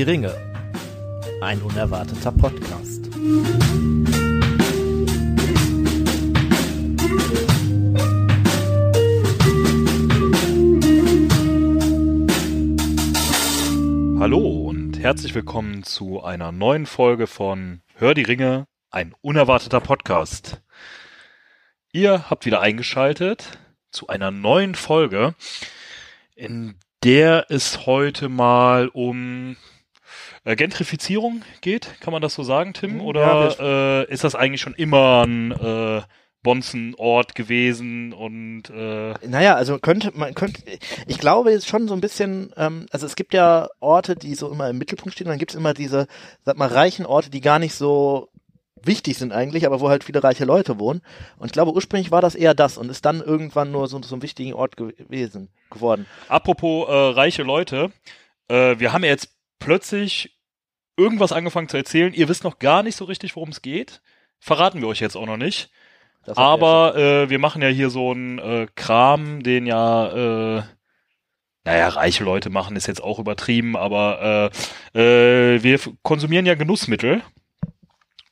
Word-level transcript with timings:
Die 0.00 0.04
Ringe. 0.04 0.34
Ein 1.42 1.60
unerwarteter 1.60 2.32
Podcast. 2.32 3.04
Hallo 14.18 14.70
und 14.70 14.98
herzlich 14.98 15.34
willkommen 15.34 15.82
zu 15.82 16.24
einer 16.24 16.50
neuen 16.50 16.86
Folge 16.86 17.26
von 17.26 17.82
Hör 17.96 18.14
die 18.14 18.22
Ringe, 18.22 18.64
ein 18.90 19.14
unerwarteter 19.20 19.82
Podcast. 19.82 20.62
Ihr 21.92 22.30
habt 22.30 22.46
wieder 22.46 22.62
eingeschaltet 22.62 23.58
zu 23.90 24.08
einer 24.08 24.30
neuen 24.30 24.74
Folge, 24.74 25.34
in 26.34 26.78
der 27.04 27.44
es 27.50 27.84
heute 27.84 28.30
mal 28.30 28.88
um 28.88 29.58
äh, 30.44 30.56
Gentrifizierung 30.56 31.42
geht. 31.60 32.00
Kann 32.00 32.12
man 32.12 32.22
das 32.22 32.34
so 32.34 32.42
sagen, 32.42 32.72
Tim? 32.72 32.94
Mhm, 32.94 33.00
Oder 33.00 33.56
ja, 33.58 34.00
äh, 34.02 34.12
ist 34.12 34.24
das 34.24 34.34
eigentlich 34.34 34.60
schon 34.60 34.74
immer 34.74 35.24
ein 35.26 35.52
äh, 35.52 36.02
Bonzenort 36.42 37.34
gewesen 37.34 38.12
und 38.12 38.70
äh, 38.70 39.14
Naja, 39.26 39.56
also 39.56 39.78
könnte 39.78 40.12
man 40.14 40.34
könnte, 40.34 40.62
ich 41.06 41.18
glaube 41.18 41.50
jetzt 41.50 41.68
schon 41.68 41.86
so 41.86 41.94
ein 41.94 42.00
bisschen, 42.00 42.52
ähm, 42.56 42.86
also 42.90 43.04
es 43.04 43.14
gibt 43.14 43.34
ja 43.34 43.68
Orte, 43.78 44.16
die 44.16 44.34
so 44.34 44.50
immer 44.50 44.70
im 44.70 44.78
Mittelpunkt 44.78 45.12
stehen, 45.12 45.28
dann 45.28 45.38
gibt 45.38 45.50
es 45.50 45.56
immer 45.56 45.74
diese, 45.74 46.06
sag 46.44 46.56
mal, 46.56 46.68
reichen 46.68 47.04
Orte, 47.04 47.28
die 47.28 47.42
gar 47.42 47.58
nicht 47.58 47.74
so 47.74 48.30
wichtig 48.82 49.18
sind 49.18 49.32
eigentlich, 49.32 49.66
aber 49.66 49.80
wo 49.80 49.90
halt 49.90 50.04
viele 50.04 50.24
reiche 50.24 50.46
Leute 50.46 50.78
wohnen. 50.78 51.02
Und 51.36 51.46
ich 51.46 51.52
glaube, 51.52 51.74
ursprünglich 51.74 52.10
war 52.10 52.22
das 52.22 52.34
eher 52.34 52.54
das 52.54 52.78
und 52.78 52.90
ist 52.90 53.04
dann 53.04 53.20
irgendwann 53.20 53.70
nur 53.70 53.86
so, 53.88 54.00
so 54.02 54.16
ein 54.16 54.22
wichtiger 54.22 54.56
Ort 54.56 54.78
gewesen, 54.78 55.50
geworden. 55.70 56.06
Apropos 56.28 56.88
äh, 56.88 56.92
reiche 56.92 57.42
Leute, 57.42 57.92
äh, 58.48 58.78
wir 58.78 58.94
haben 58.94 59.04
jetzt 59.04 59.28
plötzlich 59.60 60.36
irgendwas 60.96 61.32
angefangen 61.32 61.68
zu 61.68 61.76
erzählen. 61.76 62.12
Ihr 62.12 62.28
wisst 62.28 62.42
noch 62.42 62.58
gar 62.58 62.82
nicht 62.82 62.96
so 62.96 63.04
richtig, 63.04 63.36
worum 63.36 63.50
es 63.50 63.62
geht. 63.62 64.02
Verraten 64.40 64.80
wir 64.80 64.88
euch 64.88 65.00
jetzt 65.00 65.16
auch 65.16 65.26
noch 65.26 65.36
nicht. 65.36 65.70
Aber 66.26 66.96
äh, 66.96 67.30
wir 67.30 67.38
machen 67.38 67.62
ja 67.62 67.68
hier 67.68 67.90
so 67.90 68.10
einen 68.10 68.38
äh, 68.38 68.66
Kram, 68.74 69.42
den 69.42 69.66
ja, 69.66 70.58
äh, 70.58 70.62
naja, 71.64 71.88
reiche 71.88 72.24
Leute 72.24 72.50
machen, 72.50 72.76
ist 72.76 72.86
jetzt 72.86 73.02
auch 73.02 73.18
übertrieben, 73.18 73.76
aber 73.76 74.50
äh, 74.94 75.54
äh, 75.54 75.62
wir 75.62 75.78
konsumieren 76.02 76.46
ja 76.46 76.54
Genussmittel. 76.54 77.22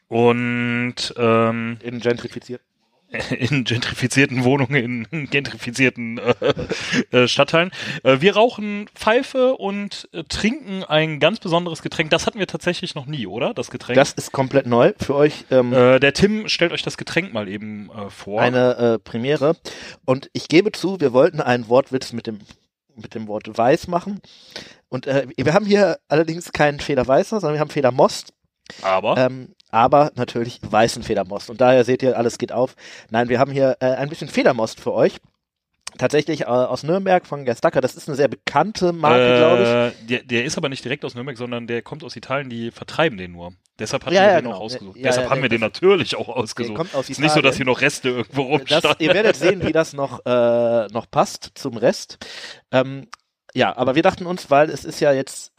Und 0.09 1.15
ähm, 1.17 1.79
in 1.83 2.01
gentrifiziert. 2.01 2.63
in 3.31 3.65
gentrifizierten 3.65 4.45
Wohnungen, 4.45 5.07
in 5.11 5.27
gentrifizierten 5.31 6.19
äh, 6.19 7.17
äh, 7.17 7.29
Stadtteilen. 7.29 7.71
Äh, 8.03 8.21
wir 8.21 8.37
rauchen 8.37 8.87
Pfeife 8.95 9.55
und 9.55 10.09
äh, 10.13 10.25
trinken 10.25 10.85
ein 10.85 11.19
ganz 11.19 11.41
besonderes 11.41 11.81
Getränk. 11.81 12.11
Das 12.11 12.27
hatten 12.27 12.39
wir 12.39 12.47
tatsächlich 12.47 12.95
noch 12.95 13.07
nie, 13.07 13.27
oder? 13.27 13.55
Das 13.55 13.71
Getränk. 13.71 13.97
Das 13.97 14.13
ist 14.13 14.33
komplett 14.33 14.67
neu 14.67 14.93
für 15.01 15.15
euch. 15.15 15.47
Ähm, 15.51 15.73
äh, 15.73 15.99
der 16.01 16.13
Tim 16.13 16.49
stellt 16.49 16.73
euch 16.73 16.83
das 16.83 16.99
Getränk 16.99 17.33
mal 17.33 17.49
eben 17.49 17.91
vor. 18.11 18.43
eine 18.43 18.99
Premiere. 19.03 19.57
Und 20.05 20.29
ich 20.33 20.49
gebe 20.49 20.73
zu, 20.73 21.01
wir 21.01 21.13
wollten 21.13 21.41
einen 21.41 21.69
Wortwitz 21.69 22.13
mit 22.13 22.27
dem, 22.27 22.41
mit 22.95 23.15
dem 23.15 23.27
Wort 23.27 23.47
weiß 23.57 23.89
machen. 23.89 24.21
Und 24.89 25.07
wir 25.07 25.55
haben 25.55 25.67
hier 25.67 25.99
allerdings 26.09 26.53
keinen 26.53 26.81
Federweißer, 26.81 27.41
sondern 27.41 27.55
wir 27.55 27.61
haben 27.61 27.71
Federmost. 27.71 28.33
aber 28.83 29.17
Ähm, 29.17 29.55
aber 29.71 30.13
natürlich 30.15 30.61
weißen 30.63 31.03
Federmost. 31.03 31.51
Und 31.51 31.61
daher 31.61 31.85
seht 31.85 32.03
ihr, 32.03 32.17
alles 32.17 32.39
geht 32.39 32.53
auf. 32.53 32.75
Nein, 33.11 33.29
wir 33.29 33.39
haben 33.39 33.51
hier 33.53 33.77
äh, 33.81 33.87
ein 33.87 34.09
bisschen 34.09 34.29
Federmost 34.29 34.81
für 34.81 34.93
euch. 34.93 35.19
Tatsächlich 35.97 36.43
äh, 36.43 36.45
aus 36.45 36.83
Nürnberg 36.83 37.27
von 37.27 37.45
Gerstacker. 37.47 37.81
Das 37.81 37.97
ist 37.97 38.09
eine 38.09 38.17
sehr 38.17 38.29
bekannte 38.29 38.93
Marke, 38.93 39.37
glaube 39.39 39.63
ich. 39.63 39.69
äh, 39.69 40.07
der, 40.07 40.23
der 40.23 40.45
ist 40.45 40.57
aber 40.59 40.69
nicht 40.69 40.85
direkt 40.85 41.05
aus 41.05 41.15
Nürnberg, 41.15 41.37
sondern 41.39 41.67
der 41.67 41.81
kommt 41.83 42.05
aus 42.05 42.15
Italien, 42.15 42.51
die 42.51 42.71
vertreiben 42.71 43.17
den 43.17 43.33
nur. 43.33 43.53
Deshalb 43.79 44.05
hatten 44.05 44.15
Ja, 44.15 44.23
wir 44.23 44.29
ja, 44.29 44.37
den 44.41 44.45
genau. 44.45 44.57
auch 44.57 44.61
ausgesucht. 44.61 44.97
Ja, 44.97 45.05
Deshalb 45.05 45.31
haben 45.31 45.41
wir 45.43 45.49
den 45.49 45.61
natürlich 45.61 46.15
auch 46.17 46.29
ausgesucht. 46.29 46.77
kommt 46.77 46.95
aus 46.95 47.09
ist 47.09 47.21
nicht 47.21 47.33
so, 47.33 47.41
dass 47.41 47.57
hier 47.57 47.65
noch 47.65 47.81
Reste 47.81 48.11
irgendwo 48.11 48.43
rumstanden. 48.43 48.97
ihr 48.99 49.15
werdet 49.15 49.37
sehen, 49.37 49.67
wie 49.67 49.73
das 49.73 49.93
noch, 49.95 50.25
äh, 50.27 50.87
noch 50.89 51.11
passt 51.11 51.53
zum 51.55 51.77
Rest. 51.77 52.19
Ähm, 52.71 53.09
ja, 53.55 53.75
aber 53.77 53.95
wir 53.95 54.03
dachten 54.03 54.27
uns, 54.27 54.51
weil 54.51 54.69
es 54.69 54.85
ist 54.85 55.01
ja 55.01 55.13
jetzt 55.13 55.53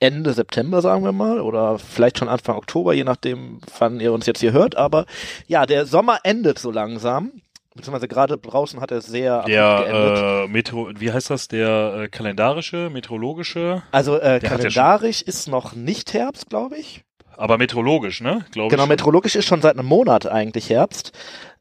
Ende 0.00 0.32
September, 0.32 0.80
sagen 0.80 1.04
wir 1.04 1.12
mal, 1.12 1.40
oder 1.40 1.78
vielleicht 1.78 2.18
schon 2.18 2.28
Anfang 2.28 2.56
Oktober, 2.56 2.94
je 2.94 3.04
nachdem, 3.04 3.60
wann 3.78 4.00
ihr 4.00 4.12
uns 4.12 4.26
jetzt 4.26 4.40
hier 4.40 4.52
hört. 4.52 4.76
Aber 4.76 5.06
ja, 5.46 5.66
der 5.66 5.86
Sommer 5.86 6.20
endet 6.22 6.58
so 6.58 6.70
langsam. 6.70 7.32
Beziehungsweise 7.74 8.08
gerade 8.08 8.38
draußen 8.38 8.80
hat 8.80 8.90
er 8.90 9.00
sehr. 9.00 9.42
Der 9.44 10.44
äh, 10.46 10.48
Metro, 10.48 10.90
wie 10.98 11.12
heißt 11.12 11.30
das? 11.30 11.46
Der 11.46 11.94
äh, 12.02 12.08
kalendarische, 12.08 12.90
meteorologische, 12.90 13.82
Also 13.92 14.18
äh, 14.18 14.34
ja 14.34 14.38
kalendarisch 14.40 15.22
ist 15.22 15.48
noch 15.48 15.74
nicht 15.74 16.12
Herbst, 16.12 16.48
glaube 16.50 16.76
ich. 16.76 17.04
aber 17.36 17.56
meteorologisch, 17.56 18.20
ne? 18.20 18.44
Glaube 18.50 18.70
Genau, 18.70 18.86
meteorologisch 18.86 19.36
ist 19.36 19.46
schon 19.46 19.62
seit 19.62 19.78
einem 19.78 19.86
Monat 19.86 20.26
eigentlich 20.26 20.70
Herbst. 20.70 21.12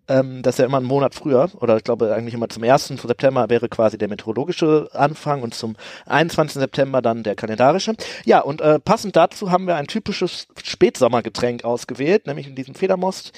Ähm, 0.08 0.42
das 0.42 0.56
ist 0.56 0.60
ja 0.60 0.66
immer 0.66 0.78
einen 0.78 0.86
Monat 0.86 1.16
früher, 1.16 1.50
oder 1.60 1.78
ich 1.78 1.84
glaube 1.84 2.14
eigentlich 2.14 2.34
immer 2.34 2.50
zum 2.50 2.64
1. 2.64 2.88
September 2.88 3.50
wäre 3.50 3.70
quasi 3.70 3.98
der 3.98 4.08
meteorologische 4.08 4.90
Anfang 4.94 5.44
und 5.44 5.54
zum 5.54 5.76
21. 6.06 6.60
September 6.60 7.02
dann 7.02 7.24
der 7.24 7.36
kalendarische. 7.36 7.96
Ja, 8.26 8.40
und 8.40 8.62
äh, 8.62 8.80
passend 8.80 9.16
dazu 9.16 9.52
haben 9.52 9.68
wir 9.68 9.76
ein 9.76 9.88
typisches 9.88 10.48
Spätsommergetränk 10.64 11.64
ausgewählt, 11.64 12.28
nämlich 12.28 12.48
in 12.48 12.56
diesem 12.56 12.76
Federmost, 12.76 13.34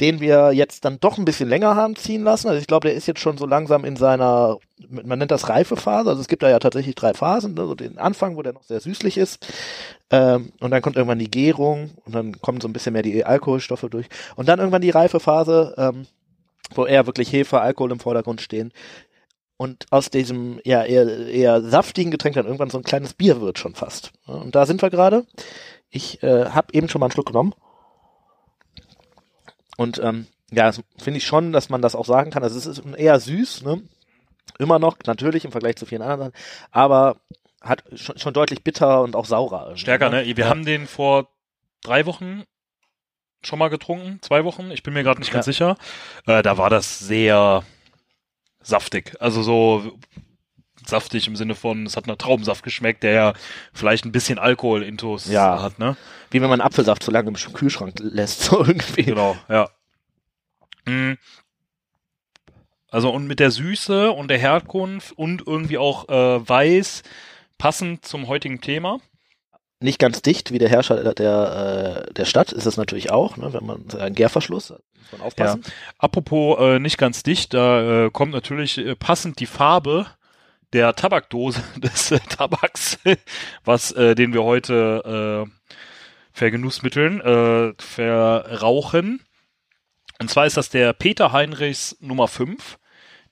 den 0.00 0.20
wir 0.20 0.52
jetzt 0.52 0.84
dann 0.84 0.98
doch 1.00 1.18
ein 1.18 1.24
bisschen 1.24 1.48
länger 1.48 1.76
haben 1.76 1.96
ziehen 1.96 2.24
lassen. 2.24 2.48
Also 2.48 2.60
ich 2.60 2.66
glaube, 2.66 2.88
der 2.88 2.96
ist 2.96 3.06
jetzt 3.06 3.20
schon 3.20 3.38
so 3.38 3.46
langsam 3.46 3.84
in 3.84 3.96
seiner, 3.96 4.58
man 4.88 5.18
nennt 5.18 5.30
das 5.30 5.48
Reifephase, 5.48 6.10
also 6.10 6.20
es 6.20 6.28
gibt 6.28 6.42
da 6.42 6.50
ja 6.50 6.58
tatsächlich 6.58 6.94
drei 6.94 7.14
Phasen, 7.14 7.58
also 7.58 7.74
den 7.74 7.98
Anfang, 7.98 8.36
wo 8.36 8.42
der 8.42 8.52
noch 8.52 8.64
sehr 8.64 8.80
süßlich 8.80 9.16
ist, 9.16 9.46
ähm, 10.12 10.52
und 10.60 10.70
dann 10.70 10.82
kommt 10.82 10.96
irgendwann 10.96 11.18
die 11.18 11.30
Gärung 11.30 11.90
und 12.04 12.14
dann 12.14 12.40
kommen 12.40 12.60
so 12.60 12.68
ein 12.68 12.74
bisschen 12.74 12.92
mehr 12.92 13.02
die 13.02 13.24
Alkoholstoffe 13.24 13.86
durch. 13.90 14.06
Und 14.36 14.46
dann 14.46 14.58
irgendwann 14.58 14.82
die 14.82 14.90
Reifephase, 14.90 15.74
ähm, 15.78 16.06
wo 16.74 16.84
eher 16.84 17.06
wirklich 17.06 17.32
Hefe, 17.32 17.60
Alkohol 17.60 17.92
im 17.92 18.00
Vordergrund 18.00 18.42
stehen. 18.42 18.72
Und 19.56 19.86
aus 19.90 20.10
diesem 20.10 20.60
ja, 20.64 20.84
eher, 20.84 21.28
eher 21.28 21.62
saftigen 21.62 22.10
Getränk 22.10 22.34
dann 22.34 22.44
irgendwann 22.44 22.70
so 22.70 22.78
ein 22.78 22.84
kleines 22.84 23.14
Bier 23.14 23.40
wird 23.40 23.58
schon 23.58 23.74
fast. 23.74 24.12
Und 24.26 24.54
da 24.54 24.66
sind 24.66 24.82
wir 24.82 24.90
gerade. 24.90 25.26
Ich 25.88 26.22
äh, 26.22 26.50
habe 26.50 26.74
eben 26.74 26.88
schon 26.88 27.00
mal 27.00 27.06
einen 27.06 27.12
Schluck 27.12 27.26
genommen. 27.26 27.54
Und 29.78 29.98
ähm, 29.98 30.26
ja, 30.50 30.70
finde 30.98 31.18
ich 31.18 31.26
schon, 31.26 31.52
dass 31.52 31.70
man 31.70 31.80
das 31.80 31.94
auch 31.94 32.04
sagen 32.04 32.30
kann. 32.30 32.42
Also 32.42 32.58
es 32.58 32.66
ist 32.66 32.82
eher 32.96 33.18
süß, 33.18 33.62
ne? 33.62 33.82
Immer 34.58 34.78
noch, 34.78 34.98
natürlich 35.06 35.46
im 35.46 35.52
Vergleich 35.52 35.76
zu 35.76 35.86
vielen 35.86 36.02
anderen, 36.02 36.32
aber 36.70 37.16
hat 37.62 37.84
schon, 37.94 38.18
schon 38.18 38.34
deutlich 38.34 38.62
bitter 38.64 39.02
und 39.02 39.16
auch 39.16 39.26
saurer. 39.26 39.76
Stärker, 39.76 40.10
ne? 40.10 40.24
Wir 40.26 40.44
Ja. 40.44 40.48
haben 40.50 40.64
den 40.64 40.86
vor 40.86 41.28
drei 41.82 42.06
Wochen 42.06 42.44
schon 43.44 43.58
mal 43.58 43.68
getrunken, 43.68 44.18
zwei 44.22 44.44
Wochen, 44.44 44.70
ich 44.70 44.82
bin 44.82 44.94
mir 44.94 45.02
gerade 45.02 45.18
nicht 45.20 45.32
ganz 45.32 45.46
sicher. 45.46 45.76
Äh, 46.26 46.42
da 46.42 46.58
war 46.58 46.70
das 46.70 47.00
sehr 47.00 47.64
saftig. 48.62 49.16
Also 49.20 49.42
so 49.42 49.98
saftig 50.86 51.26
im 51.26 51.36
Sinne 51.36 51.54
von, 51.54 51.86
es 51.86 51.96
hat 51.96 52.06
nach 52.06 52.16
Traubensaft 52.16 52.62
geschmeckt, 52.62 53.02
der 53.02 53.12
ja 53.12 53.32
vielleicht 53.72 54.04
ein 54.04 54.12
bisschen 54.12 54.38
Alkohol 54.38 54.82
intus 54.82 55.26
Ja. 55.26 55.60
hat, 55.62 55.78
ne? 55.78 55.96
Wie 56.30 56.40
wenn 56.40 56.50
man 56.50 56.60
Apfelsaft 56.60 57.02
zu 57.02 57.10
lange 57.10 57.28
im 57.28 57.34
Kühlschrank 57.34 57.94
lässt, 58.00 58.40
so 58.44 58.60
irgendwie. 58.64 59.04
Genau, 59.04 59.36
ja. 59.48 59.70
Mm. 60.86 61.14
Also 62.90 63.10
und 63.10 63.26
mit 63.26 63.40
der 63.40 63.50
Süße 63.50 64.12
und 64.12 64.28
der 64.28 64.38
Herkunft 64.38 65.12
und 65.16 65.46
irgendwie 65.46 65.78
auch 65.78 66.08
äh, 66.08 66.48
weiß, 66.48 67.02
passend 67.62 68.04
zum 68.04 68.26
heutigen 68.26 68.60
Thema. 68.60 68.98
Nicht 69.78 70.00
ganz 70.00 70.20
dicht 70.20 70.50
wie 70.50 70.58
der 70.58 70.68
Herrscher 70.68 71.14
der, 71.14 71.14
der, 71.14 72.08
äh, 72.12 72.24
Stadt 72.26 72.50
ist 72.50 72.66
es 72.66 72.76
natürlich 72.76 73.12
auch, 73.12 73.36
ne, 73.36 73.52
wenn 73.52 73.64
man 73.64 73.84
ein 74.00 74.16
Gärverschluss, 74.16 74.66
da 74.66 74.78
muss 74.98 75.12
man 75.12 75.20
aufpassen. 75.20 75.62
Apropos 75.96 76.58
äh, 76.58 76.80
nicht 76.80 76.98
ganz 76.98 77.22
dicht, 77.22 77.54
da 77.54 78.06
äh, 78.06 78.10
kommt 78.10 78.32
natürlich 78.32 78.78
äh, 78.78 78.96
passend 78.96 79.38
die 79.38 79.46
Farbe 79.46 80.08
der 80.72 80.96
Tabakdose 80.96 81.62
des 81.76 82.10
äh, 82.10 82.18
Tabaks, 82.28 82.98
was 83.64 83.92
äh, 83.92 84.16
den 84.16 84.32
wir 84.32 84.42
heute 84.42 85.46
äh, 85.46 85.70
vergenussmitteln, 86.32 87.20
äh, 87.20 87.74
verrauchen. 87.80 89.24
Und 90.20 90.30
zwar 90.30 90.46
ist 90.46 90.56
das 90.56 90.68
der 90.68 90.94
Peter 90.94 91.30
Heinrichs 91.30 91.96
Nummer 92.00 92.26
5. 92.26 92.76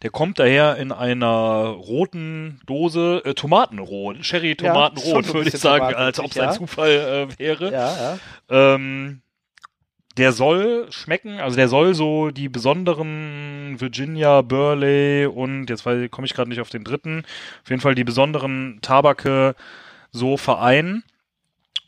Der 0.03 0.11
kommt 0.11 0.39
daher 0.39 0.77
in 0.77 0.93
einer 0.93 1.75
roten 1.77 2.61
Dose, 2.67 3.23
äh, 3.25 3.35
Tomatenrot, 3.35 4.25
Sherry 4.25 4.57
Ja, 4.61 4.91
würde 4.95 5.49
ich 5.49 5.59
sagen, 5.59 5.95
als 5.95 6.19
ob 6.19 6.27
es 6.27 6.35
tomatenmäßig, 6.35 6.41
ein 6.41 6.49
ja. 6.49 6.53
Zufall 6.53 6.91
äh, 6.91 7.39
wäre. 7.39 7.73
Ja, 7.73 8.19
ja. 8.49 8.75
Ähm, 8.75 9.21
der 10.17 10.33
soll 10.33 10.87
schmecken, 10.91 11.39
also 11.39 11.57
der 11.57 11.69
soll 11.69 11.95
so 11.95 12.31
die 12.31 12.49
besonderen 12.49 13.77
Virginia, 13.79 14.43
Burley 14.43 15.27
und 15.27 15.71
jetzt 15.71 15.85
komme 15.85 16.27
ich 16.27 16.35
gerade 16.35 16.49
nicht 16.49 16.61
auf 16.61 16.69
den 16.69 16.85
dritten, 16.85 17.25
auf 17.63 17.71
jeden 17.71 17.81
Fall 17.81 17.95
die 17.95 18.05
besonderen 18.05 18.81
Tabake 18.83 19.55
so 20.11 20.37
vereinen 20.37 21.05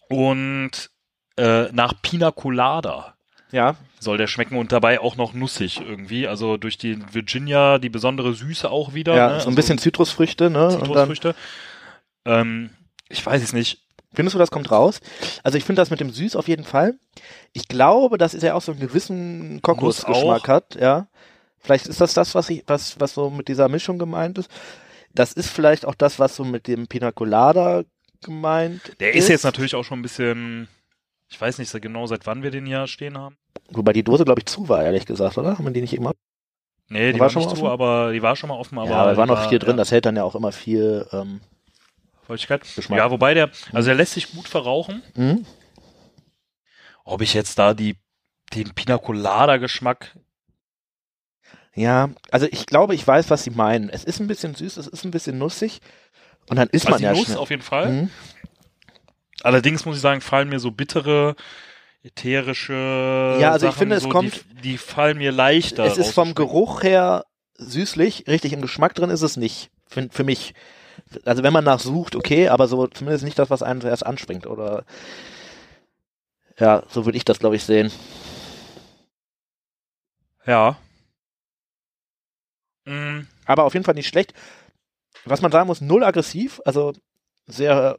und 0.09 0.91
äh, 1.37 1.65
nach 1.73 1.95
Pina 2.01 2.31
Colada 2.31 3.15
Ja, 3.51 3.77
soll 4.03 4.19
der 4.19 4.27
schmecken 4.27 4.57
und 4.57 4.73
dabei 4.73 5.01
auch 5.01 5.17
noch 5.17 5.33
nussig 5.33 5.81
irgendwie, 5.81 6.27
also 6.27 6.57
durch 6.57 6.77
die 6.77 6.99
Virginia 7.13 7.79
die 7.79 7.89
besondere 7.89 8.35
Süße 8.35 8.71
auch 8.71 8.95
wieder. 8.95 9.15
ja, 9.15 9.29
ne? 9.29 9.29
so 9.29 9.35
ein 9.35 9.39
also 9.39 9.57
bisschen 9.57 9.79
Zitrusfrüchte, 9.79 10.51
ne? 10.51 10.69
Zitrusfrüchte. 10.71 11.35
Ähm, 12.25 12.71
ich 13.09 13.25
weiß 13.25 13.43
es 13.43 13.53
nicht. 13.53 13.79
Findest 14.15 14.35
du, 14.35 14.39
das 14.39 14.51
kommt 14.51 14.71
raus? 14.71 15.01
Also 15.43 15.57
ich 15.57 15.65
finde 15.65 15.81
das 15.81 15.91
mit 15.91 16.01
dem 16.01 16.11
Süß 16.11 16.37
auf 16.37 16.49
jeden 16.49 16.65
Fall. 16.65 16.99
Ich 17.53 17.69
glaube, 17.69 18.19
dass 18.19 18.35
es 18.35 18.43
ja 18.43 18.55
auch 18.55 18.61
so 18.61 18.73
einen 18.73 18.81
gewissen 18.81 19.63
Kokosgeschmack 19.63 20.49
hat, 20.49 20.75
ja. 20.75 21.09
Vielleicht 21.61 21.87
ist 21.87 22.01
das 22.01 22.13
das, 22.13 22.35
was 22.35 22.51
ich, 22.51 22.65
was, 22.67 22.99
was 23.01 23.15
so 23.15 23.31
mit 23.31 23.49
dieser 23.49 23.69
Mischung 23.69 23.99
gemeint 23.99 24.37
ist. 24.37 24.51
Das 25.15 25.33
ist 25.33 25.49
vielleicht 25.49 25.87
auch 25.87 25.95
das, 25.95 26.19
was 26.19 26.37
so 26.37 26.45
mit 26.45 26.67
dem 26.67 26.89
Pina 26.89 27.13
Colada 27.13 27.85
gemeint 28.23 28.81
Der 29.01 29.15
ist 29.15 29.29
jetzt 29.29 29.45
natürlich 29.45 29.75
auch 29.75 29.85
schon 29.85 29.99
ein 29.99 30.03
bisschen, 30.03 30.69
ich 31.33 31.41
weiß 31.41 31.59
nicht 31.59 31.71
so 31.71 31.81
genau, 31.81 32.07
seit 32.07 32.27
wann 32.27 32.43
wir 32.43 32.51
den 32.51 32.67
hier 32.67 32.87
stehen 32.87 33.17
haben. 33.17 33.37
Wobei 33.71 33.93
die 33.95 34.03
Dose, 34.03 34.25
glaube 34.25 34.41
ich, 34.41 34.47
zu 34.47 34.69
war, 34.69 34.85
ehrlich 34.85 35.07
gesagt, 35.07 35.39
oder? 35.39 35.57
Haben 35.57 35.65
wir 35.65 35.73
die 35.73 35.81
nicht 35.81 35.95
immer? 35.95 36.13
Nee, 36.89 37.13
die 37.13 37.19
War 37.19 37.27
war, 37.27 37.31
schon 37.31 37.43
nicht 37.43 37.57
zu, 37.57 37.63
offen? 37.63 37.73
aber 37.73 38.13
die 38.13 38.21
war 38.23 38.37
schon 38.37 38.49
mal 38.51 38.57
offen, 38.57 38.79
aber. 38.79 38.91
ja, 38.91 39.05
da 39.07 39.17
war 39.17 39.25
noch 39.27 39.49
viel 39.49 39.59
drin, 39.59 39.71
ja, 39.71 39.77
das 39.79 39.91
hält 39.91 40.05
dann 40.05 40.15
ja 40.17 40.25
auch 40.25 40.35
immer 40.35 40.53
viel, 40.53 41.07
ähm, 41.13 41.41
Feuchtigkeit. 42.27 42.63
Geschmack. 42.77 42.99
Ja, 42.99 43.11
wobei 43.11 43.33
der, 43.35 43.51
also 43.73 43.87
der 43.87 43.95
lässt 43.95 44.13
sich 44.13 44.31
gut 44.33 44.47
verrauchen. 44.47 45.03
hm? 45.15 45.47
Ob 47.05 47.21
ich 47.23 47.35
jetzt 47.35 47.59
da 47.59 47.75
die, 47.75 47.97
den 48.55 48.75
Pina 48.75 48.99
Colada 48.99 49.57
Geschmack, 49.57 50.17
Ja, 51.75 52.11
also 52.31 52.47
ich 52.51 52.67
glaube, 52.67 52.95
ich 52.95 53.07
weiß, 53.07 53.31
was 53.31 53.43
sie 53.45 53.51
meinen. 53.51 53.89
Es 53.89 54.05
ist 54.05 54.21
ein 54.21 54.27
bisschen 54.27 54.55
süß, 54.55 54.77
es 54.77 54.87
ist 54.87 55.05
ein 55.05 55.11
bisschen 55.11 55.39
nussig. 55.39 55.81
Und 56.51 56.57
dann 56.59 56.69
isst 56.69 56.87
also 56.87 56.91
man 56.95 56.99
die 56.99 57.05
ja 57.05 57.13
Nuss 57.13 57.25
schnell. 57.25 57.39
auf 57.39 57.51
jeden 57.51 57.63
Fall. 57.63 57.91
Mhm. 57.91 58.11
Allerdings 59.43 59.85
muss 59.85 59.97
ich 59.97 60.03
sagen, 60.03 60.21
fallen 60.21 60.49
mir 60.49 60.59
so 60.61 60.71
bittere, 60.71 61.35
ätherische 62.03 63.39
Ja, 63.41 63.53
also 63.53 63.67
ich 63.67 63.73
Sachen, 63.73 63.79
finde, 63.81 63.97
es 63.97 64.03
so, 64.05 64.09
kommt- 64.09 64.45
die, 64.53 64.63
die 64.63 64.79
fallen 64.79 65.19
mir 65.19 65.33
leichter. 65.33 65.85
Es 65.85 65.99
ist 65.99 66.13
vom. 66.13 66.35
Geruch 66.35 66.83
her 66.83 67.25
süßlich, 67.57 68.25
richtig 68.29 68.53
im 68.53 68.63
Geschmack 68.63 68.95
drin 68.95 69.11
ist 69.11 69.23
es 69.23 69.37
nicht. 69.37 69.71
Für, 69.87 70.09
für 70.11 70.25
mich. 70.25 70.55
Also 71.25 71.43
wenn 71.43 71.53
man 71.53 71.65
nachsucht, 71.65 72.17
okay, 72.17 72.49
aber 72.49 72.67
so 72.69 72.87
zumindest 72.87 73.25
nicht 73.25 73.39
das, 73.39 73.51
was 73.51 73.63
einen 73.63 73.81
zuerst 73.81 74.05
anspringt. 74.07 74.47
Oder 74.47 74.85
ja, 76.59 76.83
so 76.89 77.05
würde 77.05 77.19
ich 77.19 77.25
das, 77.25 77.39
glaube 77.39 77.57
ich, 77.57 77.65
sehen. 77.65 77.91
Ja. 80.47 80.77
Mm, 82.85 83.27
Aber 83.47 83.65
auf 83.65 83.75
jeden 83.75 83.85
Fall 83.85 83.95
nicht 83.95 84.09
schlecht. 84.09 84.35
Was 85.25 85.41
man 85.41 85.53
sagen 85.53 85.67
muss, 85.69 85.81
null 85.81 86.03
aggressiv, 86.03 86.61
also 86.65 86.93
sehr 87.47 87.99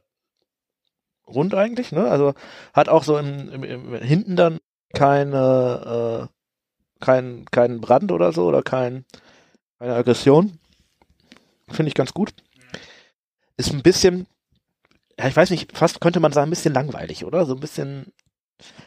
rund 1.26 1.54
eigentlich, 1.54 1.92
ne? 1.92 2.08
Also 2.10 2.34
hat 2.72 2.88
auch 2.88 3.04
so 3.04 3.18
im, 3.18 3.50
im, 3.50 3.64
im 3.64 3.94
hinten 4.02 4.36
dann 4.36 4.58
keine, 4.94 6.28
äh, 6.28 7.04
kein, 7.04 7.44
keinen 7.50 7.80
Brand 7.80 8.12
oder 8.12 8.32
so 8.32 8.46
oder 8.46 8.62
kein, 8.62 9.04
keine 9.78 9.94
Aggression. 9.94 10.58
Finde 11.68 11.88
ich 11.88 11.94
ganz 11.94 12.12
gut. 12.12 12.34
Ist 13.56 13.72
ein 13.72 13.82
bisschen, 13.82 14.26
ja, 15.18 15.28
ich 15.28 15.36
weiß 15.36 15.50
nicht, 15.50 15.76
fast 15.76 16.00
könnte 16.00 16.20
man 16.20 16.32
sagen, 16.32 16.48
ein 16.48 16.50
bisschen 16.50 16.74
langweilig, 16.74 17.24
oder? 17.24 17.46
So 17.46 17.54
ein 17.54 17.60
bisschen, 17.60 18.12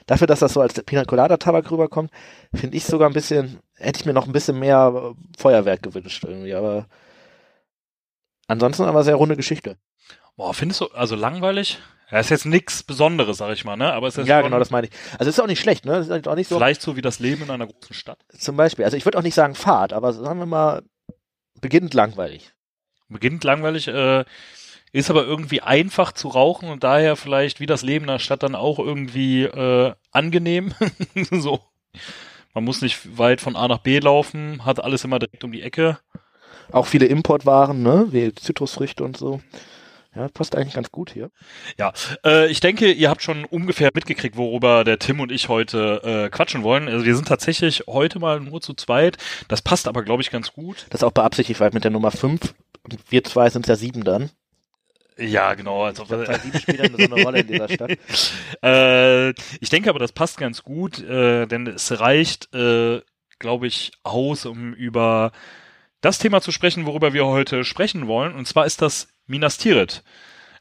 dafür, 0.05 0.27
dass 0.27 0.39
das 0.39 0.53
so 0.53 0.61
als 0.61 0.73
Pina 0.83 1.05
Colada 1.05 1.37
Tabak 1.37 1.69
rüberkommt, 1.71 2.11
finde 2.53 2.77
ich 2.77 2.85
sogar 2.85 3.09
ein 3.09 3.13
bisschen, 3.13 3.59
hätte 3.75 3.99
ich 3.99 4.05
mir 4.05 4.13
noch 4.13 4.25
ein 4.25 4.33
bisschen 4.33 4.59
mehr 4.59 4.93
äh, 5.15 5.41
Feuerwerk 5.41 5.83
gewünscht 5.83 6.23
irgendwie, 6.23 6.53
aber 6.53 6.87
ansonsten 8.47 8.83
aber 8.83 9.03
sehr 9.03 9.15
runde 9.15 9.35
Geschichte. 9.35 9.77
boah, 10.35 10.53
findest 10.53 10.81
du, 10.81 10.87
also 10.87 11.15
langweilig? 11.15 11.79
Ja, 12.09 12.19
ist 12.19 12.29
jetzt 12.29 12.45
nichts 12.45 12.83
Besonderes, 12.83 13.37
sag 13.37 13.51
ich 13.51 13.65
mal, 13.65 13.75
ne? 13.75 13.91
Aber 13.91 14.07
es 14.07 14.17
ist 14.17 14.27
ja, 14.27 14.41
genau, 14.41 14.59
das 14.59 14.71
meine 14.71 14.87
ich. 14.87 14.93
Also 15.19 15.29
ist 15.29 15.39
auch 15.41 15.47
nicht 15.47 15.59
schlecht, 15.59 15.85
ne? 15.85 15.93
Das 15.93 16.07
ist 16.07 16.27
auch 16.27 16.35
nicht 16.35 16.47
so, 16.47 16.55
vielleicht 16.55 16.81
so 16.81 16.95
wie 16.95 17.01
das 17.01 17.19
Leben 17.19 17.43
in 17.43 17.49
einer 17.49 17.67
großen 17.67 17.93
Stadt. 17.93 18.19
zum 18.37 18.55
Beispiel, 18.55 18.85
also 18.85 18.95
ich 18.95 19.05
würde 19.05 19.17
auch 19.17 19.23
nicht 19.23 19.35
sagen 19.35 19.55
Fahrt, 19.55 19.91
aber 19.91 20.13
sagen 20.13 20.39
wir 20.39 20.45
mal, 20.45 20.83
beginnend 21.59 21.93
langweilig. 21.93 22.53
Beginnt 23.09 23.43
langweilig, 23.43 23.89
äh, 23.89 24.23
ist 24.93 25.09
aber 25.09 25.25
irgendwie 25.25 25.61
einfach 25.61 26.13
zu 26.13 26.29
rauchen 26.29 26.69
und 26.69 26.83
daher 26.83 27.17
vielleicht 27.17 27.59
wie 27.59 27.65
das 27.65 27.81
Leben 27.81 28.05
in 28.05 28.11
der 28.11 28.19
Stadt 28.19 28.41
dann 28.41 28.55
auch 28.55 28.79
irgendwie 28.79 29.43
äh, 29.43 29.93
angenehm. 30.11 30.73
so. 31.31 31.59
Man 32.53 32.63
muss 32.63 32.81
nicht 32.81 33.17
weit 33.17 33.41
von 33.41 33.55
A 33.55 33.67
nach 33.67 33.79
B 33.79 33.99
laufen, 33.99 34.65
hat 34.65 34.83
alles 34.83 35.03
immer 35.03 35.19
direkt 35.19 35.43
um 35.43 35.51
die 35.51 35.61
Ecke. 35.61 35.99
Auch 36.71 36.85
viele 36.85 37.05
Importwaren, 37.05 37.83
ne? 37.83 38.07
Wie 38.11 38.33
Zitrusfrüchte 38.33 39.03
und 39.03 39.17
so. 39.17 39.41
Ja, 40.15 40.27
passt 40.29 40.55
eigentlich 40.55 40.73
ganz 40.73 40.91
gut 40.91 41.11
hier. 41.11 41.29
Äh, 42.25 42.47
ich 42.47 42.59
denke, 42.59 42.91
ihr 42.91 43.09
habt 43.09 43.21
schon 43.21 43.45
ungefähr 43.45 43.91
mitgekriegt, 43.93 44.35
worüber 44.35 44.83
der 44.83 44.99
Tim 44.99 45.19
und 45.19 45.31
ich 45.31 45.49
heute 45.49 46.01
äh, 46.03 46.29
quatschen 46.29 46.63
wollen. 46.63 46.87
Also 46.87 47.05
wir 47.05 47.15
sind 47.15 47.27
tatsächlich 47.27 47.83
heute 47.87 48.19
mal 48.19 48.39
nur 48.39 48.61
zu 48.61 48.73
zweit. 48.73 49.17
Das 49.47 49.61
passt 49.61 49.87
aber, 49.87 50.03
glaube 50.03 50.21
ich, 50.21 50.31
ganz 50.31 50.53
gut. 50.53 50.87
Das 50.89 51.01
ist 51.01 51.03
auch 51.03 51.11
beabsichtigt, 51.11 51.59
weil 51.59 51.71
mit 51.73 51.83
der 51.83 51.91
Nummer 51.91 52.11
5, 52.11 52.53
wir 53.09 53.23
zwei 53.23 53.49
sind 53.49 53.67
ja 53.67 53.75
sieben 53.75 54.03
dann. 54.03 54.31
Ja, 55.17 55.55
genau. 55.55 55.83
Also, 55.83 56.07
Weil 56.09 56.39
sieben 56.39 56.59
spielt 56.59 56.79
dann 56.79 56.95
so 56.95 56.97
eine 56.97 57.23
Rolle 57.23 57.39
in 57.39 57.47
dieser 57.47 57.69
Stadt. 57.69 57.97
äh, 58.63 59.29
ich 59.59 59.69
denke 59.69 59.89
aber, 59.89 59.99
das 59.99 60.11
passt 60.11 60.37
ganz 60.37 60.63
gut, 60.63 60.99
äh, 60.99 61.47
denn 61.47 61.65
es 61.67 61.99
reicht, 61.99 62.53
äh, 62.53 63.01
glaube 63.39 63.67
ich, 63.67 63.91
aus, 64.03 64.45
um 64.45 64.73
über 64.73 65.31
das 66.01 66.19
Thema 66.19 66.41
zu 66.41 66.51
sprechen, 66.51 66.85
worüber 66.85 67.13
wir 67.13 67.25
heute 67.25 67.63
sprechen 67.63 68.07
wollen. 68.07 68.35
Und 68.35 68.47
zwar 68.47 68.65
ist 68.65 68.81
das 68.81 69.07
Minas 69.27 69.57
Tirith. 69.57 70.03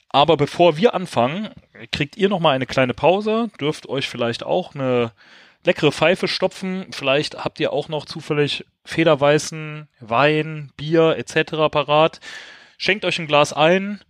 Aber 0.08 0.36
bevor 0.36 0.76
wir 0.76 0.94
anfangen, 0.94 1.50
kriegt 1.92 2.16
ihr 2.16 2.28
noch 2.28 2.40
mal 2.40 2.52
eine 2.52 2.66
kleine 2.66 2.94
Pause, 2.94 3.50
dürft 3.60 3.88
euch 3.88 4.08
vielleicht 4.08 4.44
auch 4.44 4.74
eine 4.74 5.12
leckere 5.64 5.92
Pfeife 5.92 6.28
stopfen. 6.28 6.86
Vielleicht 6.92 7.44
habt 7.44 7.60
ihr 7.60 7.72
auch 7.72 7.88
noch 7.88 8.06
zufällig 8.06 8.64
federweißen 8.84 9.88
Wein, 10.00 10.70
Bier 10.76 11.16
etc. 11.18 11.70
parat. 11.70 12.20
Schenkt 12.78 13.04
euch 13.04 13.18
ein 13.18 13.26
Glas 13.26 13.52
ein, 13.52 14.00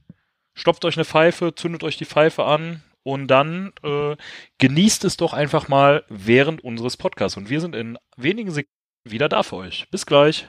stopft 0.55 0.85
euch 0.85 0.97
eine 0.97 1.05
Pfeife, 1.05 1.55
zündet 1.55 1.83
euch 1.83 1.97
die 1.97 2.05
Pfeife 2.05 2.45
an 2.45 2.83
und 3.03 3.29
dann 3.29 3.73
äh, 3.83 4.17
genießt 4.59 5.05
es 5.05 5.17
doch 5.17 5.33
einfach 5.33 5.69
mal 5.69 6.05
während 6.09 6.63
unseres 6.63 6.97
Podcasts. 6.97 7.37
Und 7.37 7.49
wir 7.49 7.61
sind 7.61 7.75
in 7.75 7.99
wenigen 8.17 8.51
Sekunden 8.51 8.73
wieder 9.05 9.29
da 9.29 9.43
für 9.43 9.57
euch. 9.57 9.89
Bis 9.91 10.07
gleich. 10.07 10.47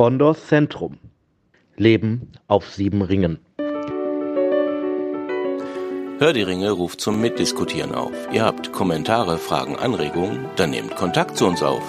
Bondors 0.00 0.40
Zentrum. 0.46 0.96
Leben 1.76 2.32
auf 2.46 2.70
sieben 2.70 3.02
Ringen. 3.02 3.38
Hör 6.18 6.32
die 6.32 6.40
Ringe 6.40 6.70
ruft 6.70 7.02
zum 7.02 7.20
Mitdiskutieren 7.20 7.94
auf. 7.94 8.14
Ihr 8.32 8.42
habt 8.42 8.72
Kommentare, 8.72 9.36
Fragen, 9.36 9.76
Anregungen, 9.76 10.46
dann 10.56 10.70
nehmt 10.70 10.96
Kontakt 10.96 11.36
zu 11.36 11.44
uns 11.44 11.62
auf. 11.62 11.82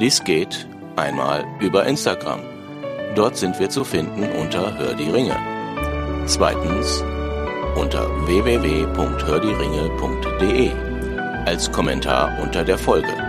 Dies 0.00 0.24
geht 0.24 0.66
einmal 0.96 1.44
über 1.60 1.84
Instagram. 1.84 2.40
Dort 3.14 3.36
sind 3.36 3.60
wir 3.60 3.68
zu 3.68 3.84
finden 3.84 4.22
unter 4.40 4.78
Hör 4.78 4.94
die 4.94 5.10
Ringe. 5.10 5.36
Zweitens 6.24 7.04
unter 7.76 8.08
www.hördieringe.de 8.26 10.70
als 11.44 11.70
Kommentar 11.70 12.42
unter 12.42 12.64
der 12.64 12.78
Folge. 12.78 13.27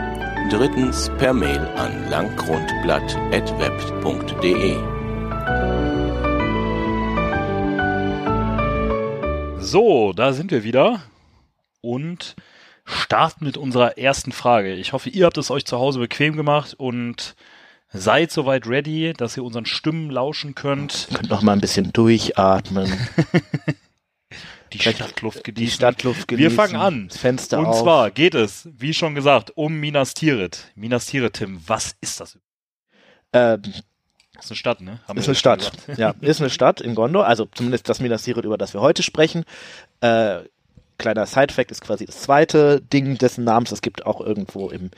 Drittens 0.49 1.09
per 1.19 1.31
Mail 1.31 1.59
an 1.75 2.09
langgrundblatt.web.de. 2.09 4.77
So, 9.59 10.11
da 10.13 10.33
sind 10.33 10.49
wir 10.49 10.63
wieder 10.63 11.03
und 11.81 12.35
starten 12.83 13.45
mit 13.45 13.57
unserer 13.57 13.99
ersten 13.99 14.31
Frage. 14.31 14.73
Ich 14.73 14.91
hoffe, 14.91 15.11
ihr 15.11 15.27
habt 15.27 15.37
es 15.37 15.51
euch 15.51 15.65
zu 15.65 15.77
Hause 15.77 15.99
bequem 15.99 16.35
gemacht 16.35 16.73
und 16.73 17.35
seid 17.93 18.31
soweit 18.31 18.65
ready, 18.65 19.13
dass 19.15 19.37
ihr 19.37 19.43
unseren 19.43 19.67
Stimmen 19.67 20.09
lauschen 20.09 20.55
könnt. 20.55 21.09
Könnt 21.13 21.29
noch 21.29 21.43
mal 21.43 21.53
ein 21.53 21.61
bisschen 21.61 21.93
durchatmen, 21.93 22.91
Die 24.73 24.79
Stadtluft 24.79 25.45
die 25.47 25.53
genießen. 25.53 25.75
Stadtluft 25.75 26.29
Wir 26.31 26.37
genießen. 26.37 26.55
fangen 26.55 26.75
an. 26.75 27.07
Das 27.09 27.17
Fenster 27.17 27.59
Und 27.59 27.65
auf. 27.67 27.81
zwar 27.81 28.11
geht 28.11 28.35
es, 28.35 28.67
wie 28.77 28.93
schon 28.93 29.15
gesagt, 29.15 29.51
um 29.55 29.73
Minas 29.79 30.13
Tirith. 30.13 30.67
Minas 30.75 31.05
Tirith, 31.07 31.33
Tim, 31.33 31.61
was 31.67 31.95
ist 32.01 32.19
das? 32.19 32.37
ähm, 33.33 33.61
Das 34.35 34.45
ist 34.45 34.51
eine 34.51 34.57
Stadt, 34.57 34.81
ne? 34.81 34.99
Haben 35.07 35.17
ist 35.17 35.25
wir 35.25 35.29
eine 35.31 35.35
Stadt. 35.35 35.71
gesagt. 35.85 35.99
Ja, 35.99 36.13
ist 36.21 36.39
eine 36.41 36.49
Stadt 36.49 36.81
in 36.81 36.95
Gondor, 36.95 37.25
also 37.27 37.45
zumindest 37.45 37.89
das 37.89 37.99
Minas 37.99 38.23
Tirith, 38.23 38.45
über 38.45 38.57
das 38.57 38.73
wir 38.73 38.81
heute 38.81 39.03
sprechen. 39.03 39.43
Äh, 40.01 40.39
kleiner 40.99 41.25
Side-Fact 41.25 41.71
ist 41.71 41.81
quasi 41.81 42.05
das 42.05 42.21
zweite 42.21 42.81
Ding 42.81 43.17
dessen 43.17 43.43
Namens. 43.43 43.71
Es 43.71 43.81
gibt 43.81 44.05
auch 44.05 44.21
irgendwo 44.21 44.69
im, 44.69 44.91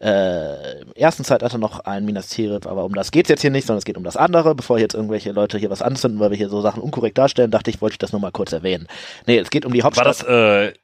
äh, 0.00 0.80
im 0.80 0.92
ersten 0.94 1.22
Zeitalter 1.22 1.58
noch 1.58 1.80
ein 1.80 2.04
Minas 2.04 2.28
Tirith, 2.28 2.66
aber 2.66 2.84
um 2.84 2.94
das 2.94 3.12
geht's 3.12 3.28
jetzt 3.28 3.42
hier 3.42 3.50
nicht, 3.50 3.68
sondern 3.68 3.78
es 3.78 3.84
geht 3.84 3.96
um 3.96 4.04
das 4.04 4.16
andere. 4.16 4.56
Bevor 4.56 4.80
jetzt 4.80 4.94
irgendwelche 4.94 5.30
Leute 5.30 5.58
hier 5.58 5.70
was 5.70 5.82
anzünden, 5.82 6.18
weil 6.18 6.30
wir 6.30 6.36
hier 6.36 6.48
so 6.48 6.60
Sachen 6.60 6.82
unkorrekt 6.82 7.18
darstellen, 7.18 7.52
dachte 7.52 7.70
ich, 7.70 7.80
wollte 7.80 7.94
ich 7.94 7.98
das 7.98 8.10
nur 8.10 8.20
mal 8.20 8.32
kurz 8.32 8.52
erwähnen. 8.52 8.88
Nee, 9.26 9.38
es 9.38 9.50
geht 9.50 9.64
um 9.64 9.72
die 9.72 9.84
Hauptstadt. 9.84 10.06
War 10.06 10.12
das 10.12 10.72
äh, 10.72 10.74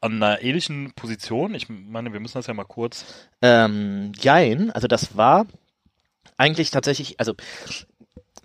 an 0.00 0.22
einer 0.22 0.42
ähnlichen 0.42 0.92
Position? 0.94 1.54
Ich 1.54 1.68
meine, 1.68 2.12
wir 2.12 2.20
müssen 2.20 2.38
das 2.38 2.46
ja 2.46 2.54
mal 2.54 2.64
kurz. 2.64 3.04
Ähm, 3.42 4.12
jein, 4.20 4.70
also 4.70 4.86
das 4.86 5.16
war 5.16 5.46
eigentlich 6.36 6.70
tatsächlich, 6.70 7.18
also 7.18 7.34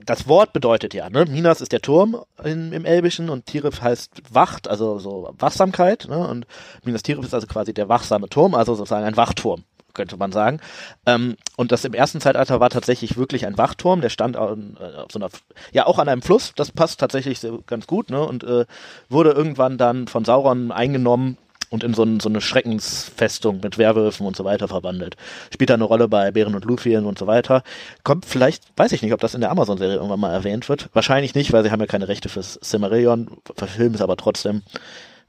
das 0.06 0.28
Wort 0.28 0.54
bedeutet 0.54 0.94
ja, 0.94 1.10
ne? 1.10 1.26
Minas 1.26 1.62
ist 1.62 1.72
der 1.72 1.82
Turm 1.82 2.18
in, 2.44 2.72
im 2.74 2.86
Elbischen 2.86 3.30
und 3.30 3.46
Tirith 3.46 3.82
heißt 3.82 4.22
Wacht, 4.30 4.68
also 4.68 5.00
so 5.00 5.34
Wachsamkeit, 5.38 6.08
ne? 6.10 6.28
Und 6.28 6.46
Minas 6.84 7.04
Tirith 7.04 7.26
ist 7.26 7.34
also 7.34 7.48
quasi 7.48 7.74
der 7.74 7.90
wachsame 7.90 8.30
Turm, 8.30 8.56
also 8.56 8.76
sozusagen 8.76 9.06
ein 9.06 9.18
Wachturm, 9.18 9.64
könnte 9.94 10.18
man 10.18 10.32
sagen. 10.32 10.60
Ähm, 11.06 11.36
und 11.58 11.72
das 11.72 11.86
im 11.86 11.94
ersten 11.94 12.22
Zeitalter 12.22 12.60
war 12.60 12.70
tatsächlich 12.70 13.18
wirklich 13.18 13.46
ein 13.46 13.58
Wachturm, 13.58 14.02
der 14.02 14.10
stand 14.10 14.38
auf, 14.38 14.58
äh, 14.58 14.98
auf 14.98 15.12
so 15.12 15.20
einer, 15.20 15.30
ja 15.72 15.86
auch 15.86 16.00
an 16.00 16.10
einem 16.10 16.22
Fluss, 16.22 16.54
das 16.56 16.72
passt 16.72 17.00
tatsächlich 17.00 17.40
ganz 17.68 17.88
gut, 17.88 18.10
ne? 18.10 18.26
Und 18.26 18.44
äh, 18.44 18.66
wurde 19.10 19.32
irgendwann 19.32 19.78
dann 19.78 20.08
von 20.08 20.26
Sauron 20.26 20.72
eingenommen 20.72 21.38
und 21.72 21.84
in 21.84 21.94
so, 21.94 22.04
ein, 22.04 22.20
so 22.20 22.30
eine 22.30 22.42
Schreckensfestung 22.42 23.62
mit 23.64 23.78
Werwölfen 23.78 24.28
und 24.28 24.36
so 24.36 24.44
weiter 24.44 24.68
verwandelt. 24.68 25.16
Spielt 25.52 25.70
da 25.70 25.76
eine 25.76 25.86
Rolle 25.86 26.08
bei 26.08 26.30
Bären 26.32 26.54
und 26.54 26.66
Lufien 26.66 27.06
und 27.06 27.18
so 27.18 27.28
weiter. 27.28 27.64
Kommt 28.04 28.26
vielleicht, 28.26 28.64
weiß 28.78 28.92
ich 28.92 29.02
nicht, 29.02 29.14
ob 29.14 29.22
das 29.22 29.34
in 29.34 29.42
der 29.42 29.52
Amazon-Serie 29.52 29.96
irgendwann 29.96 30.20
mal 30.20 30.34
erwähnt 30.34 30.68
wird. 30.68 30.90
Wahrscheinlich 30.94 31.34
nicht, 31.34 31.54
weil 31.54 31.64
sie 31.64 31.72
haben 31.72 31.80
ja 31.80 31.88
keine 31.88 32.10
Rechte 32.10 32.30
fürs 32.30 32.60
Silmarillion, 32.62 33.30
verfilmen 33.56 33.96
es 33.96 34.02
aber 34.02 34.18
trotzdem. 34.18 34.64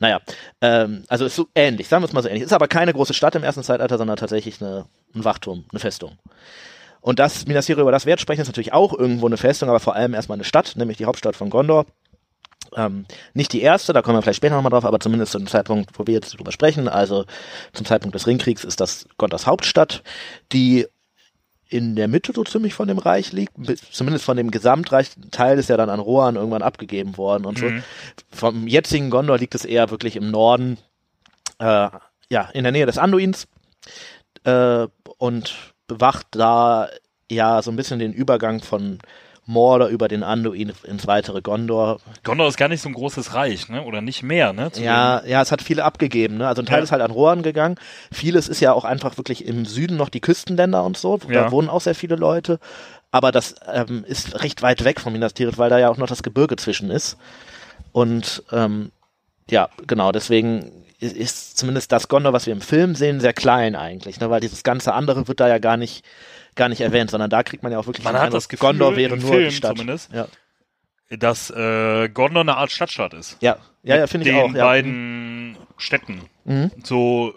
Naja, 0.00 0.20
ähm, 0.60 1.04
also 1.06 1.24
ist 1.24 1.36
so 1.36 1.46
ähnlich, 1.54 1.86
sagen 1.86 2.02
wir 2.02 2.08
es 2.08 2.12
mal 2.12 2.22
so 2.22 2.28
ähnlich. 2.28 2.42
Ist 2.42 2.52
aber 2.52 2.66
keine 2.66 2.92
große 2.92 3.14
Stadt 3.14 3.36
im 3.36 3.44
ersten 3.44 3.62
Zeitalter, 3.62 3.96
sondern 3.96 4.16
tatsächlich 4.16 4.60
eine, 4.60 4.86
ein 5.14 5.24
Wachturm, 5.24 5.64
eine 5.70 5.78
Festung. 5.78 6.18
Und 7.00 7.20
das 7.20 7.46
Minas 7.46 7.66
Tirith, 7.66 7.82
über 7.82 7.92
das 7.92 8.04
jetzt 8.04 8.20
sprechen, 8.20 8.42
ist 8.42 8.48
natürlich 8.48 8.72
auch 8.72 8.92
irgendwo 8.92 9.26
eine 9.26 9.36
Festung, 9.36 9.68
aber 9.68 9.78
vor 9.78 9.94
allem 9.94 10.14
erstmal 10.14 10.36
eine 10.36 10.44
Stadt, 10.44 10.74
nämlich 10.74 10.98
die 10.98 11.04
Hauptstadt 11.04 11.36
von 11.36 11.50
Gondor. 11.50 11.86
Ähm, 12.76 13.06
nicht 13.34 13.52
die 13.52 13.62
erste, 13.62 13.92
da 13.92 14.02
kommen 14.02 14.16
wir 14.18 14.22
vielleicht 14.22 14.38
später 14.38 14.54
nochmal 14.56 14.70
drauf, 14.70 14.84
aber 14.84 15.00
zumindest 15.00 15.32
zum 15.32 15.46
Zeitpunkt, 15.46 15.98
wo 15.98 16.06
wir 16.06 16.14
jetzt 16.14 16.38
drüber 16.38 16.52
sprechen, 16.52 16.88
also 16.88 17.24
zum 17.72 17.86
Zeitpunkt 17.86 18.14
des 18.14 18.26
Ringkriegs 18.26 18.64
ist 18.64 18.80
das 18.80 19.06
Gondors 19.18 19.46
Hauptstadt, 19.46 20.02
die 20.52 20.86
in 21.68 21.96
der 21.96 22.06
Mitte 22.06 22.32
so 22.34 22.44
ziemlich 22.44 22.74
von 22.74 22.88
dem 22.88 22.98
Reich 22.98 23.32
liegt, 23.32 23.54
zumindest 23.90 24.24
von 24.26 24.36
dem 24.36 24.50
Gesamtreich, 24.50 25.10
Teil 25.30 25.58
ist 25.58 25.70
ja 25.70 25.78
dann 25.78 25.88
an 25.88 26.00
Rohan 26.00 26.36
irgendwann 26.36 26.60
abgegeben 26.62 27.16
worden 27.16 27.46
und 27.46 27.60
Mhm. 27.62 27.82
so. 28.30 28.36
Vom 28.36 28.66
jetzigen 28.66 29.08
Gondor 29.08 29.38
liegt 29.38 29.54
es 29.54 29.64
eher 29.64 29.90
wirklich 29.90 30.16
im 30.16 30.30
Norden, 30.30 30.76
äh, 31.58 31.88
ja, 32.28 32.48
in 32.52 32.64
der 32.64 32.72
Nähe 32.72 32.86
des 32.86 32.98
Anduins 32.98 33.46
äh, 34.44 34.86
und 35.18 35.54
bewacht 35.86 36.26
da 36.32 36.88
ja 37.30 37.62
so 37.62 37.70
ein 37.70 37.76
bisschen 37.76 37.98
den 37.98 38.12
Übergang 38.12 38.60
von 38.62 38.98
Mordor 39.44 39.88
über 39.88 40.06
den 40.08 40.22
Anduin 40.22 40.72
ins 40.84 41.06
weitere 41.06 41.40
Gondor. 41.42 41.98
Gondor 42.22 42.46
ist 42.48 42.56
gar 42.56 42.68
nicht 42.68 42.80
so 42.80 42.88
ein 42.88 42.94
großes 42.94 43.34
Reich, 43.34 43.68
ne? 43.68 43.82
Oder 43.82 44.00
nicht 44.00 44.22
mehr, 44.22 44.52
ne? 44.52 44.70
Zu 44.70 44.82
Ja, 44.82 45.24
ja, 45.26 45.42
es 45.42 45.50
hat 45.50 45.62
viele 45.62 45.84
abgegeben, 45.84 46.36
ne? 46.38 46.46
Also 46.46 46.62
ein 46.62 46.66
Teil 46.66 46.78
Ja. 46.78 46.84
ist 46.84 46.92
halt 46.92 47.02
an 47.02 47.10
Rohan 47.10 47.42
gegangen. 47.42 47.76
Vieles 48.12 48.46
ist 48.48 48.60
ja 48.60 48.72
auch 48.72 48.84
einfach 48.84 49.16
wirklich 49.16 49.44
im 49.44 49.66
Süden 49.66 49.96
noch 49.96 50.10
die 50.10 50.20
Küstenländer 50.20 50.84
und 50.84 50.96
so. 50.96 51.16
Da 51.18 51.28
Ja. 51.32 51.50
wohnen 51.50 51.68
auch 51.68 51.80
sehr 51.80 51.96
viele 51.96 52.14
Leute. 52.16 52.60
Aber 53.10 53.32
das 53.32 53.56
ähm, 53.72 54.04
ist 54.06 54.42
recht 54.42 54.62
weit 54.62 54.84
weg 54.84 55.00
von 55.00 55.12
Minas 55.12 55.34
Tirith, 55.34 55.58
weil 55.58 55.70
da 55.70 55.78
ja 55.78 55.90
auch 55.90 55.96
noch 55.98 56.06
das 56.08 56.22
Gebirge 56.22 56.56
zwischen 56.56 56.90
ist. 56.90 57.16
Und 57.90 58.42
ähm, 58.52 58.90
ja, 59.50 59.68
genau, 59.86 60.12
deswegen 60.12 60.70
ist, 61.00 61.16
ist 61.16 61.58
zumindest 61.58 61.90
das 61.92 62.08
Gondor, 62.08 62.32
was 62.32 62.46
wir 62.46 62.52
im 62.52 62.60
Film 62.60 62.94
sehen, 62.94 63.20
sehr 63.20 63.32
klein 63.32 63.74
eigentlich, 63.74 64.20
ne? 64.20 64.30
Weil 64.30 64.40
dieses 64.40 64.62
ganze 64.62 64.94
andere 64.94 65.26
wird 65.28 65.40
da 65.40 65.48
ja 65.48 65.58
gar 65.58 65.76
nicht 65.76 66.04
gar 66.54 66.68
nicht 66.68 66.80
erwähnt, 66.80 67.10
sondern 67.10 67.30
da 67.30 67.42
kriegt 67.42 67.62
man 67.62 67.72
ja 67.72 67.78
auch 67.78 67.86
wirklich 67.86 68.04
Man 68.04 68.14
den 68.14 68.18
hat 68.18 68.26
Eindruck, 68.26 68.38
das 68.38 68.48
Gefühl, 68.48 68.68
Gondor 68.68 68.96
wäre 68.96 69.16
nur 69.16 69.30
Film 69.30 69.48
die 69.48 69.54
Stadt. 69.54 69.72
zumindest, 69.76 70.12
Ja, 70.12 70.26
dass 71.10 71.50
äh, 71.50 72.08
Gondor 72.08 72.40
eine 72.42 72.56
Art 72.56 72.70
Stadtstaat 72.70 73.14
ist. 73.14 73.36
ja, 73.40 73.56
ja, 73.82 73.96
ja 73.96 74.06
finde 74.06 74.28
ich 74.28 74.34
den 74.34 74.42
auch. 74.50 74.54
Ja. 74.54 74.64
beiden 74.64 75.56
Städten. 75.76 76.22
Mhm. 76.44 76.70
So 76.84 77.34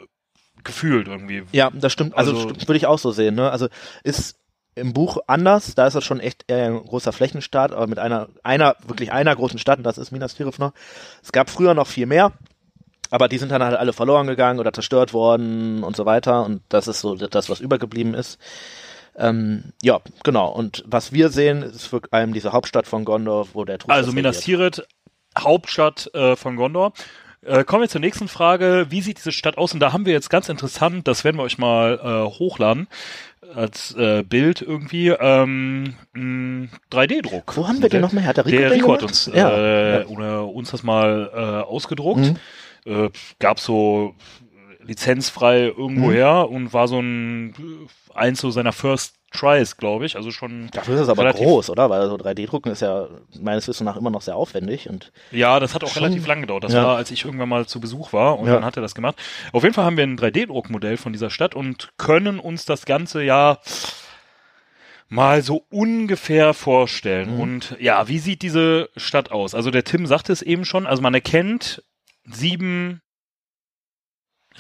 gefühlt 0.64 1.08
irgendwie. 1.08 1.44
Ja, 1.52 1.70
das 1.74 1.92
stimmt. 1.94 2.16
Also, 2.18 2.32
Also- 2.36 2.50
würde 2.68 2.78
ich 2.78 2.88
auch 2.88 3.00
so 3.00 3.12
sehen. 3.12 3.36
Ne? 3.36 3.50
Also 3.52 3.68
ist 4.04 4.38
im 4.76 4.94
Buch 4.94 5.18
anders. 5.28 5.74
Da 5.76 5.88
ist 5.88 5.94
das 5.96 6.04
schon 6.04 6.20
echt 6.20 6.44
eher 6.48 6.66
ein 6.66 6.84
großer 6.84 7.14
Flächenstaat, 7.14 7.72
aber 7.72 7.88
mit 7.88 8.00
einer, 8.00 8.28
einer, 8.44 8.76
wirklich 8.86 9.12
einer 9.12 9.36
großen 9.36 9.60
Stadt, 9.60 9.78
und 9.78 9.84
das 9.86 9.98
ist 9.98 10.12
Minas 10.12 10.36
Tirith 10.36 10.60
noch. 10.60 10.74
Es 11.24 11.32
gab 11.32 11.50
früher 11.50 11.74
noch 11.74 11.88
viel 11.88 12.06
mehr, 12.08 12.34
aber 13.10 13.28
die 13.30 13.38
sind 13.38 13.52
dann 13.52 13.64
halt 13.64 13.78
alle 13.78 13.94
verloren 13.94 14.28
gegangen 14.28 14.60
oder 14.60 14.74
zerstört 14.74 15.14
worden 15.14 15.84
und 15.84 15.96
so 15.96 16.06
weiter. 16.06 16.44
Und 16.46 16.62
das 16.70 16.88
ist 16.88 17.00
so 17.02 17.16
das, 17.16 17.50
was 17.50 17.60
übergeblieben 17.62 18.14
ist. 18.14 18.38
Ähm, 19.18 19.74
ja, 19.82 20.00
genau. 20.24 20.50
Und 20.50 20.84
was 20.86 21.12
wir 21.14 21.30
sehen, 21.30 21.64
ist 21.64 21.88
vor 21.88 22.02
allem 22.12 22.34
diese 22.34 22.52
Hauptstadt 22.52 22.88
von 22.88 23.06
Gondor, 23.06 23.48
wo 23.54 23.64
der 23.66 23.78
Truchsess 23.80 23.98
Also 23.98 24.12
Minas. 24.12 24.42
Tirith, 24.42 24.84
Hauptstadt 25.38 26.14
äh, 26.14 26.36
von 26.36 26.56
Gondor. 26.56 26.94
Äh, 27.46 27.64
kommen 27.64 27.82
wir 27.82 27.90
zur 27.90 28.02
nächsten 28.02 28.28
Frage. 28.28 28.88
Wie 28.90 29.02
sieht 29.02 29.18
diese 29.18 29.32
Stadt 29.32 29.58
aus? 29.58 29.74
Und 29.74 29.80
da 29.80 29.94
haben 29.94 30.06
wir 30.06 30.14
jetzt 30.14 30.30
ganz 30.30 30.50
interessant, 30.50 31.08
das 31.08 31.24
werden 31.24 31.38
wir 31.38 31.44
euch 31.44 31.58
mal 31.58 32.00
äh, 32.04 32.38
hochladen 32.40 32.88
als 33.54 33.96
äh, 33.96 34.24
Bild 34.24 34.62
irgendwie, 34.62 35.10
ähm, 35.10 35.96
mh, 36.14 36.70
3D-Druck. 36.92 37.56
Wo 37.56 37.68
haben 37.68 37.82
wir 37.82 37.90
den 37.90 38.02
nochmal 38.02 38.24
her? 38.24 38.34
Der 38.34 38.46
Rico, 38.46 38.58
Der 38.58 38.72
Rico 38.72 38.94
hat 38.94 39.04
uns, 39.04 39.30
ja. 39.34 39.50
äh, 39.50 40.00
ja. 40.02 40.08
oder 40.08 40.48
uns 40.48 40.72
das 40.72 40.84
mal 40.84 41.30
äh, 41.34 41.40
ausgedruckt. 41.66 42.34
Mhm. 42.86 43.06
Äh, 43.06 43.10
gab 43.40 43.60
so 43.60 44.16
lizenzfrei 44.86 45.66
irgendwo 45.68 46.08
Mhm. 46.08 46.14
her 46.14 46.50
und 46.50 46.74
war 46.74 46.88
so 46.88 47.00
ein 47.00 47.56
eins 48.14 48.40
so 48.40 48.52
seiner 48.52 48.72
First 48.72 49.16
Tries, 49.32 49.76
glaube 49.76 50.06
ich. 50.06 50.16
Also 50.16 50.32
schon. 50.32 50.70
Dafür 50.72 50.96
ist 50.96 51.02
es 51.02 51.10
aber 51.10 51.30
groß, 51.34 51.70
oder? 51.70 51.90
Weil 51.90 52.08
so 52.08 52.16
3D-Drucken 52.16 52.72
ist 52.72 52.82
ja 52.82 53.08
meines 53.42 53.68
Wissens 53.68 53.84
nach 53.86 53.98
immer 53.98 54.10
noch 54.10 54.22
sehr 54.22 54.38
aufwendig 54.38 54.88
und 54.90 55.12
Ja, 55.32 55.60
das 55.60 55.74
hat 55.76 55.84
auch 55.84 55.90
Schon- 55.90 56.04
relativ 56.04 56.26
lang 56.26 56.40
gedauert. 56.40 56.64
Das 56.64 56.72
Ja. 56.74 56.86
war, 56.86 56.96
als 56.98 57.12
ich 57.12 57.26
irgendwann 57.26 57.50
mal 57.50 57.66
zu 57.66 57.82
Besuch 57.82 58.14
war 58.14 58.40
und 58.40 58.48
Ja. 58.48 58.54
dann 58.54 58.64
hat 58.64 58.78
er 58.78 58.82
das 58.82 58.96
gemacht. 58.96 59.16
Auf 59.52 59.64
jeden 59.64 59.76
Fall 59.76 59.84
haben 59.84 59.98
wir 59.98 60.06
ein 60.06 60.16
3D-Druckmodell 60.18 60.96
von 60.96 61.12
dieser 61.12 61.30
Stadt 61.30 61.54
und 61.56 61.90
können 61.98 62.40
uns 62.40 62.64
das 62.64 62.86
Ganze 62.86 63.24
ja 63.24 63.58
mal 65.10 65.42
so 65.42 65.66
ungefähr 65.70 66.54
vorstellen. 66.54 67.36
Mhm. 67.36 67.40
Und 67.42 67.76
ja, 67.80 68.08
wie 68.08 68.20
sieht 68.20 68.42
diese 68.42 68.90
Stadt 68.96 69.32
aus? 69.32 69.54
Also 69.54 69.70
der 69.70 69.84
Tim 69.84 70.06
sagte 70.06 70.32
es 70.32 70.42
eben 70.42 70.66
schon, 70.66 70.88
also 70.88 71.02
man 71.02 71.14
erkennt 71.14 71.84
sieben 72.26 73.02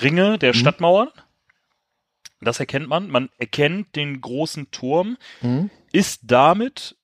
Ringe 0.01 0.37
der 0.37 0.53
Mhm. 0.53 0.57
Stadtmauern. 0.59 1.09
Das 2.41 2.59
erkennt 2.59 2.87
man. 2.87 3.09
Man 3.09 3.29
erkennt 3.37 3.95
den 3.95 4.21
großen 4.21 4.69
Turm. 4.71 5.17
Mhm. 5.41 5.69
Ist 5.91 6.21
damit 6.23 6.97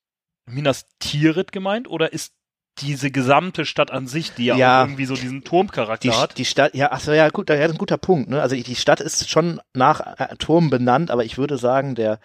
Minas 0.46 0.86
Tirith 1.00 1.52
gemeint 1.52 1.88
oder 1.90 2.12
ist 2.14 2.34
diese 2.80 3.12
gesamte 3.12 3.66
Stadt 3.66 3.92
an 3.92 4.08
sich, 4.08 4.34
die 4.34 4.46
ja, 4.46 4.56
Ja. 4.56 4.82
irgendwie 4.84 5.06
so 5.06 5.16
diesen 5.16 5.44
Turmcharakter 5.44 6.10
Die, 6.10 6.16
hat? 6.16 6.38
die 6.38 6.46
Stadt, 6.46 6.74
ja, 6.74 6.90
ach 6.92 7.00
so, 7.02 7.12
ja, 7.12 7.30
gut, 7.30 7.50
das 7.50 7.60
ist 7.60 7.72
ein 7.72 7.78
guter 7.78 7.98
Punkt, 7.98 8.30
ne? 8.30 8.42
Also 8.42 8.56
die 8.56 8.76
Stadt 8.76 9.02
ist 9.02 9.30
schon 9.30 9.60
nach 9.74 10.00
äh, 10.20 10.36
Turm 10.38 10.70
benannt, 10.70 11.12
aber 11.12 11.24
ich 11.26 11.38
würde 11.38 11.58
sagen, 11.58 11.96
der 11.96 12.20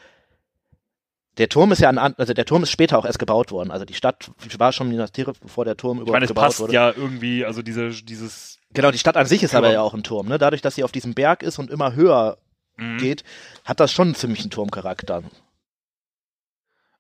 der 1.39 1.51
Turm 1.51 1.71
ist 1.73 1.81
ja 1.81 1.91
an, 1.91 1.99
also 2.17 2.33
der 2.33 2.47
Turm 2.47 2.63
ist 2.63 2.71
später 2.71 2.97
auch 2.99 3.05
erst 3.05 3.19
gebaut 3.19 3.51
worden. 3.53 3.71
Also 3.71 3.85
die 3.85 3.93
Stadt 3.93 4.31
war 4.57 4.73
schon 4.73 4.89
Minas 4.89 5.13
Tirith, 5.13 5.39
bevor 5.41 5.67
der 5.67 5.77
Turm 5.77 5.99
ich 5.99 6.03
überhaupt 6.03 6.13
meine, 6.15 6.25
es 6.25 6.31
gebaut 6.31 6.45
passt 6.45 6.61
wurde. 6.61 6.73
ja 6.73 6.91
irgendwie, 6.91 7.45
also 7.45 7.61
diese, 7.61 7.91
dieses 7.91 8.59
Genau, 8.77 8.91
die 8.91 8.99
Stadt 8.99 9.17
an 9.17 9.25
sich 9.27 9.43
ist 9.43 9.55
aber 9.55 9.73
Ja. 9.73 9.81
auch 9.81 9.95
ein 9.95 10.03
Turm, 10.03 10.29
ne? 10.29 10.37
Dadurch, 10.37 10.61
dass 10.61 10.75
sie 10.75 10.85
auf 10.85 10.93
diesem 10.93 11.15
Berg 11.15 11.43
ist 11.43 11.59
und 11.59 11.71
immer 11.71 11.95
höher 11.95 12.37
mh, 12.77 12.99
geht, 12.99 13.25
hat 13.65 13.81
das 13.81 13.91
schon 13.91 14.09
einen 14.09 14.15
ziemlichen 14.15 14.51
Turmcharakter. 14.51 15.23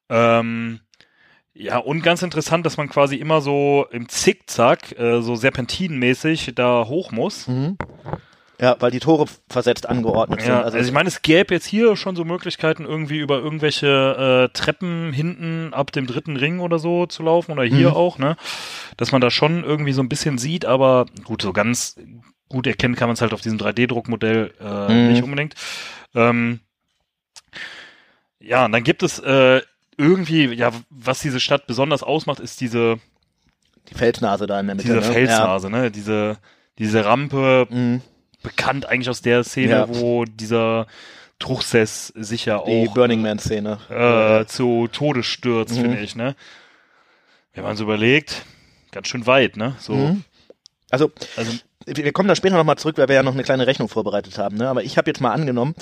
ähm, 0.08 0.80
ja, 1.52 1.78
und 1.78 2.02
ganz 2.02 2.22
interessant, 2.22 2.64
dass 2.64 2.76
man 2.78 2.88
quasi 2.88 3.16
immer 3.16 3.40
so 3.42 3.86
im 3.90 4.08
Zickzack, 4.08 4.98
äh, 4.98 5.20
so 5.20 5.36
serpentinenmäßig 5.36 6.52
da 6.54 6.86
hoch 6.86 7.12
muss. 7.12 7.46
Ja, 8.60 8.76
weil 8.80 8.90
die 8.90 9.00
Tore 9.00 9.26
versetzt 9.50 9.86
angeordnet 9.88 10.40
Ja, 10.40 10.46
sind. 10.46 10.54
also, 10.64 10.78
ich 10.78 10.90
meine, 10.92 11.08
es 11.08 11.20
gäbe 11.20 11.52
jetzt 11.52 11.66
hier 11.66 11.94
schon 11.96 12.16
so 12.16 12.24
Möglichkeiten, 12.24 12.84
irgendwie 12.86 13.18
über 13.18 13.38
irgendwelche 13.38 14.48
äh, 14.50 14.52
Treppen 14.56 15.12
hinten 15.12 15.74
ab 15.74 15.92
dem 15.92 16.06
dritten 16.06 16.36
Ring 16.36 16.60
oder 16.60 16.78
so 16.78 17.04
zu 17.06 17.22
laufen 17.22 17.52
oder 17.52 17.64
hier 17.64 17.90
Mhm. 17.90 17.96
auch, 17.96 18.18
ne? 18.18 18.36
Dass 18.96 19.12
man 19.12 19.20
da 19.20 19.30
schon 19.30 19.62
irgendwie 19.62 19.92
so 19.92 20.02
ein 20.02 20.08
bisschen 20.08 20.38
sieht, 20.38 20.64
aber 20.64 21.04
gut, 21.24 21.42
so 21.42 21.52
ganz 21.52 21.96
gut 22.48 22.66
erkennen 22.66 22.94
kann 22.94 23.08
man 23.08 23.14
es 23.14 23.20
halt 23.20 23.34
auf 23.34 23.42
diesem 23.42 23.58
3D-Druckmodell 23.58 24.54
äh, 24.60 24.88
Mhm. 24.94 25.08
nicht 25.08 25.22
unbedingt. 25.22 25.54
Ähm, 26.14 26.60
ja, 28.40 28.64
und 28.64 28.72
dann 28.72 28.84
gibt 28.84 29.02
es 29.02 29.18
äh, 29.18 29.60
irgendwie, 29.98 30.46
ja, 30.54 30.70
was 30.90 31.20
diese 31.20 31.40
Stadt 31.40 31.66
besonders 31.66 32.02
ausmacht, 32.02 32.40
ist 32.40 32.60
diese, 32.60 32.98
die 33.90 33.94
Felsnase 33.94 34.46
da 34.46 34.60
in 34.60 34.66
der 34.66 34.76
Mitte. 34.76 34.88
diese 34.88 35.00
ne? 35.00 35.02
Felsnase, 35.12 35.70
ne? 35.70 35.90
Diese, 35.90 36.38
diese 36.78 37.04
Rampe, 37.04 37.66
Ja. 37.70 37.76
Mhm. 37.76 38.02
Bekannt 38.42 38.86
eigentlich 38.86 39.10
aus 39.10 39.22
der 39.22 39.44
Szene, 39.44 39.70
Ja. 39.72 39.86
wo 39.88 40.24
dieser 40.24 40.86
Truchsess 41.38 42.08
sich 42.16 42.46
ja 42.46 42.62
Die 42.64 42.88
auch 42.88 42.94
Burning 42.94 43.20
Man-Szene. 43.22 43.78
äh, 43.90 44.46
zu 44.46 44.88
Tode 44.88 45.22
stürzt, 45.22 45.76
Mhm. 45.76 45.80
finde 45.82 46.00
ich, 46.00 46.16
ne? 46.16 46.34
Wenn 47.54 47.64
man 47.64 47.76
so 47.76 47.84
überlegt, 47.84 48.44
ganz 48.92 49.08
schön 49.08 49.26
weit, 49.26 49.56
ne? 49.56 49.74
So 49.78 49.94
Mhm. 49.94 50.24
Also, 50.90 51.10
Also, 51.36 51.52
wir 51.86 51.96
wir 51.96 52.12
kommen 52.12 52.28
da 52.28 52.36
später 52.36 52.56
nochmal 52.56 52.78
zurück, 52.78 52.96
weil 52.98 53.08
wir 53.08 53.14
ja 53.16 53.22
noch 53.22 53.34
eine 53.34 53.42
kleine 53.42 53.66
Rechnung 53.66 53.88
vorbereitet 53.88 54.38
haben. 54.38 54.56
Ne? 54.56 54.68
Aber 54.68 54.82
ich 54.84 54.96
habe 54.98 55.10
jetzt 55.10 55.20
mal 55.20 55.32
angenommen, 55.32 55.74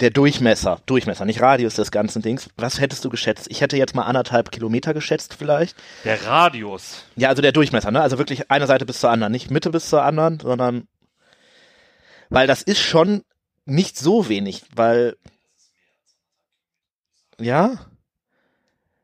der 0.00 0.10
Durchmesser, 0.10 0.80
Durchmesser, 0.86 1.24
nicht 1.24 1.40
Radius 1.40 1.74
des 1.74 1.90
ganzen 1.90 2.20
Dings. 2.22 2.50
Was 2.56 2.80
hättest 2.80 3.04
du 3.04 3.08
geschätzt? 3.10 3.46
Ich 3.50 3.60
hätte 3.62 3.76
jetzt 3.78 3.94
mal 3.94 4.02
anderthalb 4.02 4.50
Kilometer 4.52 4.92
geschätzt 4.94 5.34
vielleicht. 5.38 5.74
der 6.04 6.22
Radius. 6.26 7.04
Ja, 7.16 7.28
also 7.30 7.40
der 7.42 7.52
Durchmesser, 7.52 7.90
ne? 7.90 8.00
Also 8.02 8.18
wirklich 8.18 8.50
eine 8.50 8.66
Seite 8.66 8.84
bis 8.84 9.00
zur 9.00 9.10
anderen, 9.10 9.32
nicht 9.32 9.50
Mitte 9.50 9.70
bis 9.70 9.88
zur 9.88 10.02
anderen, 10.02 10.38
sondern 10.40 10.86
weil 12.30 12.46
das 12.46 12.62
ist 12.62 12.80
schon 12.80 13.22
nicht 13.64 13.98
so 13.98 14.28
wenig, 14.28 14.64
weil 14.74 15.16
ja, 17.40 17.76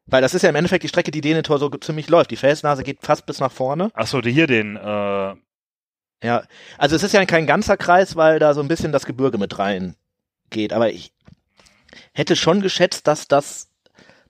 weil 0.06 0.22
das 0.22 0.34
ist 0.34 0.42
ja 0.42 0.48
im 0.50 0.56
Endeffekt 0.56 0.84
die 0.84 0.88
Strecke, 0.88 1.10
die 1.10 1.20
Denethor 1.20 1.58
so 1.58 1.68
ziemlich 1.70 2.08
läuft. 2.08 2.30
Die 2.30 2.36
Felsnase 2.36 2.82
geht 2.82 2.98
fast 3.02 3.26
bis 3.26 3.40
nach 3.40 3.52
vorne. 3.52 3.90
Achso, 3.94 4.20
hier 4.22 4.46
den, 4.46 4.76
äh, 4.76 5.34
Ja, 6.24 6.44
also 6.78 6.96
es 6.96 7.02
ist 7.02 7.12
ja 7.12 7.24
kein 7.26 7.46
ganzer 7.46 7.76
Kreis, 7.76 8.16
weil 8.16 8.38
da 8.38 8.54
so 8.54 8.60
ein 8.60 8.68
bisschen 8.68 8.92
das 8.92 9.06
Gebirge 9.06 9.38
mit 9.38 9.58
rein 9.58 9.96
geht. 10.50 10.72
Aber 10.72 10.90
ich 10.90 11.12
hätte 12.14 12.36
schon 12.36 12.60
geschätzt, 12.60 13.06
dass 13.06 13.28
das 13.28 13.70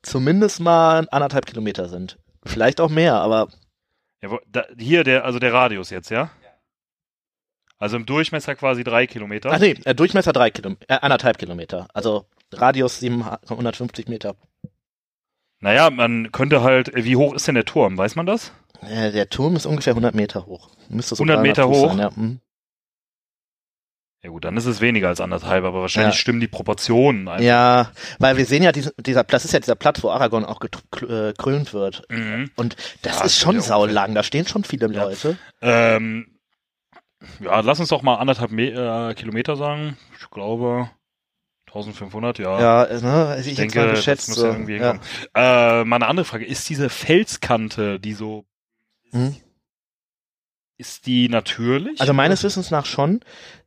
zumindest 0.02 0.60
mal 0.60 1.06
anderthalb 1.10 1.46
Kilometer 1.46 1.88
sind. 1.88 2.18
Vielleicht 2.44 2.80
auch 2.80 2.90
mehr, 2.90 3.14
aber 3.16 3.48
ja, 4.20 4.30
wo- 4.30 4.40
da, 4.46 4.64
hier 4.78 5.04
der, 5.04 5.24
also 5.24 5.38
der 5.38 5.52
Radius 5.52 5.90
jetzt, 5.90 6.10
ja? 6.10 6.30
Also 7.82 7.96
im 7.96 8.06
Durchmesser 8.06 8.54
quasi 8.54 8.84
drei 8.84 9.08
Kilometer. 9.08 9.50
ach 9.52 9.58
nee, 9.58 9.74
äh, 9.84 9.92
Durchmesser 9.92 10.32
drei 10.32 10.50
Kilometer, 10.50 10.84
äh, 10.88 10.98
anderthalb 11.00 11.36
Kilometer. 11.38 11.88
Also 11.92 12.26
Radius 12.52 13.00
750 13.00 14.06
Meter. 14.06 14.36
Naja, 15.58 15.90
man 15.90 16.30
könnte 16.30 16.62
halt, 16.62 16.94
äh, 16.94 17.04
wie 17.04 17.16
hoch 17.16 17.34
ist 17.34 17.48
denn 17.48 17.56
der 17.56 17.64
Turm? 17.64 17.98
Weiß 17.98 18.14
man 18.14 18.26
das? 18.26 18.52
Äh, 18.82 19.10
der 19.10 19.28
Turm 19.30 19.56
ist 19.56 19.66
ungefähr 19.66 19.94
100 19.94 20.14
Meter 20.14 20.46
hoch. 20.46 20.70
Müsste 20.90 21.16
so 21.16 21.24
100 21.24 21.42
Meter 21.42 21.62
300 21.62 21.74
Fuß 21.76 21.82
hoch? 21.82 21.88
Sein, 21.90 21.98
ja. 21.98 22.10
mhm. 22.14 22.40
Ja 24.24 24.30
gut, 24.30 24.44
dann 24.44 24.56
ist 24.56 24.66
es 24.66 24.80
weniger 24.80 25.08
als 25.08 25.20
anderthalb, 25.20 25.64
aber 25.64 25.80
wahrscheinlich 25.80 26.14
Ja. 26.14 26.20
stimmen 26.20 26.38
die 26.38 26.46
Proportionen 26.46 27.26
einfach. 27.26 27.44
ja, 27.44 27.90
weil 28.20 28.36
wir 28.36 28.46
sehen 28.46 28.62
ja, 28.62 28.70
diesen, 28.70 28.92
dieser 29.00 29.24
Platz 29.24 29.44
ist 29.44 29.52
ja 29.52 29.58
dieser 29.58 29.74
Platz, 29.74 30.00
wo 30.04 30.10
Aragorn 30.10 30.44
auch 30.44 30.60
gekrönt 30.60 31.74
wird. 31.74 32.04
Mhm. 32.08 32.52
Und 32.54 32.76
das 33.02 33.18
Ja, 33.18 33.24
ist 33.24 33.24
das 33.24 33.38
schon 33.38 33.60
saulang, 33.60 34.14
da 34.14 34.22
stehen 34.22 34.46
schon 34.46 34.62
viele 34.62 34.86
Ja. 34.92 35.02
Leute. 35.02 35.36
Ähm, 35.60 36.28
ja, 37.40 37.60
lass 37.60 37.80
uns 37.80 37.88
doch 37.88 38.02
mal 38.02 38.16
anderthalb 38.16 38.50
Me 38.50 38.70
äh, 38.70 39.14
Kilometer 39.14 39.56
sagen. 39.56 39.96
Ich 40.18 40.30
glaube 40.30 40.90
1500, 41.68 42.38
ja. 42.38 42.60
Ja, 42.60 42.84
äh, 42.84 43.00
ne, 43.00 43.12
also 43.26 43.40
ich, 43.40 43.52
ich 43.52 43.56
denke, 43.56 43.90
geschätzt. 43.90 44.28
das 44.28 44.28
muss 44.28 44.38
so, 44.38 44.46
ja 44.46 44.52
irgendwie 44.52 44.76
ja. 44.76 45.00
Äh, 45.34 45.84
mal 45.84 45.96
eine 45.96 46.06
andere 46.06 46.24
Frage. 46.24 46.44
Ist 46.44 46.68
diese 46.68 46.88
Felskante, 46.90 47.98
die 47.98 48.12
so, 48.12 48.44
Hm? 49.12 49.36
ist 50.76 51.06
die 51.06 51.28
natürlich? 51.28 52.00
Also 52.00 52.12
meines 52.12 52.42
Wissens 52.42 52.70
nach 52.70 52.86
schon. 52.86 53.20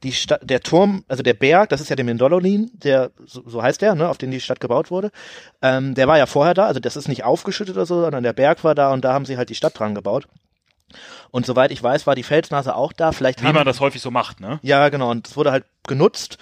Die 0.03 0.12
Stadt, 0.12 0.41
der 0.43 0.59
Turm, 0.59 1.05
also 1.07 1.24
der 1.24 1.33
Berg, 1.33 1.69
das 1.69 1.81
ist 1.81 1.89
ja 1.89 1.95
der 1.95 2.05
Mindololin, 2.05 2.71
der, 2.74 3.12
so, 3.25 3.41
so 3.47 3.63
heißt 3.63 3.81
der, 3.81 3.95
ne, 3.95 4.09
auf 4.09 4.17
den 4.17 4.31
die 4.31 4.41
Stadt 4.41 4.59
gebaut 4.59 4.91
wurde. 4.91 5.12
Ähm, 5.62 5.95
der 5.95 6.07
war 6.07 6.17
ja 6.17 6.25
vorher 6.25 6.53
da, 6.53 6.65
also 6.65 6.79
das 6.79 6.95
ist 6.97 7.07
nicht 7.07 7.24
aufgeschüttet 7.24 7.75
oder 7.75 7.85
so, 7.85 8.01
sondern 8.01 8.24
der 8.24 8.33
Berg 8.33 8.63
war 8.63 8.75
da 8.75 8.91
und 8.91 9.05
da 9.05 9.13
haben 9.13 9.25
sie 9.25 9.38
halt 9.38 9.50
die 9.50 9.55
Stadt 9.55 9.79
dran 9.79 9.95
gebaut. 9.95 10.27
Und 11.32 11.46
soweit 11.46 11.72
ich 11.72 11.82
weiß, 11.82 12.08
war 12.08 12.15
die 12.15 12.24
Felsnase 12.24 12.75
auch 12.75 12.94
da. 12.94 13.12
Vielleicht 13.12 13.42
wie 13.42 13.48
haben, 13.48 13.56
man 13.56 13.65
das 13.65 13.80
häufig 13.80 14.01
so 14.01 14.12
macht, 14.12 14.39
ne? 14.39 14.60
Ja, 14.62 14.89
genau. 14.89 15.12
Und 15.12 15.27
es 15.27 15.36
wurde 15.36 15.51
halt 15.51 15.65
genutzt. 15.88 16.38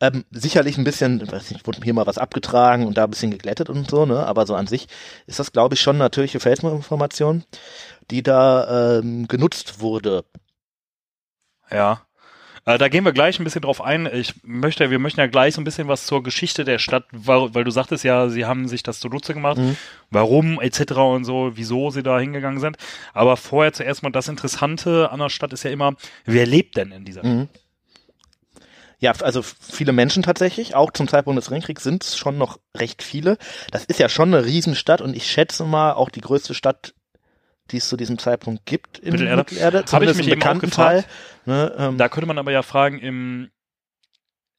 Ähm, 0.00 0.24
sicherlich 0.30 0.78
ein 0.78 0.84
bisschen, 0.84 1.20
weiß 1.30 1.50
nicht, 1.50 1.66
wurde 1.66 1.80
hier 1.82 1.94
mal 1.94 2.06
was 2.06 2.18
abgetragen 2.18 2.86
und 2.86 2.96
da 2.96 3.04
ein 3.04 3.10
bisschen 3.10 3.30
geglättet 3.30 3.68
und 3.68 3.90
so, 3.90 4.06
ne? 4.06 4.26
Aber 4.26 4.46
so 4.46 4.54
an 4.54 4.66
sich 4.66 4.88
ist 5.26 5.38
das, 5.38 5.52
glaube 5.52 5.74
ich, 5.74 5.80
schon 5.80 5.98
natürliche 5.98 6.40
Felsformation, 6.40 7.44
die 8.10 8.22
da 8.22 8.98
ähm, 8.98 9.28
genutzt 9.28 9.80
wurde. 9.80 10.24
Ja. 11.70 12.02
Äh, 12.68 12.76
da 12.76 12.88
gehen 12.88 13.02
wir 13.06 13.12
gleich 13.12 13.40
ein 13.40 13.44
bisschen 13.44 13.62
drauf 13.62 13.80
ein. 13.80 14.06
Ich 14.12 14.34
möchte, 14.42 14.90
wir 14.90 14.98
möchten 14.98 15.20
ja 15.20 15.26
gleich 15.26 15.54
so 15.54 15.60
ein 15.62 15.64
bisschen 15.64 15.88
was 15.88 16.04
zur 16.04 16.22
Geschichte 16.22 16.64
der 16.66 16.78
Stadt, 16.78 17.04
weil, 17.12 17.54
weil 17.54 17.64
du 17.64 17.70
sagtest 17.70 18.04
ja, 18.04 18.28
sie 18.28 18.44
haben 18.44 18.68
sich 18.68 18.82
das 18.82 19.00
zunutze 19.00 19.32
gemacht, 19.32 19.56
Mhm. 19.56 19.78
warum 20.10 20.60
etc. 20.60 20.92
und 20.98 21.24
so, 21.24 21.52
wieso 21.54 21.88
sie 21.88 22.02
da 22.02 22.18
hingegangen 22.20 22.60
sind. 22.60 22.76
Aber 23.14 23.38
vorher 23.38 23.72
zuerst 23.72 24.02
mal 24.02 24.10
das 24.10 24.28
Interessante 24.28 25.10
an 25.10 25.18
der 25.18 25.30
Stadt 25.30 25.54
ist 25.54 25.62
ja 25.62 25.70
immer, 25.70 25.94
wer 26.26 26.44
lebt 26.44 26.76
denn 26.76 26.92
in 26.92 27.06
dieser 27.06 27.20
Stadt? 27.22 27.32
Mhm. 27.32 27.48
Ja, 29.00 29.12
also 29.22 29.42
viele 29.42 29.92
Menschen 29.92 30.22
tatsächlich, 30.22 30.74
auch 30.74 30.92
zum 30.92 31.08
Zeitpunkt 31.08 31.38
des 31.38 31.50
Ringkriegs 31.50 31.84
sind 31.84 32.04
es 32.04 32.18
schon 32.18 32.36
noch 32.36 32.58
recht 32.76 33.02
viele. 33.02 33.38
Das 33.70 33.86
ist 33.86 33.98
ja 33.98 34.10
schon 34.10 34.34
eine 34.34 34.44
Riesenstadt 34.44 35.00
und 35.00 35.16
ich 35.16 35.30
schätze 35.30 35.64
mal 35.64 35.92
auch 35.92 36.10
die 36.10 36.20
größte 36.20 36.52
Stadt, 36.52 36.92
die 37.70 37.78
es 37.78 37.88
zu 37.88 37.96
diesem 37.96 38.18
Zeitpunkt 38.18 38.66
gibt 38.66 38.98
in 38.98 39.12
Mittelerde? 39.12 39.36
Mittelerde. 39.36 39.78
Hab 39.78 39.84
ich 39.84 39.90
zumindest 39.90 40.18
mich 40.18 40.28
im 40.28 40.38
bekannten 40.38 40.70
Teil. 40.70 41.04
Ne, 41.46 41.74
ähm, 41.78 41.98
Da 41.98 42.08
könnte 42.08 42.26
man 42.26 42.38
aber 42.38 42.52
ja 42.52 42.62
fragen, 42.62 42.98
im 42.98 43.50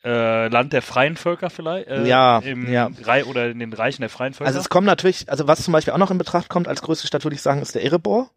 äh, 0.04 0.48
Land 0.48 0.74
der 0.74 0.82
freien 0.82 1.18
Völker 1.18 1.50
vielleicht? 1.50 1.88
Äh, 1.88 2.08
Ja, 2.08 2.40
im 2.40 2.72
ja. 2.72 2.90
Rei 3.04 3.26
oder 3.26 3.50
in 3.50 3.60
den 3.60 3.74
Reichen 3.74 4.02
der 4.02 4.10
freien 4.10 4.34
Völker? 4.34 4.48
Also 4.48 4.60
es 4.60 4.70
kommt 4.70 4.88
natürlich, 4.88 5.30
also 5.30 5.48
was 5.48 5.64
zum 5.64 5.72
Beispiel 5.72 5.94
auch 5.94 5.98
noch 5.98 6.12
in 6.12 6.18
Betracht 6.18 6.50
kommt 6.50 6.68
als 6.68 6.82
größte 6.82 7.08
Stadt, 7.08 7.24
würde 7.24 7.36
ich 7.36 7.42
sagen, 7.42 7.62
ist 7.62 7.76
der 7.76 7.84
Erebor, 7.84 8.30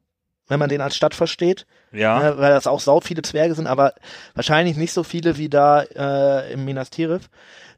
wenn 0.48 0.58
man 0.58 0.68
den 0.68 0.80
als 0.80 0.96
Stadt 0.96 1.14
versteht, 1.14 1.66
ja. 1.92 2.18
ne, 2.18 2.38
weil 2.38 2.50
das 2.50 2.66
auch 2.66 2.80
sau 2.80 3.00
viele 3.00 3.22
Zwerge 3.22 3.54
sind, 3.54 3.66
aber 3.66 3.94
wahrscheinlich 4.34 4.76
nicht 4.76 4.92
so 4.92 5.04
viele 5.04 5.38
wie 5.38 5.48
da 5.48 5.82
äh, 5.82 6.52
im 6.52 6.64
Minas 6.64 6.90
Tirith. 6.90 7.30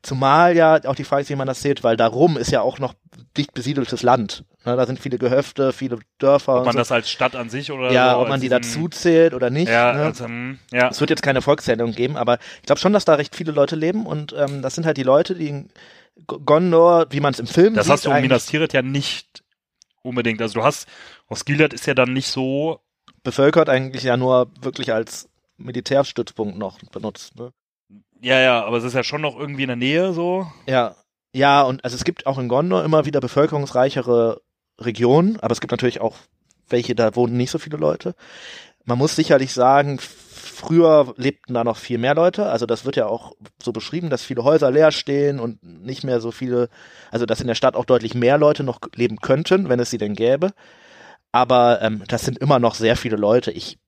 Zumal 0.03 0.57
ja 0.57 0.81
auch 0.85 0.95
die 0.95 1.05
Frage 1.05 1.23
ist, 1.23 1.31
wie 1.31 1.37
man 1.37 1.47
das 1.47 1.63
sieht, 1.63 1.83
weil 1.85 1.97
darum 1.97 2.37
ist 2.37 2.51
ja 2.51 2.61
auch 2.61 2.79
noch 2.79 2.95
dicht 3.37 3.55
besiedeltes 3.55 4.03
Land. 4.03 4.45
Ne, 4.66 4.77
da 4.77 4.87
sind 4.87 4.98
viele 4.98 5.18
Gehöfte, 5.18 5.74
viele 5.74 5.98
Dörfer 6.18 6.61
Ob 6.61 6.64
man 6.64 6.72
so. 6.72 6.79
das 6.79 6.90
als 6.90 7.11
Stadt 7.11 7.37
an 7.37 7.50
sich 7.50 7.70
oder 7.70 7.92
ja, 7.92 8.14
so 8.14 8.20
ob 8.20 8.29
man 8.29 8.40
die 8.40 8.48
dazu 8.48 8.88
zählt 8.88 9.35
oder 9.35 9.50
nicht. 9.50 9.68
Ja, 9.68 9.92
ne? 9.92 10.03
also, 10.05 10.24
hm, 10.24 10.59
ja. 10.72 10.88
Es 10.88 11.00
wird 11.00 11.11
jetzt 11.11 11.22
keine 11.22 11.42
Volkszählung 11.42 11.92
geben, 11.92 12.16
aber 12.16 12.38
ich 12.61 12.66
glaube 12.66 12.81
schon, 12.81 12.94
dass 12.94 13.05
da 13.05 13.14
recht 13.14 13.37
viele 13.37 13.53
Leute 13.53 13.77
leben 13.77 14.07
und 14.07 14.35
ähm, 14.38 14.62
das 14.62 14.74
sind 14.74 14.87
halt 14.87 14.96
die 14.96 15.03
Leute, 15.03 15.35
die 15.35 15.48
in 15.48 15.68
Gondor, 16.27 17.07
wie 17.11 17.20
man 17.20 17.35
es 17.35 17.40
im 17.40 17.46
Film 17.46 17.74
Das 17.74 17.87
sieht, 17.87 17.92
hast 17.92 18.05
du 18.07 18.09
in 18.09 18.16
eigentlich 18.16 18.31
Minas 18.31 18.46
Tirith 18.46 18.72
ja 18.72 18.81
nicht 18.81 19.42
unbedingt. 20.03 20.40
Also 20.40 20.61
du 20.61 20.64
hast, 20.64 20.88
Osgiliath 21.29 21.74
ist 21.74 21.87
ja 21.87 21.94
dann 21.94 22.14
nicht 22.14 22.29
so, 22.29 22.81
bevölkert 23.22 23.68
eigentlich 23.68 24.05
ja 24.05 24.16
nur 24.16 24.50
wirklich 24.62 24.94
als 24.94 25.29
Militärstützpunkt 25.59 26.57
noch 26.57 26.79
benutzt. 26.90 27.37
Ne? 27.37 27.53
ja, 28.22 28.40
ja, 28.40 28.64
aber 28.64 28.79
es 28.79 28.85
ist 28.85 28.94
ja 28.94 29.05
schon 29.05 29.20
noch 29.20 29.38
irgendwie 29.38 29.62
in 29.62 29.68
der 29.68 29.77
Nähe 29.77 30.14
so. 30.14 30.46
Ja, 30.66 30.96
ja, 31.35 31.62
und 31.62 31.85
also 31.85 31.96
es 31.96 32.05
gibt 32.05 32.27
auch 32.27 32.38
in 32.38 32.48
Gondor 32.48 32.85
immer 32.85 33.05
wieder 33.07 33.20
bevölkerungsreichere 33.20 34.40
Regionen, 34.79 35.39
aber 35.41 35.53
es 35.53 35.61
gibt 35.61 35.71
natürlich 35.71 36.01
auch 36.01 36.17
welche, 36.69 36.95
da 36.95 37.15
wohnen 37.15 37.37
nicht 37.37 37.51
so 37.51 37.59
viele 37.59 37.77
Leute. 37.77 38.15
Man 38.85 38.99
muss 38.99 39.17
sicherlich 39.17 39.53
sagen, 39.53 39.99
früher 40.01 41.15
lebten 41.17 41.55
da 41.55 41.65
noch 41.65 41.77
viel 41.77 41.99
mehr 41.99 42.15
Leute. 42.15 42.47
Also 42.47 42.67
das 42.67 42.85
wird 42.85 42.97
ja 42.97 43.07
auch 43.07 43.33
so 43.63 43.73
beschrieben, 43.73 44.11
dass 44.11 44.23
viele 44.25 44.45
Häuser 44.45 44.71
leer 44.71 44.93
stehen 44.93 45.41
und 45.41 45.63
nicht 45.63 46.05
mehr 46.05 46.21
so 46.21 46.31
viele, 46.31 46.69
also 47.11 47.27
dass 47.27 47.41
in 47.41 47.47
der 47.47 47.55
Stadt 47.55 47.77
auch 47.77 47.85
deutlich 47.85 48.15
mehr 48.15 48.39
Leute 48.39 48.63
noch 48.63 48.81
leben 48.95 49.21
könnten, 49.21 49.69
wenn 49.69 49.81
es 49.81 49.91
sie 49.91 49.99
denn 49.99 50.15
gäbe. 50.15 50.51
Aber 51.33 51.83
ähm, 51.83 52.05
das 52.07 52.25
sind 52.25 52.39
immer 52.39 52.59
noch 52.59 52.75
sehr 52.75 52.97
viele 52.97 53.17
Leute. 53.17 53.51
Ich 53.51 53.79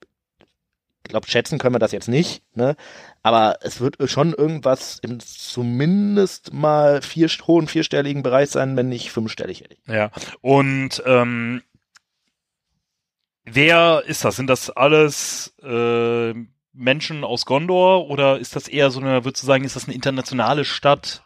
glaube, 1.09 1.29
schätzen 1.29 1.59
können 1.59 1.75
wir 1.75 1.79
das 1.79 1.93
jetzt 1.93 2.09
nicht, 2.09 2.43
ne? 2.55 2.77
Aber 3.23 3.59
es 3.63 3.81
wird 3.81 3.97
schon 4.11 4.33
irgendwas 4.33 4.99
im 5.03 5.21
zumindest 5.21 6.53
mal 6.53 7.03
vier, 7.03 7.29
hohen 7.47 7.67
vierstelligen 7.67 8.23
Bereich 8.23 8.51
sein, 8.51 8.77
wenn 8.77 8.89
nicht 8.89 9.11
fünfstellig. 9.11 9.65
Ja. 9.87 10.11
Und 10.41 11.03
ähm, 11.07 11.63
wer 13.45 14.03
ist 14.07 14.25
das? 14.25 14.37
Sind 14.37 14.49
das 14.49 14.71
alles 14.71 15.55
äh, 15.63 16.35
Menschen 16.73 17.25
aus 17.25 17.47
Gondor 17.47 18.09
oder 18.09 18.39
ist 18.39 18.55
das 18.55 18.69
eher 18.69 18.91
so 18.91 19.01
eine, 19.01 19.25
würdest 19.25 19.43
du 19.43 19.47
sagen, 19.47 19.65
ist 19.65 19.77
das 19.77 19.87
eine 19.87 19.95
internationale 19.95 20.65
Stadt? 20.65 21.23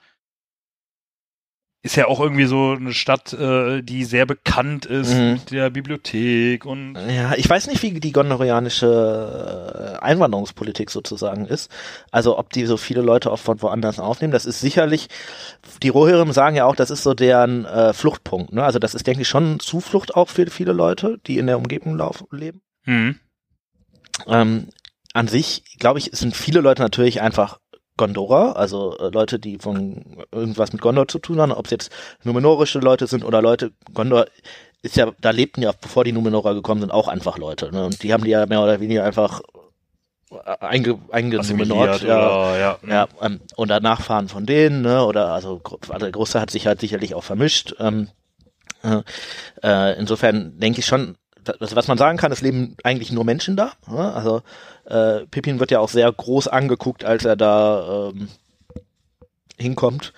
Ist 1.82 1.96
ja 1.96 2.08
auch 2.08 2.20
irgendwie 2.20 2.44
so 2.44 2.72
eine 2.72 2.92
Stadt, 2.92 3.32
äh, 3.32 3.80
die 3.80 4.04
sehr 4.04 4.26
bekannt 4.26 4.84
ist 4.84 5.14
Mhm. 5.14 5.32
mit 5.32 5.50
der 5.50 5.70
Bibliothek 5.70 6.66
und 6.66 6.94
Ja, 7.08 7.32
ich 7.36 7.48
weiß 7.48 7.68
nicht, 7.68 7.82
wie 7.82 7.98
die 8.00 8.12
gondorianische 8.12 9.96
äh, 9.98 10.04
Einwanderungspolitik 10.04 10.90
sozusagen 10.90 11.46
ist. 11.46 11.70
Also 12.10 12.38
ob 12.38 12.50
die 12.52 12.66
so 12.66 12.76
viele 12.76 13.00
Leute 13.00 13.30
auch 13.30 13.38
von 13.38 13.62
woanders 13.62 13.98
aufnehmen. 13.98 14.32
Das 14.32 14.44
ist 14.44 14.60
sicherlich, 14.60 15.08
die 15.82 15.88
Rohirrim 15.88 16.32
sagen 16.32 16.56
ja 16.56 16.66
auch, 16.66 16.76
das 16.76 16.90
ist 16.90 17.02
so 17.02 17.14
deren 17.14 17.64
äh, 17.64 17.94
Fluchtpunkt. 17.94 18.52
Ne? 18.52 18.62
Also 18.62 18.78
das 18.78 18.94
ist, 18.94 19.06
denke 19.06 19.22
ich, 19.22 19.28
schon 19.28 19.58
Zuflucht 19.58 20.14
auch 20.16 20.28
für 20.28 20.46
viele 20.50 20.72
Leute, 20.72 21.18
die 21.26 21.38
in 21.38 21.46
der 21.46 21.56
Umgebung 21.56 21.96
laufen, 21.96 22.26
leben. 22.30 22.60
hm. 22.84 23.16
Ähm, 24.26 24.68
an 25.14 25.28
sich, 25.28 25.64
glaube 25.78 25.98
ich, 25.98 26.10
sind 26.12 26.36
viele 26.36 26.60
Leute 26.60 26.82
natürlich 26.82 27.20
einfach 27.22 27.58
Gondorer, 28.00 28.56
also 28.56 28.96
äh, 28.98 29.10
Leute, 29.10 29.38
die 29.38 29.58
von 29.58 30.24
irgendwas 30.32 30.72
mit 30.72 30.80
Gondor 30.80 31.06
zu 31.06 31.18
tun 31.18 31.38
haben, 31.38 31.52
ob 31.52 31.66
es 31.66 31.70
jetzt 31.70 31.92
numenorische 32.24 32.78
Leute 32.78 33.06
sind 33.06 33.24
oder 33.24 33.42
Leute, 33.42 33.72
Gondor 33.92 34.24
ist 34.82 34.96
ja, 34.96 35.12
da 35.20 35.30
lebten 35.30 35.60
ja, 35.60 35.72
bevor 35.78 36.04
die 36.04 36.12
Numenorer 36.12 36.54
gekommen 36.54 36.80
sind, 36.80 36.90
auch 36.92 37.08
einfach 37.08 37.36
Leute, 37.36 37.70
ne? 37.70 37.84
Und 37.84 38.02
die 38.02 38.14
haben 38.14 38.24
die 38.24 38.30
ja 38.30 38.46
mehr 38.46 38.62
oder 38.62 38.80
weniger 38.80 39.04
einfach 39.04 39.42
äh, 40.30 40.56
einge, 40.60 40.98
eingenumenort, 41.10 41.90
assimiliert 41.90 42.02
ja. 42.02 42.56
ja. 42.58 42.78
Ja, 42.88 43.08
ähm, 43.20 43.40
oder 43.58 43.80
Nachfahren 43.80 44.28
von 44.28 44.46
denen, 44.46 44.80
ne? 44.80 45.04
Oder 45.04 45.34
also 45.34 45.58
gro- 45.58 45.78
der 45.98 46.10
Großteil 46.10 46.40
hat 46.40 46.50
sich 46.50 46.66
halt 46.66 46.80
sicherlich 46.80 47.14
auch 47.14 47.24
vermischt. 47.24 47.74
Ähm, 47.78 48.08
äh, 48.82 49.02
äh, 49.62 49.98
insofern 49.98 50.58
denke 50.58 50.80
ich 50.80 50.86
schon, 50.86 51.16
also 51.60 51.76
was 51.76 51.88
man 51.88 51.98
sagen 51.98 52.18
kann, 52.18 52.32
es 52.32 52.40
leben 52.40 52.76
eigentlich 52.84 53.12
nur 53.12 53.24
Menschen 53.24 53.56
da. 53.56 53.72
Also 53.86 54.42
äh, 54.84 55.26
Pippin 55.26 55.60
wird 55.60 55.70
ja 55.70 55.80
auch 55.80 55.88
sehr 55.88 56.10
groß 56.10 56.48
angeguckt, 56.48 57.04
als 57.04 57.24
er 57.24 57.36
da 57.36 58.10
ähm, 58.10 58.28
hinkommt. 59.58 60.12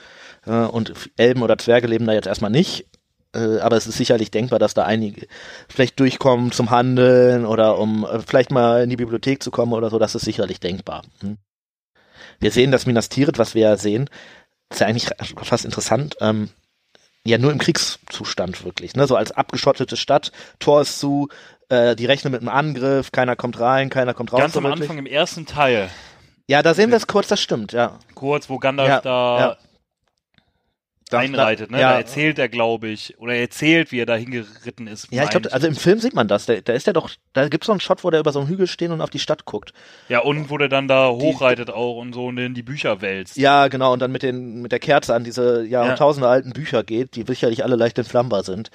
Äh, 0.46 0.52
und 0.52 0.92
Elben 1.16 1.42
oder 1.42 1.58
Zwerge 1.58 1.86
leben 1.86 2.06
da 2.06 2.12
jetzt 2.12 2.26
erstmal 2.26 2.50
nicht. 2.50 2.86
Äh, 3.34 3.58
aber 3.60 3.76
es 3.76 3.86
ist 3.86 3.96
sicherlich 3.96 4.30
denkbar, 4.30 4.58
dass 4.58 4.74
da 4.74 4.84
einige 4.84 5.26
vielleicht 5.68 5.98
durchkommen 5.98 6.52
zum 6.52 6.70
Handeln 6.70 7.46
oder 7.46 7.78
um 7.78 8.04
äh, 8.04 8.20
vielleicht 8.20 8.50
mal 8.50 8.82
in 8.82 8.90
die 8.90 8.96
Bibliothek 8.96 9.42
zu 9.42 9.50
kommen 9.50 9.72
oder 9.72 9.90
so. 9.90 9.98
Das 9.98 10.14
ist 10.14 10.24
sicherlich 10.24 10.60
denkbar. 10.60 11.02
Hm. 11.20 11.38
Wir 12.40 12.50
sehen 12.50 12.72
das 12.72 12.86
Minas 12.86 13.08
Tirith, 13.08 13.38
was 13.38 13.54
wir 13.54 13.62
ja 13.62 13.76
sehen, 13.76 14.10
ist 14.70 14.80
ja 14.80 14.86
eigentlich 14.86 15.10
fast 15.42 15.64
interessant. 15.64 16.16
Ähm, 16.20 16.50
ja, 17.26 17.38
nur 17.38 17.52
im 17.52 17.58
Kriegszustand 17.58 18.64
wirklich, 18.64 18.94
ne? 18.94 19.06
So 19.06 19.16
als 19.16 19.32
abgeschottete 19.32 19.96
Stadt, 19.96 20.32
Tor 20.58 20.82
ist 20.82 20.98
zu, 20.98 21.28
äh, 21.68 21.94
die 21.94 22.06
rechnen 22.06 22.32
mit 22.32 22.40
einem 22.40 22.48
Angriff, 22.48 23.12
keiner 23.12 23.36
kommt 23.36 23.60
rein, 23.60 23.90
keiner 23.90 24.14
kommt 24.14 24.32
raus. 24.32 24.40
Ganz 24.40 24.56
am 24.56 24.64
wirklich. 24.64 24.82
Anfang 24.82 24.98
im 24.98 25.06
ersten 25.06 25.46
Teil, 25.46 25.88
Ja, 26.48 26.62
da 26.62 26.74
sehen 26.74 26.90
wir 26.90 26.96
es 26.96 27.06
kurz, 27.06 27.28
das 27.28 27.40
stimmt, 27.40 27.72
ja. 27.72 27.98
kurz, 28.14 28.50
wo 28.50 28.58
Gandalf 28.58 28.88
Ja, 28.88 29.00
da 29.00 29.38
ja. 29.38 29.56
Einreitet, 31.20 31.70
ne? 31.70 31.80
ja. 31.80 31.92
Da 31.92 31.98
erzählt 31.98 32.38
er, 32.38 32.48
glaube 32.48 32.88
ich, 32.88 33.18
oder 33.18 33.34
er 33.34 33.42
erzählt, 33.42 33.92
wie 33.92 34.00
er 34.00 34.06
da 34.06 34.14
hingeritten 34.16 34.86
ist. 34.86 35.08
Ja, 35.10 35.24
ich 35.24 35.30
glaube, 35.30 35.52
also 35.52 35.66
im 35.66 35.74
Film 35.74 35.98
sieht 35.98 36.14
man 36.14 36.28
das. 36.28 36.46
Da, 36.46 36.60
da 36.60 36.72
ist 36.72 36.86
er 36.86 36.92
doch, 36.92 37.10
da 37.32 37.48
gibt's 37.48 37.66
so 37.66 37.72
einen 37.72 37.80
Shot, 37.80 38.04
wo 38.04 38.10
der 38.10 38.20
über 38.20 38.32
so 38.32 38.40
einen 38.40 38.48
Hügel 38.48 38.66
steht 38.66 38.90
und 38.90 39.00
auf 39.00 39.10
die 39.10 39.18
Stadt 39.18 39.44
guckt. 39.44 39.72
Ja, 40.08 40.20
und 40.20 40.50
wo 40.50 40.58
der 40.58 40.68
dann 40.68 40.88
da 40.88 41.10
hochreitet 41.10 41.70
auch 41.70 41.96
und 41.96 42.12
so 42.12 42.26
und 42.26 42.38
in 42.38 42.54
die 42.54 42.62
Bücher 42.62 43.00
wälzt. 43.02 43.36
Ja, 43.36 43.68
genau, 43.68 43.92
und 43.92 43.98
dann 44.00 44.12
mit 44.12 44.22
den, 44.22 44.62
mit 44.62 44.72
der 44.72 44.78
Kerze 44.80 45.14
an 45.14 45.24
diese 45.24 45.64
Jahrtausende 45.64 46.28
alten 46.28 46.52
Bücher 46.52 46.82
geht, 46.84 47.16
die 47.16 47.24
sicherlich 47.26 47.64
alle 47.64 47.76
leicht 47.76 47.98
entflammbar 47.98 48.42
sind. 48.44 48.70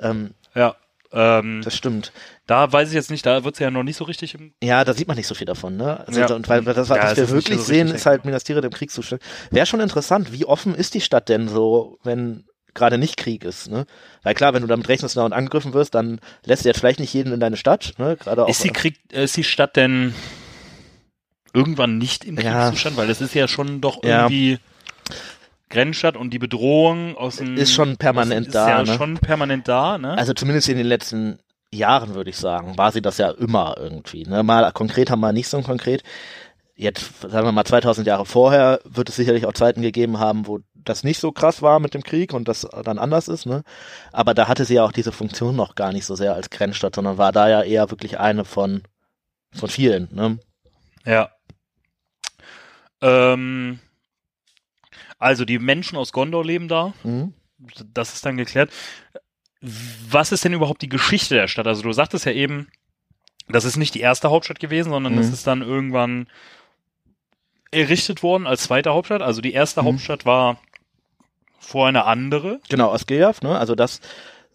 Ähm, 0.00 0.34
Ja. 0.54 0.74
Ähm, 1.18 1.62
das 1.64 1.74
stimmt. 1.74 2.12
da 2.46 2.70
weiß 2.70 2.88
ich 2.90 2.94
jetzt 2.94 3.10
nicht, 3.10 3.24
da 3.24 3.42
wird's 3.42 3.58
ja 3.58 3.70
noch 3.70 3.82
nicht 3.82 3.96
so 3.96 4.04
richtig 4.04 4.34
im 4.34 4.52
Ja, 4.62 4.84
da 4.84 4.92
sieht 4.92 5.08
man 5.08 5.16
nicht 5.16 5.26
so 5.26 5.34
viel 5.34 5.46
davon, 5.46 5.76
ne? 5.78 6.06
Also, 6.06 6.20
Ja. 6.20 6.26
und 6.34 6.46
weil, 6.48 6.62
das, 6.62 6.88
Ja, 6.90 6.96
was 7.02 7.12
es 7.12 7.16
wir 7.16 7.30
wirklich 7.30 7.58
so 7.58 7.64
sehen, 7.64 7.88
ist 7.88 8.04
halt 8.04 8.26
Minas 8.26 8.44
Tirith 8.44 8.64
im 8.64 8.70
Kriegszustand. 8.70 9.22
Wäre 9.50 9.64
schon 9.64 9.80
interessant, 9.80 10.30
wie 10.32 10.44
offen 10.44 10.74
ist 10.74 10.92
die 10.92 11.00
Stadt 11.00 11.28
denn 11.30 11.48
so, 11.48 11.98
wenn 12.04 12.44
gerade 12.74 12.98
nicht 12.98 13.16
Krieg 13.16 13.44
ist, 13.44 13.70
ne? 13.70 13.86
Weil 14.22 14.34
klar, 14.34 14.52
wenn 14.52 14.60
du 14.60 14.68
damit 14.68 14.88
rechnest 14.90 15.16
und 15.16 15.32
angegriffen 15.32 15.72
wirst, 15.72 15.94
dann 15.94 16.20
lässt 16.44 16.64
du 16.64 16.68
jetzt 16.68 16.80
vielleicht 16.80 17.00
nicht 17.00 17.14
jeden 17.14 17.32
in 17.32 17.40
deine 17.40 17.56
Stadt, 17.56 17.94
ne? 17.96 18.16
Gerade 18.18 18.44
auch. 18.44 18.48
Ist 18.50 18.62
die, 18.64 18.68
Krieg, 18.70 18.98
ist 19.10 19.38
die 19.38 19.44
Stadt 19.44 19.76
denn 19.76 20.14
irgendwann 21.54 21.96
nicht 21.96 22.26
im 22.26 22.36
Ja. 22.38 22.42
Kriegszustand? 22.68 22.98
Weil 22.98 23.08
das 23.08 23.22
ist 23.22 23.34
ja 23.34 23.48
schon 23.48 23.80
doch 23.80 24.04
Ja. 24.04 24.24
irgendwie 24.24 24.58
Grenzstadt 25.68 26.16
und 26.16 26.30
die 26.30 26.38
Bedrohung 26.38 27.16
aus 27.16 27.36
dem 27.36 27.56
Ist 27.56 27.72
schon 27.72 27.96
permanent 27.96 28.48
ist 28.48 28.54
da, 28.54 28.68
ja 28.68 28.82
ne? 28.82 28.94
schon 28.94 29.18
permanent 29.18 29.66
da, 29.66 29.98
ne? 29.98 30.16
Also 30.16 30.32
zumindest 30.32 30.68
in 30.68 30.76
den 30.76 30.86
letzten 30.86 31.38
Jahren 31.72 32.14
würde 32.14 32.30
ich 32.30 32.36
sagen, 32.36 32.78
war 32.78 32.92
sie 32.92 33.02
das 33.02 33.18
ja 33.18 33.30
immer 33.30 33.74
irgendwie. 33.78 34.24
Ne? 34.24 34.42
Mal 34.42 34.70
konkret, 34.72 35.14
mal 35.16 35.32
nicht 35.32 35.48
so 35.48 35.60
konkret. 35.62 36.02
Jetzt, 36.74 37.20
sagen 37.20 37.46
wir 37.46 37.52
mal, 37.52 37.64
2000 37.64 38.06
Jahre 38.06 38.26
vorher 38.26 38.80
wird 38.84 39.08
es 39.08 39.16
sicherlich 39.16 39.46
auch 39.46 39.54
Zeiten 39.54 39.80
gegeben 39.80 40.18
haben, 40.18 40.46
wo 40.46 40.60
das 40.74 41.04
nicht 41.04 41.18
so 41.18 41.32
krass 41.32 41.62
war 41.62 41.80
mit 41.80 41.94
dem 41.94 42.02
Krieg 42.02 42.32
und 42.34 42.48
das 42.48 42.68
dann 42.84 42.98
anders 42.98 43.28
ist. 43.28 43.46
Ne? 43.46 43.62
Aber 44.12 44.34
da 44.34 44.46
hatte 44.46 44.64
sie 44.64 44.74
ja 44.74 44.84
auch 44.84 44.92
diese 44.92 45.10
Funktion 45.10 45.56
noch 45.56 45.74
gar 45.74 45.92
nicht 45.92 46.04
so 46.04 46.14
sehr 46.14 46.34
als 46.34 46.50
Grenzstadt, 46.50 46.94
sondern 46.94 47.18
war 47.18 47.32
da 47.32 47.48
ja 47.48 47.62
eher 47.62 47.90
wirklich 47.90 48.18
eine 48.20 48.44
von, 48.44 48.82
von 49.52 49.68
vielen. 49.70 50.08
Ne? 50.12 50.38
Ja. 51.04 51.30
Ähm, 53.00 53.80
also 55.18 55.44
die 55.44 55.58
Menschen 55.58 55.96
aus 55.96 56.12
Gondor 56.12 56.44
leben 56.44 56.68
da. 56.68 56.94
Mhm. 57.04 57.32
Das 57.94 58.14
ist 58.14 58.26
dann 58.26 58.36
geklärt. 58.36 58.70
Was 60.10 60.32
ist 60.32 60.44
denn 60.44 60.52
überhaupt 60.52 60.82
die 60.82 60.88
Geschichte 60.88 61.34
der 61.34 61.48
Stadt? 61.48 61.66
Also 61.66 61.82
du 61.82 61.92
sagtest 61.92 62.26
ja 62.26 62.32
eben, 62.32 62.68
das 63.48 63.64
ist 63.64 63.76
nicht 63.76 63.94
die 63.94 64.00
erste 64.00 64.30
Hauptstadt 64.30 64.60
gewesen, 64.60 64.90
sondern 64.90 65.14
Mhm. 65.14 65.16
das 65.18 65.28
ist 65.30 65.46
dann 65.46 65.62
irgendwann 65.62 66.26
errichtet 67.70 68.22
worden 68.22 68.46
als 68.46 68.64
zweite 68.64 68.90
Hauptstadt. 68.92 69.22
Also 69.22 69.40
die 69.40 69.52
erste 69.52 69.82
Mhm. 69.82 69.86
Hauptstadt 69.86 70.24
war 70.24 70.60
vorher 71.58 71.88
eine 71.88 72.04
andere. 72.04 72.60
Genau, 72.68 72.92
Osgiliath, 72.92 73.42
ne? 73.42 73.58
Also 73.58 73.74
das 73.74 74.00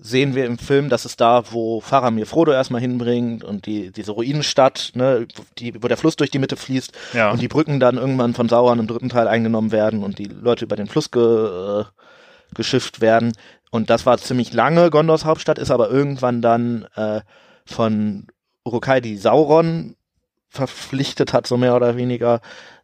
sehen 0.03 0.33
wir 0.33 0.45
im 0.47 0.57
Film, 0.57 0.89
dass 0.89 1.05
es 1.05 1.15
da, 1.15 1.43
wo 1.51 1.79
Faramir 1.79 2.25
Frodo 2.25 2.51
erstmal 2.51 2.81
hinbringt 2.81 3.43
und 3.43 3.67
die, 3.67 3.91
diese 3.91 4.11
Ruinenstadt, 4.13 4.91
ne, 4.95 5.27
die, 5.59 5.81
wo 5.81 5.87
der 5.87 5.97
Fluss 5.97 6.15
durch 6.15 6.31
die 6.31 6.39
Mitte 6.39 6.55
fließt 6.57 6.91
Ja. 7.13 7.31
und 7.31 7.39
die 7.39 7.47
Brücken 7.47 7.79
dann 7.79 7.97
irgendwann 7.97 8.33
von 8.33 8.49
Sauron 8.49 8.79
im 8.79 8.87
dritten 8.87 9.09
Teil 9.09 9.27
eingenommen 9.27 9.71
werden 9.71 10.03
und 10.03 10.17
die 10.17 10.25
Leute 10.25 10.65
über 10.65 10.75
den 10.75 10.87
Fluss 10.87 11.11
ge, 11.11 11.81
äh, 11.81 11.83
geschifft 12.55 12.99
werden. 12.99 13.33
Und 13.69 13.91
das 13.91 14.05
war 14.07 14.17
ziemlich 14.17 14.53
lange 14.53 14.89
Gondors 14.89 15.23
Hauptstadt, 15.23 15.59
ist 15.59 15.71
aber 15.71 15.89
irgendwann 15.91 16.41
dann 16.41 16.87
äh, 16.95 17.21
von 17.65 18.25
Urukai, 18.65 19.01
die 19.01 19.17
Sauron 19.17 19.95
verpflichtet 20.49 21.31
hat, 21.31 21.47
so 21.47 21.57
mehr 21.57 21.75
oder 21.75 21.95
weniger, 21.95 22.41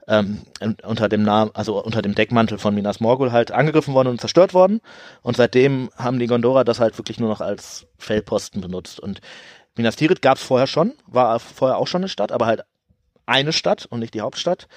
ähm, 0.08 0.42
un- 0.62 0.78
unter 0.84 1.10
dem 1.10 1.24
Namen, 1.24 1.52
also 1.54 1.84
unter 1.84 2.02
dem 2.02 2.16
Deckmantel 2.16 2.58
von 2.58 2.74
Minas 2.74 3.00
Morgul 3.00 3.32
halt 3.32 3.52
angegriffen 3.52 3.94
worden 3.94 4.08
und 4.08 4.22
zerstört 4.22 4.54
worden. 4.54 4.82
Und 5.22 5.38
seitdem 5.38 5.90
haben 5.98 6.20
die 6.20 6.28
Gondorer 6.28 6.64
das 6.64 6.80
halt 6.80 6.98
wirklich 6.98 7.20
nur 7.20 7.30
noch 7.30 7.42
als 7.42 7.88
Feldposten 7.98 8.62
benutzt. 8.62 9.00
Und 9.00 9.22
Minas 9.76 9.96
Tirith 9.96 10.22
gab 10.22 10.38
es 10.38 10.44
vorher 10.44 10.68
schon, 10.68 10.94
war 11.06 11.40
vorher 11.40 11.78
auch 11.78 11.88
schon 11.88 12.02
eine 12.02 12.10
Stadt, 12.10 12.32
aber 12.32 12.46
halt 12.46 12.64
eine 13.26 13.54
Stadt 13.54 13.86
und 13.86 14.00
nicht 14.00 14.14
die 14.14 14.22
Hauptstadt. 14.22 14.68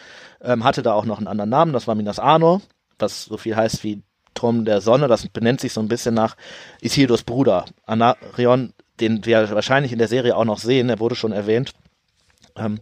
Ähm, 0.42 0.64
hatte 0.64 0.82
da 0.82 0.92
auch 0.92 1.04
noch 1.04 1.18
einen 1.18 1.28
anderen 1.28 1.50
Namen, 1.50 1.72
das 1.72 1.86
war 1.86 1.94
Minas 1.94 2.18
Anor, 2.18 2.60
was 2.98 3.24
so 3.24 3.36
viel 3.36 3.56
heißt 3.56 3.84
wie 3.84 4.02
Turm 4.34 4.64
der 4.64 4.80
Sonne. 4.80 5.08
Das 5.08 5.28
benennt 5.28 5.60
sich 5.60 5.72
so 5.72 5.80
ein 5.80 5.88
bisschen 5.88 6.14
nach 6.14 6.36
Isildurs 6.80 7.22
Bruder. 7.22 7.64
Anarion, 7.86 8.72
den 8.98 9.24
wir 9.24 9.50
wahrscheinlich 9.50 9.92
in 9.92 9.98
der 9.98 10.08
Serie 10.08 10.36
auch 10.36 10.44
noch 10.44 10.58
sehen, 10.58 10.90
er 10.90 10.98
wurde 10.98 11.14
schon 11.14 11.32
erwähnt, 11.32 11.72
ähm, 12.56 12.80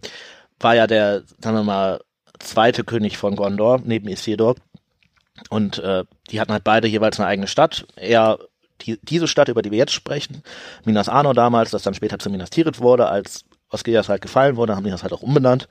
war 0.58 0.74
ja 0.74 0.86
der, 0.86 1.22
sagen 1.40 1.56
wir 1.56 1.62
mal, 1.62 2.00
zweite 2.38 2.84
König 2.84 3.18
von 3.18 3.36
Gondor, 3.36 3.80
neben 3.84 4.08
Isildur. 4.08 4.56
Und 5.50 5.78
äh, 5.78 6.04
die 6.30 6.40
hatten 6.40 6.52
halt 6.52 6.64
beide 6.64 6.88
jeweils 6.88 7.18
eine 7.18 7.28
eigene 7.28 7.46
Stadt. 7.46 7.86
Er, 7.96 8.38
die, 8.82 8.98
diese 9.02 9.28
Stadt, 9.28 9.48
über 9.48 9.62
die 9.62 9.70
wir 9.70 9.78
jetzt 9.78 9.92
sprechen, 9.92 10.42
Minas 10.84 11.08
Anor 11.08 11.34
damals, 11.34 11.70
das 11.70 11.82
dann 11.82 11.94
später 11.94 12.18
zu 12.18 12.30
Minas 12.30 12.50
Tirith 12.50 12.80
wurde, 12.80 13.08
als 13.08 13.44
Osgiliath 13.70 14.08
halt 14.08 14.22
gefallen 14.22 14.56
wurde, 14.56 14.74
haben 14.74 14.84
die 14.84 14.90
das 14.90 15.02
halt 15.02 15.12
auch 15.12 15.22
umbenannt, 15.22 15.68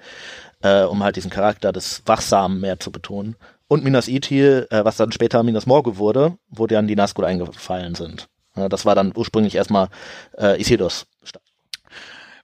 äh, 0.62 0.84
um 0.84 1.04
halt 1.04 1.16
diesen 1.16 1.32
Charakter 1.32 1.72
des 1.72 2.04
Wachsamen 2.06 2.60
mehr 2.60 2.80
zu 2.80 2.92
betonen. 2.92 3.36
Und 3.68 3.84
Minas 3.84 4.08
Ithil, 4.08 4.68
äh, 4.70 4.86
was 4.86 4.98
dann 4.98 5.12
später 5.12 5.44
Minas 5.44 5.66
Morgul 5.66 5.98
wurde, 5.98 6.38
wo 6.50 6.68
dann 6.68 6.88
die 6.88 6.96
Nazgul 6.96 7.26
eingefallen 7.26 7.96
sind. 7.96 8.30
Ja, 8.56 8.70
das 8.70 8.86
war 8.86 8.96
dann 8.96 9.14
ursprünglich 9.16 9.56
erstmal 9.56 9.90
äh, 10.38 10.60
Isildurs 10.60 11.06
Stadt. 11.24 11.44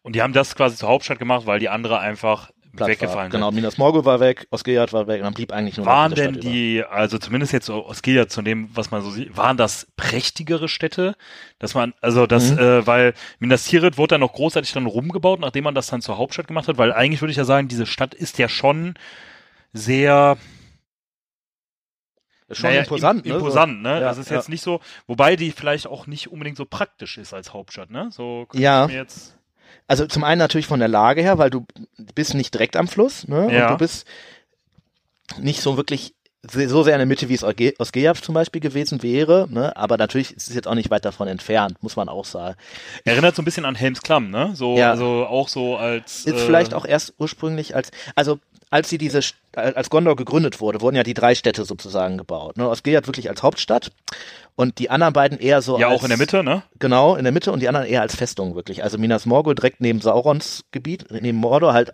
Und 0.02 0.16
die 0.16 0.22
haben 0.22 0.34
das 0.34 0.56
quasi 0.56 0.76
zur 0.76 0.90
Hauptstadt 0.90 1.18
gemacht, 1.18 1.46
weil 1.46 1.60
die 1.60 1.70
andere 1.70 2.00
einfach 2.00 2.52
Platt 2.76 2.90
weggefallen 2.90 3.32
war. 3.32 3.40
Genau. 3.40 3.52
Minas 3.52 3.78
Morgul 3.78 4.04
war 4.06 4.20
weg, 4.20 4.48
Osgiliath 4.50 4.94
war 4.94 5.08
weg 5.08 5.20
und 5.20 5.26
dann 5.26 5.34
blieb 5.34 5.52
eigentlich 5.52 5.78
nur 5.78 5.86
Waren 5.86 6.14
denn 6.14 6.34
Stadt 6.34 6.44
über. 6.44 6.52
die, 6.52 6.84
also 6.90 7.18
zumindest 7.20 7.54
jetzt 7.54 7.72
Gilead 8.02 8.32
zu 8.32 8.42
dem, 8.42 8.70
was 8.76 8.90
man 8.92 9.02
so 9.02 9.12
sieht, 9.12 9.38
waren 9.38 9.58
das 9.58 9.88
prächtigere 9.96 10.68
Städte? 10.68 11.16
Dass 11.60 11.76
man, 11.76 11.94
also 12.02 12.26
das, 12.26 12.52
Mhm. 12.52 12.60
äh, 12.60 12.88
weil 12.88 13.14
Minas 13.40 13.66
Tirith 13.66 13.98
wurde 13.98 14.16
dann 14.16 14.22
noch 14.22 14.34
großartig 14.34 14.72
dann 14.74 14.86
rumgebaut, 14.88 15.40
nachdem 15.40 15.66
man 15.66 15.76
das 15.76 15.88
dann 15.88 16.02
zur 16.02 16.18
Hauptstadt 16.18 16.48
gemacht 16.48 16.68
hat, 16.68 16.78
weil 16.78 16.92
eigentlich 16.92 17.22
würde 17.22 17.32
ich 17.32 17.38
ja 17.38 17.46
sagen, 17.46 17.68
diese 17.68 17.86
Stadt 17.86 18.14
ist 18.14 18.38
ja 18.40 18.50
schon 18.50 18.96
sehr 19.72 20.38
schon 22.52 22.70
naja, 22.70 22.82
imposant, 22.82 23.26
im, 23.26 23.32
ne? 23.32 23.38
imposant, 23.38 23.82
ne? 23.82 23.94
Ja, 23.94 24.00
das 24.02 24.18
ist 24.18 24.30
jetzt 24.30 24.48
ja. 24.48 24.52
nicht 24.52 24.62
so, 24.62 24.80
wobei 25.08 25.36
die 25.36 25.52
vielleicht 25.52 25.88
auch 25.88 26.08
nicht 26.08 26.28
unbedingt 26.32 26.58
so 26.58 26.66
praktisch 26.66 27.18
ist 27.18 27.34
als 27.34 27.54
Hauptstadt, 27.54 27.90
ne? 27.90 28.10
So 28.12 28.48
Ja. 28.54 28.84
ich 28.86 28.92
mir 28.92 28.98
jetzt 28.98 29.38
Also 29.88 30.06
zum 30.08 30.24
einen 30.24 30.40
natürlich 30.40 30.68
von 30.68 30.80
der 30.80 30.88
Lage 30.88 31.22
her, 31.22 31.38
weil 31.38 31.50
du 31.50 31.66
bist 32.16 32.34
nicht 32.34 32.54
direkt 32.54 32.76
am 32.76 32.88
Fluss, 32.88 33.28
ne? 33.28 33.54
Ja. 33.54 33.66
Und 33.68 33.74
du 33.74 33.78
bist 33.78 34.06
nicht 35.40 35.62
so 35.62 35.78
wirklich 35.78 36.14
so 36.46 36.84
sehr 36.84 36.94
in 36.96 37.00
der 37.00 37.06
Mitte, 37.06 37.30
wie 37.30 37.36
es 37.36 37.44
Osge- 37.44 37.74
Osgiliath 37.80 38.18
zum 38.18 38.36
Beispiel 38.36 38.60
gewesen 38.60 39.02
wäre, 39.02 39.48
ne? 39.50 39.76
Aber 39.78 39.96
natürlich 39.98 40.36
ist 40.36 40.50
es 40.50 40.56
jetzt 40.56 40.68
auch 40.68 40.76
nicht 40.76 40.92
weit 40.92 41.06
davon 41.06 41.30
entfernt, 41.30 41.82
muss 41.82 41.96
man 41.96 42.10
auch 42.10 42.26
sagen. 42.26 42.56
erinnert 43.06 43.36
so 43.36 43.42
ein 43.42 43.46
bisschen 43.46 43.64
an 43.66 43.76
Helms 43.76 44.02
Klamm, 44.02 44.30
ne? 44.30 44.52
So, 44.54 44.78
Ja. 44.78 44.92
also 44.92 45.26
auch 45.26 45.48
so 45.48 45.78
als 45.78 46.26
Ist 46.26 46.34
äh, 46.36 46.46
vielleicht 46.46 46.74
auch 46.74 46.86
erst 46.86 47.14
ursprünglich 47.18 47.76
als, 47.76 47.92
also 48.16 48.40
als 48.74 48.90
sie 48.90 48.98
diese, 48.98 49.20
als 49.54 49.92
Gondor 49.92 50.16
gegründet 50.16 50.60
wurde, 50.60 50.82
wurden 50.82 50.96
ja 50.96 51.04
die 51.04 51.14
drei 51.14 51.36
Städte 51.36 51.64
sozusagen 51.64 52.18
gebaut. 52.18 52.58
Ne? 52.58 52.68
Osgiliath 52.68 53.06
wirklich 53.06 53.30
als 53.30 53.44
Hauptstadt 53.44 53.92
und 54.56 54.80
die 54.80 54.90
anderen 54.90 55.14
beiden 55.14 55.38
eher 55.38 55.62
so 55.62 55.78
ja 55.78 55.90
als, 55.90 56.00
auch 56.00 56.04
in 56.04 56.10
der 56.10 56.18
Mitte, 56.18 56.44
ne? 56.44 56.64
Genau, 56.80 57.16
in 57.16 57.24
der 57.24 57.32
Mitte 57.32 57.52
und 57.52 57.60
die 57.60 57.68
anderen 57.68 57.86
eher 57.86 58.02
als 58.02 58.16
Festung 58.16 58.56
wirklich. 58.56 58.84
Also 58.84 58.98
Minas 58.98 59.28
Morgul 59.28 59.54
direkt 59.54 59.80
neben 59.80 60.02
Saurons 60.02 60.66
Gebiet, 60.72 61.06
neben 61.12 61.38
Mordor 61.38 61.74
halt, 61.74 61.94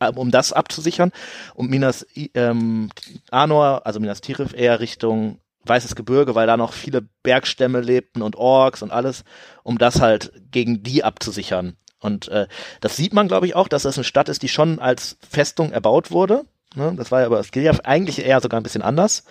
äh, 0.00 0.12
um 0.14 0.30
das 0.30 0.52
abzusichern. 0.52 1.12
Und 1.54 1.70
Minas 1.70 2.06
ähm, 2.34 2.90
Anor, 3.30 3.86
also 3.86 3.98
Minas 3.98 4.20
Tirith 4.20 4.52
eher 4.52 4.80
Richtung 4.80 5.40
Weißes 5.64 5.96
Gebirge, 5.96 6.34
weil 6.34 6.46
da 6.46 6.58
noch 6.58 6.74
viele 6.74 7.08
Bergstämme 7.22 7.80
lebten 7.80 8.20
und 8.20 8.36
Orks 8.36 8.82
und 8.82 8.90
alles, 8.90 9.24
um 9.62 9.78
das 9.78 10.02
halt 10.02 10.30
gegen 10.50 10.82
die 10.82 11.04
abzusichern. 11.04 11.78
Und 12.00 12.28
äh, 12.28 12.46
das 12.80 12.96
sieht 12.96 13.12
man, 13.12 13.28
glaube 13.28 13.46
ich, 13.46 13.54
auch, 13.54 13.68
dass 13.68 13.82
das 13.82 13.96
eine 13.96 14.04
Stadt 14.04 14.28
ist, 14.28 14.42
die 14.42 14.48
schon 14.48 14.78
als 14.78 15.16
Festung 15.28 15.72
erbaut 15.72 16.10
wurde. 16.10 16.44
Ne? 16.74 16.94
Das 16.96 17.10
war 17.10 17.20
ja 17.20 17.26
aber 17.26 17.42
Skilliaf 17.42 17.80
eigentlich 17.80 18.24
eher 18.24 18.40
sogar 18.40 18.60
ein 18.60 18.62
bisschen 18.62 18.82
anders, 18.82 19.24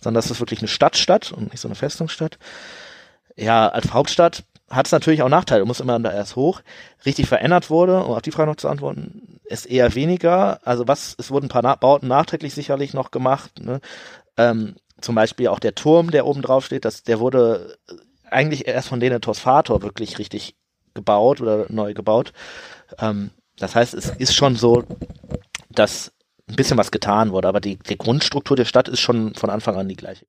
sondern 0.00 0.20
das 0.20 0.30
ist 0.30 0.40
wirklich 0.40 0.60
eine 0.60 0.68
Stadtstadt 0.68 1.32
und 1.32 1.52
nicht 1.52 1.60
so 1.60 1.68
eine 1.68 1.74
Festungsstadt 1.74 2.38
ja, 3.40 3.68
als 3.68 3.92
Hauptstadt 3.92 4.44
hat 4.68 4.86
es 4.86 4.92
natürlich 4.92 5.22
auch 5.22 5.28
Nachteile. 5.28 5.60
Du 5.60 5.66
musst 5.66 5.80
immer 5.80 5.98
da 5.98 6.12
erst 6.12 6.36
hoch. 6.36 6.60
Richtig 7.04 7.26
verändert 7.26 7.70
wurde, 7.70 8.04
um 8.04 8.12
auf 8.12 8.22
die 8.22 8.30
Frage 8.30 8.50
noch 8.50 8.56
zu 8.56 8.68
antworten, 8.68 9.40
ist 9.44 9.66
eher 9.66 9.94
weniger. 9.94 10.60
Also 10.64 10.86
was, 10.86 11.16
es 11.18 11.30
wurden 11.30 11.46
ein 11.46 11.50
paar 11.50 11.62
Na 11.62 11.74
Bauten 11.74 12.06
nachträglich 12.06 12.54
sicherlich 12.54 12.94
noch 12.94 13.10
gemacht. 13.10 13.60
Ne? 13.60 13.80
Ähm, 14.36 14.76
zum 15.00 15.14
Beispiel 15.14 15.48
auch 15.48 15.58
der 15.58 15.74
Turm, 15.74 16.10
der 16.10 16.26
oben 16.26 16.42
drauf 16.42 16.66
steht, 16.66 16.84
das, 16.84 17.02
der 17.02 17.18
wurde 17.18 17.78
eigentlich 18.30 18.68
erst 18.68 18.88
von 18.88 19.00
denen 19.00 19.20
Tosfator 19.20 19.82
wirklich 19.82 20.18
richtig 20.18 20.54
gebaut 21.00 21.40
oder 21.40 21.66
neu 21.68 21.94
gebaut. 21.94 22.32
Ähm, 22.98 23.30
das 23.56 23.74
heißt, 23.74 23.94
es 23.94 24.10
ist 24.10 24.34
schon 24.34 24.56
so, 24.56 24.84
dass 25.70 26.12
ein 26.48 26.56
bisschen 26.56 26.78
was 26.78 26.90
getan 26.90 27.32
wurde, 27.32 27.48
aber 27.48 27.60
die, 27.60 27.76
die 27.76 27.98
Grundstruktur 27.98 28.56
der 28.56 28.64
Stadt 28.64 28.88
ist 28.88 29.00
schon 29.00 29.34
von 29.34 29.50
Anfang 29.50 29.76
an 29.76 29.88
die 29.88 29.96
gleiche. 29.96 30.26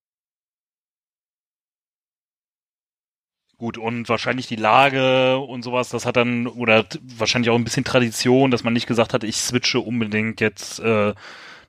Gut, 3.58 3.78
und 3.78 4.10
wahrscheinlich 4.10 4.48
die 4.48 4.56
Lage 4.56 5.38
und 5.38 5.62
sowas, 5.62 5.90
das 5.90 6.08
hat 6.08 6.18
dann, 6.18 6.48
oder 6.48 6.84
wahrscheinlich 7.04 7.52
auch 7.52 7.56
ein 7.56 7.64
bisschen 7.64 7.84
Tradition, 7.84 8.50
dass 8.50 8.64
man 8.64 8.74
nicht 8.74 8.88
gesagt 8.88 9.14
hat, 9.14 9.24
ich 9.24 9.38
switche 9.38 9.80
unbedingt 9.80 10.42
jetzt 10.42 10.80
äh, 10.80 11.14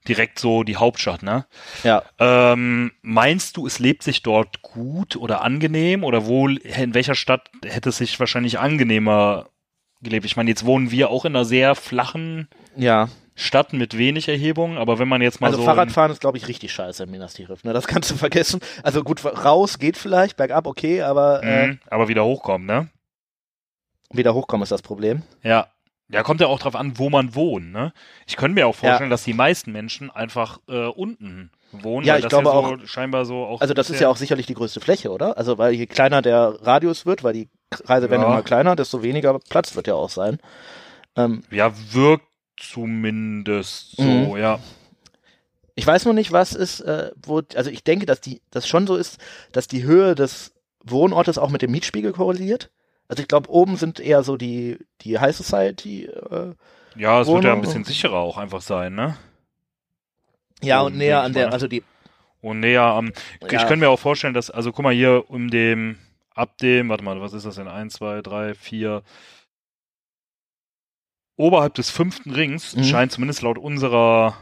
direkt 0.09 0.39
so 0.39 0.63
die 0.65 0.77
Hauptstadt, 0.77 1.23
ne? 1.23 1.47
Ja. 1.85 2.03
Ähm, 2.19 2.93
meinst 3.03 3.57
du, 3.57 3.67
es 3.67 3.79
lebt 3.79 4.03
sich 4.03 4.23
dort 4.23 4.63
gut 4.63 5.17
oder 5.17 5.43
angenehm? 5.43 6.03
Oder 6.05 6.27
wo, 6.27 6.49
in 6.49 6.95
welcher 6.95 7.15
Stadt 7.15 7.51
hätte 7.65 7.91
es 7.91 7.99
sich 7.99 8.19
wahrscheinlich 8.19 8.59
angenehmer 8.59 9.47
gelebt? 10.01 10.27
Ich 10.27 10.37
meine, 10.37 10.51
jetzt 10.51 10.65
wohnen 10.67 10.91
wir 10.91 11.11
auch 11.11 11.25
in 11.25 11.37
einer 11.37 11.45
sehr 11.45 11.75
flachen 11.75 12.49
Ja. 12.77 13.09
Stadt 13.35 13.73
mit 13.73 13.97
wenig 13.97 14.29
Erhebung, 14.29 14.77
aber 14.77 14.99
wenn 14.99 15.09
man 15.09 15.23
jetzt 15.23 15.41
mal 15.41 15.47
Also 15.47 15.61
so. 15.61 15.65
Fahrradfahren 15.65 16.13
ist, 16.13 16.21
glaube 16.21 16.37
ich, 16.37 16.49
richtig 16.49 16.71
scheiße 16.73 17.05
in 17.05 17.11
Minas 17.11 17.33
Tirith. 17.33 17.65
Ne? 17.65 17.73
Das 17.73 17.87
kannst 17.87 18.11
du 18.11 18.17
vergessen. 18.19 18.61
Also 18.83 19.03
gut, 19.03 19.25
raus 19.25 19.79
geht 19.79 19.97
vielleicht, 19.97 20.37
bergab 20.37 20.67
okay, 20.67 21.01
aber 21.03 21.43
äh, 21.43 21.67
Mhm, 21.69 21.81
aber 21.89 22.09
wieder 22.09 22.25
hochkommen, 22.25 22.67
ne? 22.67 22.89
wieder 24.13 24.35
hochkommen 24.35 24.63
ist 24.65 24.73
das 24.73 24.83
Problem. 24.83 25.23
Ja. 25.43 25.69
Ja, 26.13 26.23
kommt 26.23 26.41
ja 26.41 26.47
auch 26.47 26.59
drauf 26.59 26.77
an, 26.77 26.99
wo 26.99 27.09
man 27.11 27.35
wohnt, 27.35 27.73
ne? 27.73 27.93
Ich 28.27 28.37
könnte 28.37 28.55
mir 28.55 28.67
auch 28.67 28.75
vorstellen, 28.75 29.09
dass 29.11 29.25
die 29.25 29.33
meisten 29.35 29.73
Menschen 29.73 30.11
einfach 30.11 30.61
äh, 30.69 30.87
unten 30.87 31.51
wohnen. 31.73 32.07
Ja, 32.07 32.19
ich 32.19 32.29
glaube 32.29 32.45
ja 32.49 32.53
so 32.53 32.59
auch- 32.59 32.87
scheinbar 32.87 33.25
so 33.25 33.37
auch. 33.45 33.61
Also 33.63 33.73
das 33.73 33.89
ist 33.89 33.99
ja 34.01 34.09
auch 34.09 34.17
sicherlich 34.19 34.47
die 34.47 34.55
größte 34.55 34.81
Fläche, 34.81 35.11
oder? 35.11 35.39
Also 35.39 35.57
weil 35.59 35.73
je 35.73 35.87
kleiner 35.87 36.21
der 36.21 36.59
Radius 36.63 37.07
wird, 37.07 37.25
weil 37.25 37.33
die 37.33 37.49
Kreise 37.71 38.11
werden 38.11 38.23
Ja. 38.23 38.29
immer 38.29 38.43
kleiner, 38.43 38.77
desto 38.77 39.03
weniger 39.03 39.39
Platz 39.39 39.75
wird 39.75 39.87
ja 39.87 39.95
auch 39.95 40.11
sein. 40.11 40.39
Ähm, 41.17 41.43
Ja, 41.51 41.73
wirkt 41.93 42.27
zumindest 42.59 43.97
so, 43.97 44.03
Mhm. 44.03 44.37
ja. 44.37 44.59
ich 45.75 45.87
weiß 45.87 46.05
nur 46.05 46.15
nicht, 46.15 46.33
was 46.33 46.53
ist, 46.53 46.81
äh, 46.81 47.11
wo, 47.25 47.41
also 47.55 47.71
ich 47.71 47.85
denke, 47.85 48.05
dass 48.07 48.21
die, 48.21 48.43
das 48.51 48.69
schon 48.69 48.87
so 48.87 48.97
ist, 48.97 49.19
dass 49.53 49.67
die 49.69 49.83
Höhe 49.85 50.15
des 50.15 50.53
Wohnortes 50.85 51.39
auch 51.39 51.49
mit 51.51 51.63
dem 51.63 51.71
Mietspiegel 51.71 52.13
korreliert. 52.13 52.71
Also 53.13 53.21
ich 53.21 53.29
glaube, 53.29 53.51
oben 53.51 53.77
sind 53.77 54.01
eher 54.01 54.23
so 54.23 54.39
die, 54.39 54.79
die 55.03 55.19
High 55.19 55.37
Society, 55.37 56.07
äh, 56.07 56.55
Ja, 56.97 57.21
es 57.21 57.29
wird 57.31 57.45
ja 57.45 57.53
ein 57.53 57.61
bisschen 57.61 57.85
sicherer 57.85 58.17
auch 58.17 58.39
einfach 58.39 58.63
sein, 58.63 58.95
ne? 58.95 59.19
ja, 60.63 60.81
So, 60.81 60.87
und 60.87 60.97
näher 60.97 61.21
an 61.23 61.35
der, 61.35 61.53
also 61.53 61.69
die, 61.69 61.83
Und 62.41 62.61
näher 62.61 62.81
am. 62.85 63.13
Ich 63.43 63.53
Ja. 63.53 63.59
könnte 63.59 63.77
mir 63.77 63.91
auch 63.91 63.99
vorstellen, 63.99 64.33
dass, 64.33 64.51
also 64.51 64.73
guck 64.73 64.83
mal 64.85 64.95
hier 64.95 65.29
um 65.29 65.51
dem, 65.51 65.99
ab 66.35 66.57
dem, 66.57 66.89
warte 66.89 67.05
mal, 67.05 67.21
was 67.21 67.35
ist 67.35 67.45
das 67.45 67.57
denn? 67.57 67.69
Eins, 67.69 67.93
zwei, 67.93 68.23
drei, 68.23 68.55
vier. 68.55 69.03
Oberhalb 71.37 71.75
des 71.75 71.91
fünften 71.91 72.31
Rings 72.31 72.75
Mhm. 72.75 72.83
scheint 72.85 73.13
zumindest 73.13 73.43
laut 73.43 73.59
unserer 73.59 74.39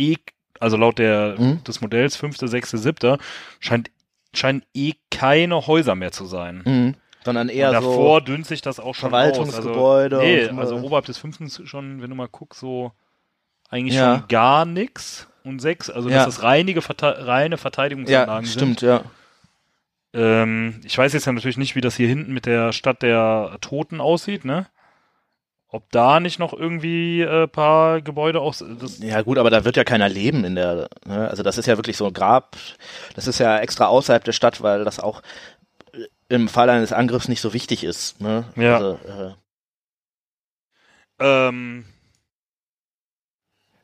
E, 0.00 0.16
also 0.58 0.76
laut 0.76 0.98
der, 0.98 1.36
Mhm. 1.38 1.62
des 1.62 1.80
Modells 1.80 2.16
fünfte, 2.16 2.48
sechste, 2.48 2.76
siebte, 2.76 3.18
scheint, 3.60 3.92
scheinen 4.34 4.64
eh 4.74 4.94
keine 5.10 5.66
Häuser 5.68 5.94
mehr 5.94 6.12
zu 6.12 6.24
sein. 6.24 6.62
mh, 6.64 6.94
sondern 7.24 7.48
Und 7.48 7.54
eher 7.54 7.70
davor 7.72 8.20
dünnt 8.22 8.46
sich 8.46 8.62
das 8.62 8.80
auch 8.80 8.94
schon 8.94 9.10
Verwaltungsgebäude 9.10 10.16
aus. 10.18 10.22
Also, 10.22 10.34
nee, 10.36 10.44
so. 10.48 10.56
also 10.60 10.76
oberhalb 10.76 11.06
des 11.06 11.18
fünften 11.18 11.48
schon, 11.50 12.02
wenn 12.02 12.10
du 12.10 12.16
mal 12.16 12.28
guckst, 12.28 12.60
so 12.60 12.92
eigentlich 13.68 13.94
Ja. 13.96 14.18
schon 14.18 14.28
gar 14.28 14.64
nix. 14.64 15.26
Und 15.44 15.60
sechs, 15.60 15.88
also 15.88 16.08
Ja. 16.10 16.16
dass 16.24 16.36
das 16.36 16.42
reinige, 16.42 16.82
reine 17.02 17.56
so, 17.56 17.62
Verteidigungsanlagen 17.62 18.44
ja, 18.44 18.50
sind. 18.50 18.58
stimmt, 18.60 18.82
ja. 18.82 19.02
Ähm, 20.12 20.80
ich 20.84 20.98
weiß 20.98 21.12
jetzt 21.12 21.26
ja 21.26 21.32
natürlich 21.32 21.56
nicht, 21.56 21.76
wie 21.76 21.80
das 21.80 21.96
hier 21.96 22.08
hinten 22.08 22.32
mit 22.32 22.46
der 22.46 22.72
Stadt 22.72 23.02
der 23.02 23.56
Toten 23.60 24.00
aussieht, 24.00 24.44
ne? 24.44 24.66
Ob 25.68 25.88
da 25.92 26.18
nicht 26.18 26.40
noch 26.40 26.52
irgendwie 26.52 27.20
äh, 27.20 27.46
paar 27.46 28.00
Gebäude 28.00 28.40
auch. 28.40 28.56
Ja 28.98 29.22
gut, 29.22 29.38
aber 29.38 29.50
da 29.50 29.64
wird 29.64 29.76
ja 29.76 29.84
keiner 29.84 30.08
leben 30.08 30.44
in 30.44 30.56
der, 30.56 30.88
ne? 31.06 31.28
also 31.30 31.44
das 31.44 31.58
ist 31.58 31.66
ja 31.66 31.78
wirklich 31.78 31.96
so 31.96 32.06
ein 32.06 32.12
Grab, 32.12 32.56
das 33.14 33.28
ist 33.28 33.38
ja 33.38 33.56
extra 33.58 33.86
außerhalb 33.86 34.24
der 34.24 34.32
Stadt, 34.32 34.60
weil 34.62 34.84
das 34.84 34.98
auch 34.98 35.22
im 36.30 36.48
Fall 36.48 36.70
eines 36.70 36.92
Angriffs 36.92 37.28
nicht 37.28 37.40
so 37.40 37.52
wichtig 37.52 37.84
ist. 37.84 38.20
Ne? 38.20 38.44
Ja. 38.56 38.76
Also, 38.76 39.00
äh, 41.18 41.48
ähm, 41.48 41.84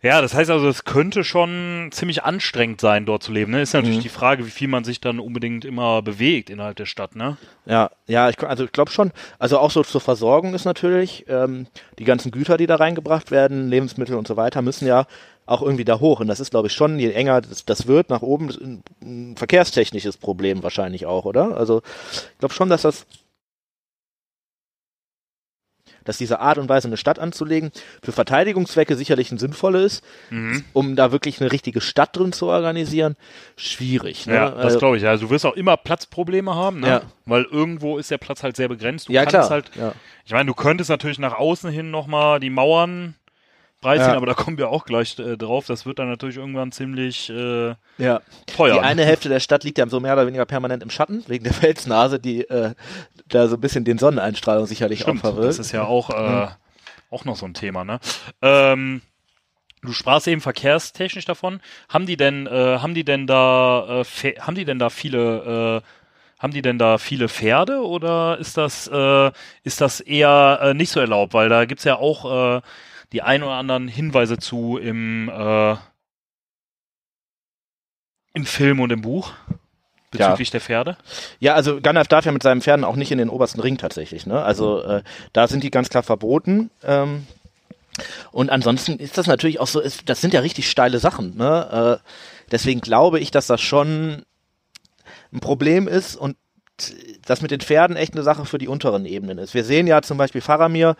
ja, 0.06 0.20
das 0.22 0.34
heißt 0.34 0.50
also, 0.50 0.68
es 0.68 0.84
könnte 0.84 1.24
schon 1.24 1.88
ziemlich 1.92 2.24
anstrengend 2.24 2.80
sein, 2.80 3.04
dort 3.06 3.22
zu 3.22 3.32
leben. 3.32 3.52
Ne? 3.52 3.60
Ist 3.62 3.74
natürlich 3.74 3.98
Mhm. 3.98 4.02
die 4.02 4.08
Frage, 4.08 4.46
wie 4.46 4.50
viel 4.50 4.68
man 4.68 4.84
sich 4.84 5.00
dann 5.00 5.20
unbedingt 5.20 5.64
immer 5.64 6.02
bewegt 6.02 6.48
innerhalb 6.50 6.76
der 6.76 6.86
Stadt, 6.86 7.16
ne? 7.16 7.36
ja, 7.66 7.90
ja, 8.06 8.28
ich, 8.30 8.42
also 8.42 8.64
ich 8.64 8.72
glaube 8.72 8.90
schon. 8.90 9.12
Also 9.38 9.58
auch 9.58 9.70
so 9.70 9.82
zur 9.82 10.00
Versorgung 10.00 10.54
ist 10.54 10.64
natürlich, 10.64 11.26
ähm, 11.28 11.66
die 11.98 12.04
ganzen 12.04 12.30
Güter, 12.30 12.56
die 12.56 12.66
da 12.66 12.76
reingebracht 12.76 13.30
werden, 13.30 13.68
Lebensmittel 13.68 14.16
und 14.16 14.26
so 14.26 14.36
weiter, 14.36 14.62
müssen 14.62 14.86
ja 14.86 15.06
auch 15.46 15.62
irgendwie 15.62 15.84
da 15.84 16.00
hoch. 16.00 16.20
Und 16.20 16.28
das 16.28 16.40
ist, 16.40 16.50
glaube 16.50 16.68
ich, 16.68 16.72
schon, 16.72 16.98
je 16.98 17.12
enger 17.12 17.40
das, 17.40 17.64
das 17.64 17.86
wird 17.86 18.10
nach 18.10 18.22
oben, 18.22 18.48
ein, 18.50 18.82
ein 19.02 19.36
verkehrstechnisches 19.36 20.16
Problem 20.16 20.62
wahrscheinlich 20.62 21.06
auch, 21.06 21.24
oder? 21.24 21.56
Also 21.56 21.82
ich 22.12 22.38
glaube 22.38 22.54
schon, 22.54 22.68
dass 22.68 22.82
das 22.82 23.06
dass 26.06 26.16
diese 26.18 26.40
Art 26.40 26.56
und 26.58 26.68
Weise, 26.68 26.88
eine 26.88 26.96
Stadt 26.96 27.18
anzulegen, 27.18 27.70
für 28.02 28.12
Verteidigungszwecke 28.12 28.96
sicherlich 28.96 29.30
ein 29.30 29.38
sinnvolle 29.38 29.82
ist, 29.82 30.02
Mhm. 30.30 30.64
um 30.72 30.96
da 30.96 31.12
wirklich 31.12 31.40
eine 31.40 31.52
richtige 31.52 31.80
Stadt 31.80 32.16
drin 32.16 32.32
zu 32.32 32.46
organisieren, 32.46 33.16
schwierig. 33.56 34.26
Ne? 34.26 34.34
Ja, 34.34 34.50
das 34.50 34.64
Also- 34.64 34.78
glaube 34.78 34.96
ich. 34.96 35.06
Also 35.06 35.26
du 35.26 35.30
wirst 35.30 35.44
auch 35.46 35.54
immer 35.56 35.76
Platzprobleme 35.76 36.54
haben, 36.54 36.80
ne? 36.80 36.88
Ja. 36.88 37.02
Weil 37.26 37.44
irgendwo 37.44 37.98
ist 37.98 38.10
der 38.10 38.18
Platz 38.18 38.42
halt 38.42 38.56
sehr 38.56 38.68
begrenzt. 38.68 39.08
Du 39.08 39.12
ja, 39.12 39.22
kannst 39.22 39.32
klar. 39.34 39.50
halt, 39.50 39.70
ja. 39.74 39.92
ich 40.24 40.32
meine, 40.32 40.46
du 40.46 40.54
könntest 40.54 40.90
natürlich 40.90 41.18
nach 41.18 41.34
außen 41.34 41.70
hin 41.70 41.90
nochmal 41.90 42.40
die 42.40 42.50
Mauern 42.50 43.14
breitziehen, 43.82 44.10
Ja. 44.12 44.16
aber 44.16 44.26
da 44.26 44.34
kommen 44.34 44.56
wir 44.58 44.70
auch 44.70 44.84
gleich 44.86 45.18
äh, 45.18 45.36
drauf. 45.36 45.66
Das 45.66 45.84
wird 45.86 45.98
dann 45.98 46.08
natürlich 46.08 46.36
irgendwann 46.38 46.72
ziemlich 46.72 47.28
äh, 47.30 47.74
ja. 47.98 48.20
teuer. 48.46 48.74
Die 48.74 48.80
eine 48.80 49.04
Hälfte 49.04 49.28
der 49.28 49.38
Stadt 49.40 49.64
liegt 49.64 49.78
ja 49.78 49.86
so 49.88 50.00
mehr 50.00 50.14
oder 50.14 50.26
weniger 50.26 50.46
permanent 50.46 50.82
im 50.82 50.90
Schatten, 50.90 51.24
wegen 51.26 51.44
der 51.44 51.52
Felsnase, 51.52 52.18
die 52.18 52.48
äh, 52.48 52.72
da 53.28 53.48
so 53.48 53.56
ein 53.56 53.60
bisschen 53.60 53.84
den 53.84 53.98
Sonneneinstrahlung 53.98 54.66
sicherlich 54.66 55.00
Stimmt, 55.00 55.18
auch 55.24 55.30
verwirrt. 55.32 55.48
das 55.48 55.58
ist 55.58 55.72
ja 55.72 55.84
auch, 55.84 56.10
äh, 56.10 56.48
auch 57.10 57.24
noch 57.24 57.36
so 57.36 57.46
ein 57.46 57.54
Thema, 57.54 57.84
ne? 57.84 58.00
Ähm, 58.42 59.02
du 59.82 59.92
sprachst 59.92 60.28
eben 60.28 60.40
verkehrstechnisch 60.40 61.24
davon. 61.24 61.60
Haben 61.88 62.06
die 62.06 62.16
denn, 62.16 62.46
äh, 62.46 62.78
haben 62.78 62.94
die 62.94 63.04
denn 63.04 63.26
da, 63.26 64.02
äh, 64.02 64.34
haben 64.40 64.54
die 64.54 64.64
denn 64.64 64.78
da 64.78 64.90
viele, 64.90 65.82
äh, 65.82 65.88
haben 66.38 66.52
die 66.52 66.62
denn 66.62 66.78
da 66.78 66.98
viele 66.98 67.28
Pferde 67.28 67.80
oder 67.84 68.38
ist 68.38 68.56
das, 68.56 68.86
äh, 68.88 69.30
ist 69.62 69.80
das 69.80 70.00
eher 70.00 70.58
äh, 70.62 70.74
nicht 70.74 70.90
so 70.90 71.00
erlaubt? 71.00 71.32
Weil 71.34 71.48
da 71.48 71.64
gibt's 71.64 71.84
ja 71.84 71.96
auch 71.96 72.56
äh, 72.58 72.60
die 73.12 73.22
ein 73.22 73.42
oder 73.42 73.54
anderen 73.54 73.88
Hinweise 73.88 74.36
zu 74.38 74.76
im, 74.78 75.28
äh, 75.30 75.76
im 78.34 78.44
Film 78.44 78.80
und 78.80 78.92
im 78.92 79.00
Buch 79.00 79.32
bezüglich 80.10 80.50
der 80.50 80.60
Pferde. 80.60 80.96
Ja, 81.40 81.54
also 81.54 81.80
Gandalf 81.80 82.08
darf 82.08 82.24
ja 82.24 82.32
mit 82.32 82.42
seinen 82.42 82.62
Pferden 82.62 82.84
auch 82.84 82.96
nicht 82.96 83.12
in 83.12 83.18
den 83.18 83.28
obersten 83.28 83.60
Ring 83.60 83.78
tatsächlich. 83.78 84.26
Ne? 84.26 84.42
Also 84.42 84.82
äh, 84.82 85.02
da 85.32 85.48
sind 85.48 85.62
die 85.62 85.70
ganz 85.70 85.88
klar 85.88 86.02
verboten. 86.02 86.70
Ähm, 86.84 87.26
und 88.30 88.50
ansonsten 88.50 88.98
ist 88.98 89.18
das 89.18 89.26
natürlich 89.26 89.60
auch 89.60 89.66
so, 89.66 89.80
ist, 89.80 90.08
das 90.08 90.20
sind 90.20 90.34
ja 90.34 90.40
richtig 90.40 90.70
steile 90.70 90.98
Sachen. 90.98 91.36
Ne? 91.36 92.00
Äh, 92.00 92.08
deswegen 92.50 92.80
glaube 92.80 93.20
ich, 93.20 93.30
dass 93.30 93.46
das 93.46 93.60
schon 93.60 94.24
ein 95.32 95.40
Problem 95.40 95.88
ist 95.88 96.16
und 96.16 96.36
das 97.24 97.40
mit 97.42 97.50
den 97.50 97.60
Pferden 97.60 97.96
echt 97.96 98.12
eine 98.12 98.22
Sache 98.22 98.44
für 98.44 98.58
die 98.58 98.68
unteren 98.68 99.06
Ebenen 99.06 99.38
ist. 99.38 99.54
Wir 99.54 99.64
sehen 99.64 99.86
ja 99.86 100.02
zum 100.02 100.18
Beispiel 100.18 100.42
Faramir, 100.42 100.96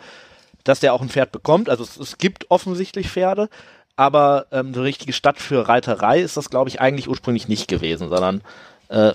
dass 0.63 0.79
der 0.79 0.93
auch 0.93 1.01
ein 1.01 1.09
Pferd 1.09 1.31
bekommt. 1.31 1.69
Also 1.69 1.83
es, 1.83 1.97
es 1.97 2.17
gibt 2.17 2.49
offensichtlich 2.49 3.09
Pferde, 3.09 3.47
aber 3.95 4.47
ähm, 4.51 4.73
eine 4.73 4.83
richtige 4.83 5.13
Stadt 5.13 5.39
für 5.39 5.67
Reiterei 5.67 6.19
ist 6.19 6.35
das, 6.37 6.49
glaube 6.49 6.69
ich, 6.69 6.81
eigentlich 6.81 7.07
ursprünglich 7.07 7.47
nicht 7.47 7.67
gewesen, 7.67 8.09
sondern 8.09 8.41
äh, 8.89 9.13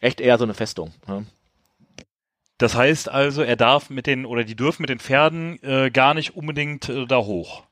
echt 0.00 0.20
eher 0.20 0.38
so 0.38 0.44
eine 0.44 0.54
Festung. 0.54 0.92
Ne? 1.06 1.26
Das 2.58 2.74
heißt 2.74 3.08
also, 3.08 3.42
er 3.42 3.56
darf 3.56 3.88
mit 3.88 4.06
den, 4.06 4.26
oder 4.26 4.44
die 4.44 4.56
dürfen 4.56 4.82
mit 4.82 4.90
den 4.90 4.98
Pferden 4.98 5.62
äh, 5.62 5.90
gar 5.90 6.14
nicht 6.14 6.36
unbedingt 6.36 6.88
äh, 6.88 7.06
da 7.06 7.18
hoch. 7.18 7.62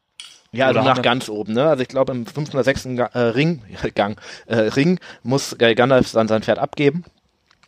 Ja, 0.53 0.69
also 0.69 0.81
Oder 0.81 0.95
nach 0.95 1.03
ganz 1.03 1.29
oben. 1.29 1.55
Ne? 1.55 1.69
Also 1.69 1.83
ich 1.83 1.89
glaube 1.89 2.13
im 2.13 2.25
fünften 2.25 2.57
oder 2.57 2.65
sechsten 2.65 2.97
Ga 2.97 3.07
äh, 3.07 3.19
Ring, 3.19 3.63
Gang, 3.95 4.21
äh, 4.47 4.57
Ring 4.57 5.01
muss 5.23 5.57
Gandalf 5.59 6.13
dann 6.13 6.29
sein 6.29 6.43
Pferd 6.43 6.59
abgeben. 6.59 7.05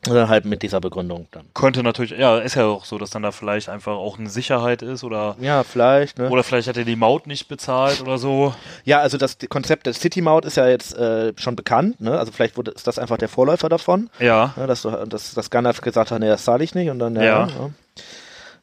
Oder 0.09 0.29
halt 0.29 0.45
mit 0.45 0.63
dieser 0.63 0.81
Begründung 0.81 1.27
dann. 1.33 1.47
Könnte 1.55 1.83
natürlich, 1.83 2.13
ja, 2.13 2.39
ist 2.39 2.55
ja 2.55 2.67
auch 2.67 2.85
so, 2.85 2.99
dass 2.99 3.11
dann 3.11 3.23
da 3.25 3.33
vielleicht 3.33 3.69
einfach 3.69 3.93
auch 3.97 4.17
eine 4.19 4.31
Sicherheit 4.31 4.81
ist 4.81 5.03
oder 5.03 5.37
Ja, 5.41 5.65
vielleicht, 5.65 6.19
ne? 6.19 6.31
oder 6.31 6.45
vielleicht 6.45 6.69
hat 6.69 6.77
er 6.77 6.85
die 6.85 6.95
Maut 6.95 7.27
nicht 7.27 7.49
bezahlt 7.49 8.01
oder 8.01 8.17
so. 8.17 8.55
Ja, 8.85 9.01
also 9.01 9.19
das 9.19 9.37
Konzept 9.49 9.87
der 9.87 9.95
City 9.95 10.21
Maut 10.23 10.45
ist 10.45 10.57
ja 10.57 10.69
jetzt 10.69 10.95
äh, 10.97 11.33
schon 11.37 11.57
bekannt, 11.57 12.01
ne? 12.01 12.17
Also 12.17 12.31
vielleicht 12.31 12.57
wurde, 12.57 12.71
ist 12.71 12.87
das 12.87 12.99
einfach 12.99 13.19
der 13.19 13.29
Vorläufer 13.29 13.69
davon, 13.69 14.09
Ja. 14.21 14.55
ne? 14.57 14.69
dass, 14.69 14.83
du, 14.83 14.91
dass, 15.07 15.35
dass 15.35 15.51
Gandalf 15.51 15.81
gesagt 15.81 16.13
hat, 16.13 16.21
nee, 16.21 16.29
das 16.29 16.45
zahle 16.45 16.63
ich 16.63 16.75
nicht 16.77 16.91
und 16.91 17.01
dann, 17.01 17.17
ja. 17.17 17.23
Ja. 17.23 17.47
ja. 17.49 17.71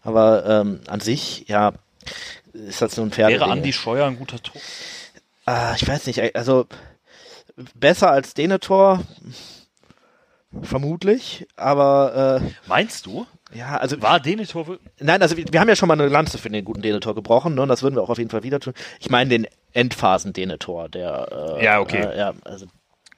Aber 0.04 0.45
ähm, 0.45 0.80
an 0.88 1.02
sich, 1.02 1.45
ja, 1.50 1.74
ist 2.54 2.82
das 2.82 2.95
so 2.95 3.02
ein 3.02 3.12
Pferd. 3.12 3.32
Wäre 3.32 3.45
Andi 3.45 3.74
Scheuer 3.74 4.06
ein 4.08 4.17
guter 4.17 4.41
Tor? 4.41 4.62
Ah, 5.45 5.74
ich 5.76 5.86
weiß 5.88 6.08
nicht, 6.08 6.36
also 6.36 6.65
besser 7.74 8.10
als 8.12 8.34
Denethor, 8.36 9.02
vermutlich, 10.62 11.48
aber 11.56 12.41
äh, 12.41 12.52
Meinst 12.68 13.06
du? 13.06 13.26
ja, 13.54 13.78
also 13.78 14.02
War 14.02 14.20
Denethor? 14.20 14.78
Nein, 15.00 15.22
also 15.22 15.38
wir, 15.38 15.46
wir 15.52 15.60
haben 15.60 15.70
ja 15.70 15.76
schon 15.76 15.88
mal 15.88 15.94
eine 16.00 16.08
Lanze 16.08 16.38
für 16.38 16.50
den 16.50 16.65
guten 16.65 16.82
Denethor 16.82 17.15
gebrochen, 17.15 17.56
ne? 17.56 17.62
Und 17.62 17.70
das 17.70 17.84
würden 17.84 17.96
wir 17.96 18.02
auch 18.02 18.10
auf 18.10 18.18
jeden 18.18 18.30
Fall 18.30 18.44
wieder 18.44 18.60
tun. 18.60 18.74
Ich 19.00 19.10
meine 19.10 19.30
den 19.30 19.48
Endphasen-Denethor, 19.74 20.89
der 20.89 21.56
äh, 21.60 21.63
Ja, 21.63 21.80
okay. 21.80 22.02
Äh, 22.04 22.18
ja, 22.18 22.34
also 22.44 22.65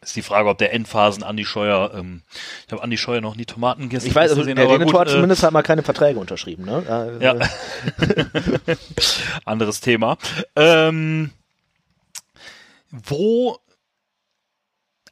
Ist 0.01 0.15
die 0.15 0.21
Frage, 0.21 0.49
ob 0.49 0.57
der 0.57 0.73
Endphasen 0.73 1.23
Andi 1.23 1.45
Scheuer, 1.45 1.91
ähm, 1.95 2.21
ich 2.65 2.71
habe 2.73 2.83
Andi 2.83 2.97
Scheuer 2.97 3.21
noch 3.21 3.35
nie 3.35 3.45
Tomaten 3.45 3.83
gegessen. 3.83 4.07
ich 4.07 4.15
weiß, 4.15 4.31
also 4.31 4.41
gesehen, 4.41 4.55
der 4.57 4.67
Denethor 4.67 4.91
gut, 4.91 4.99
hat 5.01 5.09
zumindest 5.09 5.43
hat 5.43 5.53
mal 5.53 5.63
keine 5.63 5.83
Verträge 5.83 6.19
unterschrieben, 6.19 6.65
ne? 6.65 6.83
Äh, 6.87 7.23
Äh, 7.23 7.23
ja. 7.23 7.35
Anderes 9.45 9.79
Thema. 9.81 10.17
Ähm, 10.55 11.31
wo, 12.91 13.57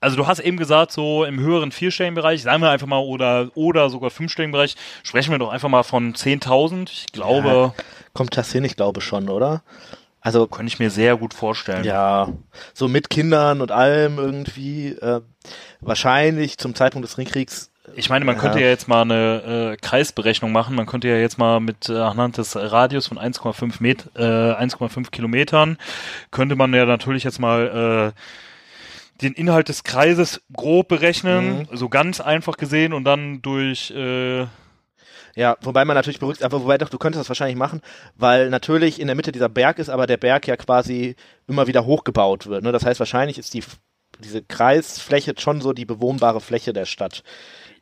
also 0.01 0.15
du 0.17 0.27
hast 0.27 0.39
eben 0.39 0.57
gesagt, 0.57 0.91
so 0.91 1.23
im 1.25 1.39
höheren 1.39 1.71
vierstelligen 1.71 2.15
Bereich, 2.15 2.41
sagen 2.43 2.61
wir 2.61 2.69
einfach 2.69 2.87
mal, 2.87 2.99
oder, 2.99 3.49
oder 3.55 3.89
sogar 3.89 4.09
fünfstelligen 4.09 4.51
Bereich, 4.51 4.75
sprechen 5.03 5.31
wir 5.31 5.39
doch 5.39 5.49
einfach 5.49 5.69
mal 5.69 5.83
von 5.83 6.13
10.000. 6.13 6.89
Ich 6.91 7.05
glaube, 7.11 7.73
Kommt 8.13 8.37
das 8.37 8.51
hin, 8.51 8.63
ich 8.63 8.75
glaube 8.75 9.01
schon, 9.01 9.29
oder? 9.29 9.61
Also 10.21 10.47
könnte 10.47 10.71
ich 10.73 10.79
mir 10.79 10.89
sehr 10.89 11.17
gut 11.17 11.33
vorstellen. 11.33 11.83
ja, 11.83 12.29
so 12.73 12.87
mit 12.87 13.09
Kindern 13.09 13.61
und 13.61 13.71
allem 13.71 14.17
irgendwie 14.17 14.89
äh, 14.89 15.21
wahrscheinlich 15.81 16.57
zum 16.57 16.73
Zeitpunkt 16.75 17.07
des 17.07 17.17
Ringkriegs 17.17 17.69
Ich 17.95 18.09
meine, 18.09 18.25
man 18.25 18.37
könnte 18.37 18.57
Ja. 18.59 18.65
ja 18.65 18.71
jetzt 18.71 18.87
mal 18.87 19.01
eine 19.03 19.73
äh, 19.73 19.77
Kreisberechnung 19.77 20.51
machen. 20.51 20.75
Man 20.75 20.87
könnte 20.87 21.07
ja 21.07 21.17
jetzt 21.17 21.37
mal 21.37 21.59
mit 21.59 21.89
äh, 21.89 21.97
anhand 21.99 22.37
des 22.37 22.55
Radius 22.55 23.07
von 23.07 23.19
1,5 23.19 23.75
Met, 23.79 24.05
äh, 24.15 24.21
1,5 24.23 25.11
Kilometern 25.11 25.77
könnte 26.31 26.55
man 26.55 26.73
ja 26.73 26.85
natürlich 26.85 27.23
jetzt 27.23 27.39
mal 27.39 28.13
äh, 28.15 28.19
den 29.21 29.33
Inhalt 29.33 29.69
des 29.69 29.83
Kreises 29.83 30.41
grob 30.51 30.89
berechnen, 30.89 31.67
so 31.71 31.89
ganz 31.89 32.19
einfach 32.19 32.57
gesehen 32.57 32.93
und 32.93 33.03
dann 33.05 33.41
durch 33.41 33.91
äh, 33.91 34.45
Ja, 35.35 35.57
wobei 35.61 35.83
man 35.85 35.95
natürlich 35.95 36.19
berücksichtigt, 36.19 36.45
aber 36.45 36.63
wobei 36.63 36.77
doch, 36.77 36.89
du 36.89 36.97
könntest 36.97 37.19
das 37.21 37.29
wahrscheinlich 37.29 37.57
machen, 37.57 37.81
weil 38.15 38.49
natürlich 38.49 38.99
in 38.99 39.07
der 39.07 39.15
Mitte 39.15 39.31
dieser 39.31 39.49
Berg 39.49 39.79
ist, 39.79 39.89
aber 39.89 40.07
der 40.07 40.17
Berg 40.17 40.47
ja 40.47 40.55
quasi 40.57 41.15
immer 41.47 41.67
wieder 41.67 41.85
hochgebaut 41.85 42.47
wird. 42.47 42.63
Ne? 42.63 42.71
Das 42.71 42.85
heißt, 42.85 42.99
wahrscheinlich 42.99 43.37
ist 43.37 43.53
die 43.53 43.63
diese 44.19 44.41
Kreisfläche 44.41 45.33
schon 45.37 45.59
so 45.59 45.73
die 45.73 45.85
bewohnbare 45.85 46.39
Fläche 46.39 46.71
der 46.71 46.85
Stadt. 46.85 47.23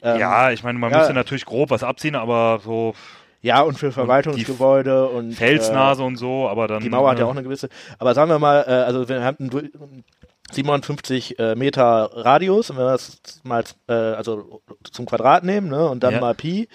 Ähm, 0.02 0.20
ja, 0.20 0.52
ich 0.52 0.64
meine, 0.64 0.80
man 0.80 0.92
ja. 0.92 0.98
müsste 0.98 1.14
natürlich 1.14 1.46
grob 1.46 1.70
was 1.70 1.84
abziehen, 1.84 2.16
aber 2.16 2.60
so 2.64 2.96
Ja, 3.42 3.62
und 3.62 3.78
für 3.78 3.92
Verwaltungsgebäude 3.92 5.10
und 5.10 5.34
Felsnase 5.34 6.02
und 6.02 6.16
so, 6.16 6.48
aber 6.48 6.68
dann 6.68 6.80
Äh, 6.80 6.84
die 6.84 6.90
Mauer 6.90 7.12
hat 7.12 7.20
ja 7.20 7.26
äh, 7.26 7.28
auch 7.28 7.34
eine 7.34 7.44
gewisse. 7.44 7.70
Aber 8.00 8.16
sagen 8.16 8.32
wir 8.32 8.40
mal, 8.40 8.64
äh, 8.68 8.72
also 8.72 9.08
wir 9.08 9.22
haben 9.24 9.38
einen 9.52 10.04
57 10.52 11.40
äh, 11.40 11.56
Meter 11.56 12.10
Radius, 12.14 12.70
und 12.70 12.78
wenn 12.78 12.86
wir 12.86 12.92
das 12.92 13.42
mal 13.44 13.64
äh, 13.88 13.94
also 13.94 14.62
zum 14.92 15.06
Quadrat 15.06 15.44
nehmen, 15.44 15.70
ne, 15.70 15.88
und 15.90 16.04
dann 16.04 16.14
Ja. 16.16 16.20
mal 16.20 16.36
Pi, 16.36 16.68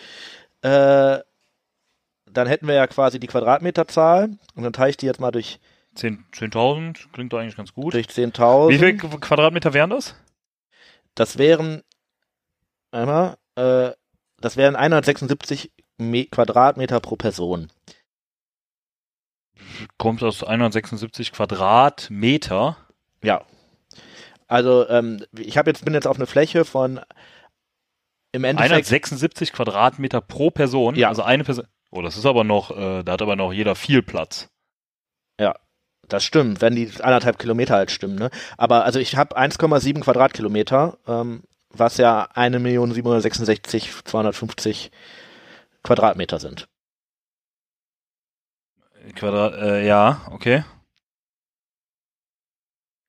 äh, 0.62 1.18
dann 2.30 2.46
hätten 2.46 2.66
wir 2.66 2.74
ja 2.74 2.86
quasi 2.86 3.18
die 3.20 3.26
Quadratmeterzahl 3.26 4.30
und 4.54 4.62
dann 4.62 4.72
teile 4.72 4.90
ich 4.90 4.96
die 4.96 5.06
jetzt 5.06 5.20
mal 5.20 5.30
durch 5.30 5.58
10 5.94 6.24
10.000 6.32 7.10
klingt 7.12 7.32
doch 7.32 7.38
eigentlich 7.38 7.56
ganz 7.56 7.72
gut. 7.72 7.94
durch 7.94 8.06
10.000. 8.06 8.68
Wie 8.68 8.78
viel 8.78 8.96
Quadratmeter 8.96 9.72
wären 9.74 9.90
das? 9.90 10.14
Das 11.14 11.38
wären 11.38 11.82
einmal, 12.92 13.36
äh, 13.56 13.90
das 14.40 14.56
wären 14.56 14.76
176 14.76 15.72
Me 15.96 16.26
Quadratmeter 16.26 17.00
pro 17.00 17.16
Person. 17.16 17.70
Kommt 19.96 20.22
aus 20.22 20.44
176 20.44 21.32
Quadratmeter. 21.32 22.76
Ja. 23.22 23.44
Also 24.48 24.88
ähm, 24.88 25.24
ich 25.38 25.56
habe 25.56 25.70
jetzt 25.70 25.84
bin 25.84 25.94
jetzt 25.94 26.06
auf 26.06 26.16
eine 26.16 26.26
Fläche 26.26 26.64
von 26.64 27.00
im 28.32 28.44
Endeffekt 28.44 28.72
176 28.72 29.52
Quadratmeter 29.52 30.20
pro 30.20 30.50
Person. 30.50 30.96
Ja. 30.96 31.08
Also 31.08 31.22
eine 31.22 31.44
Person. 31.44 31.66
Oh, 31.90 32.02
das 32.02 32.16
ist 32.16 32.26
aber 32.26 32.44
noch, 32.44 32.70
äh, 32.70 33.02
da 33.02 33.12
hat 33.12 33.22
aber 33.22 33.36
noch 33.36 33.52
jeder 33.52 33.74
viel 33.74 34.02
Platz. 34.02 34.50
Das 36.08 36.24
stimmt, 36.24 36.60
wenn 36.62 36.74
die 36.74 36.90
anderthalb 37.00 37.38
Kilometer 37.38 37.74
halt 37.74 37.90
stimmen, 37.90 38.16
ne? 38.16 38.30
Aber 38.56 38.84
also 38.84 38.98
ich 38.98 39.16
habe 39.16 39.38
1,7 39.38 40.00
Quadratkilometer, 40.00 40.96
ähm, 41.06 41.42
was 41.70 41.98
ja 41.98 42.28
1.766.250 42.34 44.90
Quadratmeter 45.82 46.40
sind. 46.40 46.66
Quadrat, 49.14 49.54
äh, 49.54 49.86
ja, 49.86 50.22
okay. 50.30 50.64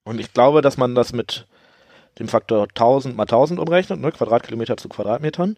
Und 0.09 0.19
ich 0.19 0.33
glaube, 0.33 0.63
dass 0.63 0.75
man 0.75 0.95
das 0.95 1.13
mit 1.13 1.45
dem 2.17 2.27
Faktor 2.27 2.63
1000 2.63 3.15
mal 3.15 3.25
1000 3.25 3.59
umrechnet, 3.59 3.99
ne? 3.99 4.11
Quadratkilometer 4.11 4.75
zu 4.75 4.89
Quadratmetern. 4.89 5.55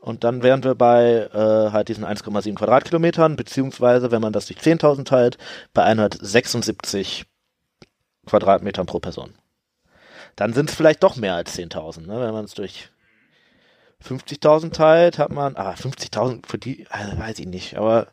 Und 0.00 0.24
dann 0.24 0.42
wären 0.42 0.64
wir 0.64 0.74
bei 0.74 1.28
äh, 1.30 1.72
halt 1.72 1.88
diesen 1.88 2.02
1,7 2.02 2.54
Quadratkilometern, 2.54 3.36
beziehungsweise 3.36 4.10
wenn 4.10 4.22
man 4.22 4.32
das 4.32 4.46
durch 4.46 4.60
10.000 4.60 5.04
teilt, 5.04 5.36
bei 5.74 5.82
176 5.82 7.26
Quadratmetern 8.24 8.86
pro 8.86 8.98
Person. 8.98 9.34
Dann 10.36 10.54
sind 10.54 10.70
es 10.70 10.74
vielleicht 10.74 11.02
doch 11.02 11.16
mehr 11.16 11.34
als 11.34 11.54
10.000, 11.54 12.06
ne? 12.06 12.18
wenn 12.18 12.32
man 12.32 12.46
es 12.46 12.54
durch 12.54 12.88
50.000 14.02 14.72
teilt, 14.72 15.18
hat 15.18 15.32
man, 15.32 15.54
ah, 15.56 15.74
50.000 15.74 16.46
für 16.46 16.56
die, 16.56 16.86
also 16.88 17.18
weiß 17.18 17.38
ich 17.40 17.46
nicht, 17.46 17.76
aber 17.76 18.06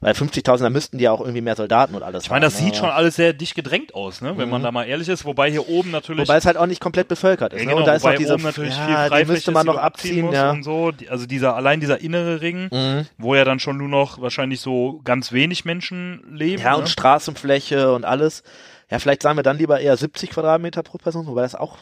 bei 0.00 0.12
50.000, 0.12 0.58
da 0.62 0.70
müssten 0.70 0.96
die 0.98 1.04
ja 1.04 1.12
auch 1.12 1.20
irgendwie 1.20 1.42
mehr 1.42 1.56
Soldaten 1.56 1.94
und 1.94 2.02
alles 2.02 2.24
Ich 2.24 2.30
meine, 2.30 2.46
das 2.46 2.54
haben, 2.56 2.64
sieht 2.64 2.72
ne? 2.74 2.78
schon 2.80 2.88
alles 2.90 3.16
sehr 3.16 3.32
dicht 3.34 3.54
gedrängt 3.54 3.94
aus, 3.94 4.22
ne? 4.22 4.36
Wenn 4.38 4.48
man 4.48 4.62
Mhm. 4.62 4.64
da 4.64 4.72
mal 4.72 4.84
ehrlich 4.84 5.08
ist. 5.10 5.24
Wobei 5.26 5.50
hier 5.50 5.68
oben 5.68 5.90
natürlich. 5.90 6.26
Wobei 6.26 6.38
es 6.38 6.46
halt 6.46 6.56
auch 6.56 6.64
nicht 6.66 6.80
komplett 6.80 7.08
bevölkert 7.08 7.52
ist. 7.52 7.60
ja, 7.60 7.64
ne? 7.66 7.70
genau, 7.72 7.80
und 7.82 7.86
da 7.86 7.94
ist 7.94 8.04
noch 8.04 8.14
diese, 8.14 8.34
oben 8.34 8.42
natürlich 8.44 8.72
viel 8.74 8.80
ja, 8.94 9.04
die 9.04 9.08
Freifläche 9.10 9.32
müsste 9.32 9.50
man 9.52 9.66
die 9.66 9.72
noch 9.72 9.78
abziehen, 9.78 10.32
ja. 10.32 10.50
und 10.52 10.62
so. 10.62 10.90
Die- 10.90 11.08
Also 11.10 11.26
dieser, 11.26 11.54
allein 11.54 11.80
dieser 11.80 12.00
innere 12.00 12.40
Ring, 12.40 12.68
Mhm. 12.72 13.06
wo 13.18 13.34
ja 13.34 13.44
dann 13.44 13.58
schon 13.60 13.76
nur 13.76 13.88
noch 13.88 14.20
wahrscheinlich 14.20 14.60
so 14.60 15.00
ganz 15.04 15.32
wenig 15.32 15.64
Menschen 15.66 16.22
leben. 16.34 16.62
Ja, 16.62 16.72
ne? 16.72 16.78
und 16.78 16.88
Straßenfläche 16.88 17.92
und 17.92 18.04
alles. 18.06 18.42
Ja, 18.90 18.98
vielleicht 18.98 19.22
sagen 19.22 19.36
wir 19.38 19.42
dann 19.42 19.58
lieber 19.58 19.80
eher 19.80 19.96
70 19.96 20.30
Quadratmeter 20.30 20.82
pro 20.82 20.96
Person, 20.98 21.26
wobei 21.26 21.42
das 21.42 21.54
auch 21.54 21.76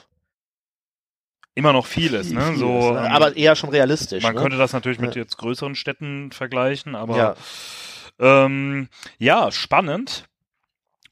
immer 1.54 1.72
noch 1.72 1.86
viel 1.86 2.14
ist, 2.14 2.32
ne? 2.32 2.40
viel 2.42 2.56
so, 2.56 2.78
ist, 2.78 2.84
ähm, 2.86 2.94
ne? 2.94 3.10
aber 3.12 3.36
eher 3.36 3.56
schon 3.56 3.70
realistisch. 3.70 4.22
Man 4.22 4.34
ne? 4.34 4.40
könnte 4.40 4.56
das 4.58 4.72
natürlich 4.72 4.98
mit 5.00 5.14
Ja. 5.16 5.22
jetzt 5.22 5.38
größeren 5.38 5.74
Städten 5.74 6.30
vergleichen, 6.32 6.94
aber 6.94 7.16
Ja. 7.16 7.34
Ähm, 8.18 8.88
ja, 9.18 9.50
spannend. 9.50 10.24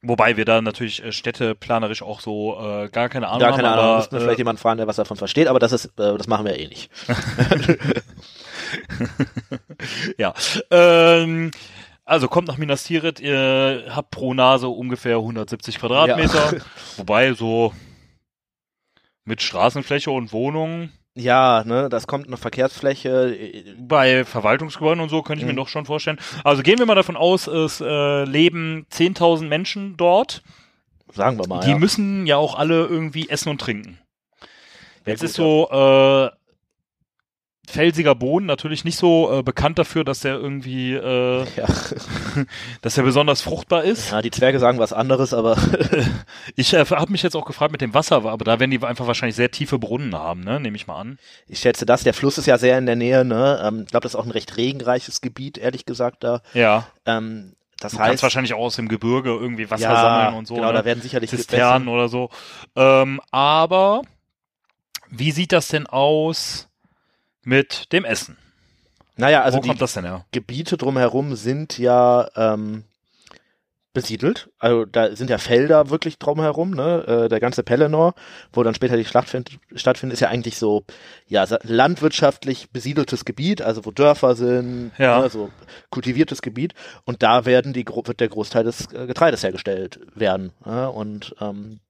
Wobei 0.02 0.36
wir 0.36 0.44
da 0.44 0.62
natürlich 0.62 1.02
äh, 1.02 1.10
städteplanerisch 1.10 2.02
auch 2.02 2.20
so 2.20 2.60
äh, 2.60 2.88
gar 2.88 3.08
keine 3.08 3.28
Ahnung 3.28 3.40
Gar 3.40 3.52
haben. 3.52 3.56
keine 3.56 3.70
Ahnung, 3.70 3.84
aber, 3.84 3.96
müssten 3.96 4.12
wir 4.12 4.20
äh, 4.20 4.24
vielleicht 4.24 4.38
jemanden 4.38 4.60
fragen, 4.60 4.78
der 4.78 4.86
was 4.86 4.96
davon 4.96 5.16
versteht, 5.16 5.48
aber 5.48 5.58
das 5.58 5.72
ist, 5.72 5.86
äh, 5.98 6.16
das 6.16 6.28
machen 6.28 6.46
wir 6.46 6.58
eh 6.58 6.68
nicht. 6.68 6.90
ja. 10.18 10.32
Ähm, 10.70 11.50
also 12.04 12.28
kommt 12.28 12.46
nach 12.46 12.56
Minas 12.56 12.84
Tirith, 12.84 13.18
ihr 13.18 13.86
habt 13.88 14.12
pro 14.12 14.32
Nase 14.32 14.68
ungefähr 14.68 15.16
170 15.16 15.80
Quadratmeter. 15.80 16.60
Wobei 16.98 17.32
so 17.32 17.72
mit 19.24 19.42
Straßenfläche 19.42 20.12
und 20.12 20.32
Wohnungen 20.32 20.92
Ja, 21.18 21.64
ne, 21.64 21.88
das 21.88 22.06
kommt 22.06 22.26
eine 22.26 22.36
Verkehrsfläche. 22.36 23.34
äh, 23.34 23.74
bei 23.78 24.24
Verwaltungsgebäuden 24.24 25.00
und 25.02 25.08
so 25.08 25.22
könnte 25.22 25.40
ich 25.40 25.46
mir 25.46 25.52
Mhm. 25.52 25.56
doch 25.56 25.68
schon 25.68 25.86
vorstellen. 25.86 26.18
Also 26.44 26.62
gehen 26.62 26.78
wir 26.78 26.84
mal 26.86 26.94
davon 26.94 27.16
aus, 27.16 27.46
es 27.46 27.80
äh, 27.80 28.24
leben 28.24 28.86
10.000 28.92 29.48
Menschen 29.48 29.96
dort. 29.96 30.42
Sagen 31.14 31.38
wir 31.38 31.48
mal. 31.48 31.60
Die 31.64 31.70
ja. 31.70 31.78
müssen 31.78 32.26
ja 32.26 32.36
auch 32.36 32.54
alle 32.58 32.84
irgendwie 32.86 33.28
essen 33.30 33.48
und 33.48 33.60
trinken. 33.60 33.98
Ja, 35.06 35.12
Jetzt 35.12 35.20
gut, 35.20 35.30
ist 35.30 35.36
so 35.36 35.68
äh, 35.70 36.30
felsiger 37.66 38.14
Boden 38.14 38.46
natürlich 38.46 38.84
nicht 38.84 38.96
so 38.96 39.38
äh, 39.38 39.42
bekannt 39.42 39.78
dafür, 39.78 40.04
dass 40.04 40.20
der 40.20 40.34
irgendwie, 40.34 40.94
äh, 40.94 41.44
Ja. 41.56 41.66
dass 42.82 42.94
der 42.94 43.02
besonders 43.02 43.42
fruchtbar 43.42 43.84
ist. 43.84 44.12
ja, 44.12 44.22
die 44.22 44.30
Zwerge 44.30 44.58
sagen 44.58 44.78
was 44.78 44.92
anderes, 44.92 45.34
aber 45.34 45.56
Ich 46.56 46.72
äh, 46.72 46.84
habe 46.84 47.12
mich 47.12 47.22
jetzt 47.22 47.34
auch 47.36 47.44
gefragt 47.44 47.72
mit 47.72 47.80
dem 47.80 47.94
Wasser, 47.94 48.16
aber 48.24 48.44
da 48.44 48.60
werden 48.60 48.70
die 48.70 48.82
einfach 48.82 49.06
wahrscheinlich 49.06 49.36
sehr 49.36 49.50
tiefe 49.50 49.78
Brunnen 49.78 50.14
haben, 50.14 50.40
ne? 50.40 50.60
Nehme 50.60 50.76
ich 50.76 50.86
mal 50.86 51.00
an. 51.00 51.18
ich 51.48 51.58
schätze 51.60 51.86
das. 51.86 52.02
Der 52.04 52.14
Fluss 52.14 52.38
ist 52.38 52.46
ja 52.46 52.58
sehr 52.58 52.78
in 52.78 52.86
der 52.86 52.96
Nähe, 52.96 53.24
ne? 53.24 53.60
Ähm, 53.64 53.82
ich 53.82 53.88
glaube, 53.88 54.02
das 54.04 54.12
ist 54.12 54.16
auch 54.16 54.24
ein 54.24 54.30
recht 54.30 54.56
regenreiches 54.56 55.20
Gebiet, 55.20 55.58
ehrlich 55.58 55.84
gesagt, 55.86 56.24
da. 56.24 56.40
Ja. 56.54 56.86
Ähm, 57.04 57.54
das 57.78 57.92
Du 57.92 57.98
kannst 57.98 58.12
heißt, 58.12 58.22
wahrscheinlich 58.22 58.54
auch 58.54 58.60
aus 58.60 58.76
dem 58.76 58.88
Gebirge 58.88 59.30
irgendwie 59.30 59.70
Wasser 59.70 59.90
ja, 59.90 60.00
sammeln 60.00 60.38
und 60.38 60.46
so. 60.46 60.54
Genau, 60.54 60.68
ne? 60.68 60.72
da 60.72 60.84
werden 60.86 61.02
sicherlich 61.02 61.28
Zisternen 61.30 61.88
oder 61.88 62.08
so. 62.08 62.30
Ähm, 62.74 63.20
aber 63.30 64.00
wie 65.10 65.30
sieht 65.30 65.52
das 65.52 65.68
denn 65.68 65.86
aus 65.86 66.65
mit 67.46 67.92
dem 67.92 68.04
Essen. 68.04 68.36
Naja, 69.16 69.42
also 69.42 69.58
Wo 69.58 69.62
die 69.62 69.68
kommt 69.68 69.80
das 69.80 69.94
denn 69.94 70.04
her? 70.04 70.26
Gebiete 70.32 70.76
drumherum 70.76 71.36
sind 71.36 71.78
ja 71.78 72.28
ähm, 72.36 72.84
besiedelt. 73.94 74.50
Also 74.58 74.84
da 74.84 75.16
sind 75.16 75.30
ja 75.30 75.38
Felder 75.38 75.88
wirklich 75.88 76.18
drumherum, 76.18 76.72
ne? 76.72 77.04
Äh, 77.24 77.28
der 77.30 77.40
ganze 77.40 77.62
Pelennor, 77.62 78.14
wo 78.52 78.62
dann 78.62 78.74
später 78.74 78.98
die 78.98 79.06
Schlacht 79.06 79.30
find, 79.30 79.58
stattfindet, 79.74 80.14
ist 80.14 80.20
ja 80.20 80.28
eigentlich 80.28 80.58
so 80.58 80.84
ja 81.28 81.46
landwirtschaftlich 81.62 82.70
besiedeltes 82.72 83.24
Gebiet, 83.24 83.62
also 83.62 83.86
wo 83.86 83.90
Dörfer 83.92 84.34
sind, 84.34 84.92
Ja. 84.98 85.20
ne? 85.20 85.30
so 85.30 85.50
kultiviertes 85.88 86.42
Gebiet. 86.42 86.74
Und 87.06 87.22
da 87.22 87.46
werden 87.46 87.72
die 87.72 87.86
wird 87.86 88.20
der 88.20 88.28
Großteil 88.28 88.64
des 88.64 88.92
äh, 88.92 89.06
Getreides 89.06 89.42
hergestellt 89.42 90.00
werden. 90.14 90.52
Ne? 90.66 90.90
Und 90.90 91.34
ähm, 91.40 91.80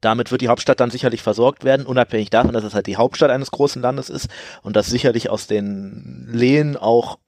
damit 0.00 0.30
wird 0.30 0.40
die 0.40 0.48
Hauptstadt 0.48 0.80
dann 0.80 0.90
sicherlich 0.90 1.22
versorgt 1.22 1.64
werden, 1.64 1.86
unabhängig 1.86 2.30
davon, 2.30 2.52
dass 2.52 2.64
es 2.64 2.74
halt 2.74 2.86
die 2.86 2.96
Hauptstadt 2.96 3.30
eines 3.30 3.50
großen 3.50 3.82
Landes 3.82 4.10
ist 4.10 4.28
und 4.62 4.76
dass 4.76 4.86
sicherlich 4.86 5.30
aus 5.30 5.46
den 5.46 6.28
Lehen 6.30 6.76
auch 6.76 7.18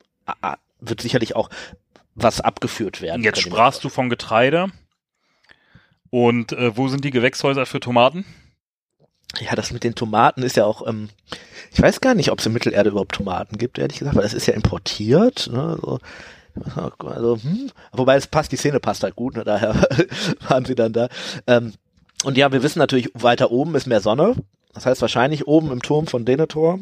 wird 0.80 1.00
sicherlich 1.00 1.36
auch 1.36 1.50
was 2.14 2.40
abgeführt 2.40 3.02
werden. 3.02 3.22
Jetzt 3.22 3.40
sprachst 3.40 3.84
du 3.84 3.88
von 3.88 4.08
Getreide. 4.10 4.68
Und 6.10 6.52
äh, 6.52 6.76
wo 6.76 6.88
sind 6.88 7.04
die 7.04 7.10
Gewächshäuser 7.10 7.66
für 7.66 7.80
Tomaten? 7.80 8.24
Ja, 9.40 9.54
das 9.54 9.72
mit 9.72 9.84
den 9.84 9.94
Tomaten 9.94 10.42
ist 10.42 10.56
ja 10.56 10.64
auch, 10.64 10.86
ähm, 10.86 11.10
ich 11.72 11.82
weiß 11.82 12.00
gar 12.00 12.14
nicht, 12.14 12.30
ob 12.30 12.38
es 12.38 12.46
in 12.46 12.52
Mittelerde 12.52 12.90
überhaupt 12.90 13.16
Tomaten 13.16 13.58
gibt, 13.58 13.78
ehrlich 13.78 13.98
gesagt, 13.98 14.16
weil 14.16 14.22
das 14.22 14.32
ist 14.32 14.46
ja 14.46 14.54
importiert. 14.54 15.48
Ne, 15.52 15.76
so. 15.80 15.98
Also, 17.00 17.38
hm. 17.42 17.70
Wobei 17.92 18.16
es 18.16 18.28
passt, 18.28 18.50
die 18.50 18.56
Szene 18.56 18.80
passt 18.80 19.02
halt 19.02 19.14
gut, 19.14 19.36
ne, 19.36 19.44
daher 19.44 19.74
waren 20.48 20.64
sie 20.64 20.74
dann 20.74 20.94
da. 20.94 21.08
Ähm, 21.46 21.74
und 22.24 22.36
ja, 22.36 22.52
wir 22.52 22.62
wissen 22.62 22.78
natürlich, 22.78 23.10
weiter 23.14 23.50
oben 23.50 23.74
ist 23.74 23.86
mehr 23.86 24.00
Sonne. 24.00 24.34
Das 24.72 24.86
heißt, 24.86 25.00
wahrscheinlich 25.00 25.46
oben 25.46 25.70
im 25.70 25.82
Turm 25.82 26.06
von 26.06 26.24
Denethor 26.24 26.80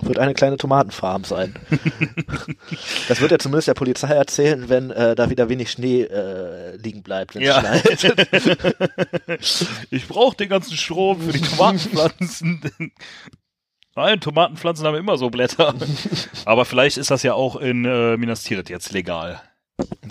wird 0.00 0.18
eine 0.18 0.34
kleine 0.34 0.56
Tomatenfarm 0.56 1.24
sein. 1.24 1.54
das 3.08 3.20
wird 3.20 3.30
ja 3.30 3.38
zumindest 3.38 3.68
der 3.68 3.74
Polizei 3.74 4.08
erzählen, 4.08 4.68
wenn 4.68 4.90
äh, 4.90 5.14
da 5.14 5.30
wieder 5.30 5.48
wenig 5.48 5.70
Schnee 5.70 6.02
äh, 6.02 6.76
liegen 6.76 7.02
bleibt. 7.02 7.34
Ja. 7.36 7.60
schneit. 7.60 8.16
ich 9.90 10.08
brauche 10.08 10.36
den 10.36 10.48
ganzen 10.48 10.76
Strom 10.76 11.20
für 11.20 11.32
die 11.32 11.40
Tomatenpflanzen. 11.40 12.60
Nein, 13.94 14.20
Tomatenpflanzen 14.20 14.86
haben 14.86 14.96
immer 14.96 15.18
so 15.18 15.28
Blätter. 15.28 15.74
Aber 16.46 16.64
vielleicht 16.64 16.96
ist 16.96 17.10
das 17.10 17.22
ja 17.22 17.34
auch 17.34 17.56
in 17.56 17.84
äh, 17.84 18.16
Minas 18.16 18.42
Tirith 18.42 18.70
jetzt 18.70 18.92
legal. 18.92 19.40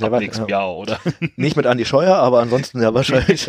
Ab 0.01 0.19
nächstem 0.19 0.47
ja. 0.47 0.59
Jahr, 0.59 0.75
oder? 0.75 0.99
Nicht 1.35 1.55
mit 1.55 1.65
Andi 1.65 1.85
Scheuer, 1.85 2.15
aber 2.15 2.39
ansonsten 2.39 2.81
ja 2.81 2.93
wahrscheinlich. 2.93 3.47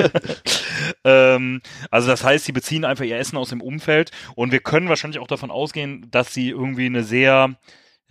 ähm, 1.05 1.61
also 1.91 2.09
das 2.09 2.25
heißt, 2.25 2.45
sie 2.45 2.53
beziehen 2.53 2.85
einfach 2.85 3.05
ihr 3.05 3.19
Essen 3.19 3.37
aus 3.37 3.51
dem 3.51 3.61
Umfeld 3.61 4.11
und 4.35 4.53
wir 4.53 4.61
können 4.61 4.89
wahrscheinlich 4.89 5.21
auch 5.21 5.27
davon 5.27 5.51
ausgehen, 5.51 6.07
dass 6.11 6.35
sie 6.35 6.51
irgendwie 6.51 6.87
eine 6.87 7.05
sehr 7.05 7.57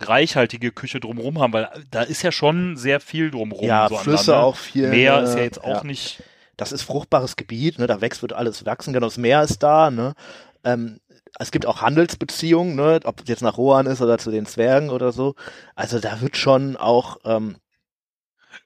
reichhaltige 0.00 0.72
Küche 0.72 1.00
drumherum 1.00 1.40
haben, 1.40 1.52
weil 1.52 1.68
da 1.90 2.02
ist 2.02 2.22
ja 2.22 2.32
schon 2.32 2.76
sehr 2.76 3.00
viel 3.00 3.30
drumherum. 3.30 3.66
Ja, 3.66 3.88
so 3.88 3.96
Flüsse 3.96 4.32
ne? 4.32 4.36
auch 4.38 4.56
viel. 4.56 4.88
Meer 4.88 5.20
ne? 5.20 5.28
ist 5.28 5.34
ja 5.34 5.42
jetzt 5.42 5.62
auch 5.62 5.82
Ja. 5.82 5.84
nicht. 5.84 6.22
Das 6.56 6.72
ist 6.72 6.82
fruchtbares 6.82 7.36
Gebiet, 7.36 7.78
ne? 7.78 7.86
Da 7.86 8.00
wächst, 8.00 8.22
wird 8.22 8.34
alles 8.34 8.66
wachsen. 8.66 8.92
Genau, 8.92 9.06
das 9.06 9.16
Meer 9.16 9.42
ist 9.42 9.62
da, 9.62 9.90
ne? 9.90 10.14
Ähm, 10.64 11.00
es 11.38 11.50
gibt 11.50 11.66
auch 11.66 11.80
Handelsbeziehungen, 11.80 12.76
ne? 12.76 13.00
Ob 13.04 13.20
es 13.20 13.28
jetzt 13.28 13.42
nach 13.42 13.56
Rohan 13.56 13.86
ist 13.86 14.02
oder 14.02 14.18
zu 14.18 14.30
den 14.30 14.46
Zwergen 14.46 14.90
oder 14.90 15.12
so. 15.12 15.34
Also 15.74 15.98
da 15.98 16.20
wird 16.20 16.36
schon 16.36 16.76
auch, 16.76 17.16
ähm, 17.24 17.56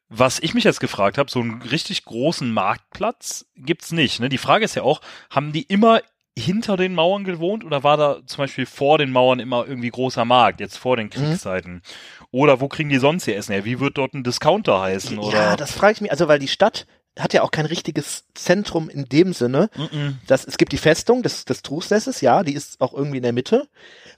Was 0.08 0.38
ich 0.38 0.54
mich 0.54 0.64
jetzt 0.64 0.80
gefragt 0.80 1.18
habe, 1.18 1.30
so 1.30 1.40
einen 1.40 1.62
richtig 1.62 2.04
großen 2.04 2.52
Marktplatz 2.52 3.46
gibt's 3.56 3.90
nicht. 3.92 4.20
Ne? 4.20 4.28
Die 4.28 4.38
Frage 4.38 4.64
ist 4.64 4.76
ja 4.76 4.82
auch, 4.82 5.00
haben 5.30 5.52
die 5.52 5.62
immer 5.62 6.00
hinter 6.38 6.76
den 6.76 6.94
Mauern 6.94 7.24
gewohnt 7.24 7.64
oder 7.64 7.82
war 7.82 7.96
da 7.96 8.18
zum 8.26 8.38
Beispiel 8.44 8.66
vor 8.66 8.98
den 8.98 9.10
Mauern 9.10 9.40
immer 9.40 9.66
irgendwie 9.66 9.88
großer 9.88 10.24
Markt, 10.24 10.60
jetzt 10.60 10.76
vor 10.76 10.94
Mhm. 10.96 11.00
den 11.00 11.10
Kriegszeiten? 11.10 11.82
Oder 12.30 12.60
wo 12.60 12.68
kriegen 12.68 12.90
die 12.90 12.98
sonst 12.98 13.26
ihr 13.26 13.36
Essen 13.36 13.52
her? 13.52 13.64
Wie 13.64 13.80
wird 13.80 13.96
dort 13.98 14.12
ein 14.14 14.22
Discounter 14.22 14.80
heißen? 14.80 15.18
Oder? 15.18 15.36
ja, 15.36 15.56
das 15.56 15.72
frage 15.72 15.94
ich 15.94 16.00
mich, 16.02 16.10
also 16.10 16.28
weil 16.28 16.38
die 16.38 16.48
Stadt 16.48 16.86
hat 17.18 17.32
ja 17.32 17.40
auch 17.42 17.50
kein 17.50 17.64
richtiges 17.64 18.26
Zentrum 18.34 18.90
in 18.90 19.06
dem 19.06 19.32
Sinne. 19.32 19.70
Mhm. 19.76 20.18
Das, 20.26 20.44
es 20.44 20.58
gibt 20.58 20.72
die 20.72 20.76
Festung 20.76 21.22
des, 21.22 21.46
des 21.46 21.62
Trusnesses, 21.62 22.20
ja, 22.20 22.42
die 22.42 22.52
ist 22.52 22.80
auch 22.82 22.92
irgendwie 22.92 23.16
in 23.16 23.22
der 23.22 23.32
Mitte. 23.32 23.66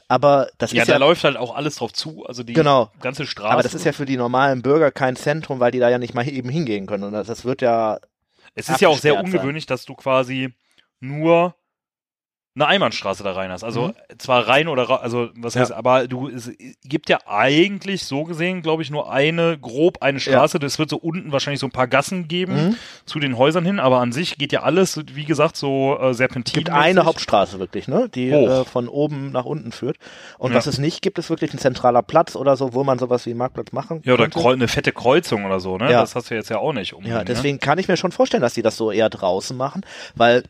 Aber 0.09 0.49
das 0.57 0.73
Ja, 0.73 0.83
ist 0.83 0.89
da 0.89 0.95
ja, 0.95 0.99
läuft 0.99 1.23
halt 1.25 1.37
auch 1.37 1.55
alles 1.55 1.77
drauf 1.77 1.93
zu. 1.93 2.25
Also 2.27 2.43
die 2.43 2.55
Genau. 2.55 2.91
ganze 3.01 3.27
Straße. 3.27 3.53
aber 3.53 3.63
das 3.63 3.75
ist 3.75 3.85
ja 3.85 3.93
für 3.93 4.07
die 4.07 4.17
normalen 4.17 4.63
Bürger 4.63 4.91
kein 4.91 5.17
Zentrum, 5.17 5.61
weil 5.61 5.71
die 5.71 5.79
da 5.79 5.89
ja 5.91 5.99
nicht 5.99 6.15
mal 6.15 6.27
eben 6.27 6.49
hingehen 6.49 6.87
können. 6.87 7.05
Und 7.05 7.13
das, 7.13 7.27
das 7.27 7.45
wird 7.45 7.61
ja, 7.61 7.99
es 8.55 8.69
ist 8.71 8.81
ja 8.81 8.89
auch 8.89 8.99
sehr 8.99 9.13
abgesperrt 9.13 9.27
sein. 9.27 9.35
ungewöhnlich, 9.41 9.67
dass 9.67 9.85
du 9.85 9.95
quasi 9.95 10.55
nur 11.01 11.55
eine 12.55 12.67
Einbahnstraße 12.67 13.23
da 13.23 13.33
rein 13.33 13.53
hast. 13.53 13.63
Also 13.63 13.89
Mhm. 13.89 13.93
zwar 14.19 14.49
rein 14.49 14.67
oder 14.67 14.83
ra 14.89 14.97
also 14.97 15.29
was 15.37 15.55
Ja. 15.55 15.61
heißt, 15.61 15.73
aber 15.73 16.09
du 16.09 16.29
es 16.29 16.51
gibt 16.83 17.09
ja 17.09 17.19
eigentlich 17.27 18.05
so 18.05 18.25
gesehen, 18.25 18.63
glaube 18.63 18.83
ich, 18.83 18.91
nur 18.91 19.13
eine 19.13 19.57
grob 19.59 20.03
eine 20.03 20.19
Straße. 20.19 20.59
Es 20.63 20.79
wird 20.81 20.91
so 20.91 20.97
unten 20.97 21.31
wahrscheinlich 21.31 21.61
so 21.61 21.67
ein 21.69 21.71
paar 21.73 21.87
Gassen 21.87 22.27
geben 22.27 22.55
Mhm. 22.71 22.77
zu 23.07 23.21
den 23.21 23.39
Häusern 23.39 23.65
hin, 23.65 23.79
aber 23.79 23.99
an 24.01 24.11
sich 24.11 24.39
geht 24.39 24.51
ja 24.53 24.63
alles, 24.65 25.01
wie 25.15 25.25
gesagt, 25.25 25.57
so 25.57 25.97
äh, 26.01 26.15
serpentin. 26.15 26.55
gibt 26.55 26.71
eine 26.71 27.05
Hauptstraße 27.05 27.61
wirklich, 27.61 27.87
ne, 27.87 28.09
die 28.13 28.31
äh, 28.31 28.65
von 28.65 28.89
oben 28.89 29.31
nach 29.31 29.45
unten 29.45 29.71
führt. 29.71 29.97
Und 30.39 30.51
Ja. 30.51 30.57
was 30.57 30.67
es 30.67 30.79
nicht 30.79 31.01
gibt, 31.01 31.19
ist 31.19 31.31
wirklich 31.31 31.53
ein 31.55 31.59
zentraler 31.59 32.03
Platz 32.03 32.35
oder 32.35 32.57
so, 32.57 32.75
wo 32.75 32.83
man 32.83 32.99
sowas 32.99 33.25
wie 33.27 33.35
Marktplatz 33.35 33.71
machen 33.71 34.01
Ja, 34.05 34.15
oder 34.15 34.29
könnte. 34.29 34.49
eine 34.49 34.67
fette 34.69 34.91
Kreuzung 34.91 35.45
oder 35.45 35.61
so, 35.61 35.79
ne? 35.79 35.93
Ja. 35.93 36.01
Das 36.01 36.17
hast 36.17 36.31
du 36.31 36.35
jetzt 36.35 36.51
ja 36.51 36.59
auch 36.59 36.73
nicht. 36.73 36.95
Ja, 37.05 37.19
ne? 37.19 37.25
deswegen 37.25 37.61
kann 37.61 37.79
ich 37.79 37.87
mir 37.87 37.97
schon 37.97 38.11
vorstellen, 38.11 38.41
dass 38.43 38.55
die 38.55 38.63
das 38.63 38.77
so 38.77 38.91
eher 38.91 39.09
draußen 39.11 39.57
machen, 39.57 39.83
weil 40.17 40.43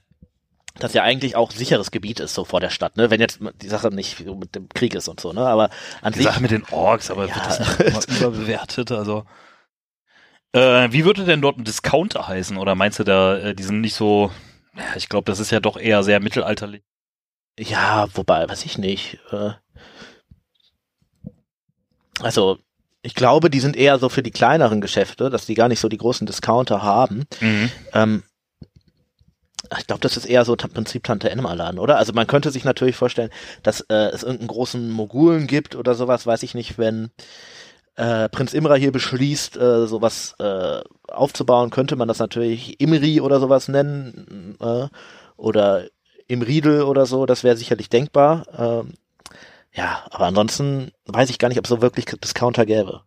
das 0.78 0.92
ja 0.94 1.02
eigentlich 1.02 1.36
auch 1.36 1.50
sicheres 1.50 1.90
Gebiet 1.90 2.20
ist, 2.20 2.34
so 2.34 2.44
vor 2.44 2.60
der 2.60 2.70
Stadt, 2.70 2.96
ne? 2.96 3.10
Wenn 3.10 3.20
jetzt 3.20 3.40
die 3.62 3.68
Sache 3.68 3.88
nicht 3.88 4.20
mit 4.26 4.54
dem 4.54 4.68
Krieg 4.68 4.94
ist 4.94 5.08
und 5.08 5.20
so, 5.20 5.32
ne? 5.32 5.46
Aber 5.46 5.70
an 6.02 6.12
Die 6.12 6.18
sich. 6.18 6.26
Sache 6.26 6.40
mit 6.40 6.50
den 6.50 6.64
Orks, 6.70 7.10
aber 7.10 7.26
Ja. 7.26 7.34
wird 7.34 7.46
das 7.46 7.58
nicht 7.60 7.80
immer 7.80 8.16
überbewertet? 8.18 8.92
Also. 8.92 9.24
Äh, 10.52 10.90
wie 10.92 11.04
würde 11.04 11.24
denn 11.24 11.42
dort 11.42 11.58
ein 11.58 11.64
Discounter 11.64 12.26
heißen? 12.28 12.56
Oder 12.56 12.74
meinst 12.74 12.98
du 12.98 13.04
da, 13.04 13.36
äh, 13.38 13.54
die 13.54 13.62
sind 13.62 13.80
nicht 13.80 13.94
so. 13.94 14.30
Ja, 14.76 14.84
ich 14.96 15.08
glaube, 15.08 15.24
das 15.30 15.40
ist 15.40 15.50
ja 15.50 15.60
doch 15.60 15.76
eher 15.76 16.02
sehr 16.02 16.20
mittelalterlich. 16.20 16.82
Ja, 17.58 18.06
wobei, 18.14 18.48
weiß 18.48 18.64
ich 18.64 18.78
nicht. 18.78 19.18
Äh, 19.32 19.50
also, 22.20 22.58
ich 23.02 23.14
glaube, 23.14 23.50
die 23.50 23.60
sind 23.60 23.76
eher 23.76 23.98
so 23.98 24.08
für 24.08 24.22
die 24.22 24.30
kleineren 24.30 24.80
Geschäfte, 24.80 25.30
dass 25.30 25.46
die 25.46 25.54
gar 25.54 25.68
nicht 25.68 25.80
so 25.80 25.88
die 25.88 25.98
großen 25.98 26.26
Discounter 26.26 26.82
haben. 26.82 27.24
Ähm, 27.92 28.22
ich 29.76 29.86
glaube, 29.86 30.00
das 30.00 30.16
ist 30.16 30.24
eher 30.24 30.44
so 30.44 30.54
im 30.54 30.70
Prinzip 30.70 31.04
Tante 31.04 31.30
Emma 31.30 31.52
Laden, 31.52 31.78
oder? 31.78 31.98
Also 31.98 32.12
man 32.12 32.26
könnte 32.26 32.50
sich 32.50 32.64
natürlich 32.64 32.96
vorstellen, 32.96 33.30
dass 33.62 33.80
äh, 33.82 33.94
es 33.94 34.22
irgendeinen 34.22 34.48
großen 34.48 34.90
Mogulen 34.90 35.46
gibt 35.46 35.74
oder 35.74 35.94
sowas, 35.94 36.26
weiß 36.26 36.42
ich 36.42 36.54
nicht, 36.54 36.78
wenn 36.78 37.10
äh, 37.96 38.28
Prinz 38.28 38.54
Imra 38.54 38.76
hier 38.76 38.92
beschließt, 38.92 39.56
äh, 39.56 39.86
sowas 39.86 40.34
äh, 40.38 40.80
aufzubauen, 41.08 41.70
könnte 41.70 41.96
man 41.96 42.08
das 42.08 42.18
natürlich 42.18 42.80
Imri 42.80 43.20
oder 43.20 43.40
sowas 43.40 43.68
nennen 43.68 44.56
äh, 44.60 44.86
oder 45.36 45.86
Imriedel 46.28 46.82
oder 46.82 47.06
so, 47.06 47.26
das 47.26 47.42
wäre 47.42 47.56
sicherlich 47.56 47.88
denkbar. 47.88 48.46
Ähm, 48.56 48.94
ja, 49.72 50.06
aber 50.10 50.26
ansonsten 50.26 50.92
weiß 51.06 51.30
ich 51.30 51.38
gar 51.38 51.48
nicht, 51.48 51.58
ob 51.58 51.64
es 51.64 51.70
so 51.70 51.82
wirklich 51.82 52.06
Discounter 52.06 52.66
gäbe. 52.66 53.02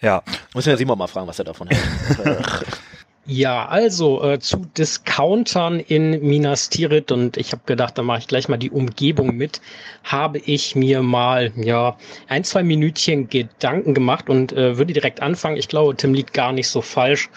Ja. 0.00 0.22
Muss 0.52 0.66
ja 0.66 0.76
Simon 0.76 0.98
mal 0.98 1.06
fragen, 1.06 1.28
was 1.28 1.38
er 1.38 1.44
davon 1.44 1.68
hält. 1.68 2.46
Ja, 3.26 3.66
also 3.66 4.22
äh, 4.22 4.38
zu 4.38 4.66
Discountern 4.76 5.80
in 5.80 6.20
Minas 6.28 6.68
Tirith 6.68 7.10
und 7.10 7.38
ich 7.38 7.52
habe 7.52 7.62
gedacht, 7.64 7.96
da 7.96 8.02
mache 8.02 8.18
ich 8.18 8.26
gleich 8.26 8.50
mal 8.50 8.58
die 8.58 8.70
Umgebung 8.70 9.34
mit, 9.34 9.62
habe 10.02 10.38
ich 10.38 10.76
mir 10.76 11.00
mal 11.00 11.50
ja 11.56 11.96
ein, 12.28 12.44
zwei 12.44 12.62
Minütchen 12.62 13.30
Gedanken 13.30 13.94
gemacht 13.94 14.28
und 14.28 14.52
äh, 14.52 14.76
würde 14.76 14.92
direkt 14.92 15.22
anfangen. 15.22 15.56
Ich 15.56 15.68
glaube, 15.68 15.96
Tim 15.96 16.12
liegt 16.12 16.34
gar 16.34 16.52
nicht 16.52 16.68
so 16.68 16.82
falsch, 16.82 17.30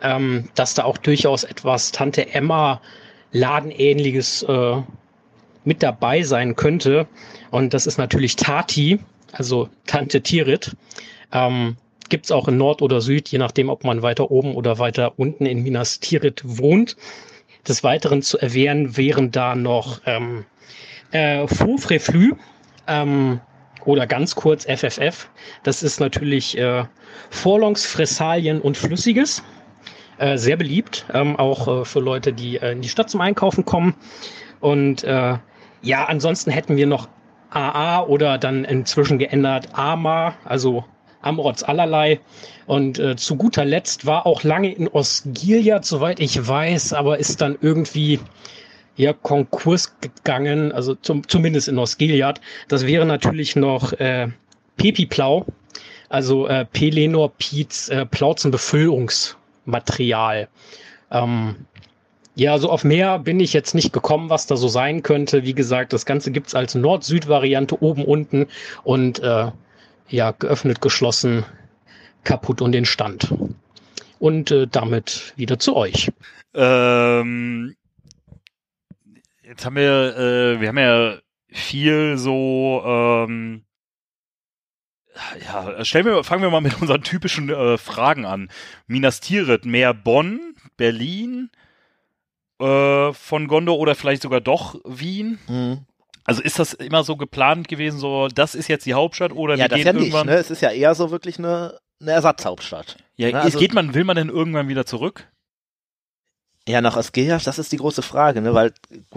ähm, 0.00 0.48
dass 0.54 0.72
da 0.72 0.84
auch 0.84 0.96
durchaus 0.96 1.44
etwas 1.44 1.92
Tante 1.92 2.32
Emma 2.32 2.80
Ladenähnliches 3.32 4.44
äh, 4.44 4.76
mit 5.64 5.82
dabei 5.82 6.22
sein 6.22 6.56
könnte. 6.56 7.06
Und 7.50 7.74
das 7.74 7.86
ist 7.86 7.98
natürlich 7.98 8.36
Tati, 8.36 8.98
also 9.32 9.68
Tante 9.86 10.22
Tirith. 10.22 10.74
Ähm, 11.32 11.76
gibt's 12.08 12.30
auch 12.30 12.48
in 12.48 12.56
Nord 12.56 12.82
oder 12.82 13.00
Süd, 13.00 13.28
je 13.28 13.38
nachdem, 13.38 13.68
ob 13.68 13.84
man 13.84 14.02
weiter 14.02 14.30
oben 14.30 14.54
oder 14.54 14.78
weiter 14.78 15.18
unten 15.18 15.46
in 15.46 15.62
Minas 15.62 16.00
Tirith 16.00 16.42
wohnt. 16.44 16.96
Des 17.66 17.82
Weiteren 17.82 18.22
zu 18.22 18.38
erwähnen 18.38 18.96
wären 18.96 19.30
da 19.30 19.54
noch 19.54 20.00
ähm, 20.04 20.44
äh, 21.12 21.46
Faux 21.46 21.88
Reflux 21.90 22.36
ähm, 22.86 23.40
oder 23.84 24.06
ganz 24.06 24.34
kurz 24.34 24.64
FFF. 24.64 25.30
Das 25.62 25.82
ist 25.82 26.00
natürlich 26.00 26.58
äh, 26.58 26.84
Vorlongs, 27.30 27.86
Fressalien 27.86 28.60
und 28.60 28.76
Flüssiges. 28.76 29.42
Äh, 30.18 30.38
sehr 30.38 30.56
beliebt, 30.56 31.06
ähm, 31.12 31.36
auch 31.36 31.66
äh, 31.66 31.84
für 31.84 32.00
Leute, 32.00 32.32
die 32.32 32.58
äh, 32.58 32.72
in 32.72 32.82
die 32.82 32.88
Stadt 32.88 33.10
zum 33.10 33.20
Einkaufen 33.20 33.64
kommen. 33.64 33.94
Und 34.60 35.02
äh, 35.02 35.38
ja, 35.82 36.04
ansonsten 36.04 36.50
hätten 36.50 36.76
wir 36.76 36.86
noch 36.86 37.08
AA 37.50 38.02
oder 38.04 38.38
dann 38.38 38.64
inzwischen 38.64 39.18
geändert 39.18 39.68
AMA, 39.72 40.34
also 40.44 40.84
Amrots 41.24 41.62
allerlei. 41.62 42.20
Und 42.66 42.98
äh, 42.98 43.16
zu 43.16 43.36
guter 43.36 43.64
Letzt 43.64 44.06
war 44.06 44.26
auch 44.26 44.42
lange 44.42 44.72
in 44.72 44.88
Osgiliath, 44.88 45.84
soweit 45.84 46.18
ich 46.20 46.46
weiß, 46.46 46.92
aber 46.92 47.18
ist 47.18 47.40
dann 47.40 47.56
irgendwie 47.60 48.20
ja 48.96 49.12
Konkurs 49.12 49.92
gegangen, 50.00 50.70
also 50.72 50.94
zum, 50.94 51.28
zumindest 51.28 51.68
in 51.68 51.78
Osgiliath. 51.78 52.40
Das 52.68 52.86
wäre 52.86 53.06
natürlich 53.06 53.56
noch 53.56 53.92
äh, 53.94 54.28
Pepiplau, 54.76 55.46
also 56.08 56.46
äh, 56.46 56.64
Pelenor 56.64 57.32
Pietz 57.38 57.88
äh, 57.88 58.06
Plauzenbefüllungsmaterial. 58.06 60.46
Ähm, 61.10 61.56
ja, 62.36 62.52
also 62.52 62.70
auf 62.70 62.82
mehr 62.82 63.20
bin 63.20 63.38
ich 63.38 63.52
jetzt 63.52 63.74
nicht 63.74 63.92
gekommen, 63.92 64.28
was 64.28 64.46
da 64.46 64.56
so 64.56 64.66
sein 64.66 65.04
könnte. 65.04 65.44
Wie 65.44 65.54
gesagt, 65.54 65.92
das 65.92 66.04
Ganze 66.04 66.32
gibt's 66.32 66.54
als 66.54 66.74
Nord-Süd-Variante 66.74 67.80
oben, 67.80 68.04
unten 68.04 68.48
und 68.82 69.20
äh, 69.20 69.52
ja, 70.08 70.32
geöffnet, 70.32 70.80
geschlossen, 70.80 71.44
kaputt 72.24 72.60
und 72.60 72.72
den 72.72 72.84
Stand. 72.84 73.32
Und 74.18 74.50
äh, 74.50 74.66
damit 74.66 75.34
wieder 75.36 75.58
zu 75.58 75.76
euch. 75.76 76.10
Ähm, 76.54 77.74
jetzt 79.42 79.64
haben 79.64 79.76
wir, 79.76 80.16
äh, 80.16 80.60
wir 80.60 80.68
haben 80.68 80.78
ja 80.78 81.18
viel 81.48 82.16
so, 82.16 82.82
ähm, 82.84 83.64
ja, 85.44 85.84
stellen 85.84 86.06
wir, 86.06 86.24
fangen 86.24 86.42
wir 86.42 86.50
mal 86.50 86.60
mit 86.60 86.80
unseren 86.80 87.02
typischen 87.02 87.50
äh, 87.50 87.78
Fragen 87.78 88.24
an. 88.24 88.50
Minas 88.86 89.20
Tirith, 89.20 89.64
mehr 89.64 89.94
Bonn, 89.94 90.54
Berlin, 90.76 91.50
äh, 92.60 93.12
von 93.12 93.48
Gondor 93.48 93.78
oder 93.78 93.94
vielleicht 93.94 94.22
sogar 94.22 94.40
doch 94.40 94.80
Wien? 94.84 95.38
Mhm. 95.48 95.86
Also 96.24 96.40
ist 96.42 96.58
das 96.58 96.72
immer 96.74 97.04
so 97.04 97.16
geplant 97.16 97.68
gewesen, 97.68 97.98
so 97.98 98.28
das 98.28 98.54
ist 98.54 98.68
jetzt 98.68 98.86
die 98.86 98.94
Hauptstadt 98.94 99.32
oder 99.32 99.54
Ja, 99.56 99.64
wir 99.64 99.68
das 99.68 99.76
gehen 99.76 99.86
ja 99.86 99.92
nicht, 99.92 100.02
irgendwann? 100.02 100.26
ne? 100.26 100.34
Es 100.36 100.50
ist 100.50 100.62
ja 100.62 100.70
eher 100.70 100.94
so 100.94 101.10
wirklich 101.10 101.38
eine, 101.38 101.78
eine 102.00 102.12
Ersatzhauptstadt. 102.12 102.96
Ja, 103.16 103.30
Ne, 103.30 103.40
also- 103.40 103.58
geht 103.58 103.74
man, 103.74 103.94
will 103.94 104.04
man 104.04 104.16
denn 104.16 104.28
irgendwann 104.30 104.68
wieder 104.68 104.86
zurück? 104.86 105.28
Ja, 106.66 106.80
nach 106.80 106.96
Asgiliath, 106.96 107.46
das 107.46 107.58
ist 107.58 107.72
die 107.72 107.76
große 107.76 108.00
Frage, 108.00 108.40
ne? 108.40 108.54
weil 108.54 108.72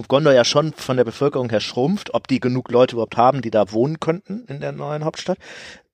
Gondor 0.09 0.33
ja 0.33 0.43
schon 0.43 0.73
von 0.73 0.97
der 0.97 1.05
Bevölkerung 1.05 1.49
her 1.49 1.61
schrumpft, 1.61 2.13
ob 2.13 2.27
die 2.27 2.41
genug 2.41 2.69
Leute 2.69 2.95
überhaupt 2.95 3.15
haben, 3.15 3.41
die 3.41 3.51
da 3.51 3.71
wohnen 3.71 4.01
könnten 4.01 4.43
in 4.49 4.59
der 4.59 4.73
neuen 4.73 5.05
Hauptstadt. 5.05 5.37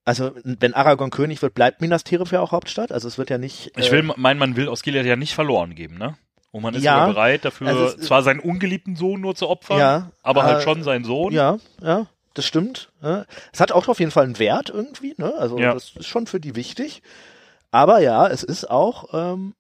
Also, 0.06 0.32
wenn 0.44 0.74
Aragorn 0.74 1.12
König 1.12 1.42
wird, 1.44 1.54
bleibt 1.54 1.80
Minas 1.80 2.04
Tirith 2.04 2.32
ja 2.32 2.42
auch 2.42 2.52
Hauptstadt. 2.52 2.92
Also, 2.92 3.08
es 3.08 3.18
wird 3.18 3.30
ja 3.30 3.38
nicht. 3.38 3.72
Ich 3.78 3.88
äh, 3.88 3.92
will 3.92 4.12
meinen, 4.18 4.38
man 4.40 4.56
will 4.58 4.68
Gilead 4.84 5.06
ja 5.06 5.16
nicht 5.16 5.34
verloren 5.34 5.76
geben, 5.76 5.98
ne? 5.98 6.18
Und 6.54 6.62
man 6.62 6.76
ist 6.76 6.84
Ja. 6.84 7.08
bereit 7.08 7.46
dafür, 7.46 7.68
Also 7.68 7.98
zwar 7.98 8.22
seinen 8.22 8.40
ungeliebten 8.40 8.96
Sohn 8.96 9.20
nur 9.20 9.34
zu 9.34 9.50
opfern, 9.50 9.80
Ja, 9.80 10.12
aber 10.22 10.44
halt 10.44 10.60
äh, 10.60 10.62
schon 10.62 10.84
seinen 10.84 11.04
Sohn. 11.04 11.34
Ja, 11.34 11.58
ja, 11.82 12.06
das 12.36 12.46
stimmt. 12.46 12.92
Ja. 13.02 13.26
Es 13.52 13.60
hat 13.60 13.72
auch 13.72 13.88
auf 13.88 14.00
jeden 14.00 14.12
Fall 14.12 14.24
einen 14.26 14.38
Wert 14.38 14.70
irgendwie, 14.70 15.16
ne? 15.18 15.34
Also, 15.34 15.58
Ja. 15.58 15.74
das 15.74 15.94
ist 15.96 16.06
schon 16.08 16.28
für 16.28 16.40
die 16.40 16.56
wichtig. 16.56 17.02
Aber 17.72 18.00
ja, 18.02 18.28
es 18.28 18.44
ist 18.44 18.70
auch, 18.70 19.10
ähm, 19.14 19.56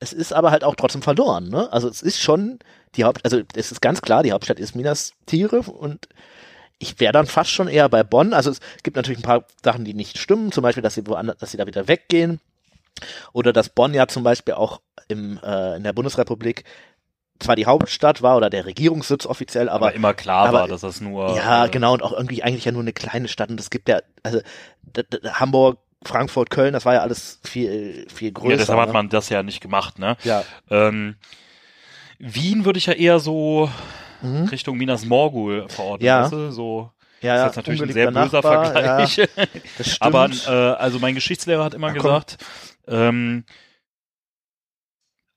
es 0.00 0.12
ist 0.12 0.32
aber 0.32 0.50
halt 0.50 0.64
auch 0.64 0.74
trotzdem 0.74 1.02
verloren, 1.02 1.48
ne? 1.48 1.72
Also, 1.72 1.88
es 1.88 2.02
ist 2.02 2.20
schon 2.20 2.58
die 2.96 3.04
Haupt, 3.04 3.24
also, 3.24 3.40
es 3.54 3.70
ist 3.70 3.80
ganz 3.80 4.02
klar, 4.02 4.24
die 4.24 4.32
Hauptstadt 4.32 4.58
ist 4.58 4.74
Minas 4.74 5.12
Tirith 5.26 5.68
und 5.68 6.08
ich 6.80 6.98
wäre 6.98 7.12
dann 7.12 7.26
fast 7.26 7.50
schon 7.50 7.68
eher 7.68 7.88
bei 7.88 8.02
Bonn. 8.02 8.34
Also, 8.34 8.50
es 8.50 8.58
gibt 8.82 8.96
natürlich 8.96 9.20
ein 9.20 9.22
paar 9.22 9.44
Sachen, 9.62 9.84
die 9.84 9.94
nicht 9.94 10.18
stimmen, 10.18 10.50
zum 10.50 10.62
Beispiel, 10.62 10.82
dass 10.82 10.94
sie 10.94 11.06
woanders, 11.06 11.38
dass 11.38 11.52
sie 11.52 11.56
da 11.56 11.68
wieder 11.68 11.86
weggehen. 11.86 12.40
Oder 13.32 13.52
dass 13.52 13.68
Bonn 13.70 13.92
ja 13.94 14.06
zum 14.06 14.22
Beispiel 14.22 14.54
auch 14.54 14.80
im, 15.08 15.38
äh, 15.42 15.76
in 15.76 15.82
der 15.84 15.92
Bundesrepublik 15.92 16.64
zwar 17.40 17.56
die 17.56 17.66
Hauptstadt 17.66 18.22
war 18.22 18.36
oder 18.36 18.48
der 18.48 18.64
Regierungssitz 18.64 19.26
offiziell, 19.26 19.68
aber, 19.68 19.86
aber 19.86 19.94
immer 19.94 20.14
klar 20.14 20.48
aber- 20.48 20.60
war, 20.60 20.68
dass 20.68 20.82
das 20.82 21.00
nur. 21.00 21.34
ja, 21.36 21.66
äh, 21.66 21.68
genau, 21.68 21.92
und 21.94 22.02
auch 22.02 22.12
irgendwie 22.12 22.42
eigentlich 22.42 22.64
ja 22.64 22.72
nur 22.72 22.82
eine 22.82 22.92
kleine 22.92 23.26
Stadt. 23.28 23.50
Und 23.50 23.58
es 23.58 23.70
gibt 23.70 23.88
ja, 23.88 24.00
also 24.22 24.40
Hamburg, 25.32 25.78
Frankfurt, 26.04 26.50
Köln, 26.50 26.72
das 26.74 26.84
war 26.84 26.94
ja 26.94 27.00
alles 27.00 27.40
viel, 27.44 28.06
viel 28.12 28.30
größer. 28.32 28.50
Ja, 28.52 28.56
deshalb 28.58 28.78
hat 28.78 28.88
ne? 28.88 28.92
man 28.92 29.08
das 29.08 29.30
ja 29.30 29.42
nicht 29.42 29.60
gemacht, 29.60 29.98
ne? 29.98 30.16
Ja. 30.22 30.44
Ähm, 30.70 31.16
Wien 32.18 32.64
würde 32.64 32.78
ich 32.78 32.86
ja 32.86 32.92
eher 32.92 33.18
so 33.18 33.68
Mhm. 34.22 34.44
Richtung 34.44 34.78
Minas 34.78 35.04
Morgul 35.04 35.68
verordnen, 35.68 36.06
Ja. 36.06 36.22
weißt 36.22 36.32
du? 36.32 36.50
So 36.52 36.90
Ja, 37.20 37.34
ist 37.34 37.40
ja, 37.40 37.46
jetzt 37.46 37.56
natürlich 37.56 37.82
ein 37.82 37.92
sehr 37.92 38.06
böser 38.10 38.20
Nachbar, 38.42 38.72
Vergleich. 38.72 39.16
Ja, 39.16 39.26
das 39.78 39.86
stimmt. 39.90 40.02
Aber 40.02 40.28
äh, 40.46 40.50
also 40.76 40.98
mein 40.98 41.14
Geschichtslehrer 41.14 41.64
hat 41.64 41.74
immer 41.74 41.88
Ach, 41.88 41.94
gesagt, 41.94 42.38
ähm, 42.86 43.44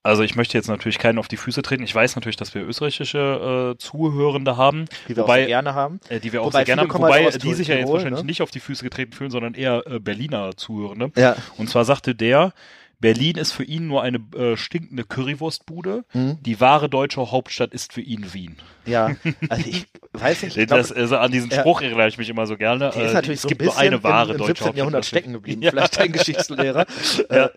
also 0.08 0.24
ich 0.24 0.36
möchte 0.36 0.58
jetzt 0.58 0.68
natürlich 0.68 0.98
keinen 1.00 1.20
auf 1.20 1.28
die 1.28 1.38
Füße 1.38 1.62
treten. 1.62 1.84
Ich 1.84 1.94
weiß 1.94 2.16
natürlich, 2.16 2.36
dass 2.38 2.56
wir 2.56 2.66
österreichische 2.66 3.74
äh, 3.76 3.78
Zuhörende 3.78 4.58
haben, 4.58 4.86
die 5.08 5.16
wir 5.16 5.24
wobei- 5.24 5.44
auch 5.44 5.48
gerne 5.48 5.74
haben. 5.76 6.00
äh, 6.10 6.20
die 6.20 6.34
wir 6.34 6.42
auch 6.42 6.48
Wobei 6.48 6.60
sehr 6.60 6.66
gerne 6.66 6.82
haben, 6.84 6.92
halt 6.94 7.02
wobei 7.04 7.28
aus 7.28 7.38
die 7.38 7.54
sich 7.54 7.68
ja 7.68 7.76
jetzt 7.76 7.92
wahrscheinlich 7.92 8.22
ne? 8.22 8.26
nicht 8.28 8.42
auf 8.42 8.52
die 8.52 8.60
Füße 8.60 8.84
getreten 8.84 9.12
fühlen, 9.14 9.32
sondern 9.32 9.54
eher 9.54 9.84
äh, 9.86 10.00
Berliner 10.00 10.56
Zuhörende. 10.58 11.12
Ja. 11.16 11.36
Und 11.58 11.70
zwar 11.70 11.86
sagte 11.86 12.16
der, 12.16 12.54
Berlin 13.00 13.38
ist 13.38 13.52
für 13.52 13.64
ihn 13.64 13.88
nur 13.88 14.02
eine 14.02 14.18
äh, 14.36 14.58
stinkende 14.58 15.04
Currywurstbude. 15.04 16.04
Mhm. 16.14 16.38
Die 16.42 16.60
wahre 16.60 16.90
deutsche 16.90 17.30
Hauptstadt 17.32 17.72
ist 17.72 17.94
für 17.94 18.02
ihn 18.02 18.34
Wien. 18.34 18.58
Ja, 18.88 19.12
also 19.50 19.70
ich 19.70 19.86
weiß 20.14 20.42
nicht, 20.44 20.58
ich 20.58 20.68
glaub, 20.68 20.80
das, 20.80 20.92
also 20.92 21.18
an 21.18 21.32
diesen 21.32 21.52
ja. 21.52 21.60
Spruch 21.60 21.82
erinnere 21.82 22.08
ich 22.08 22.18
mich 22.18 22.28
immer 22.30 22.48
so 22.48 22.58
gerne. 22.58 22.90
der 22.96 23.04
ist 23.06 23.12
Äh, 23.12 23.14
natürlich 23.14 23.36
es 23.38 23.42
so 23.44 23.50
ein 23.50 23.50
gibt 23.50 23.62
nur 23.64 23.78
eine 23.78 24.04
wahre 24.04 24.30
im, 24.34 24.40
im 24.40 24.48
deutsche 24.48 24.64
17. 24.64 24.78
Jahrhundert 24.78 25.06
stecken 25.06 25.34
geblieben. 25.34 25.62
Ja. 25.68 25.70
Vielleicht 25.72 26.00
dein 26.00 26.12
Geschichtslehrer. 26.12 26.86
Ja. 27.30 27.52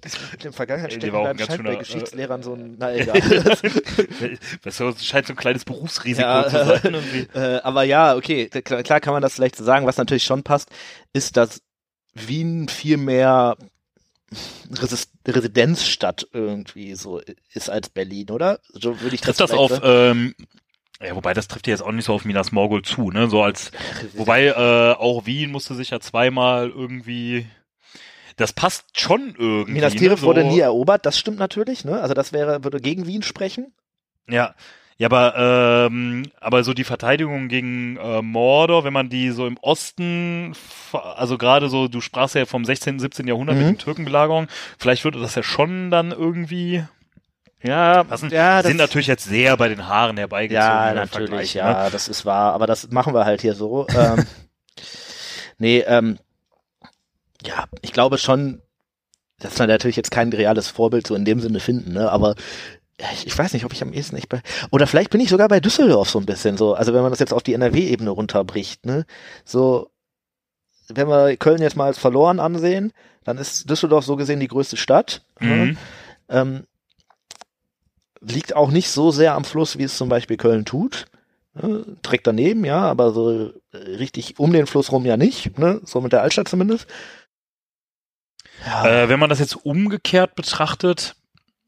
Das 0.00 0.18
mit 0.32 0.44
dem 0.44 0.52
Vergangenheit 0.52 0.92
Der 0.92 0.96
stecken 0.98 1.12
war 1.14 1.20
auch 1.20 1.24
bleiben 1.24 1.38
scheint 1.38 1.50
bei 1.50 1.56
schöner, 1.56 1.72
äh, 1.72 1.76
Geschichtslehrern 1.78 2.42
so 2.42 2.54
ein, 2.54 2.76
na 2.78 2.94
egal. 2.94 3.20
Das 4.62 4.76
scheint 5.04 5.26
so 5.26 5.32
ein 5.32 5.36
kleines 5.36 5.64
Berufsrisiko 5.64 6.20
Ja. 6.28 6.44
zu 6.48 6.64
sein. 6.64 6.80
Irgendwie. 6.94 7.28
Äh, 7.38 7.60
aber 7.62 7.84
ja, 7.84 8.14
okay, 8.16 8.48
klar, 8.48 8.82
klar 8.82 9.00
kann 9.00 9.12
man 9.14 9.22
das 9.22 9.34
vielleicht 9.34 9.56
so 9.56 9.64
sagen. 9.64 9.86
Was 9.86 9.96
natürlich 9.96 10.24
schon 10.24 10.42
passt, 10.42 10.68
ist, 11.12 11.36
dass 11.36 11.62
Wien 12.14 12.68
viel 12.68 12.96
mehr 12.96 13.56
Resis 14.70 15.08
Residenzstadt 15.26 16.26
irgendwie 16.32 16.94
so 16.96 17.20
ist 17.52 17.70
als 17.70 17.88
Berlin, 17.88 18.30
oder? 18.30 18.60
So 18.72 19.00
würde 19.00 19.14
ich 19.14 19.20
das 19.20 19.36
vielleicht 19.36 19.52
auf, 19.54 19.80
ähm, 19.82 20.34
ja, 21.00 21.14
wobei 21.14 21.34
das 21.34 21.48
trifft 21.48 21.66
ja 21.66 21.72
jetzt 21.72 21.82
auch 21.82 21.92
nicht 21.92 22.04
so 22.04 22.14
auf 22.14 22.24
Minas 22.24 22.52
Morgul 22.52 22.82
zu, 22.82 23.10
ne? 23.10 23.28
So 23.28 23.42
als, 23.42 23.70
wobei 24.14 24.46
äh, 24.46 24.94
auch 24.94 25.26
Wien 25.26 25.50
musste 25.50 25.74
sich 25.74 25.90
ja 25.90 26.00
zweimal 26.00 26.68
irgendwie, 26.68 27.46
das 28.36 28.52
passt 28.52 28.98
schon 28.98 29.34
irgendwie. 29.38 29.74
Minas 29.74 29.94
ne? 29.94 30.00
Tirith 30.00 30.18
so, 30.20 30.26
wurde 30.26 30.44
nie 30.44 30.60
erobert, 30.60 31.06
das 31.06 31.18
stimmt 31.18 31.38
natürlich, 31.38 31.84
ne? 31.84 32.00
Also 32.00 32.14
das 32.14 32.32
wäre, 32.32 32.64
würde 32.64 32.80
gegen 32.80 33.06
Wien 33.06 33.22
sprechen. 33.22 33.72
Ja, 34.28 34.54
ja, 34.96 35.08
aber 35.08 35.88
ähm, 35.90 36.22
aber 36.40 36.62
so 36.62 36.72
die 36.72 36.84
Verteidigung 36.84 37.48
gegen 37.48 37.96
äh, 37.96 38.22
Mordor, 38.22 38.84
wenn 38.84 38.92
man 38.92 39.08
die 39.08 39.30
so 39.30 39.44
im 39.46 39.56
Osten, 39.58 40.54
also 40.92 41.36
gerade 41.36 41.68
so, 41.68 41.88
du 41.88 42.00
sprachst 42.00 42.36
ja 42.36 42.46
vom 42.46 42.64
16., 42.64 43.00
17. 43.00 43.26
Jahrhundert 43.26 43.56
mit 43.56 43.66
Mhm. 43.66 43.70
den 43.72 43.78
Türkenbelagerungen, 43.78 44.48
vielleicht 44.78 45.02
würde 45.04 45.20
das 45.20 45.34
ja 45.34 45.42
schon 45.42 45.90
dann 45.90 46.12
irgendwie 46.12 46.84
Ja, 47.62 48.04
passen. 48.04 48.30
ja, 48.30 48.58
das 48.62 48.68
sind 48.68 48.76
natürlich 48.76 49.08
jetzt 49.08 49.24
sehr 49.24 49.56
bei 49.56 49.68
den 49.68 49.88
Haaren 49.88 50.16
herbeigezogen. 50.16 50.62
Ja, 50.64 50.94
natürlich, 50.94 51.52
Vergleich, 51.52 51.54
Ne? 51.56 51.60
ja, 51.60 51.90
das 51.90 52.06
ist 52.08 52.24
wahr, 52.24 52.52
aber 52.52 52.68
das 52.68 52.88
machen 52.92 53.14
wir 53.14 53.24
halt 53.24 53.40
hier 53.40 53.54
so. 53.54 53.88
ähm, 53.96 54.24
nee, 55.58 55.80
ähm, 55.80 56.18
ja, 57.44 57.66
ich 57.82 57.92
glaube 57.92 58.18
schon, 58.18 58.62
dass 59.38 59.58
wir 59.58 59.66
natürlich 59.66 59.96
jetzt 59.96 60.10
kein 60.10 60.32
reales 60.32 60.68
Vorbild 60.68 61.06
so 61.06 61.14
in 61.14 61.24
dem 61.24 61.40
Sinne 61.40 61.60
finden, 61.60 61.92
ne, 61.92 62.10
aber 62.10 62.34
ich, 63.12 63.26
ich 63.26 63.36
weiß 63.36 63.52
nicht, 63.52 63.64
ob 63.64 63.72
ich 63.72 63.82
am 63.82 63.92
ehesten 63.92 64.14
nicht 64.14 64.28
bei, 64.28 64.40
oder 64.70 64.86
vielleicht 64.86 65.10
bin 65.10 65.20
ich 65.20 65.28
sogar 65.28 65.48
bei 65.48 65.60
Düsseldorf 65.60 66.08
so 66.08 66.18
ein 66.18 66.26
bisschen 66.26 66.56
so, 66.56 66.74
also 66.74 66.94
wenn 66.94 67.02
man 67.02 67.10
das 67.10 67.18
jetzt 67.18 67.34
auf 67.34 67.42
die 67.42 67.54
NRW-Ebene 67.54 68.10
runterbricht, 68.10 68.86
ne, 68.86 69.04
so, 69.44 69.90
wenn 70.88 71.08
wir 71.08 71.36
Köln 71.36 71.62
jetzt 71.62 71.76
mal 71.76 71.86
als 71.86 71.98
verloren 71.98 72.40
ansehen, 72.40 72.92
dann 73.24 73.38
ist 73.38 73.68
Düsseldorf 73.68 74.04
so 74.04 74.16
gesehen 74.16 74.40
die 74.40 74.48
größte 74.48 74.76
Stadt. 74.76 75.22
Ne? 75.40 75.48
Mhm. 75.48 75.78
Ähm, 76.28 76.66
liegt 78.20 78.54
auch 78.54 78.70
nicht 78.70 78.90
so 78.90 79.10
sehr 79.10 79.34
am 79.34 79.44
Fluss, 79.44 79.78
wie 79.78 79.84
es 79.84 79.96
zum 79.96 80.08
Beispiel 80.08 80.36
Köln 80.36 80.64
tut. 80.64 81.06
Ne? 81.54 81.84
Direkt 82.04 82.26
daneben, 82.26 82.64
ja, 82.64 82.80
aber 82.80 83.12
so 83.12 83.50
richtig 83.72 84.38
um 84.38 84.52
den 84.52 84.66
Fluss 84.66 84.92
rum 84.92 85.06
ja 85.06 85.16
nicht, 85.16 85.58
ne? 85.58 85.80
so 85.84 86.00
mit 86.00 86.12
der 86.12 86.22
Altstadt 86.22 86.48
zumindest. 86.48 86.86
Ja, 88.66 88.84
Äh, 88.86 89.08
wenn 89.08 89.18
man 89.20 89.30
das 89.30 89.38
jetzt 89.40 89.54
umgekehrt 89.64 90.34
betrachtet 90.34 91.16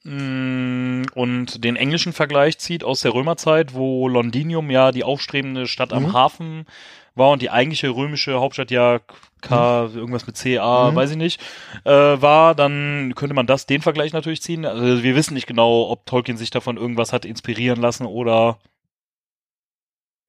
mh, 0.05 1.07
und 1.15 1.65
den 1.65 1.77
englischen 1.77 2.13
Vergleich 2.13 2.59
zieht 2.59 2.85
aus 2.85 3.01
der 3.01 3.15
Römerzeit, 3.15 3.75
wo 3.75 4.09
Londinium 4.09 4.71
ja 4.71 4.93
die 4.93 5.05
aufstrebende 5.05 5.67
Stadt 5.67 5.93
am 5.93 6.05
Mhm. 6.05 6.13
Hafen 6.13 6.67
war 7.15 7.31
und 7.31 7.41
die 7.43 7.51
eigentliche 7.51 7.89
römische 7.91 8.41
Hauptstadt 8.41 8.71
ja 8.71 9.01
K, 9.41 9.87
irgendwas 9.95 10.27
mit 10.27 10.37
CA, 10.37 10.91
Mhm. 10.91 10.97
weiß 10.97 11.11
ich 11.13 11.17
nicht, 11.17 11.41
äh, 11.85 11.91
war, 11.91 12.55
dann 12.55 13.15
könnte 13.15 13.35
man 13.35 13.47
das, 13.47 13.67
den 13.67 13.81
Vergleich 13.83 14.13
natürlich 14.13 14.43
ziehen. 14.43 14.65
Also 14.67 15.03
wir 15.03 15.15
wissen 15.17 15.35
nicht 15.35 15.47
genau, 15.47 15.91
ob 15.91 16.05
Tolkien 16.07 16.37
sich 16.37 16.51
davon 16.51 16.77
irgendwas 16.77 17.13
hat 17.13 17.25
inspirieren 17.25 17.81
lassen 17.81 18.07
oder 18.07 18.59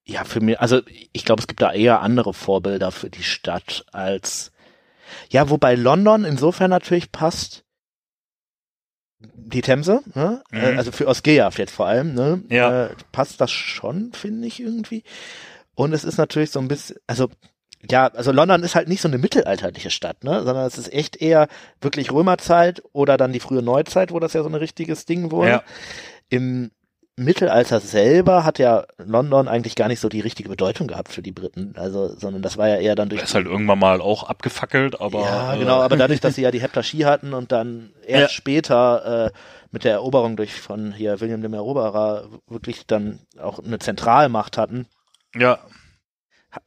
ja, 0.05 0.23
für 0.23 0.39
mich, 0.39 0.59
also 0.61 0.79
ich 1.11 1.25
glaube, 1.25 1.41
es 1.41 1.47
gibt 1.47 1.61
da 1.61 1.73
eher 1.73 2.01
andere 2.01 2.33
Vorbilder 2.33 2.91
für 2.91 3.09
die 3.09 3.23
Stadt 3.23 3.85
als 3.91 4.53
ja, 5.29 5.49
wobei 5.49 5.75
London 5.75 6.25
insofern 6.25 6.69
natürlich 6.69 7.11
passt. 7.11 7.63
Die 9.19 9.61
Themse, 9.61 10.01
ne? 10.13 10.43
Mhm. 10.51 10.59
Äh, 10.59 10.75
also 10.77 10.91
für 10.91 11.07
Osgiliath 11.07 11.57
jetzt 11.57 11.73
vor 11.73 11.87
allem, 11.87 12.13
ne? 12.13 12.43
Ja. 12.49 12.85
Äh, 12.85 12.95
passt 13.11 13.41
das 13.41 13.51
schon, 13.51 14.13
finde 14.13 14.47
ich 14.47 14.59
irgendwie. 14.59 15.03
Und 15.73 15.93
es 15.93 16.03
ist 16.03 16.17
natürlich 16.17 16.51
so 16.51 16.59
ein 16.59 16.67
bisschen, 16.67 16.97
also 17.07 17.29
ja, 17.89 18.07
also 18.07 18.31
London 18.31 18.63
ist 18.63 18.75
halt 18.75 18.87
nicht 18.87 19.01
so 19.01 19.07
eine 19.07 19.17
mittelalterliche 19.17 19.91
Stadt, 19.91 20.23
ne, 20.23 20.43
sondern 20.43 20.65
es 20.65 20.77
ist 20.77 20.91
echt 20.91 21.15
eher 21.17 21.47
wirklich 21.81 22.11
Römerzeit 22.11 22.81
oder 22.91 23.17
dann 23.17 23.33
die 23.33 23.39
frühe 23.39 23.61
Neuzeit, 23.61 24.11
wo 24.11 24.19
das 24.19 24.33
ja 24.33 24.43
so 24.43 24.49
ein 24.49 24.55
richtiges 24.55 25.05
Ding 25.05 25.31
wurde. 25.31 25.49
Ja. 25.49 25.63
Im 26.29 26.71
Mittelalter 27.19 27.79
selber 27.79 28.43
hat 28.43 28.59
ja 28.59 28.85
London 28.97 29.47
eigentlich 29.47 29.75
gar 29.75 29.87
nicht 29.87 29.99
so 29.99 30.07
die 30.07 30.19
richtige 30.19 30.49
Bedeutung 30.49 30.87
gehabt 30.87 31.11
für 31.11 31.23
die 31.23 31.31
Briten. 31.31 31.73
Also, 31.75 32.07
sondern 32.15 32.43
das 32.43 32.57
war 32.57 32.67
ja 32.69 32.75
eher 32.77 32.93
dann 32.95 33.09
durch. 33.09 33.21
Das 33.21 33.31
ist 33.31 33.35
halt 33.35 33.47
irgendwann 33.47 33.79
mal 33.79 34.01
auch 34.01 34.23
abgefackelt, 34.23 35.01
aber. 35.01 35.21
Ja, 35.21 35.55
äh, 35.55 35.57
genau, 35.57 35.81
aber 35.81 35.97
dadurch, 35.97 36.19
dass 36.19 36.35
sie 36.35 36.43
ja 36.43 36.51
die 36.51 36.61
Heptarchie 36.61 37.05
hatten 37.05 37.33
und 37.33 37.51
dann 37.51 37.91
erst 38.05 38.21
Ja. 38.21 38.29
später 38.29 39.25
äh, 39.27 39.37
mit 39.71 39.83
der 39.83 39.93
Eroberung 39.93 40.37
durch 40.37 40.53
von 40.61 40.93
hier 40.93 41.19
William 41.19 41.41
dem 41.41 41.53
Eroberer 41.55 42.27
wirklich 42.47 42.85
dann 42.85 43.19
auch 43.41 43.57
eine 43.59 43.79
Zentralmacht 43.79 44.55
hatten, 44.57 44.85
Ja, 45.35 45.59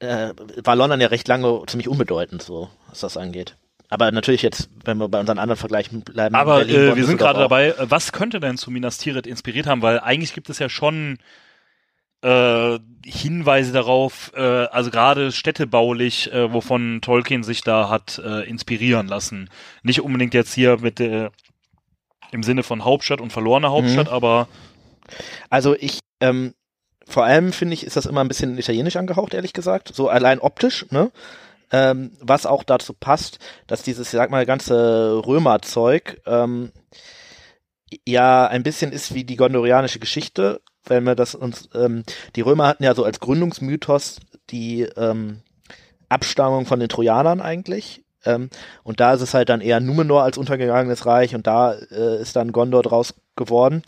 äh, 0.00 0.34
war 0.64 0.74
London 0.76 1.00
ja 1.00 1.06
recht 1.08 1.28
lange 1.28 1.62
ziemlich 1.66 1.88
unbedeutend, 1.88 2.42
so 2.42 2.68
was 2.88 3.00
das 3.00 3.16
angeht. 3.16 3.56
Aber 3.90 4.10
natürlich 4.12 4.42
jetzt, 4.42 4.70
wenn 4.84 4.98
wir 4.98 5.08
bei 5.08 5.18
unseren 5.20 5.38
anderen 5.38 5.58
Vergleichen 5.58 6.02
bleiben. 6.02 6.34
aber 6.34 6.58
Berlin, 6.64 6.92
äh, 6.92 6.96
wir 6.96 7.04
sind 7.04 7.18
gerade 7.18 7.40
dabei, 7.40 7.74
was 7.78 8.12
könnte 8.12 8.38
denn 8.40 8.56
zu 8.56 8.70
Minas 8.70 8.98
Tirith 8.98 9.26
inspiriert 9.26 9.66
haben? 9.66 9.82
Weil 9.82 9.98
eigentlich 10.00 10.32
gibt 10.32 10.48
es 10.48 10.60
ja 10.60 10.68
schon 10.68 11.18
äh, 12.22 12.78
Hinweise 13.04 13.72
darauf, 13.72 14.32
äh, 14.36 14.40
also 14.40 14.90
gerade 14.90 15.32
städtebaulich, 15.32 16.32
äh, 16.32 16.52
wovon 16.52 17.00
Tolkien 17.00 17.42
sich 17.42 17.62
da 17.62 17.88
hat 17.88 18.20
äh, 18.24 18.48
inspirieren 18.48 19.08
lassen. 19.08 19.48
Nicht 19.82 20.02
unbedingt 20.02 20.34
jetzt 20.34 20.54
hier 20.54 20.78
mit 20.78 20.98
der 20.98 21.32
im 22.30 22.42
Sinne 22.44 22.62
von 22.62 22.84
Hauptstadt 22.84 23.20
und 23.20 23.32
verlorene 23.32 23.70
Hauptstadt, 23.70 24.06
Mhm. 24.06 24.12
aber 24.12 24.48
Also 25.48 25.74
ich, 25.74 25.98
ähm, 26.20 26.54
vor 27.08 27.24
allem 27.24 27.52
finde 27.52 27.74
ich, 27.74 27.84
ist 27.84 27.96
das 27.96 28.06
immer 28.06 28.20
ein 28.20 28.28
bisschen 28.28 28.56
italienisch 28.56 28.94
angehaucht, 28.94 29.34
ehrlich 29.34 29.52
gesagt. 29.52 29.92
So 29.92 30.08
allein 30.08 30.38
optisch, 30.38 30.86
ne? 30.90 31.10
Ähm, 31.72 32.12
was 32.20 32.46
auch 32.46 32.64
dazu 32.64 32.92
passt, 32.92 33.38
dass 33.66 33.82
dieses, 33.82 34.08
ich 34.08 34.12
sag 34.18 34.30
mal, 34.30 34.46
ganze 34.46 35.22
Römerzeug 35.24 36.20
ähm, 36.26 36.72
ja 38.06 38.46
ein 38.46 38.62
bisschen 38.62 38.92
ist 38.92 39.14
wie 39.14 39.24
die 39.24 39.36
gondorianische 39.36 39.98
Geschichte, 39.98 40.60
wenn 40.84 41.04
wir 41.04 41.14
das 41.14 41.34
uns, 41.34 41.68
ähm, 41.74 42.04
die 42.36 42.40
Römer 42.40 42.66
hatten 42.66 42.84
ja 42.84 42.94
so 42.94 43.04
als 43.04 43.20
Gründungsmythos 43.20 44.20
die 44.50 44.82
ähm, 44.96 45.42
Abstammung 46.08 46.66
von 46.66 46.80
den 46.80 46.88
Trojanern 46.88 47.40
eigentlich. 47.40 48.04
Ähm, 48.24 48.50
und 48.82 49.00
da 49.00 49.14
ist 49.14 49.22
es 49.22 49.32
halt 49.32 49.48
dann 49.48 49.60
eher 49.60 49.80
Numenor 49.80 50.22
als 50.22 50.36
untergegangenes 50.36 51.06
Reich 51.06 51.34
und 51.34 51.46
da 51.46 51.72
äh, 51.72 52.20
ist 52.20 52.36
dann 52.36 52.52
Gondor 52.52 52.82
draus 52.82 53.14
geworden. 53.36 53.82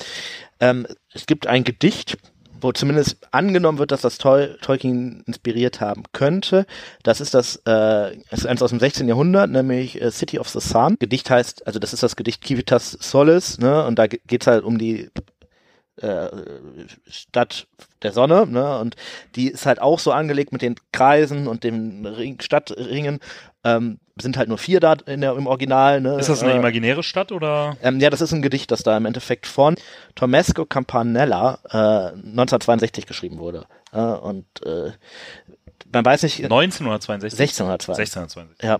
Ähm, 0.60 0.86
es 1.12 1.26
gibt 1.26 1.46
ein 1.46 1.64
Gedicht, 1.64 2.16
wo 2.62 2.72
zumindest 2.72 3.18
angenommen 3.30 3.78
wird, 3.78 3.90
dass 3.90 4.00
das 4.00 4.18
Tol 4.18 4.56
Tolkien 4.62 5.22
inspiriert 5.26 5.80
haben 5.80 6.04
könnte. 6.12 6.64
Das 7.02 7.20
ist 7.20 7.34
das, 7.34 7.60
äh, 7.66 8.16
ist 8.30 8.46
eins 8.46 8.62
aus 8.62 8.70
dem 8.70 8.80
16. 8.80 9.08
Jahrhundert, 9.08 9.50
nämlich 9.50 10.00
äh, 10.00 10.10
City 10.10 10.38
of 10.38 10.48
the 10.48 10.60
Sun. 10.60 10.96
Gedicht 10.98 11.28
heißt, 11.30 11.66
also 11.66 11.78
das 11.78 11.92
ist 11.92 12.02
das 12.02 12.16
Gedicht 12.16 12.46
Civitas 12.46 12.92
Solis, 13.00 13.58
ne? 13.58 13.84
Und 13.84 13.98
da 13.98 14.06
ge- 14.06 14.20
geht's 14.26 14.46
halt 14.46 14.64
um 14.64 14.78
die 14.78 15.10
Stadt 17.08 17.66
der 18.02 18.12
Sonne, 18.12 18.46
ne? 18.46 18.78
Und 18.78 18.96
die 19.36 19.48
ist 19.48 19.66
halt 19.66 19.80
auch 19.80 19.98
so 19.98 20.12
angelegt 20.12 20.52
mit 20.52 20.62
den 20.62 20.74
Kreisen 20.92 21.46
und 21.46 21.64
den 21.64 22.06
Ring, 22.06 22.40
Stadtringen. 22.40 23.20
Ähm, 23.64 23.98
sind 24.20 24.36
halt 24.36 24.48
nur 24.48 24.58
vier 24.58 24.80
da 24.80 24.94
in 25.06 25.20
der, 25.20 25.34
im 25.36 25.46
Original, 25.46 26.00
ne? 26.00 26.18
ist 26.18 26.28
das 26.28 26.42
eine 26.42 26.52
Äh, 26.52 26.56
imaginäre 26.58 27.02
Stadt 27.02 27.32
oder? 27.32 27.76
ähm, 27.82 27.98
ja, 28.00 28.10
das 28.10 28.20
ist 28.20 28.32
ein 28.32 28.42
Gedicht, 28.42 28.70
das 28.70 28.82
da 28.82 28.96
im 28.96 29.06
Endeffekt 29.06 29.46
von 29.46 29.76
Tommaso 30.14 30.66
Campanella 30.66 31.58
äh, 31.70 31.76
1962 32.16 33.06
geschrieben 33.06 33.38
wurde. 33.38 33.66
Äh, 33.92 34.00
und 34.00 34.44
äh, 34.66 34.92
man 35.92 36.04
weiß 36.04 36.24
nicht, 36.24 36.42
1962? 36.42 37.38
1602. 37.40 37.92
1662. 37.92 38.62
Ja, 38.62 38.76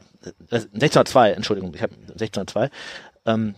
äh, 0.51 0.57
1602, 0.75 1.33
Entschuldigung, 1.33 1.73
ich 1.75 1.83
habe 1.83 1.95
1602. 1.95 2.69
Ähm, 3.27 3.55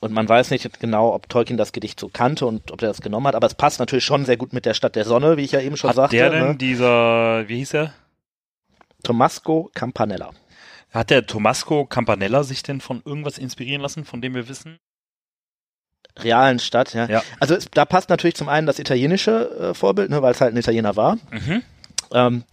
und 0.00 0.12
man 0.12 0.28
weiß 0.28 0.50
nicht 0.50 0.80
genau, 0.80 1.14
ob 1.14 1.28
Tolkien 1.28 1.56
das 1.56 1.72
Gedicht 1.72 1.98
so 1.98 2.08
kannte 2.08 2.46
und 2.46 2.70
ob 2.70 2.82
er 2.82 2.88
das 2.88 3.00
genommen 3.00 3.26
hat, 3.26 3.34
aber 3.34 3.46
es 3.46 3.54
passt 3.54 3.78
natürlich 3.80 4.04
schon 4.04 4.24
sehr 4.24 4.36
gut 4.36 4.52
mit 4.52 4.64
der 4.66 4.74
Stadt 4.74 4.96
der 4.96 5.04
Sonne, 5.04 5.36
wie 5.36 5.44
ich 5.44 5.52
ja 5.52 5.60
eben 5.60 5.76
schon 5.76 5.90
Hat 5.90 5.96
sagte. 5.96 6.16
der 6.16 6.30
denn 6.30 6.48
ne? 6.48 6.56
dieser, 6.56 7.48
wie 7.48 7.56
hieß 7.56 7.74
er? 7.74 7.94
Tommaso 9.02 9.70
Campanella. 9.74 10.30
Hat 10.90 11.10
der 11.10 11.26
Tomasco 11.26 11.84
Campanella 11.84 12.42
sich 12.42 12.62
denn 12.62 12.80
von 12.80 13.02
irgendwas 13.04 13.38
inspirieren 13.38 13.82
lassen, 13.82 14.04
von 14.04 14.22
dem 14.22 14.34
wir 14.34 14.48
wissen? 14.48 14.78
Realen 16.18 16.58
Stadt, 16.58 16.94
ja. 16.94 17.06
Ja. 17.06 17.22
Also 17.38 17.54
es, 17.54 17.66
da 17.70 17.84
passt 17.84 18.08
natürlich 18.08 18.34
zum 18.34 18.48
einen 18.48 18.66
das 18.66 18.78
italienische 18.78 19.70
äh, 19.70 19.74
Vorbild, 19.74 20.10
ne, 20.10 20.22
weil 20.22 20.32
es 20.32 20.40
halt 20.40 20.54
ein 20.54 20.58
Italiener 20.58 20.96
war. 20.96 21.16
Mhm. 21.30 21.62
Ähm, 22.12 22.44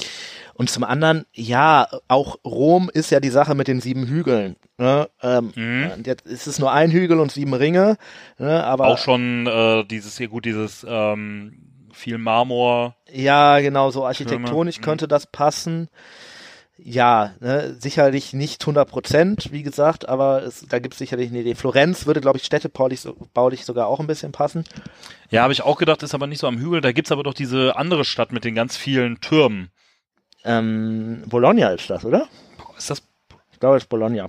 und 0.56 0.70
zum 0.70 0.84
anderen, 0.84 1.26
ja, 1.34 1.88
auch 2.08 2.38
Rom 2.43 2.89
ist 2.91 3.12
ja 3.12 3.20
die 3.20 3.30
Sache 3.30 3.53
mit 3.56 3.68
den 3.68 3.80
sieben 3.82 4.08
Hügeln. 4.08 4.56
Ne? 4.78 5.08
Ähm, 5.22 5.51
Mhm. 5.56 5.91
und 5.97 6.08
Jetzt 6.08 6.26
ist 6.26 6.47
es 6.47 6.58
nur 6.60 6.72
ein 6.72 6.89
Hügel 6.91 7.20
und 7.20 7.32
sieben 7.32 7.53
Ringe, 7.53 7.97
ne? 8.39 8.64
aber 8.64 8.88
Auch 8.88 8.97
schon 8.97 9.45
äh, 9.47 9.84
dieses 9.86 10.18
hier 10.18 10.28
gut, 10.30 10.45
dieses 10.45 10.86
ähm, 10.89 11.60
viel 11.93 12.18
Marmor. 12.18 12.95
ja, 13.12 13.60
genau, 13.60 13.91
so 13.91 14.06
architektonisch 14.06 14.80
Mhm. 14.80 14.84
könnte 14.84 15.08
das 15.08 15.28
passen. 15.28 15.89
Ja, 16.78 17.34
ne, 17.39 17.74
sicherlich 17.80 18.34
nicht 18.34 18.62
100 18.66 18.89
Prozent, 18.89 19.47
wie 19.53 19.64
gesagt, 19.64 20.10
aber 20.10 20.43
es, 20.43 20.66
da 20.68 20.80
gibt 20.80 20.93
es 20.95 20.97
sicherlich 20.99 21.30
eine 21.30 21.39
Idee. 21.39 21.56
Florenz 21.56 22.06
würde, 22.06 22.20
glaube 22.20 22.38
ich, 22.38 22.43
städtebaulich 22.43 22.99
so, 22.99 23.16
baulich 23.34 23.64
sogar 23.64 23.88
auch 23.88 24.01
ein 24.01 24.08
bisschen 24.08 24.34
passen. 24.34 24.66
Ja, 25.30 25.43
habe 25.43 25.53
ich 25.53 25.62
auch 25.62 25.78
gedacht, 25.78 26.03
ist 26.03 26.14
aber 26.14 26.28
nicht 26.28 26.39
so 26.39 26.47
am 26.47 26.58
Hügel. 26.58 26.82
Da 26.82 26.91
gibt's 26.91 27.14
aber 27.14 27.24
doch 27.24 27.34
diese 27.34 27.78
andere 27.78 28.03
Stadt 28.03 28.34
mit 28.34 28.43
den 28.43 28.56
ganz 28.56 28.76
vielen 28.76 29.22
Türmen. 29.22 29.70
Ähm, 30.46 31.24
Bologna 31.28 31.70
ist 31.72 31.89
das, 31.89 32.06
oder? 32.06 32.28
Ist 32.78 32.89
das, 32.89 33.02
Ich 33.52 33.60
glaube, 33.60 33.78
es 33.78 33.84
ist 33.84 33.89
Bologna. 33.89 34.28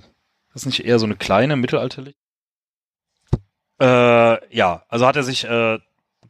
das 0.53 0.65
nicht 0.65 0.83
eher 0.83 0.99
so 0.99 1.05
eine 1.05 1.15
kleine, 1.15 1.55
mittelalterliche? 1.55 2.17
Äh, 3.79 4.55
ja, 4.55 4.83
also 4.89 5.05
hat 5.05 5.15
er 5.15 5.23
sich 5.23 5.43
äh, 5.45 5.77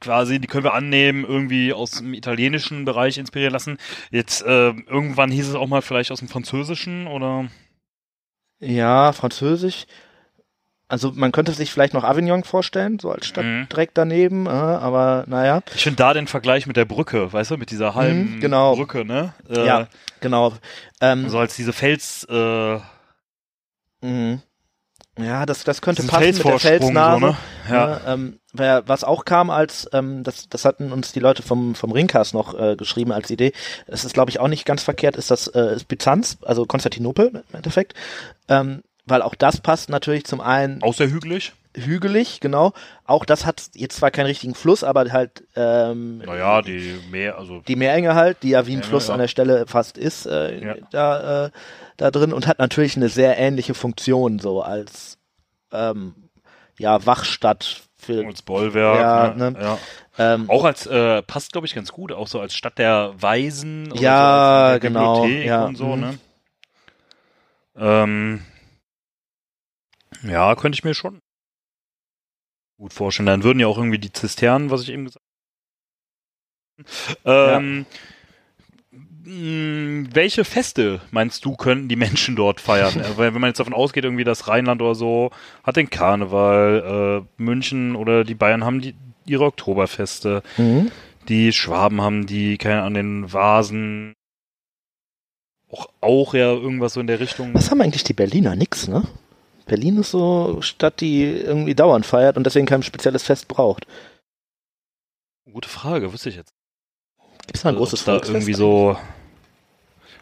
quasi, 0.02 0.40
die 0.40 0.48
können 0.48 0.66
wir 0.66 0.74
annehmen, 0.74 1.24
irgendwie 1.24 1.72
aus 1.74 1.92
dem 1.92 2.14
italienischen 2.14 2.84
Bereich 2.86 3.18
inspirieren 3.18 3.54
lassen. 3.54 3.78
Jetzt 4.12 4.42
äh, 4.44 4.70
irgendwann 4.72 5.32
hieß 5.32 5.48
es 5.48 5.56
auch 5.56 5.68
mal 5.68 5.82
vielleicht 5.82 6.12
aus 6.12 6.20
dem 6.20 6.28
französischen 6.28 7.08
oder 7.08 7.48
Ja, 8.60 9.14
Französisch. 9.14 9.86
Also 10.90 11.12
man 11.14 11.34
könnte 11.34 11.52
sich 11.52 11.72
vielleicht 11.72 11.94
noch 11.94 12.06
Avignon 12.06 12.46
vorstellen, 12.46 12.98
so 13.00 13.12
als 13.12 13.26
Stadt 13.28 13.44
Mhm. 13.44 13.68
direkt 13.70 13.98
daneben, 13.98 14.46
äh, 14.46 14.50
aber 14.50 15.26
naja, 15.28 15.62
ich 15.76 15.84
finde 15.84 15.98
da 15.98 16.14
den 16.14 16.28
Vergleich 16.28 16.66
mit 16.66 16.78
der 16.78 16.86
Brücke, 16.86 17.32
weißt 17.34 17.52
du, 17.52 17.58
mit 17.58 17.72
dieser 17.72 17.94
halben 17.94 18.36
Mhm, 18.36 18.40
genau. 18.40 18.76
Brücke, 18.76 19.04
ne? 19.04 19.34
Äh, 19.50 19.66
ja, 19.66 19.88
genau. 20.22 20.54
Ähm, 21.02 21.28
So 21.30 21.40
als 21.40 21.56
diese 21.58 21.74
Fels, 21.74 22.26
äh, 22.30 22.80
mhm. 24.02 24.42
Ja, 25.20 25.48
das, 25.48 25.64
das 25.64 25.82
könnte 25.82 26.04
passen 26.04 26.38
mit 26.38 26.46
der 26.46 26.60
Felsnase. 26.60 27.20
so, 27.20 27.26
ne? 27.26 27.38
Ja. 27.70 27.74
Ja, 28.06 28.14
ähm, 28.14 28.40
wer, 28.54 28.88
was 28.88 29.04
auch 29.04 29.26
kam 29.26 29.50
als, 29.50 29.90
ähm, 29.92 30.24
das, 30.24 30.48
das 30.48 30.64
hatten 30.64 30.92
uns 30.92 31.12
die 31.12 31.20
Leute 31.20 31.42
vom, 31.42 31.74
vom 31.74 31.92
Ringcast 31.92 32.36
noch 32.36 32.54
äh, 32.58 32.76
geschrieben 32.76 33.12
als 33.12 33.30
Idee. 33.32 33.52
Das 33.88 34.06
ist, 34.06 34.14
glaube 34.14 34.30
ich, 34.30 34.40
auch 34.40 34.48
nicht 34.48 34.66
ganz 34.66 34.84
verkehrt, 34.84 35.16
ist 35.16 35.32
das 35.32 35.48
äh, 35.48 35.76
ist 35.76 35.88
Byzanz, 35.88 36.38
also 36.44 36.66
Konstantinopel 36.68 37.30
im 37.50 37.56
Endeffekt. 37.56 37.96
Ähm, 38.48 38.84
weil 39.08 39.22
auch 39.22 39.36
das 39.36 39.62
passt 39.62 39.90
natürlich 39.90 40.26
zum 40.26 40.42
einen 40.42 40.84
Auch 40.84 40.94
sehr 40.94 41.10
hügelig. 41.10 41.54
hügelig, 41.76 42.40
genau. 42.40 42.74
Auch 43.06 43.26
das 43.26 43.46
hat 43.46 43.70
jetzt 43.74 43.98
zwar 43.98 44.12
keinen 44.12 44.26
richtigen 44.28 44.56
Fluss, 44.56 44.84
aber 44.84 45.12
halt 45.12 45.44
ähm, 45.56 46.20
Naja, 46.20 46.62
die 46.62 47.00
Meer, 47.10 47.38
also 47.38 47.62
die 47.68 47.76
Meerenge 47.76 48.16
halt, 48.16 48.44
die 48.44 48.50
ja 48.50 48.66
wie 48.68 48.76
ein 48.76 48.84
Fluss 48.84 49.08
ja. 49.08 49.14
an 49.14 49.20
der 49.20 49.28
Stelle 49.28 49.66
fast 49.68 49.98
ist, 49.98 50.26
äh, 50.26 50.64
Ja. 50.64 50.76
da, 50.92 51.46
äh, 51.46 51.50
da 51.98 52.12
drin 52.12 52.34
und 52.34 52.48
hat 52.48 52.60
natürlich 52.60 52.96
eine 52.96 53.10
sehr 53.10 53.38
ähnliche 53.38 53.74
Funktion 53.74 54.40
so 54.40 54.62
als 54.62 55.18
ähm, 55.72 56.14
ja 56.78 57.06
Wachstadt 57.06 57.82
für 57.98 58.26
als 58.26 58.42
Bollwerk. 58.42 59.00
Ja, 59.00 59.34
ne? 59.36 59.52
ne? 59.52 59.60
ja. 59.60 59.78
ähm, 60.18 60.50
Auch 60.50 60.64
als, 60.64 60.86
äh, 60.86 61.22
passt 61.24 61.52
glaube 61.52 61.66
ich 61.68 61.74
ganz 61.76 61.92
gut, 61.92 62.12
auch 62.12 62.28
so 62.28 62.40
als 62.40 62.54
Stadt 62.56 62.78
der 62.78 63.14
Weisen. 63.20 63.92
Ja, 63.96 64.74
so 64.76 64.80
genau, 64.80 65.26
ja, 65.26 65.66
Und 65.66 65.76
so, 65.78 65.96
mhm. 65.96 66.02
ne? 66.02 66.20
Ähm, 67.80 68.42
ja, 70.24 70.56
könnte 70.56 70.78
ich 70.78 70.84
mir 70.84 70.94
schon 70.94 71.22
gut 72.78 72.94
vorstellen. 72.94 73.28
Dann 73.28 73.44
würden 73.44 73.60
ja 73.60 73.68
auch 73.68 73.78
irgendwie 73.78 74.00
die 74.00 74.12
Zisternen, 74.12 74.70
was 74.70 74.84
ich 74.84 74.90
eben 74.90 75.06
gesagt 75.06 75.24
habe. 77.26 77.58
Ähm, 77.58 77.86
mh, 79.24 80.10
Welche 80.14 80.46
Feste 80.46 81.02
meinst 81.12 81.44
du, 81.44 81.56
könnten 81.56 81.88
die 81.88 81.96
Menschen 81.96 82.36
dort 82.36 82.62
feiern? 82.62 82.94
Weil 83.18 83.34
wenn 83.34 83.42
man 83.42 83.50
jetzt 83.50 83.60
davon 83.60 83.74
ausgeht, 83.74 84.04
irgendwie 84.04 84.24
das 84.24 84.48
Rheinland 84.48 84.82
oder 84.82 84.96
so 84.96 85.32
hat 85.64 85.76
den 85.76 85.90
Karneval, 85.90 87.26
äh, 87.38 87.42
München 87.42 87.96
oder 87.96 88.24
die 88.24 88.36
Bayern 88.36 88.64
haben 88.64 88.82
die, 88.82 88.96
ihre 89.26 89.46
Oktoberfeste, 89.46 90.44
mhm. 90.58 90.92
die 91.28 91.52
Schwaben 91.52 92.02
haben 92.02 92.28
die, 92.28 92.58
keine 92.58 92.82
Ahnung, 92.84 92.94
den 92.94 93.34
Vasen, 93.34 94.14
auch, 95.70 95.90
auch 96.00 96.34
ja 96.34 96.54
irgendwas 96.54 96.94
so 96.94 97.02
in 97.02 97.08
der 97.08 97.20
Richtung. 97.20 97.54
Was 97.54 97.72
haben 97.72 97.82
eigentlich 97.82 98.06
die 98.06 98.14
Berliner? 98.14 98.56
Nix, 98.56 98.88
ne? 98.88 99.04
Berlin 99.68 99.98
ist 99.98 100.12
so 100.12 100.52
eine 100.54 100.64
Stadt, 100.64 101.02
die 101.02 101.24
irgendwie 101.24 101.76
dauernd 101.76 102.06
feiert 102.06 102.38
und 102.38 102.44
deswegen 102.46 102.66
kein 102.66 102.84
spezielles 102.84 103.24
Fest 103.24 103.48
braucht. 103.48 103.86
Gute 105.52 105.70
Frage, 105.70 106.12
wüsste 106.14 106.30
ich 106.30 106.36
jetzt. 106.36 106.54
Gibt 107.46 107.56
es 107.58 107.62
da 107.64 107.70
ein 107.70 107.76
Also, 107.76 107.80
großes 107.80 108.04
da 108.04 108.12
Volksfest? 108.14 108.36
irgendwie 108.36 108.54
so, 108.54 108.98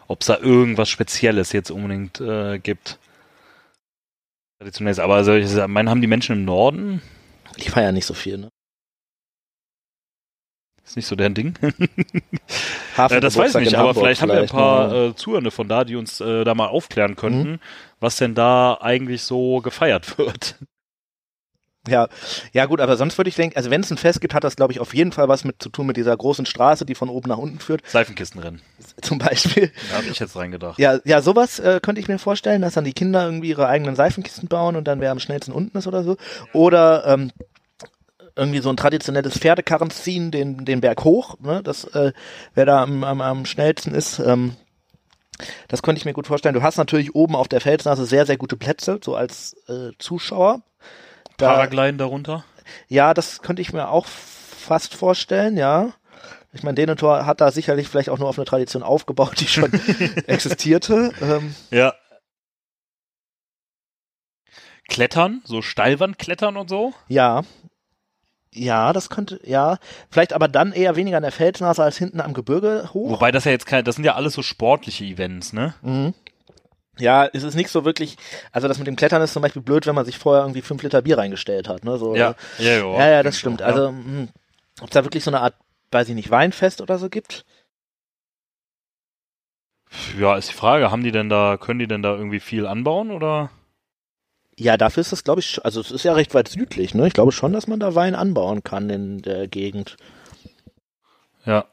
ob 0.08 0.20
es 0.20 0.26
da 0.28 0.38
irgendwas 0.38 0.88
Spezielles 0.88 1.52
jetzt 1.52 1.70
unbedingt 1.70 2.20
äh, 2.20 2.58
gibt. 2.58 2.98
Traditionell 4.58 4.92
ist, 4.92 5.00
aber 5.00 5.14
also 5.16 5.34
ich 5.34 5.50
meine 5.68 5.90
haben 5.90 6.00
die 6.00 6.06
Menschen 6.06 6.36
im 6.36 6.44
Norden 6.44 7.02
Die 7.58 7.68
feiern 7.68 7.94
nicht 7.94 8.06
so 8.06 8.14
viel, 8.14 8.38
ne? 8.38 8.48
Ist 10.84 10.96
nicht 10.96 11.06
so 11.06 11.16
deren 11.16 11.34
Ding. 11.34 11.54
Hafen 12.96 13.16
Äh, 13.16 13.20
das 13.20 13.36
weiß 13.36 13.56
ich 13.56 13.64
nicht, 13.64 13.74
aber 13.74 13.92
vielleicht 13.94 14.22
haben 14.22 14.28
wir 14.30 14.40
ein 14.40 14.46
paar 14.46 14.88
ne? 14.88 15.06
äh, 15.06 15.14
Zuhörende 15.16 15.50
von 15.50 15.68
da, 15.68 15.84
die 15.84 15.96
uns 15.96 16.20
äh, 16.20 16.44
da 16.44 16.54
mal 16.54 16.68
aufklären 16.68 17.16
könnten, 17.16 17.52
Mhm. 17.52 17.60
Was 18.00 18.16
denn 18.16 18.34
da 18.34 18.78
eigentlich 18.80 19.22
so 19.22 19.60
gefeiert 19.60 20.18
wird. 20.18 20.56
Ja, 21.88 22.08
ja 22.52 22.66
gut, 22.66 22.80
aber 22.80 22.96
sonst 22.96 23.16
würde 23.16 23.28
ich 23.28 23.36
denken, 23.36 23.56
also 23.56 23.70
wenn 23.70 23.80
es 23.80 23.90
ein 23.90 23.96
Fest 23.96 24.20
gibt, 24.20 24.34
hat 24.34 24.42
das 24.44 24.56
glaube 24.56 24.72
ich 24.72 24.80
auf 24.80 24.92
jeden 24.94 25.12
Fall 25.12 25.28
was 25.28 25.44
mit 25.44 25.62
zu 25.62 25.68
tun 25.68 25.86
mit 25.86 25.96
dieser 25.96 26.16
großen 26.16 26.44
Straße, 26.44 26.84
die 26.84 26.96
von 26.96 27.08
oben 27.08 27.28
nach 27.28 27.38
unten 27.38 27.60
führt, 27.60 27.86
Seifenkistenrennen. 27.86 28.60
zum 29.02 29.18
Beispiel. 29.18 29.70
Da 29.90 29.98
habe 29.98 30.08
ich 30.08 30.18
jetzt 30.18 30.34
reingedacht. 30.36 30.78
Ja, 30.78 30.98
ja, 31.04 31.22
sowas 31.22 31.58
äh, 31.60 31.80
könnte 31.80 32.00
ich 32.00 32.08
mir 32.08 32.18
vorstellen, 32.18 32.62
dass 32.62 32.74
dann 32.74 32.84
die 32.84 32.92
Kinder 32.92 33.24
irgendwie 33.24 33.50
ihre 33.50 33.68
eigenen 33.68 33.94
Seifenkisten 33.94 34.48
bauen 34.48 34.76
und 34.76 34.88
dann 34.88 35.00
wer 35.00 35.12
am 35.12 35.20
schnellsten 35.20 35.52
unten 35.52 35.78
ist 35.78 35.86
oder 35.86 36.02
so. 36.02 36.16
Oder 36.52 37.06
ähm, 37.06 37.30
irgendwie 38.34 38.60
so 38.60 38.68
ein 38.68 38.76
traditionelles 38.76 39.38
Pferdekarren 39.38 39.90
ziehen, 39.90 40.30
den, 40.30 40.64
den 40.64 40.80
Berg 40.80 41.04
hoch, 41.04 41.38
ne? 41.40 41.62
Das, 41.62 41.84
äh, 41.84 42.12
wer 42.54 42.66
da 42.66 42.82
am, 42.82 43.02
am, 43.02 43.20
am 43.20 43.46
schnellsten 43.46 43.94
ist, 43.94 44.18
ähm, 44.18 44.56
das 45.68 45.82
könnte 45.82 45.98
ich 45.98 46.04
mir 46.04 46.12
gut 46.12 46.26
vorstellen. 46.26 46.54
Du 46.54 46.62
hast 46.62 46.76
natürlich 46.76 47.14
oben 47.14 47.36
auf 47.36 47.48
der 47.48 47.60
Felsnase 47.60 48.06
sehr, 48.06 48.26
sehr 48.26 48.36
gute 48.36 48.56
Plätze, 48.56 48.98
so 49.02 49.14
als 49.16 49.54
äh, 49.68 49.90
Zuschauer. 49.98 50.62
Da, 51.36 51.52
Paragliden 51.52 51.98
darunter. 51.98 52.44
ja, 52.88 53.12
das 53.14 53.42
könnte 53.42 53.62
ich 53.62 53.72
mir 53.72 53.88
auch 53.90 54.06
fast 54.06 54.94
vorstellen, 54.94 55.56
ja. 55.56 55.92
Ich 56.52 56.62
meine, 56.62 56.74
Denethor 56.76 57.26
hat 57.26 57.40
da 57.42 57.50
sicherlich 57.50 57.88
vielleicht 57.88 58.08
auch 58.08 58.18
nur 58.18 58.28
auf 58.28 58.38
eine 58.38 58.46
Tradition 58.46 58.82
aufgebaut, 58.82 59.38
die 59.40 59.46
schon 59.48 59.70
existierte. 60.26 61.12
Ähm, 61.20 61.54
Ja. 61.70 61.94
Klettern, 64.88 65.42
so 65.44 65.62
Steilwandklettern 65.62 66.56
und 66.56 66.68
so. 66.68 66.94
ja. 67.08 67.42
Ja, 68.58 68.94
das 68.94 69.10
könnte, 69.10 69.38
ja. 69.44 69.78
Vielleicht 70.10 70.32
aber 70.32 70.48
dann 70.48 70.72
eher 70.72 70.96
weniger 70.96 71.18
an 71.18 71.22
der 71.22 71.32
Felsnase 71.32 71.82
als 71.82 71.98
hinten 71.98 72.22
am 72.22 72.32
Gebirge 72.32 72.88
hoch. 72.94 73.10
Wobei 73.10 73.30
das 73.30 73.44
ja 73.44 73.52
jetzt 73.52 73.66
kein, 73.66 73.84
das 73.84 73.96
sind 73.96 74.04
ja 74.04 74.14
alles 74.14 74.32
so 74.32 74.42
sportliche 74.42 75.04
Events, 75.04 75.52
ne? 75.52 75.74
Mhm. 75.82 76.14
Ja, 76.98 77.26
es 77.26 77.42
ist 77.42 77.54
nicht 77.54 77.68
so 77.68 77.84
wirklich, 77.84 78.16
also 78.52 78.68
das 78.68 78.78
mit 78.78 78.86
dem 78.86 78.96
Klettern 78.96 79.20
ist 79.20 79.34
zum 79.34 79.42
Beispiel 79.42 79.60
blöd, 79.60 79.86
wenn 79.86 79.94
man 79.94 80.06
sich 80.06 80.16
vorher 80.16 80.44
irgendwie 80.44 80.62
fünf 80.62 80.82
Liter 80.82 81.02
Bier 81.02 81.18
reingestellt 81.18 81.68
hat, 81.68 81.84
ne? 81.84 81.98
So, 81.98 82.16
ja, 82.16 82.34
ja, 82.58 82.78
ja, 82.78 83.08
ja, 83.08 83.22
das 83.22 83.38
stimmt. 83.38 83.60
Also, 83.60 83.88
ob 84.80 84.88
es 84.88 84.94
da 84.94 85.04
wirklich 85.04 85.22
so 85.22 85.30
eine 85.30 85.42
Art, 85.42 85.54
weiß 85.90 86.08
ich 86.08 86.14
nicht, 86.14 86.30
Weinfest 86.30 86.80
oder 86.80 86.96
so 86.96 87.10
gibt? 87.10 87.44
Ja, 90.18 90.36
ist 90.36 90.48
die 90.48 90.54
Frage, 90.54 90.90
haben 90.90 91.02
die 91.02 91.12
denn 91.12 91.28
da, 91.28 91.58
können 91.58 91.78
die 91.78 91.86
denn 91.86 92.02
da 92.02 92.14
irgendwie 92.14 92.40
viel 92.40 92.66
anbauen 92.66 93.10
oder? 93.10 93.50
Ja, 94.58 94.76
dafür 94.76 95.02
ist 95.02 95.12
das, 95.12 95.22
glaube 95.24 95.40
ich, 95.40 95.62
also 95.64 95.80
es 95.80 95.90
ist 95.90 96.04
ja 96.04 96.14
recht 96.14 96.34
weit 96.34 96.48
südlich, 96.48 96.94
ne? 96.94 97.06
Ich 97.06 97.12
glaube 97.12 97.32
schon, 97.32 97.52
dass 97.52 97.66
man 97.66 97.78
da 97.78 97.94
Wein 97.94 98.14
anbauen 98.14 98.62
kann 98.64 98.88
in 98.88 99.20
der 99.20 99.48
Gegend. 99.48 99.96
Ja. 101.44 101.66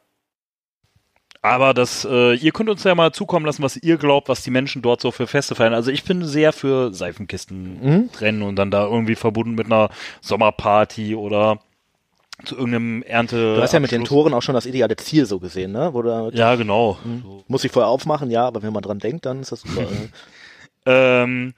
Aber 1.41 1.73
das, 1.73 2.05
äh, 2.09 2.35
ihr 2.35 2.51
könnt 2.53 2.69
uns 2.69 2.83
ja 2.85 2.95
mal 2.95 3.11
zukommen 3.11 3.45
lassen, 3.45 3.63
was 3.63 3.75
ihr 3.77 3.97
glaubt, 3.97 4.29
was 4.29 4.43
die 4.43 4.51
Menschen 4.51 4.81
dort 4.81 5.01
so 5.01 5.11
für 5.11 5.27
Feste 5.27 5.55
feiern. 5.55 5.73
Also 5.73 5.91
ich 5.91 6.03
bin 6.03 6.23
sehr 6.25 6.53
für 6.53 6.93
Seifenkisten 6.93 7.79
Mhm. 7.81 8.09
rennen 8.19 8.41
und 8.43 8.55
dann 8.55 8.71
da 8.71 8.85
irgendwie 8.85 9.15
verbunden 9.15 9.55
mit 9.55 9.65
einer 9.65 9.89
Sommerparty 10.21 11.15
oder 11.15 11.59
zu 12.45 12.55
irgendeinem 12.55 13.03
Ernte. 13.03 13.55
Du 13.55 13.61
hast 13.61 13.73
ja 13.73 13.79
mit 13.79 13.91
den. 13.91 14.05
Toren 14.05 14.33
auch 14.33 14.41
schon 14.41 14.55
das 14.55 14.65
ideale 14.65 14.95
Ziel 14.95 15.25
so 15.25 15.39
gesehen, 15.39 15.71
ne? 15.73 15.91
Du, 15.93 16.31
Ja, 16.33 16.55
genau. 16.55 16.97
Mhm. 17.03 17.43
Muss 17.47 17.63
ich 17.63 17.71
vorher 17.71 17.89
aufmachen, 17.89 18.31
ja, 18.31 18.45
aber 18.45 18.63
wenn 18.63 18.73
man 18.73 18.83
dran 18.83 18.99
denkt, 18.99 19.25
dann 19.25 19.41
ist 19.41 19.51
das 19.51 19.61
super. 19.61 19.81
äh. 20.85 21.23
Ähm, 21.23 21.53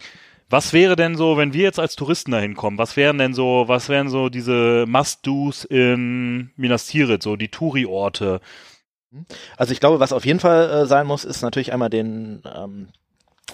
was 0.49 0.73
wäre 0.73 0.95
denn 0.95 1.15
so, 1.15 1.37
wenn 1.37 1.53
wir 1.53 1.63
jetzt 1.63 1.79
als 1.79 1.95
Touristen 1.95 2.31
da 2.31 2.39
hinkommen? 2.39 2.77
Was 2.77 2.95
wären 2.95 3.17
denn 3.17 3.33
so, 3.33 3.65
was 3.67 3.89
wären 3.89 4.09
so 4.09 4.29
diese 4.29 4.85
Must-Dos 4.87 5.65
in 5.65 6.51
Minas 6.55 6.87
Tirith, 6.87 7.23
so 7.23 7.35
die 7.35 7.49
Touri-Orte? 7.49 8.41
Also 9.57 9.73
ich 9.73 9.79
glaube, 9.79 9.99
was 9.99 10.13
auf 10.13 10.25
jeden 10.25 10.39
Fall 10.39 10.69
äh, 10.69 10.85
sein 10.85 11.07
muss, 11.07 11.25
ist 11.25 11.41
natürlich 11.41 11.73
einmal 11.73 11.89
den, 11.89 12.43
ähm, 12.53 12.89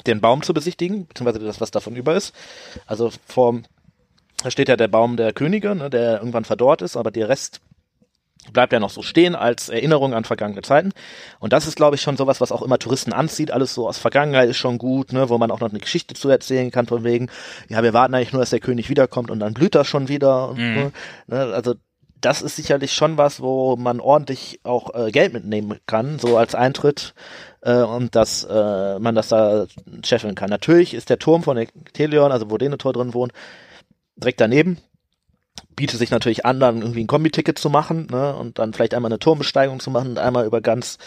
den 0.06 0.22
Baum 0.22 0.42
zu 0.42 0.54
besichtigen, 0.54 1.08
beziehungsweise 1.08 1.40
das, 1.40 1.62
was 1.62 1.72
davon 1.72 1.96
über 1.96 2.16
ist. 2.16 2.36
Also 2.86 3.12
vor, 3.26 3.62
da 4.44 4.52
steht 4.52 4.70
ja 4.70 4.76
der 4.76 4.88
Baum 4.88 5.18
der 5.18 5.34
Könige, 5.34 5.76
ne, 5.76 5.90
der 5.90 6.18
irgendwann 6.18 6.46
verdorrt 6.46 6.82
ist, 6.82 6.98
aber 6.98 7.12
der 7.12 7.30
Rest 7.30 7.62
bleibt 8.52 8.74
ja 8.74 8.80
noch 8.80 8.90
so 8.90 9.02
stehen 9.02 9.36
als 9.36 9.70
Erinnerung 9.70 10.14
an 10.14 10.24
vergangene 10.24 10.62
Zeiten. 10.62 10.92
Und 11.40 11.54
das 11.54 11.68
ist, 11.68 11.76
glaube 11.76 11.96
ich, 11.96 12.02
schon 12.02 12.18
sowas, 12.18 12.42
was 12.42 12.52
auch 12.52 12.62
immer 12.62 12.80
Touristen 12.80 13.14
anzieht. 13.14 13.52
Alles 13.52 13.74
so 13.74 13.88
aus 13.88 13.98
Vergangenheit 13.98 14.50
ist 14.50 14.58
schon 14.58 14.78
gut, 14.78 15.14
ne, 15.14 15.30
wo 15.30 15.38
man 15.38 15.52
auch 15.52 15.60
noch 15.60 15.70
eine 15.70 15.80
Geschichte 15.80 16.16
zu 16.16 16.30
erzählen 16.30 16.72
kann, 16.72 16.88
von 16.88 17.04
wegen, 17.04 17.30
ja, 17.70 17.84
wir 17.84 17.94
warten 17.94 18.16
eigentlich 18.16 18.34
nur, 18.34 18.42
dass 18.42 18.50
der 18.50 18.60
König 18.60 18.90
wiederkommt 18.90 19.30
und 19.30 19.40
dann 19.40 19.54
blüht 19.54 19.76
das 19.76 19.88
schon 19.88 20.08
wieder. 20.08 20.50
Und, 20.50 20.58
Mhm. 20.58 20.92
ne, 21.28 21.40
also 21.54 21.76
das 22.20 22.42
ist 22.42 22.56
sicherlich 22.56 22.94
schon 22.94 23.18
was, 23.18 23.42
wo 23.42 23.76
man 23.76 24.00
ordentlich 24.00 24.60
auch 24.64 24.94
äh, 24.94 25.12
Geld 25.12 25.34
mitnehmen 25.34 25.80
kann, 25.88 26.20
so 26.20 26.38
als 26.38 26.54
Eintritt 26.56 27.14
äh, 27.62 27.82
und 27.82 28.16
dass 28.16 28.44
äh, 28.44 29.00
man 29.00 29.16
das 29.16 29.30
da 29.30 29.66
scheffeln 30.06 30.36
kann. 30.36 30.50
Natürlich 30.50 30.94
ist 30.94 31.10
der 31.10 31.18
Turm 31.20 31.42
von 31.44 31.66
Telion, 31.94 32.32
also 32.32 32.50
wo 32.52 32.58
Denethor 32.58 32.94
drin 32.94 33.14
wohnt, 33.16 33.34
direkt 34.18 34.40
daneben. 34.40 34.78
Bietet 35.82 35.98
sich 35.98 36.12
natürlich 36.12 36.46
an, 36.46 36.60
dann 36.60 36.82
irgendwie 36.84 37.04
ein 37.04 37.08
Kombi-Ticket 37.08 37.58
zu 37.58 37.72
machen 37.72 38.06
ne, 38.12 38.36
und 38.36 38.60
dann 38.60 38.72
vielleicht 38.72 38.94
einmal 38.94 39.12
eine 39.12 39.18
Turmbesteigung 39.18 39.80
zu 39.80 39.90
machen 39.90 40.12
und 40.12 40.20
einmal 40.20 40.46
über 40.46 40.62
ganz 40.62 41.00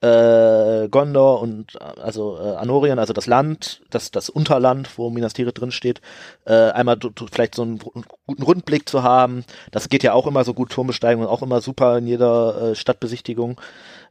äh, 0.00 0.88
Gondor 0.88 1.40
und 1.40 1.74
äh, 1.74 2.00
also 2.00 2.38
äh, 2.38 2.54
Anorien, 2.56 3.00
also 3.00 3.12
das 3.12 3.26
Land, 3.26 3.82
das 3.90 4.12
das 4.12 4.28
Unterland, 4.28 4.88
wo 4.96 5.10
Minas 5.10 5.32
Tirith 5.32 5.58
drin 5.60 5.72
steht, 5.72 6.00
äh, 6.44 6.70
einmal 6.70 6.98
vielleicht 7.32 7.56
so 7.56 7.62
einen 7.62 7.80
guten 8.26 8.44
Rundblick 8.44 8.88
zu 8.88 9.02
haben. 9.02 9.44
Das 9.72 9.88
geht 9.88 10.04
ja 10.04 10.12
auch 10.12 10.28
immer 10.28 10.44
so 10.44 10.54
gut 10.54 10.70
Turmbesteigung 10.70 11.24
und 11.24 11.28
auch 11.28 11.42
immer 11.42 11.60
super 11.60 11.98
in 11.98 12.06
jeder 12.06 12.70
äh, 12.70 12.74
Stadtbesichtigung. 12.76 13.60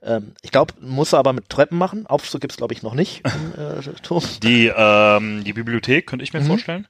Ähm, 0.04 0.34
ich 0.42 0.52
glaube, 0.52 0.74
muss 0.82 1.14
er 1.14 1.20
aber 1.20 1.32
mit 1.32 1.48
Treppen 1.48 1.78
machen. 1.78 2.06
Aufzug 2.08 2.42
gibt's 2.42 2.58
glaube 2.58 2.74
ich 2.74 2.84
noch 2.84 2.96
nicht 2.96 3.22
im 3.26 3.80
äh, 3.80 3.82
Turm. 4.02 4.24
Die, 4.44 4.72
ähm, 4.76 5.44
die 5.46 5.54
Bibliothek, 5.54 6.06
könnte 6.08 6.24
ich 6.24 6.34
mir 6.34 6.42
Mhm. 6.42 6.48
vorstellen. 6.48 6.88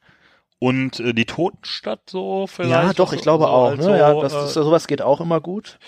Und 0.64 1.00
äh, 1.00 1.14
die 1.14 1.26
Totenstadt 1.26 2.08
so 2.08 2.46
vielleicht. 2.46 2.72
Ja, 2.72 2.94
doch, 2.94 3.14
ich 3.14 3.22
glaube 3.22 3.46
so 3.46 3.50
auch. 3.50 3.70
als 3.70 3.80
Ne? 3.80 3.84
so, 3.84 3.96
ja, 3.96 4.14
das 4.22 4.34
äh, 4.34 4.46
ist, 4.46 4.54
sowas 4.54 4.86
geht 4.86 5.02
auch 5.02 5.20
immer 5.20 5.42
gut. 5.42 5.80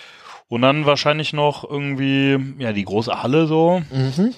Und 0.47 0.63
dann 0.63 0.87
wahrscheinlich 0.87 1.31
noch 1.31 1.63
irgendwie, 1.63 2.55
ja, 2.57 2.73
die 2.73 2.83
große 2.83 3.21
Halle 3.21 3.45
so. 3.45 3.83
Mhm. 3.91 4.33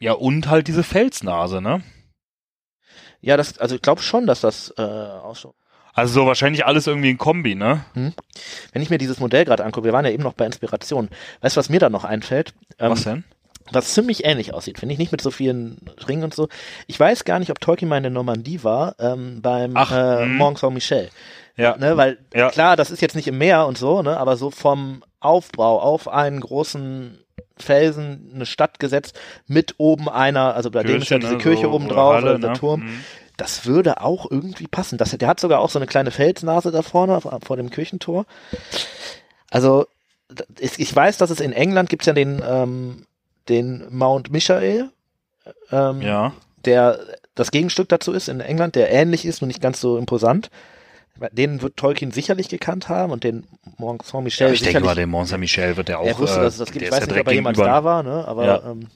Ja, 0.00 0.14
und 0.14 0.48
halt 0.48 0.66
diese 0.66 0.82
Felsnase, 0.82 1.60
ne? 1.60 1.82
Ja, 3.20 3.36
das, 3.36 3.58
also 3.58 3.76
ich 3.76 3.82
glaube 3.82 4.02
schon, 4.02 4.26
dass 4.26 4.40
das 4.40 4.74
äh, 4.76 4.82
auch 4.82 5.36
schon. 5.36 5.52
Also 5.94 6.14
so 6.14 6.26
wahrscheinlich 6.26 6.66
alles 6.66 6.88
irgendwie 6.88 7.10
ein 7.10 7.18
Kombi, 7.18 7.54
ne? 7.54 7.84
Wenn 7.94 8.82
ich 8.82 8.90
mir 8.90 8.98
dieses 8.98 9.20
Modell 9.20 9.44
gerade 9.44 9.64
angucke, 9.64 9.84
wir 9.84 9.92
waren 9.92 10.04
ja 10.04 10.10
eben 10.10 10.22
noch 10.24 10.34
bei 10.34 10.46
Inspiration. 10.46 11.10
Weißt 11.42 11.56
du, 11.56 11.58
was 11.58 11.68
mir 11.68 11.80
da 11.80 11.90
noch 11.90 12.04
einfällt? 12.04 12.54
Ähm, 12.78 12.90
Was 12.90 13.04
denn? 13.04 13.24
Was 13.72 13.94
ziemlich 13.94 14.24
ähnlich 14.24 14.54
aussieht, 14.54 14.78
finde 14.78 14.92
ich, 14.94 14.98
nicht 14.98 15.12
mit 15.12 15.20
so 15.20 15.30
vielen 15.30 15.78
Ringen 16.06 16.24
und 16.24 16.34
so. 16.34 16.48
Ich 16.86 16.98
weiß 16.98 17.24
gar 17.24 17.38
nicht, 17.38 17.50
ob 17.50 17.60
Tolkien 17.60 17.88
mal 17.88 17.96
in 17.98 18.04
der 18.04 18.12
Normandie 18.12 18.64
war, 18.64 18.94
ähm, 18.98 19.40
beim 19.42 19.72
Ach, 19.76 19.92
äh, 19.92 20.24
hm. 20.24 20.36
Mont 20.36 20.58
Saint-Michel. 20.58 21.10
Ja. 21.56 21.76
Ne, 21.76 21.96
weil 21.96 22.18
Ja. 22.34 22.50
klar, 22.50 22.76
das 22.76 22.90
ist 22.90 23.02
jetzt 23.02 23.16
nicht 23.16 23.26
im 23.28 23.38
Meer 23.38 23.66
und 23.66 23.76
so, 23.76 24.02
ne, 24.02 24.16
aber 24.16 24.36
so 24.36 24.50
vom 24.50 25.02
Aufbau 25.20 25.80
auf 25.80 26.06
einen 26.08 26.40
großen 26.40 27.18
Felsen 27.56 28.30
eine 28.34 28.46
Stadt 28.46 28.78
gesetzt 28.78 29.18
mit 29.46 29.74
oben 29.78 30.08
einer, 30.08 30.54
also 30.54 30.70
bei 30.70 30.84
dem 30.84 31.02
ist 31.02 31.10
ja 31.10 31.18
Kirche, 31.18 31.20
diese 31.20 31.32
ne, 31.34 31.42
Kirche 31.42 31.66
so, 31.66 31.72
oben 31.72 31.88
drauf, 31.88 32.14
Halle, 32.14 32.30
oder 32.30 32.38
der 32.38 32.50
ne? 32.50 32.56
Turm. 32.56 32.80
Mhm. 32.80 33.04
Das 33.36 33.66
würde 33.66 34.00
auch 34.00 34.28
irgendwie 34.30 34.66
passen. 34.66 34.98
Das, 34.98 35.10
der 35.10 35.28
hat 35.28 35.38
sogar 35.38 35.60
auch 35.60 35.70
so 35.70 35.78
eine 35.78 35.86
kleine 35.86 36.10
Felsnase 36.10 36.72
da 36.72 36.82
vorne 36.82 37.20
vor 37.20 37.56
dem 37.56 37.70
Kirchentor. 37.70 38.26
Also 39.50 39.86
ich 40.58 40.94
weiß, 40.94 41.18
dass 41.18 41.30
es 41.30 41.40
in 41.40 41.52
England 41.52 41.88
gibt 41.88 42.04
ja 42.06 42.12
den 42.12 42.42
ähm, 42.46 43.06
den 43.48 43.86
Mount 43.94 44.30
Michael, 44.30 44.90
ähm, 45.70 46.02
Ja. 46.02 46.32
der 46.64 46.98
das 47.34 47.50
Gegenstück 47.50 47.88
dazu 47.88 48.12
ist 48.12 48.28
in 48.28 48.40
England, 48.40 48.74
der 48.74 48.90
ähnlich 48.90 49.24
ist, 49.24 49.40
nur 49.40 49.46
nicht 49.46 49.60
ganz 49.62 49.80
so 49.80 49.96
imposant. 49.96 50.50
Den 51.32 51.62
wird 51.62 51.76
Tolkien 51.76 52.12
sicherlich 52.12 52.48
gekannt 52.48 52.88
haben 52.88 53.12
und 53.12 53.24
den 53.24 53.44
Mont 53.76 54.04
Saint-Michel 54.04 54.46
Ja, 54.48 54.52
ich 54.52 54.62
denke 54.62 54.80
mal, 54.80 54.94
der 54.94 55.06
Mont 55.08 55.28
Saint-Michel 55.28 55.76
wird 55.76 55.88
der 55.88 55.98
auch. 55.98 56.06
er 56.06 56.16
wusste, 56.18 56.38
äh, 56.38 56.42
dass 56.42 56.54
es 56.54 56.58
das 56.58 56.70
gibt. 56.70 56.84
Ich 56.84 56.92
weiß 56.92 57.00
ja 57.00 57.06
nicht, 57.06 57.20
ob 57.20 57.26
er 57.26 57.32
jemals 57.32 57.58
da 57.58 57.82
war, 57.82 58.02
ne? 58.04 58.24
aber 58.26 58.44
Ja. 58.44 58.70
ähm, 58.70 58.88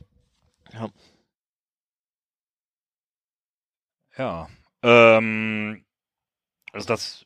Ja. 4.18 4.48
Ähm, 4.82 5.84
also 6.72 6.86
das 6.86 7.24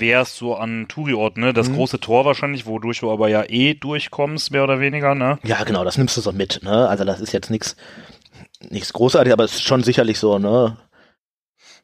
wär's 0.00 0.36
so 0.36 0.54
an 0.56 0.86
Touri-Orten, 0.88 1.40
ne? 1.40 1.52
Das 1.52 1.68
Mhm. 1.68 1.74
große 1.74 2.00
Tor 2.00 2.24
wahrscheinlich, 2.24 2.66
wodurch 2.66 3.00
du 3.00 3.10
aber 3.10 3.28
ja 3.28 3.44
eh 3.48 3.74
durchkommst, 3.74 4.50
mehr 4.50 4.64
oder 4.64 4.80
weniger, 4.80 5.14
ne? 5.14 5.38
ja, 5.44 5.62
genau, 5.64 5.84
das 5.84 5.98
nimmst 5.98 6.16
du 6.16 6.20
so 6.20 6.32
mit. 6.32 6.60
Ne? 6.62 6.88
Also 6.88 7.04
das 7.04 7.20
ist 7.20 7.32
jetzt 7.32 7.50
nichts 7.50 7.76
nichts 8.60 8.92
Großartiges, 8.92 9.32
aber 9.32 9.44
es 9.44 9.54
ist 9.54 9.62
schon 9.62 9.82
sicherlich 9.82 10.18
so, 10.18 10.38
ne? 10.38 10.76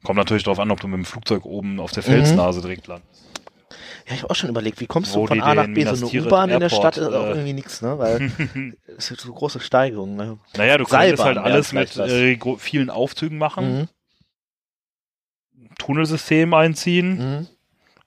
Kommt 0.03 0.19
natürlich 0.19 0.43
drauf 0.45 0.59
an, 0.59 0.71
ob 0.71 0.81
du 0.81 0.89
mit 0.89 0.99
dem 0.99 1.05
Flugzeug 1.05 1.45
oben 1.45 1.81
auf 1.81 1.93
der 1.93 2.03
Mhm. 2.03 2.09
Felsnase 2.09 2.61
direkt 2.61 2.87
landest. 2.87 3.23
Ja, 4.07 4.15
ich 4.15 4.23
habe 4.23 4.31
auch 4.31 4.35
schon 4.37 4.51
überlegt, 4.51 4.81
wie 4.81 4.87
kommst 4.87 5.15
Wo 5.15 5.23
du 5.23 5.29
von 5.29 5.41
A 5.41 5.55
nach 5.55 5.67
B? 5.67 5.83
So 5.85 6.09
eine 6.11 6.27
U-Bahn 6.27 6.51
in 6.51 6.61
der 6.61 6.69
Stadt 6.69 6.99
ist 6.99 7.07
auch 7.07 7.25
äh, 7.25 7.31
irgendwie 7.31 7.55
nichts, 7.55 7.81
ne? 7.81 7.99
Weil 7.99 8.31
es 8.99 9.11
ist 9.11 9.21
so 9.23 9.33
große 9.33 9.61
Steigerung. 9.61 10.15
Ne? 10.17 10.39
naja, 10.57 10.77
du 10.77 10.85
Seilbahn 10.85 11.01
könntest 11.17 11.25
halt 11.25 11.39
alles 11.39 11.73
mit 11.73 11.97
äh, 11.97 12.37
vielen 12.59 12.91
Aufzügen 12.91 13.39
machen, 13.39 13.65
Mhm. 13.81 13.89
Tunnelsystem 15.79 16.53
einziehen. 16.55 17.17
Mhm. 17.39 17.47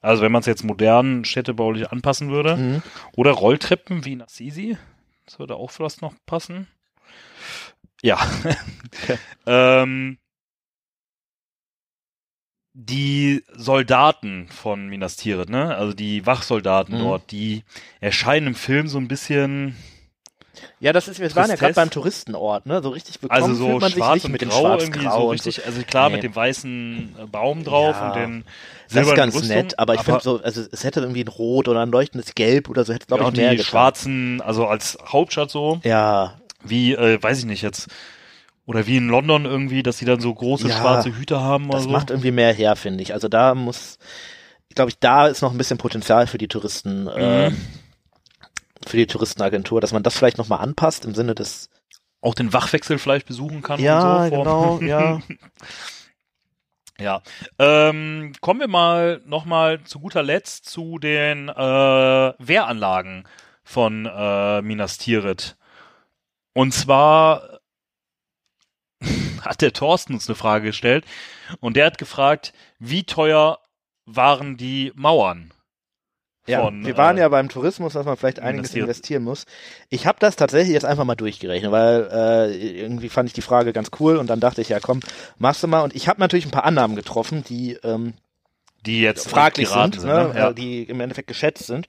Also 0.01 0.21
wenn 0.23 0.31
man 0.31 0.41
es 0.41 0.45
jetzt 0.45 0.63
modern 0.63 1.25
städtebaulich 1.25 1.91
anpassen 1.91 2.29
würde. 2.29 2.57
Mhm. 2.57 2.81
Oder 3.15 3.31
Rolltreppen 3.31 4.05
wie 4.05 4.13
in 4.13 4.21
Assisi. 4.21 4.77
Das 5.25 5.39
würde 5.39 5.55
auch 5.55 5.71
vielleicht 5.71 6.01
noch 6.01 6.13
passen. 6.25 6.67
Ja. 8.01 8.19
ähm, 9.45 10.17
die 12.79 13.43
Soldaten 13.53 14.47
von 14.49 14.87
Minas 14.87 15.15
Tirith, 15.15 15.49
ne? 15.49 15.75
Also 15.75 15.93
die 15.93 16.27
Wachsoldaten 16.27 16.95
Mhm. 16.95 16.99
dort, 16.99 17.31
die 17.31 17.63
erscheinen 18.01 18.47
im 18.47 18.55
Film 18.55 18.87
so 18.87 18.99
ein 18.99 19.07
bisschen, 19.07 19.75
Ja, 20.79 20.93
das 20.93 21.07
ist, 21.07 21.19
wir 21.19 21.33
waren 21.35 21.49
ja 21.49 21.55
gerade 21.55 21.73
beim 21.73 21.89
Touristenort, 21.89 22.65
ne? 22.65 22.81
So 22.83 22.89
richtig 22.89 23.21
willkommen 23.21 23.41
also 23.43 23.55
so 23.55 23.67
man 23.79 23.81
sich 23.81 23.93
schwarz 23.95 24.15
nicht 24.15 24.25
und 24.25 24.31
mit 24.31 24.41
dem 24.41 24.49
grau 24.49 24.79
irgendwie, 24.79 25.09
so 25.09 25.29
richtig, 25.29 25.65
also 25.65 25.81
klar 25.83 26.09
Nee. 26.09 26.15
mit 26.15 26.23
dem 26.23 26.35
weißen 26.35 27.15
äh, 27.19 27.25
Baum 27.25 27.63
drauf 27.63 27.95
Ja. 27.99 28.07
und 28.07 28.15
den 28.15 28.45
Das 28.93 29.07
ist 29.07 29.15
ganz 29.15 29.35
Rüstung, 29.35 29.55
nett, 29.55 29.79
aber 29.79 29.95
ich 29.95 30.01
finde 30.01 30.21
so, 30.21 30.39
also 30.41 30.63
es 30.71 30.83
hätte 30.83 30.99
irgendwie 31.01 31.23
ein 31.23 31.27
Rot 31.27 31.67
oder 31.67 31.81
ein 31.81 31.89
leuchtendes 31.89 32.35
Gelb 32.35 32.69
oder 32.69 32.85
so, 32.85 32.93
hätte 32.93 33.07
glaube 33.07 33.23
ja, 33.23 33.29
ich 33.29 33.35
mehr 33.35 33.51
die 33.51 33.57
getan. 33.57 33.69
schwarzen, 33.69 34.41
also 34.41 34.67
als 34.67 34.97
Hauptstadt 35.05 35.49
so, 35.49 35.79
Ja, 35.83 36.39
wie, 36.63 36.93
äh, 36.93 37.21
weiß 37.21 37.39
ich 37.39 37.45
nicht 37.45 37.61
jetzt, 37.63 37.87
oder 38.65 38.85
wie 38.85 38.97
in 38.97 39.07
London 39.07 39.45
irgendwie, 39.45 39.81
dass 39.81 39.97
die 39.97 40.05
dann 40.05 40.19
so 40.19 40.33
große 40.33 40.67
Ja, 40.67 40.77
schwarze 40.77 41.15
Hüte 41.15 41.39
haben 41.39 41.65
oder 41.69 41.77
das 41.77 41.83
so. 41.85 41.89
macht 41.89 42.09
irgendwie 42.11 42.31
mehr 42.31 42.53
her, 42.53 42.75
finde 42.75 43.01
ich. 43.01 43.13
Also 43.13 43.29
da 43.29 43.55
muss, 43.55 43.97
glaube 44.75 44.89
ich, 44.89 44.99
da 44.99 45.27
ist 45.27 45.41
noch 45.41 45.51
ein 45.51 45.57
bisschen 45.57 45.77
Potenzial 45.77 46.27
für 46.27 46.37
die 46.37 46.47
Touristen, 46.49 47.07
äh, 47.07 47.49
Mhm. 47.49 47.57
Für 48.87 48.97
die 48.97 49.07
Touristenagentur, 49.07 49.81
dass 49.81 49.93
man 49.93 50.03
das 50.03 50.17
vielleicht 50.17 50.37
nochmal 50.37 50.59
anpasst 50.59 51.05
im 51.05 51.13
Sinne 51.13 51.35
des, 51.35 51.69
auch 52.21 52.33
den 52.33 52.53
Wachwechsel 52.53 52.97
vielleicht 52.97 53.27
besuchen 53.27 53.61
kann 53.61 53.79
ja, 53.79 54.23
und 54.23 54.29
so. 54.29 54.37
genau, 54.37 54.79
ja. 54.81 55.21
Ja, 56.99 57.21
ähm, 57.59 58.33
kommen 58.41 58.59
wir 58.59 58.67
mal 58.67 59.21
nochmal 59.25 59.83
zu 59.83 59.99
guter 59.99 60.23
Letzt 60.23 60.65
zu 60.65 60.97
den 60.97 61.47
äh, 61.47 61.53
Wehranlagen 61.53 63.27
von 63.63 64.07
äh, 64.07 64.63
Minas 64.63 64.97
Tirith. 64.97 65.57
Und 66.53 66.73
zwar 66.73 67.59
hat 69.41 69.61
der 69.61 69.73
Thorsten 69.73 70.15
uns 70.15 70.27
eine 70.27 70.35
Frage 70.35 70.67
gestellt 70.67 71.05
und 71.59 71.77
der 71.77 71.85
hat 71.85 71.99
gefragt, 71.99 72.51
wie 72.79 73.03
teuer 73.03 73.59
waren 74.05 74.57
die 74.57 74.91
Mauern? 74.95 75.53
Ja, 76.47 76.63
von, 76.63 76.85
wir 76.85 76.97
waren 76.97 77.17
äh, 77.17 77.21
ja 77.21 77.29
beim 77.29 77.49
Tourismus, 77.49 77.93
dass 77.93 78.05
man 78.05 78.15
vielleicht 78.17 78.39
einiges 78.39 78.73
investiert. 78.73 78.83
investieren 78.83 79.23
muss. 79.23 79.45
Ich 79.89 80.07
habe 80.07 80.17
das 80.19 80.35
tatsächlich 80.35 80.73
jetzt 80.73 80.85
einfach 80.85 81.03
mal 81.03 81.15
durchgerechnet, 81.15 81.71
weil 81.71 82.09
äh, 82.11 82.81
irgendwie 82.81 83.09
fand 83.09 83.27
ich 83.27 83.33
die 83.33 83.41
Frage 83.41 83.73
ganz 83.73 83.91
cool 83.99 84.17
und 84.17 84.27
dann 84.29 84.39
dachte 84.39 84.61
ich, 84.61 84.69
ja 84.69 84.79
komm, 84.79 85.01
machst 85.37 85.61
du 85.63 85.67
mal. 85.67 85.81
Und 85.81 85.95
ich 85.95 86.07
habe 86.07 86.19
natürlich 86.19 86.45
ein 86.45 86.51
paar 86.51 86.65
Annahmen 86.65 86.95
getroffen, 86.95 87.43
die 87.47 87.73
ähm, 87.83 88.13
Die 88.85 89.01
jetzt 89.01 89.29
fraglich 89.29 89.67
geraten 89.67 89.99
sind, 89.99 90.09
ne? 90.09 90.31
Ja. 90.35 90.49
äh, 90.49 90.53
die 90.53 90.83
im 90.83 91.01
Endeffekt 91.01 91.27
geschätzt 91.27 91.67
sind. 91.67 91.87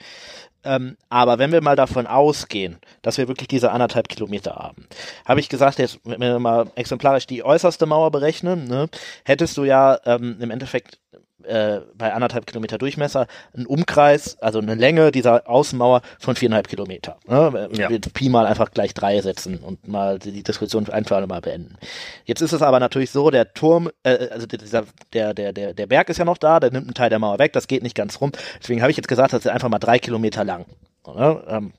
Ähm, 0.69 0.99
aber 1.09 1.39
wenn 1.39 1.51
wir 1.51 1.62
mal 1.62 1.77
davon 1.77 2.07
ausgehen, 2.07 2.77
dass 3.01 3.16
wir 3.16 3.27
wirklich 3.27 3.49
diese 3.49 3.71
anderthalb 3.73 4.09
Kilometer 4.09 4.55
haben, 4.57 4.87
habe 5.25 5.41
ich 5.41 5.49
gesagt, 5.49 5.79
jetzt, 5.79 5.99
wenn 6.05 6.21
wir 6.21 6.39
mal 6.39 6.71
exemplarisch 6.75 7.27
die 7.27 7.43
äußerste 7.43 7.87
Mauer 7.87 8.11
berechnen, 8.11 8.64
ne, 8.64 8.91
hättest 9.25 9.57
du 9.57 9.64
ja 9.64 9.99
ähm, 10.05 10.37
im 10.41 10.51
Endeffekt 10.51 10.99
äh, 11.45 11.81
bei 11.97 12.12
anderthalb 12.12 12.47
Kilometer 12.47 12.79
Durchmesser 12.79 13.27
einen 13.55 13.66
Umkreis, 13.66 14.39
also 14.41 14.59
eine 14.59 14.75
Länge 14.75 15.12
dieser 15.12 15.49
Außenmauer 15.49 16.03
von 16.19 16.37
viereinhalb 16.37 16.69
Kilometer. 16.69 17.16
Ne? 17.27 17.69
Ja. 17.73 17.89
Pi 18.12 18.29
mal 18.29 18.45
einfach 18.45 18.71
gleich 18.73 18.93
drei 18.93 19.21
setzen 19.21 19.59
und 19.59 19.87
mal 19.89 20.19
die 20.19 20.33
die 20.33 20.43
Diskussion 20.43 20.89
ein 20.91 21.05
für 21.05 21.16
alle 21.16 21.27
Mal 21.27 21.41
beenden. 21.41 21.77
Jetzt 22.25 22.43
ist 22.43 22.53
es 22.53 22.61
aber 22.61 22.81
natürlich 22.81 23.11
so, 23.11 23.31
der 23.31 23.55
Turm, 23.55 23.89
äh, 24.03 24.29
also 24.31 24.47
dieser, 24.47 24.85
der, 25.12 25.33
der, 25.33 25.53
der, 25.53 25.75
der 25.75 25.87
Berg 25.87 26.09
ist 26.09 26.19
ja 26.19 26.25
noch 26.25 26.39
da, 26.39 26.61
der 26.61 26.71
nimmt 26.71 26.87
einen 26.87 26.95
Teil 26.95 27.11
der 27.11 27.19
Mauer 27.19 27.39
weg, 27.39 27.53
das 27.53 27.69
geht 27.69 27.83
nicht 27.83 27.95
ganz 27.95 28.21
rum. 28.21 28.33
Deswegen 28.61 28.83
habe 28.83 28.91
ich 28.91 28.97
jetzt 28.97 29.09
gesagt, 29.09 29.33
das 29.33 29.45
ist 29.45 29.51
einfach 29.51 29.69
mal 29.69 29.79
drei 29.79 29.99
Kilometer 29.99 30.45
lang. 30.45 30.57
So, 31.04 31.14
ne? 31.14 31.44
ähm, 31.48 31.72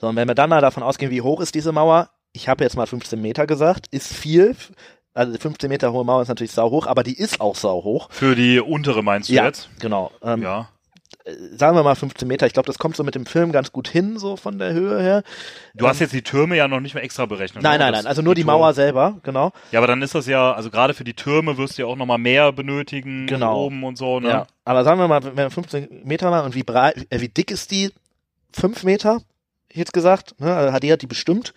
so, 0.00 0.08
und 0.08 0.16
wenn 0.16 0.28
wir 0.28 0.34
dann 0.34 0.50
mal 0.50 0.60
davon 0.60 0.82
ausgehen, 0.82 1.10
wie 1.10 1.22
hoch 1.22 1.40
ist 1.40 1.54
diese 1.54 1.72
Mauer, 1.72 2.10
ich 2.32 2.48
habe 2.48 2.64
jetzt 2.64 2.76
mal 2.76 2.86
15 2.86 3.20
Meter 3.20 3.46
gesagt, 3.46 3.86
ist 3.90 4.12
viel. 4.14 4.54
Also 5.14 5.36
15 5.36 5.68
Meter 5.68 5.92
hohe 5.92 6.04
Mauer 6.04 6.22
ist 6.22 6.28
natürlich 6.28 6.52
sau 6.52 6.70
hoch, 6.70 6.86
aber 6.86 7.02
die 7.02 7.18
ist 7.18 7.40
auch 7.40 7.56
sau 7.56 7.82
hoch. 7.82 8.08
Für 8.10 8.34
die 8.36 8.60
untere 8.60 9.02
meinst 9.02 9.28
du 9.28 9.32
Ja, 9.34 9.46
jetzt? 9.46 9.68
genau. 9.80 10.12
Ähm, 10.22 10.42
Ja. 10.42 10.68
Sagen 11.56 11.76
wir 11.76 11.82
mal 11.82 11.94
15 11.94 12.26
Meter. 12.26 12.46
Ich 12.46 12.52
glaube, 12.52 12.66
das 12.66 12.78
kommt 12.78 12.96
so 12.96 13.04
mit 13.04 13.14
dem 13.14 13.26
Film 13.26 13.52
ganz 13.52 13.70
gut 13.72 13.88
hin, 13.88 14.18
so 14.18 14.36
von 14.36 14.58
der 14.58 14.72
Höhe 14.72 15.00
her. 15.02 15.22
Du 15.74 15.86
hast 15.86 16.00
jetzt 16.00 16.12
die 16.12 16.22
Türme 16.22 16.56
ja 16.56 16.68
noch 16.68 16.80
nicht 16.80 16.94
mehr 16.94 17.02
extra 17.04 17.26
berechnet. 17.26 17.62
Nein, 17.62 17.78
ne? 17.78 17.84
nein, 17.86 17.92
nein. 17.92 18.06
Also 18.06 18.22
nur 18.22 18.34
die 18.34 18.42
Turme- 18.42 18.58
Mauer 18.58 18.72
selber, 18.74 19.18
genau. 19.22 19.52
Ja, 19.72 19.80
aber 19.80 19.86
dann 19.86 20.00
ist 20.02 20.14
das 20.14 20.26
ja, 20.26 20.52
also 20.52 20.70
gerade 20.70 20.94
für 20.94 21.04
die 21.04 21.14
Türme 21.14 21.58
wirst 21.58 21.76
du 21.78 21.82
ja 21.82 21.88
auch 21.88 21.96
nochmal 21.96 22.18
mehr 22.18 22.52
benötigen 22.52 23.26
Genau. 23.26 23.64
oben 23.66 23.84
und 23.84 23.98
so, 23.98 24.20
ne? 24.20 24.28
Ja. 24.28 24.46
Aber 24.64 24.84
sagen 24.84 24.98
wir 25.00 25.08
mal, 25.08 25.22
wenn 25.22 25.36
wir 25.36 25.50
15 25.50 26.02
Meter 26.04 26.30
machen 26.30 26.46
und 26.46 26.54
wie 26.54 26.62
breit, 26.62 27.06
äh, 27.10 27.20
wie 27.20 27.28
dick 27.28 27.50
ist 27.50 27.70
die? 27.70 27.90
5 28.52 28.84
Meter, 28.84 29.20
jetzt 29.72 29.92
gesagt. 29.92 30.40
Ne? 30.40 30.54
Also 30.54 30.72
hat 30.72 30.82
die 30.82 30.92
hat 30.92 31.02
die 31.02 31.06
bestimmt. 31.06 31.52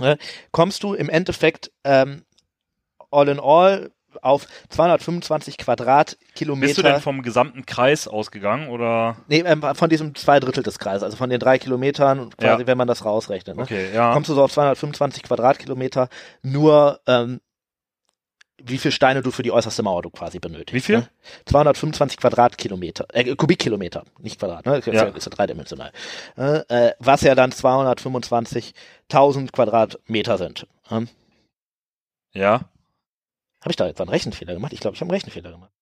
Ne? 0.00 0.18
Kommst 0.52 0.82
du 0.82 0.94
im 0.94 1.08
Endeffekt 1.08 1.70
ähm, 1.84 2.22
all 3.10 3.28
in 3.28 3.40
all 3.40 3.90
auf 4.22 4.46
225 4.70 5.58
Quadratkilometer. 5.58 6.66
Bist 6.66 6.78
du 6.78 6.82
denn 6.82 7.00
vom 7.00 7.22
gesamten 7.22 7.66
Kreis 7.66 8.08
ausgegangen 8.08 8.68
oder? 8.68 9.16
nee, 9.28 9.40
ähm, 9.40 9.62
von 9.74 9.88
diesem 9.88 10.14
zwei 10.14 10.40
Drittel 10.40 10.62
des 10.62 10.78
Kreises, 10.78 11.02
also 11.02 11.16
von 11.16 11.30
den 11.30 11.40
drei 11.40 11.58
Kilometern, 11.58 12.30
quasi, 12.36 12.62
Ja. 12.62 12.66
wenn 12.66 12.78
man 12.78 12.88
das 12.88 13.04
rausrechnet. 13.04 13.56
Ne? 13.56 13.62
Okay, 13.62 13.88
ja. 13.94 14.12
kommst 14.12 14.28
du 14.30 14.34
so 14.34 14.42
auf 14.44 14.52
225 14.52 15.22
Quadratkilometer, 15.22 16.08
nur 16.42 17.00
ähm, 17.06 17.40
wie 18.60 18.78
viel 18.78 18.90
Steine 18.90 19.22
du 19.22 19.30
für 19.30 19.44
die 19.44 19.52
äußerste 19.52 19.84
Mauer 19.84 20.02
du 20.02 20.10
quasi 20.10 20.40
benötigst. 20.40 20.74
Wie 20.74 20.80
viel? 20.80 20.96
Ne? 20.98 21.08
225 21.46 22.18
Quadratkilometer, 22.18 23.06
äh, 23.12 23.36
Kubikkilometer, 23.36 24.02
nicht 24.18 24.40
Quadrat, 24.40 24.66
ne? 24.66 24.78
Ist 24.78 24.86
ja, 24.88 25.04
ist 25.04 25.26
ja 25.26 25.30
dreidimensional. 25.30 25.92
Äh, 26.36 26.62
äh, 26.68 26.92
was 26.98 27.20
ja 27.20 27.36
dann 27.36 27.52
225.000 27.52 29.52
Quadratmeter 29.52 30.38
sind. 30.38 30.66
Ähm, 30.90 31.08
Ja. 32.34 32.62
Habe 33.60 33.70
ich 33.70 33.76
da 33.76 33.86
jetzt 33.86 34.00
einen 34.00 34.10
Rechenfehler 34.10 34.54
gemacht? 34.54 34.72
Ich 34.72 34.80
glaube, 34.80 34.94
ich 34.94 35.00
habe 35.00 35.10
einen 35.10 35.16
Rechenfehler 35.16 35.50
gemacht. 35.50 35.72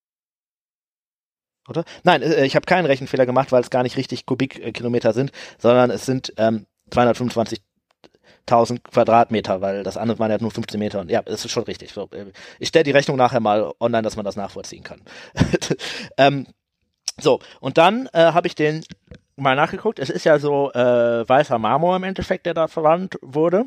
Oder? 1.68 1.84
Nein, 2.04 2.22
äh, 2.22 2.44
ich 2.46 2.56
habe 2.56 2.66
keinen 2.66 2.86
Rechenfehler 2.86 3.26
gemacht, 3.26 3.52
weil 3.52 3.60
es 3.60 3.70
gar 3.70 3.82
nicht 3.82 3.96
richtig 3.96 4.26
Kubikkilometer 4.26 5.12
sind, 5.12 5.32
sondern 5.58 5.90
es 5.90 6.06
sind 6.06 6.32
ähm, 6.36 6.66
225.000 6.90 7.60
Quadratmeter, 8.90 9.60
weil 9.60 9.82
das 9.82 9.96
andere 9.96 10.18
waren 10.18 10.30
ja 10.30 10.38
nur 10.38 10.52
15 10.52 10.78
Meter. 10.78 11.00
Und 11.00 11.10
ja, 11.10 11.22
das 11.22 11.44
ist 11.44 11.50
schon 11.50 11.64
richtig. 11.64 11.96
Äh, 11.96 12.26
ich 12.58 12.68
stelle 12.68 12.84
die 12.84 12.92
Rechnung 12.92 13.16
nachher 13.16 13.40
mal 13.40 13.72
online, 13.80 14.02
dass 14.02 14.16
man 14.16 14.24
das 14.24 14.36
nachvollziehen 14.36 14.84
kann. 14.84 15.02
ähm, 16.16 16.46
so, 17.18 17.40
und 17.60 17.78
dann 17.78 18.08
äh, 18.12 18.32
habe 18.32 18.46
ich 18.46 18.54
den 18.54 18.84
mal 19.36 19.56
nachgeguckt. 19.56 19.98
Es 19.98 20.10
ist 20.10 20.24
ja 20.24 20.38
so 20.38 20.72
äh, 20.72 21.28
weißer 21.28 21.58
Marmor 21.58 21.96
im 21.96 22.04
Endeffekt, 22.04 22.46
der 22.46 22.54
da 22.54 22.68
verwandt 22.68 23.18
wurde. 23.22 23.64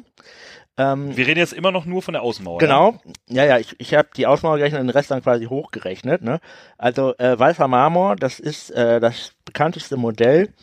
Ähm, 0.79 1.15
Wir 1.17 1.27
reden 1.27 1.39
jetzt 1.39 1.51
immer 1.51 1.73
noch 1.73 1.83
nur 1.83 2.01
von 2.01 2.13
der 2.13 2.21
Außenmauer. 2.21 2.57
Genau. 2.59 2.97
Ja, 3.27 3.43
ja, 3.43 3.57
ich, 3.59 3.75
ich 3.79 3.93
habe 3.93 4.07
die 4.15 4.25
Ausmauer 4.25 4.57
gerechnet 4.57 4.79
und 4.79 4.87
den 4.87 4.95
Rest 4.95 5.11
dann 5.11 5.21
quasi 5.21 5.45
hochgerechnet. 5.45 6.21
Ne? 6.21 6.39
Also 6.77 7.17
äh, 7.17 7.37
weißer 7.37 7.67
Marmor, 7.67 8.15
das 8.15 8.39
ist 8.39 8.71
äh, 8.71 9.01
das 9.01 9.33
bekannteste 9.43 9.97
Modell, 9.97 10.53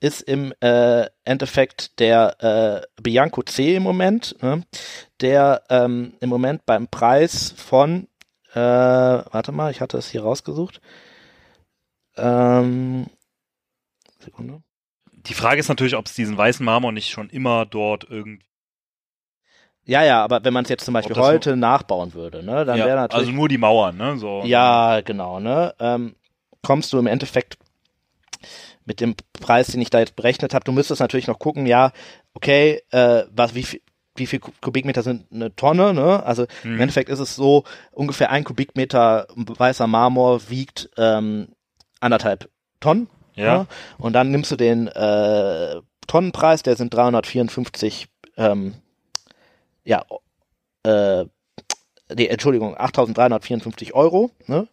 ist 0.00 0.22
im 0.22 0.54
äh, 0.60 1.04
Endeffekt 1.24 1.98
der 2.00 2.86
äh, 2.96 3.02
Bianco 3.02 3.42
C 3.42 3.76
im 3.76 3.82
Moment, 3.82 4.42
ne? 4.42 4.62
der 5.20 5.62
ähm, 5.68 6.14
im 6.20 6.30
Moment 6.30 6.64
beim 6.64 6.88
Preis 6.88 7.52
von, 7.54 8.08
äh, 8.54 8.58
warte 8.58 9.52
mal, 9.52 9.70
ich 9.70 9.82
hatte 9.82 9.98
es 9.98 10.08
hier 10.08 10.22
rausgesucht. 10.22 10.80
Ähm, 12.16 13.04
Sekunde. 14.18 14.62
Die 15.12 15.34
Frage 15.34 15.60
ist 15.60 15.68
natürlich, 15.68 15.96
ob 15.96 16.06
es 16.06 16.14
diesen 16.14 16.38
weißen 16.38 16.64
Marmor 16.64 16.92
nicht 16.92 17.10
schon 17.10 17.28
immer 17.28 17.66
dort 17.66 18.06
irgendwie. 18.08 18.46
Ja, 19.86 20.02
ja, 20.04 20.22
aber 20.24 20.42
wenn 20.44 20.52
man 20.52 20.64
es 20.64 20.68
jetzt 20.70 20.84
zum 20.84 20.94
Beispiel 20.94 21.14
das 21.14 21.24
so- 21.24 21.30
heute 21.32 21.56
nachbauen 21.56 22.12
würde, 22.14 22.42
ne, 22.42 22.64
dann 22.64 22.76
wäre 22.78 22.88
Ja, 22.88 22.94
natürlich 22.96 23.28
also 23.28 23.32
nur 23.32 23.48
die 23.48 23.58
Mauern, 23.58 23.96
ne? 23.96 24.16
So. 24.18 24.42
Ja, 24.44 25.00
genau, 25.00 25.38
ne? 25.40 25.74
Ähm, 25.78 26.16
kommst 26.62 26.92
du 26.92 26.98
im 26.98 27.06
Endeffekt 27.06 27.56
mit 28.84 29.00
dem 29.00 29.14
Preis, 29.40 29.68
den 29.68 29.80
ich 29.80 29.90
da 29.90 29.98
jetzt 30.00 30.16
berechnet 30.16 30.54
habe, 30.54 30.64
du 30.64 30.72
müsstest 30.72 31.00
natürlich 31.00 31.26
noch 31.26 31.38
gucken, 31.38 31.66
ja, 31.66 31.92
okay, 32.34 32.82
äh, 32.90 33.24
was, 33.30 33.54
wie 33.54 33.62
viel, 33.64 33.80
wie 34.16 34.26
viel 34.26 34.40
Kubikmeter 34.40 35.02
sind 35.02 35.26
eine 35.32 35.54
Tonne, 35.54 35.92
ne? 35.92 36.22
Also 36.24 36.46
im 36.64 36.74
Mhm. 36.74 36.80
Endeffekt 36.80 37.08
ist 37.10 37.18
es 37.18 37.36
so, 37.36 37.64
ungefähr 37.92 38.30
ein 38.30 38.44
Kubikmeter 38.44 39.26
weißer 39.36 39.86
Marmor 39.86 40.48
wiegt 40.48 40.88
ähm, 40.96 41.48
anderthalb 42.00 42.48
Tonnen. 42.80 43.08
Ja. 43.34 43.58
Ne? 43.58 43.66
Und 43.98 44.14
dann 44.14 44.30
nimmst 44.30 44.50
du 44.50 44.56
den 44.56 44.88
äh, 44.88 45.76
Tonnenpreis, 46.06 46.62
der 46.62 46.76
sind 46.76 46.94
354, 46.94 48.08
ähm, 48.38 48.74
ja, 49.86 50.04
äh, 50.82 51.24
nee, 52.14 52.26
Entschuldigung, 52.26 52.76
8.354 52.76 53.92
Euro, 53.92 54.30
ne? 54.46 54.68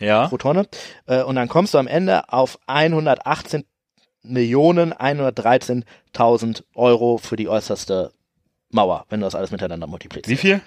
Ja. 0.00 0.28
pro 0.28 0.36
Tonne. 0.36 0.68
Äh, 1.06 1.22
und 1.22 1.34
dann 1.36 1.48
kommst 1.48 1.74
du 1.74 1.78
am 1.78 1.88
Ende 1.88 2.32
auf 2.32 2.58
118 2.66 3.64
Millionen 4.22 4.92
113.000 4.92 6.62
Euro 6.74 7.18
für 7.18 7.36
die 7.36 7.48
äußerste 7.48 8.12
Mauer, 8.70 9.06
wenn 9.08 9.20
du 9.20 9.26
das 9.26 9.34
alles 9.34 9.50
miteinander 9.50 9.86
multiplizierst. 9.86 10.30
Wie 10.30 10.36
viel? 10.36 10.60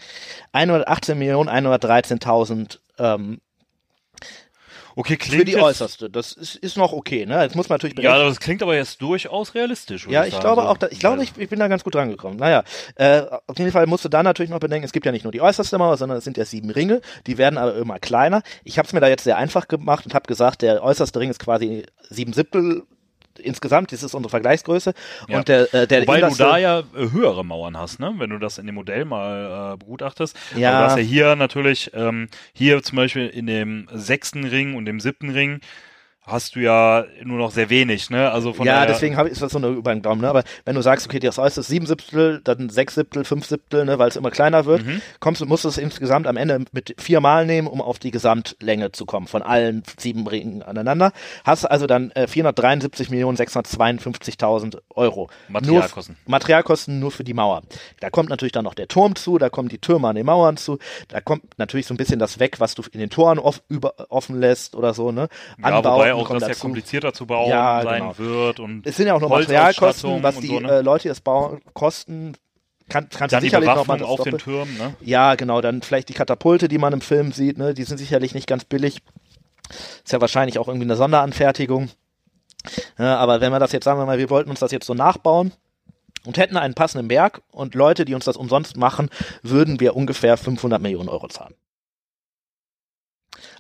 118 0.54 1.18
Millionen 1.18 1.50
113.000 1.50 2.80
ähm, 2.98 3.42
Okay, 4.96 5.18
klingt 5.18 5.40
Für 5.40 5.46
die 5.46 5.52
jetzt, 5.54 5.62
äußerste. 5.62 6.10
Das 6.10 6.34
ist, 6.34 6.56
ist 6.56 6.78
noch 6.78 6.92
okay, 6.94 7.26
ne? 7.26 7.42
Jetzt 7.44 7.56
muss 7.56 7.70
man 7.70 7.76
natürlich 7.76 7.98
Ja, 8.00 8.18
das 8.18 8.40
klingt 8.40 8.62
aber 8.62 8.76
jetzt 8.76 9.02
durchaus 9.02 9.56
realistisch. 9.56 10.08
Ja, 10.08 10.26
ich 10.26 10.32
sagen, 10.32 10.42
glaube 10.42 10.62
so. 10.64 10.68
auch, 10.68 10.78
da, 10.78 10.88
ich 10.90 11.00
glaube, 11.00 11.24
ich, 11.24 11.32
ich 11.38 11.50
bin 11.50 11.60
da 11.60 11.68
ganz 11.68 11.84
gut 11.84 11.96
rangekommen. 11.96 12.38
Naja, 12.38 12.64
äh, 12.96 13.22
auf 13.48 13.58
jeden 13.58 13.72
Fall 13.72 13.88
musst 13.88 14.06
du 14.06 14.10
da 14.10 14.24
natürlich 14.24 14.50
noch 14.50 14.60
bedenken, 14.60 14.86
es 14.86 14.92
gibt 14.92 15.06
ja 15.06 15.12
nicht 15.12 15.24
nur 15.24 15.32
die 15.32 15.42
äußerste 15.42 15.78
Mauer, 15.78 15.98
sondern 15.98 16.18
es 16.18 16.24
sind 16.24 16.38
ja 16.38 16.46
sieben 16.46 16.70
Ringe, 16.70 17.02
die 17.28 17.38
werden 17.38 17.58
aber 17.58 17.76
immer 17.76 18.00
kleiner. 18.00 18.42
Ich 18.64 18.78
habe 18.78 18.88
es 18.88 18.94
mir 18.94 19.00
da 19.00 19.08
jetzt 19.08 19.24
sehr 19.24 19.38
einfach 19.38 19.68
gemacht 19.68 20.06
und 20.06 20.14
habe 20.14 20.28
gesagt, 20.28 20.62
der 20.62 20.84
äußerste 20.84 21.20
Ring 21.20 21.30
ist 21.30 21.40
quasi 21.40 21.86
sieben 22.10 22.34
Siebtel 22.34 22.84
insgesamt, 23.42 23.92
das 23.92 24.04
ist 24.04 24.14
unsere 24.14 24.30
Vergleichsgröße. 24.30 24.94
Ja. 25.28 25.38
Und 25.38 25.48
der, 25.48 25.74
äh, 25.74 25.88
der 25.88 26.02
Wobei 26.04 26.20
du 26.22 26.28
innerste- 26.28 26.38
da 26.44 26.58
ja 26.58 26.80
äh, 26.80 26.84
höhere 27.12 27.44
Mauern 27.44 27.78
hast, 27.78 28.00
ne? 28.00 28.14
Wenn 28.18 28.30
du 28.30 28.38
das 28.40 28.58
in 28.58 28.66
dem 28.66 28.76
Modell 28.76 29.06
mal 29.06 29.74
äh, 29.74 29.78
begutachtest. 29.78 30.36
Ja. 30.56 30.72
Aber 30.72 30.80
du 30.80 30.86
hast 30.92 30.98
ja 30.98 31.04
hier 31.04 31.36
natürlich, 31.36 31.92
ähm, 31.94 32.28
hier 32.54 32.82
zum 32.84 32.96
Beispiel 32.96 33.28
in 33.28 33.48
dem 33.48 33.88
sechsten 33.94 34.44
Ring 34.44 34.76
und 34.76 34.86
dem 34.86 35.00
siebten 35.00 35.30
Ring 35.30 35.60
hast 36.32 36.56
du 36.56 36.60
ja 36.60 37.06
nur 37.24 37.38
noch 37.38 37.52
sehr 37.52 37.70
wenig, 37.70 38.10
ne? 38.10 38.32
Also 38.32 38.54
von 38.54 38.66
ja, 38.66 38.86
deswegen 38.86 39.18
hab 39.18 39.26
ich, 39.26 39.34
ist 39.34 39.42
das 39.42 39.52
so 39.52 39.58
eine 39.58 39.68
über 39.68 39.94
den 39.94 40.02
Daumen, 40.02 40.22
ne? 40.22 40.30
Aber 40.30 40.44
wenn 40.66 40.76
du 40.76 40.82
sagst, 40.82 41.06
okay, 41.08 41.20
das 41.20 41.38
äußerste 41.38 41.62
ist 41.62 41.68
sieben 41.68 41.86
Siebtel, 41.86 42.42
dann 42.44 42.70
sechs 42.70 42.96
Siebtel, 42.96 43.26
fünf 43.26 43.46
Siebtel, 43.46 43.86
ne, 43.86 44.00
weil 44.00 44.10
es 44.10 44.16
immer 44.16 44.32
kleiner 44.32 44.66
wird, 44.66 44.86
Mhm. 44.86 45.02
kommst 45.20 45.42
du, 45.42 45.46
musst 45.46 45.66
du 45.66 45.70
es 45.70 45.78
insgesamt 45.78 46.28
am 46.28 46.38
Ende 46.38 46.60
mit 46.72 46.96
vier 47.00 47.20
Mal 47.22 47.46
nehmen, 47.46 47.68
um 47.68 47.82
auf 47.82 48.00
die 48.00 48.12
Gesamtlänge 48.12 48.92
zu 48.92 49.06
kommen, 49.06 49.28
von 49.28 49.42
allen 49.42 49.84
sieben 50.00 50.28
Ringen 50.28 50.64
aneinander. 50.64 51.12
Hast 51.44 51.66
also 51.66 51.88
dann 51.88 52.12
äh, 52.12 52.28
473.652.000 52.28 54.78
Euro. 54.96 55.30
Materialkosten. 55.50 56.18
Nur, 56.26 56.32
Materialkosten 56.32 57.00
nur 57.00 57.12
für 57.12 57.24
die 57.24 57.34
Mauer. 57.34 57.62
Da 58.00 58.10
kommt 58.10 58.30
natürlich 58.30 58.52
dann 58.52 58.64
noch 58.64 58.74
der 58.74 58.88
Turm 58.88 59.16
zu, 59.16 59.38
da 59.38 59.50
kommen 59.50 59.70
die 59.70 59.80
Türme 59.80 60.08
an 60.08 60.16
den 60.16 60.26
Mauern 60.26 60.58
zu, 60.58 60.78
da 61.08 61.22
kommt 61.22 61.58
natürlich 61.58 61.88
so 61.88 61.94
ein 61.94 61.98
bisschen 61.98 62.20
das 62.20 62.40
weg, 62.40 62.60
was 62.60 62.76
du 62.76 62.84
in 62.92 63.00
den 63.00 63.10
Toren 63.10 63.40
off, 63.40 63.62
über, 63.70 63.94
offen 64.10 64.40
lässt 64.40 64.76
oder 64.76 64.94
so, 64.94 65.12
ne? 65.12 65.22
ja, 65.22 65.28
wobei 65.78 65.78
Anbauten 65.78 66.12
auch 66.22 66.28
kommen 66.28 66.40
das 66.40 66.48
ja 66.50 66.54
dazu. 66.54 66.62
komplizierter 66.62 67.14
zu 67.14 67.26
bauen 67.26 67.50
Ja, 67.50 67.82
sein 67.84 68.02
genau. 68.02 68.18
wird 68.18 68.60
und 68.60 68.86
Es 68.88 68.96
sind 68.98 69.08
ja 69.08 69.14
auch 69.14 69.22
noch 69.22 69.30
Materialkosten, 69.30 70.24
was 70.24 70.40
die 70.40 70.48
so, 70.48 70.60
ne? 70.60 70.72
äh, 70.72 70.82
Leute, 70.82 71.04
die 71.04 71.08
das 71.10 71.22
bauen, 71.22 71.62
kosten. 71.74 72.34
Kann, 72.90 73.08
kannst 73.10 73.32
du 73.32 73.36
dann 73.38 73.42
die 73.44 73.48
sicherlich 73.48 73.70
noch 73.70 73.88
mal 73.88 73.98
das 74.00 74.08
auf 74.08 74.22
den 74.24 74.32
Doppel- 74.32 74.40
Türmen, 74.44 74.78
ne? 74.78 74.96
Ja, 75.02 75.36
genau, 75.36 75.62
dann 75.62 75.82
vielleicht 75.82 76.10
die 76.10 76.14
Katapulte, 76.14 76.68
die 76.68 76.78
man 76.78 76.92
im 76.94 77.02
Film 77.02 77.32
sieht, 77.32 77.58
ne, 77.58 77.74
die 77.74 77.84
sind 77.84 77.98
sicherlich 77.98 78.34
nicht 78.34 78.48
ganz 78.48 78.66
billig. 78.66 79.02
Ist 80.04 80.12
ja 80.12 80.20
wahrscheinlich 80.20 80.60
auch 80.60 80.68
irgendwie 80.68 80.86
eine 80.88 80.98
Sonderanfertigung. 80.98 81.90
Ja, 83.00 83.16
aber 83.18 83.40
wenn 83.42 83.52
wir 83.52 83.60
das 83.60 83.72
jetzt, 83.72 83.86
sagen 83.86 84.00
wir 84.00 84.06
mal, 84.06 84.18
wir 84.18 84.30
wollten 84.30 84.50
uns 84.50 84.60
das 84.60 84.72
jetzt 84.72 84.86
so 84.86 84.94
nachbauen 84.94 85.54
und 86.26 86.38
hätten 86.38 86.58
einen 86.58 86.74
passenden 86.74 87.08
Berg 87.08 87.42
und 87.52 87.74
Leute, 87.76 88.04
die 88.06 88.14
uns 88.14 88.26
das 88.26 88.36
umsonst 88.38 88.76
machen, 88.78 89.10
würden 89.42 89.80
wir 89.80 89.96
ungefähr 89.96 90.36
500 90.38 90.82
Millionen 90.82 91.08
Euro 91.10 91.28
zahlen. 91.30 91.56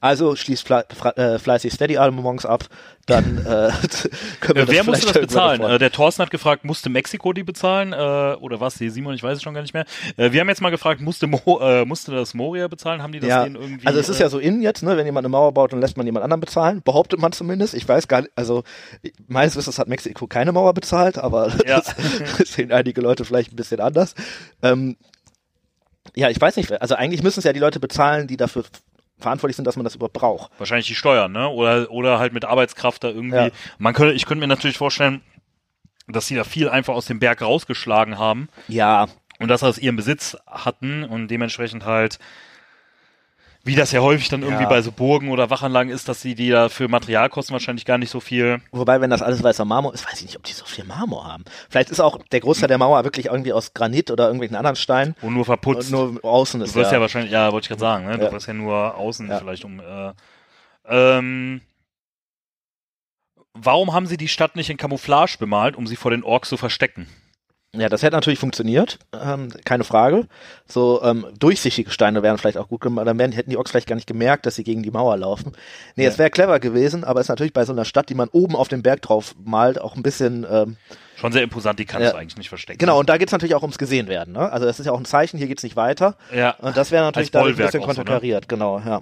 Also 0.01 0.35
schließt 0.35 0.67
fle 0.67 0.85
äh, 1.15 1.37
fleißig 1.37 1.71
Steady-Albums 1.71 2.45
ab, 2.45 2.65
dann 3.05 3.37
äh, 3.45 3.71
können 4.39 4.55
wir 4.55 4.63
Äh, 4.63 4.67
wer 4.67 4.83
musste 4.83 5.05
das 5.05 5.21
bezahlen? 5.21 5.61
Äh, 5.61 5.77
der 5.77 5.91
Thorsten 5.91 6.23
hat 6.23 6.31
gefragt, 6.31 6.65
musste 6.65 6.89
Mexiko 6.89 7.33
die 7.33 7.43
bezahlen? 7.43 7.93
Äh, 7.93 8.35
oder 8.41 8.59
was? 8.59 8.75
Die 8.75 8.89
Simon, 8.89 9.13
ich 9.13 9.21
weiß 9.21 9.37
es 9.37 9.43
schon 9.43 9.53
gar 9.53 9.61
nicht 9.61 9.75
mehr. 9.75 9.85
Äh, 10.17 10.31
wir 10.31 10.41
haben 10.41 10.49
jetzt 10.49 10.61
mal 10.61 10.71
gefragt, 10.71 11.01
musste, 11.01 11.27
Mo 11.27 11.59
äh, 11.61 11.85
musste 11.85 12.11
das 12.11 12.33
Moria 12.33 12.67
bezahlen? 12.67 13.03
Haben 13.03 13.13
die 13.13 13.19
das 13.19 13.29
ja, 13.29 13.43
denen 13.43 13.55
irgendwie? 13.55 13.85
also 13.85 13.99
es 13.99 14.09
ist 14.09 14.19
äh, 14.19 14.23
ja 14.23 14.29
so 14.29 14.39
in 14.39 14.61
jetzt, 14.61 14.81
ne, 14.81 14.97
wenn 14.97 15.05
jemand 15.05 15.23
eine 15.25 15.31
Mauer 15.31 15.53
baut, 15.53 15.71
dann 15.71 15.79
lässt 15.81 15.97
man 15.97 16.05
jemand 16.07 16.23
anderen 16.23 16.41
bezahlen, 16.41 16.81
behauptet 16.81 17.19
man 17.19 17.31
zumindest. 17.31 17.75
Ich 17.75 17.87
weiß 17.87 18.07
gar 18.07 18.21
nicht, 18.21 18.31
also 18.35 18.63
meines 19.27 19.55
Wissens 19.55 19.77
hat 19.77 19.87
Mexiko 19.87 20.25
keine 20.25 20.51
Mauer 20.51 20.73
bezahlt, 20.73 21.19
aber 21.19 21.51
Ja. 21.67 21.79
das 21.79 21.95
sehen 22.53 22.71
einige 22.71 23.01
Leute 23.01 23.23
vielleicht 23.23 23.53
ein 23.53 23.55
bisschen 23.55 23.79
anders. 23.79 24.15
Ähm, 24.63 24.97
ja, 26.15 26.29
ich 26.29 26.41
weiß 26.41 26.55
nicht, 26.57 26.81
also 26.81 26.95
eigentlich 26.95 27.21
müssen 27.21 27.39
es 27.39 27.45
ja 27.45 27.53
die 27.53 27.59
Leute 27.59 27.79
bezahlen, 27.79 28.27
die 28.27 28.35
dafür 28.35 28.63
verantwortlich 29.21 29.55
sind, 29.55 29.65
dass 29.65 29.75
man 29.75 29.83
das 29.83 29.95
überhaupt 29.95 30.13
braucht. 30.13 30.51
wahrscheinlich 30.57 30.87
die 30.87 30.95
Steuern, 30.95 31.31
ne? 31.31 31.47
Oder, 31.49 31.89
oder 31.91 32.19
halt 32.19 32.33
mit 32.33 32.45
Arbeitskraft 32.45 33.03
da 33.03 33.09
irgendwie. 33.09 33.35
Ja. 33.35 33.49
Man 33.77 33.93
könnte, 33.93 34.13
ich 34.13 34.25
könnte 34.25 34.41
mir 34.41 34.47
natürlich 34.47 34.77
vorstellen, 34.77 35.21
dass 36.07 36.27
sie 36.27 36.35
da 36.35 36.43
viel 36.43 36.69
einfach 36.69 36.93
aus 36.93 37.05
dem 37.05 37.19
Berg 37.19 37.41
rausgeschlagen 37.41 38.17
haben 38.17 38.49
Ja, 38.67 39.07
und 39.39 39.47
das 39.47 39.63
aus 39.63 39.77
ihrem 39.77 39.95
Besitz 39.95 40.37
hatten 40.45 41.03
und 41.03 41.27
dementsprechend 41.29 41.85
halt, 41.85 42.19
wie 43.63 43.75
das 43.75 43.91
ja 43.91 44.01
häufig 44.01 44.27
dann 44.29 44.41
irgendwie 44.41 44.63
Ja. 44.63 44.69
bei 44.69 44.81
so 44.81 44.91
Burgen 44.91 45.29
oder 45.29 45.49
Wachanlagen 45.49 45.91
ist, 45.91 46.07
dass 46.09 46.21
sie 46.21 46.33
die 46.35 46.49
da 46.49 46.67
für 46.69 46.87
Materialkosten 46.87 47.53
wahrscheinlich 47.53 47.85
gar 47.85 47.97
nicht 47.99 48.09
so 48.09 48.19
viel. 48.19 48.59
wobei, 48.71 49.01
wenn 49.01 49.09
das 49.11 49.21
alles 49.21 49.43
weißer 49.43 49.65
Marmor 49.65 49.93
ist, 49.93 50.05
weiß 50.07 50.19
ich 50.19 50.25
nicht, 50.27 50.35
ob 50.37 50.43
die 50.43 50.53
so 50.53 50.65
viel 50.65 50.83
Marmor 50.83 51.25
haben. 51.31 51.43
Vielleicht 51.69 51.89
ist 51.91 51.99
auch 51.99 52.17
der 52.31 52.39
Großteil 52.39 52.67
der 52.69 52.77
Mauer 52.79 53.03
wirklich 53.03 53.27
irgendwie 53.27 53.53
aus 53.53 53.73
Granit 53.73 54.09
oder 54.09 54.25
irgendwelchen 54.25 54.55
anderen 54.55 54.75
Steinen 54.75 55.15
Und 55.21 55.33
nur 55.33 55.41
und 55.41 55.45
verputzt. 55.45 55.91
nur 55.91 56.19
außen 56.23 56.61
ist 56.61 56.75
Du 56.75 56.79
wirst 56.79 56.91
ja, 56.91 56.97
ja, 56.97 57.01
wahrscheinlich, 57.01 57.31
ja, 57.31 57.51
wollte 57.51 57.65
ich 57.65 57.69
gerade 57.69 57.79
sagen, 57.81 58.05
ne? 58.07 58.17
Du 58.17 58.25
Ja. 58.25 58.31
wirst 58.31 58.47
ja 58.47 58.53
nur 58.53 58.95
außen 58.95 59.31
vielleicht 59.37 59.63
um. 59.65 59.79
Äh, 59.79 60.13
ähm, 60.85 61.61
warum 63.53 63.93
haben 63.93 64.07
sie 64.07 64.17
die 64.17 64.27
Stadt 64.27 64.55
nicht 64.55 64.69
in 64.69 64.77
Camouflage 64.77 65.37
bemalt, 65.39 65.75
um 65.75 65.85
sie 65.87 65.95
vor 65.95 66.11
den 66.11 66.23
Orks 66.23 66.49
zu 66.49 66.57
verstecken? 66.57 67.07
Ja, 67.73 67.87
das 67.87 68.03
hätte 68.03 68.17
natürlich 68.17 68.37
funktioniert, 68.39 68.99
ähm, 69.13 69.47
keine 69.63 69.85
Frage. 69.85 70.27
So 70.67 71.01
ähm, 71.03 71.25
durchsichtige 71.39 71.89
Steine 71.89 72.21
wären 72.21 72.37
vielleicht 72.37 72.57
auch 72.57 72.67
gut 72.67 72.81
gemacht. 72.81 73.07
Dann 73.07 73.17
wären, 73.17 73.31
hätten 73.31 73.49
die 73.49 73.55
Orks 73.55 73.71
vielleicht 73.71 73.87
gar 73.87 73.95
nicht 73.95 74.07
gemerkt, 74.07 74.45
dass 74.45 74.55
sie 74.55 74.65
gegen 74.65 74.83
die 74.83 74.91
Mauer 74.91 75.15
laufen. 75.15 75.53
Nee, 75.95 76.05
es 76.05 76.17
wäre 76.17 76.29
clever 76.29 76.59
gewesen, 76.59 77.05
aber 77.05 77.21
es 77.21 77.25
ist 77.27 77.29
natürlich 77.29 77.53
bei 77.53 77.63
so 77.63 77.71
einer 77.71 77.85
Stadt, 77.85 78.09
die 78.09 78.13
man 78.13 78.27
oben 78.27 78.57
auf 78.57 78.67
dem 78.67 78.81
Berg 78.81 79.01
drauf 79.03 79.35
malt, 79.41 79.79
auch 79.79 79.95
ein 79.95 80.03
bisschen. 80.03 80.45
Ähm, 80.51 80.75
Schon 81.15 81.31
sehr 81.31 81.43
imposant, 81.43 81.79
die 81.79 81.85
kannst 81.85 82.07
Ja. 82.07 82.11
du 82.11 82.17
eigentlich 82.17 82.35
nicht 82.37 82.49
verstecken. 82.49 82.77
genau, 82.79 82.99
und 82.99 83.07
da 83.07 83.15
geht's 83.17 83.31
natürlich 83.31 83.55
auch 83.55 83.61
ums 83.61 83.77
Gesehenwerden. 83.77 84.33
Ne? 84.33 84.51
Also 84.51 84.65
das 84.65 84.77
ist 84.81 84.85
ja 84.85 84.91
auch 84.91 84.99
ein 84.99 85.05
Zeichen, 85.05 85.37
hier 85.37 85.47
geht's 85.47 85.63
nicht 85.63 85.77
weiter. 85.77 86.17
Ja. 86.35 86.55
Und 86.59 86.75
das 86.75 86.91
wäre 86.91 87.05
natürlich 87.05 87.31
dadurch 87.31 87.53
ein 87.53 87.65
bisschen 87.65 87.79
auch 87.83 87.85
so, 87.85 87.91
ne? 87.91 87.95
konterkariert, 87.95 88.49
genau, 88.49 88.79
ja. 88.79 89.01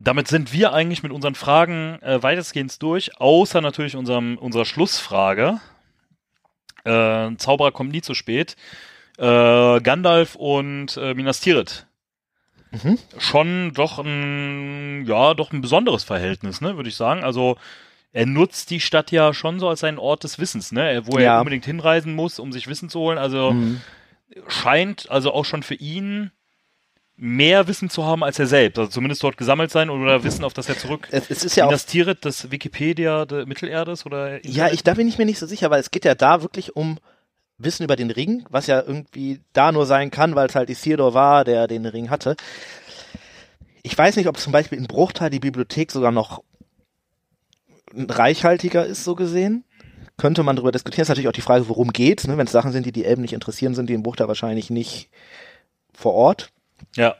Damit 0.00 0.26
sind 0.26 0.52
wir 0.52 0.72
eigentlich 0.72 1.04
mit 1.04 1.12
unseren 1.12 1.36
Fragen 1.36 2.00
äh, 2.02 2.20
weitestgehend 2.22 2.82
durch, 2.82 3.20
außer 3.20 3.60
natürlich 3.60 3.94
unserem, 3.94 4.36
unserer 4.36 4.64
Schlussfrage. 4.64 5.60
Äh, 6.86 7.36
Zauberer 7.36 7.72
kommt 7.72 7.92
nie 7.92 8.02
zu 8.02 8.14
spät. 8.14 8.56
Äh, 9.18 9.80
Gandalf 9.80 10.34
und 10.36 10.96
äh, 10.96 11.14
Minas 11.14 11.40
Tirith. 11.40 11.86
Mhm. 12.70 12.98
Schon 13.18 13.72
doch 13.74 13.98
ein, 13.98 15.04
ja, 15.06 15.34
doch 15.34 15.52
ein 15.52 15.60
besonderes 15.60 16.04
Verhältnis, 16.04 16.60
ne, 16.60 16.76
würde 16.76 16.88
ich 16.88 16.96
sagen. 16.96 17.22
Also, 17.24 17.56
er 18.12 18.26
nutzt 18.26 18.70
die 18.70 18.80
Stadt 18.80 19.10
ja 19.12 19.32
schon 19.34 19.60
so 19.60 19.68
als 19.68 19.84
einen 19.84 19.98
Ort 19.98 20.24
des 20.24 20.38
Wissens, 20.38 20.72
ne, 20.72 21.02
wo 21.06 21.16
er 21.18 21.24
Ja. 21.24 21.38
unbedingt 21.38 21.64
hinreisen 21.64 22.14
muss, 22.14 22.38
um 22.38 22.52
sich 22.52 22.66
Wissen 22.66 22.88
zu 22.88 23.00
holen. 23.00 23.18
Also, 23.18 23.52
Mhm. 23.52 23.80
scheint 24.48 25.10
also 25.10 25.32
auch 25.32 25.44
schon 25.44 25.62
für 25.62 25.74
ihn 25.74 26.30
mehr 27.16 27.66
Wissen 27.66 27.88
zu 27.88 28.04
haben 28.04 28.22
als 28.22 28.38
er 28.38 28.46
selbst. 28.46 28.78
Also 28.78 28.90
zumindest 28.90 29.22
dort 29.22 29.36
gesammelt 29.36 29.70
sein 29.70 29.88
oder 29.88 30.22
Wissen, 30.22 30.44
auf 30.44 30.52
das 30.52 30.68
er 30.68 30.76
zurück. 30.76 31.08
Es, 31.10 31.30
es 31.30 31.44
ist 31.44 31.56
ja 31.56 31.66
Tirith, 31.68 32.18
das 32.20 32.50
Wikipedia 32.50 33.24
der 33.24 33.46
Mittelerdes 33.46 34.04
oder 34.04 34.44
Ja, 34.46 34.70
ich, 34.70 34.82
da 34.82 34.94
bin 34.94 35.08
ich 35.08 35.18
mir 35.18 35.24
nicht 35.24 35.38
so 35.38 35.46
sicher, 35.46 35.70
weil 35.70 35.80
es 35.80 35.90
geht 35.90 36.04
ja 36.04 36.14
da 36.14 36.42
wirklich 36.42 36.76
um 36.76 36.98
Wissen 37.58 37.84
über 37.84 37.96
den 37.96 38.10
Ring, 38.10 38.44
was 38.50 38.66
ja 38.66 38.82
irgendwie 38.82 39.40
da 39.54 39.72
nur 39.72 39.86
sein 39.86 40.10
kann, 40.10 40.34
weil 40.34 40.48
es 40.48 40.54
halt 40.54 40.68
Isildur 40.68 41.14
war, 41.14 41.44
der 41.44 41.66
den 41.66 41.86
Ring 41.86 42.10
hatte. 42.10 42.36
Ich 43.82 43.96
weiß 43.96 44.16
nicht, 44.16 44.28
ob 44.28 44.38
zum 44.38 44.52
Beispiel 44.52 44.78
in 44.78 44.86
Bruchteil 44.86 45.30
die 45.30 45.40
Bibliothek 45.40 45.92
sogar 45.92 46.12
noch 46.12 46.42
reichhaltiger 47.94 48.84
ist, 48.84 49.04
so 49.04 49.14
gesehen. 49.14 49.64
Könnte 50.18 50.42
man 50.42 50.56
darüber 50.56 50.72
diskutieren. 50.72 51.02
Ist 51.02 51.08
natürlich 51.08 51.28
auch 51.28 51.32
die 51.32 51.40
Frage, 51.40 51.68
worum 51.68 51.92
geht's, 51.92 52.26
ne? 52.26 52.36
Wenn 52.36 52.46
es 52.46 52.52
Sachen 52.52 52.72
sind, 52.72 52.84
die 52.84 52.92
die 52.92 53.04
Elben 53.04 53.22
nicht 53.22 53.34
interessieren, 53.34 53.74
sind 53.74 53.88
die 53.88 53.94
in 53.94 54.02
Bruchteil 54.02 54.28
wahrscheinlich 54.28 54.70
nicht 54.70 55.08
vor 55.92 56.14
Ort. 56.14 56.52
Ja, 56.96 57.14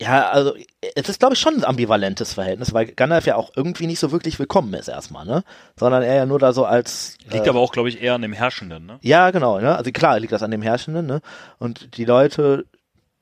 Ja, 0.00 0.30
also 0.30 0.54
es 0.94 1.08
ist, 1.08 1.18
glaube 1.18 1.34
ich, 1.34 1.40
schon 1.40 1.54
ein 1.56 1.64
ambivalentes 1.64 2.34
Verhältnis, 2.34 2.72
weil 2.72 2.86
Gandalf 2.86 3.26
ja 3.26 3.34
auch 3.34 3.50
irgendwie 3.56 3.86
nicht 3.88 3.98
so 3.98 4.12
wirklich 4.12 4.38
willkommen 4.38 4.72
ist 4.74 4.86
erstmal, 4.88 5.26
ne? 5.26 5.42
Sondern 5.76 6.02
er 6.04 6.14
ja 6.14 6.24
nur 6.26 6.38
da 6.38 6.52
so 6.52 6.64
als 6.64 7.16
liegt 7.28 7.46
äh, 7.46 7.48
aber 7.50 7.58
auch, 7.58 7.72
glaube 7.72 7.88
ich, 7.88 8.00
eher 8.00 8.14
an 8.14 8.22
dem 8.22 8.32
Herrschenden, 8.32 8.86
ne? 8.86 8.98
ja, 9.02 9.30
genau, 9.32 9.58
ne? 9.58 9.76
Also 9.76 9.90
klar 9.90 10.20
liegt 10.20 10.32
das 10.32 10.42
an 10.44 10.52
dem 10.52 10.62
Herrschenden, 10.62 11.06
ne? 11.06 11.20
Und 11.58 11.96
die 11.96 12.04
Leute 12.04 12.66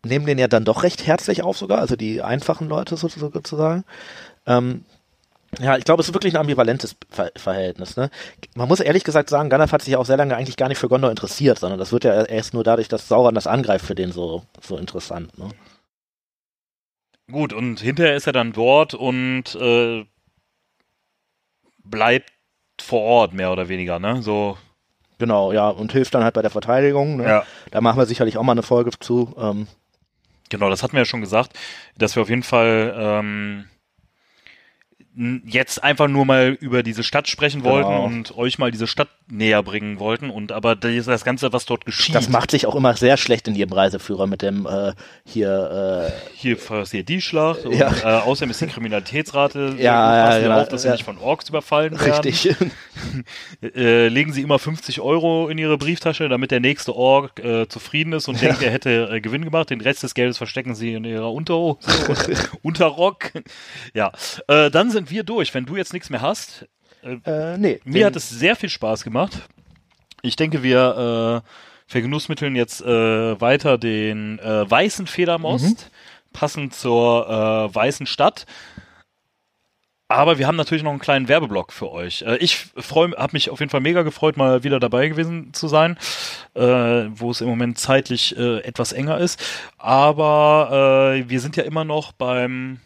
nehmen 0.05 0.27
den 0.27 0.39
ja 0.39 0.49
dann 0.49 0.65
doch 0.67 0.83
recht 0.83 1.07
herzlich 1.07 1.43
auf 1.43 1.57
sogar, 1.57 1.79
also 1.79 1.97
die 1.97 2.21
einfachen 2.23 2.69
Leute 2.69 2.97
so- 2.97 3.09
so- 3.09 3.31
sozusagen. 3.31 3.85
Ähm, 4.47 4.85
ja, 5.59 5.77
ich 5.77 5.85
glaube, 5.85 6.03
es 6.03 6.09
ist 6.09 6.15
wirklich 6.15 6.35
ein 6.35 6.41
ambivalentes 6.41 6.97
Ver 7.09 7.31
Verhältnis. 7.37 7.97
Ne? 7.97 8.11
Man 8.55 8.69
muss 8.69 8.81
ehrlich 8.81 9.05
gesagt 9.05 9.31
sagen, 9.31 9.49
Gandalf 9.49 9.73
hat 9.73 9.83
sich 9.83 9.93
ja 9.93 9.99
auch 9.99 10.07
sehr 10.07 10.17
lange 10.17 10.37
eigentlich 10.37 10.57
gar 10.57 10.69
nicht 10.69 10.79
für 10.79 10.89
Gondor 10.89 11.11
interessiert, 11.11 11.59
sondern 11.59 11.79
das 11.79 11.93
wird 11.93 12.05
ja 12.05 12.25
erst 12.25 12.55
nur 12.55 12.65
dadurch, 12.65 12.89
dass 12.89 13.09
Sauron 13.09 13.35
das 13.35 13.47
angreift, 13.47 13.87
für 13.87 13.95
den 13.95 14.13
so, 14.13 14.43
so 14.61 14.77
interessant. 14.77 15.37
Ne? 15.39 15.49
Gut, 17.31 17.53
und 17.53 17.81
hinterher 17.81 18.17
ist 18.17 18.27
er 18.27 18.33
dann 18.33 18.53
dort 18.53 18.95
und 18.95 19.55
äh, 19.55 20.05
bleibt 21.85 22.31
vor 22.81 23.01
Ort, 23.01 23.33
mehr 23.33 23.53
oder 23.53 23.69
weniger, 23.69 23.99
ne? 23.99 24.23
So, 24.23 24.59
Genau, 25.19 25.53
ja, 25.53 25.71
und 25.71 25.93
hilft 25.93 26.15
dann 26.15 26.25
halt 26.25 26.35
bei 26.35 26.43
der 26.43 26.51
Verteidigung. 26.51 27.17
Ne? 27.17 27.25
ja. 27.25 27.47
Da 27.71 27.81
machen 27.81 27.99
wir 27.99 28.07
sicherlich 28.07 28.37
auch 28.37 28.43
mal 28.43 28.53
eine 28.53 28.63
Folge 28.63 28.91
zu. 29.01 29.35
Ähm, 29.39 29.67
Genau, 30.49 30.71
das 30.71 30.83
hatten 30.83 30.93
wir 30.93 31.01
ja 31.01 31.07
schon 31.07 31.21
gesagt, 31.21 31.59
dass 31.97 32.15
wir 32.15 32.23
auf 32.23 32.29
jeden 32.29 32.45
Fall 32.45 32.95
ähm, 32.97 33.65
jetzt 35.17 35.83
einfach 35.83 36.09
nur 36.09 36.27
mal 36.27 36.57
über 36.61 36.83
diese 36.83 37.03
Stadt 37.03 37.27
sprechen 37.29 37.63
Genau. 37.63 37.73
wollten 37.75 38.05
und 38.05 38.37
euch 38.37 38.59
mal 38.59 38.71
diese 38.71 38.87
Stadt 38.87 39.09
näher 39.29 39.63
bringen 39.63 39.99
wollten. 39.99 40.31
Und 40.31 40.53
aber 40.53 40.77
das 40.77 41.25
Ganze, 41.25 41.53
was 41.53 41.67
dort 41.67 41.85
geschieht. 41.85 42.15
Das 42.15 42.29
macht 42.29 42.51
sich 42.51 42.67
auch 42.67 42.75
immer 42.75 42.95
sehr 42.95 43.17
schlecht 43.17 43.49
in 43.49 43.55
ihrem 43.55 43.73
Reiseführer 43.73 44.27
mit 44.27 44.43
dem 44.43 44.67
äh, 44.67 44.93
hier. 45.25 46.11
Äh, 46.13 46.13
hier 46.37 46.57
passiert 46.57 47.09
die 47.09 47.21
Schlacht. 47.21 47.65
Und, 47.65 47.75
Ja. 47.75 47.91
äh, 48.03 48.23
außerdem 48.23 48.51
ist 48.51 48.61
die 48.61 48.67
Kriminalitätsrate. 48.67 49.75
Ja, 49.79 50.31
ja, 50.31 50.39
genau. 50.39 50.61
auf, 50.61 50.69
dass 50.69 50.83
Sie 50.83 50.89
Ja. 50.89 50.95
nicht 50.95 51.05
von 51.05 51.19
Orks 51.19 51.49
überfallen 51.49 51.99
werden. 52.01 52.13
richtig. 52.25 52.55
Äh, 53.63 54.09
legen 54.09 54.33
Sie 54.33 54.43
immer 54.43 54.59
50 54.59 55.01
Euro 55.01 55.49
in 55.49 55.59
Ihre 55.59 55.79
Brieftasche, 55.79 56.29
damit 56.29 56.51
der 56.51 56.61
nächste 56.61 56.95
Ork 56.95 57.39
äh, 57.41 57.69
zufrieden 57.69 58.13
ist 58.13 58.29
und 58.29 58.41
denkt, 58.41 58.63
er 58.63 58.71
hätte 58.71 59.09
äh, 59.13 59.21
Gewinn 59.21 59.45
gemacht. 59.45 59.71
Den 59.71 59.81
Rest 59.81 60.03
des 60.03 60.15
Geldes 60.15 60.39
verstecken 60.39 60.75
Sie 60.75 60.93
in 60.95 61.05
Ihrer 61.05 61.33
Unterhose, 61.33 61.79
Unterrock. 62.63 63.33
Ja, 63.95 64.13
dann 64.49 64.91
sind 64.91 65.11
wir 65.11 65.25
durch. 65.25 65.55
Wenn 65.55 65.67
du 65.67 65.77
jetzt 65.77 65.93
nichts 65.93 66.11
mehr 66.11 66.21
hast, 66.21 66.67
äh, 67.25 67.59
nee. 67.59 67.81
mir 67.85 68.07
hat 68.07 68.17
es 68.17 68.29
sehr 68.29 68.57
viel 68.57 68.69
Spaß 68.69 69.05
gemacht. 69.05 69.49
Ich 70.23 70.37
denke, 70.37 70.63
wir 70.63 71.43
äh, 71.45 71.49
vergenussmitteln 71.87 72.57
jetzt 72.57 72.83
äh, 72.83 73.41
weiter 73.41 73.79
den 73.79 74.39
äh, 74.39 74.69
weißen 74.69 75.07
Federmost, 75.07 75.91
passend 76.33 76.75
zur 76.75 77.29
äh, 77.29 77.75
weißen 77.75 78.07
Stadt. 78.07 78.47
Aber 80.09 80.39
wir 80.39 80.47
haben 80.47 80.57
natürlich 80.57 80.85
noch 80.85 80.93
einen 80.93 81.01
kleinen 81.01 81.27
Werbeblock 81.27 81.73
für 81.73 81.91
euch. 81.91 82.23
Äh, 82.23 82.37
ich 82.37 82.57
freue, 82.77 83.13
habe 83.17 83.33
mich 83.33 83.51
auf 83.51 83.59
jeden 83.59 83.71
Fall 83.71 83.81
mega 83.81 84.03
gefreut, 84.03 84.37
mal 84.37 84.63
wieder 84.63 84.79
dabei 84.79 85.09
gewesen 85.09 85.53
zu 85.53 85.67
sein, 85.67 85.99
äh, 86.55 86.63
wo 86.63 87.31
es 87.31 87.41
im 87.41 87.49
Moment 87.49 87.79
zeitlich 87.79 88.37
äh, 88.37 88.61
etwas 88.61 88.93
enger 88.93 89.19
ist. 89.19 89.43
Aber 89.79 91.17
äh, 91.19 91.29
wir 91.29 91.41
sind 91.41 91.57
ja 91.57 91.65
immer 91.65 91.85
noch 91.85 92.13
beim 92.13 92.81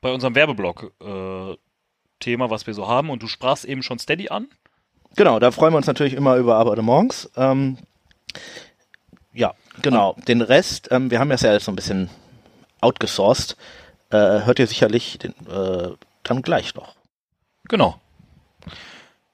bei 0.00 0.10
unserem 0.10 0.34
Werbeblock 0.34 0.92
äh, 1.00 1.56
Thema, 2.22 2.48
was 2.48 2.66
wir 2.66 2.72
so 2.72 2.88
haben. 2.88 3.10
Und 3.10 3.22
du 3.22 3.26
sprachst 3.26 3.66
eben 3.66 3.82
schon 3.82 3.98
Steady 3.98 4.30
an. 4.30 4.48
Genau, 5.16 5.38
da 5.38 5.50
freuen 5.50 5.74
wir 5.74 5.76
uns 5.76 5.86
natürlich 5.86 6.14
immer 6.14 6.36
über 6.36 6.56
Abonnements. 6.56 7.30
Ähm, 7.36 7.76
ja, 9.34 9.52
genau. 9.82 10.16
Den 10.26 10.40
Rest, 10.40 10.88
ähm, 10.90 11.10
wir 11.10 11.18
haben 11.18 11.28
das 11.28 11.42
ja 11.42 11.52
jetzt 11.52 11.66
so 11.66 11.72
ein 11.72 11.76
bisschen 11.76 12.08
outgesourced. 12.80 13.56
Äh, 14.10 14.16
hört 14.16 14.58
ihr 14.58 14.66
sicherlich 14.66 15.18
den, 15.18 15.32
äh, 15.48 15.90
dann 16.22 16.42
gleich 16.42 16.74
noch. 16.74 16.94
Genau. 17.68 18.00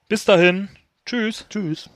Bis 0.09 0.25
dahin. 0.25 0.69
Tschüss. 1.05 1.45
Tschüss. 1.49 1.89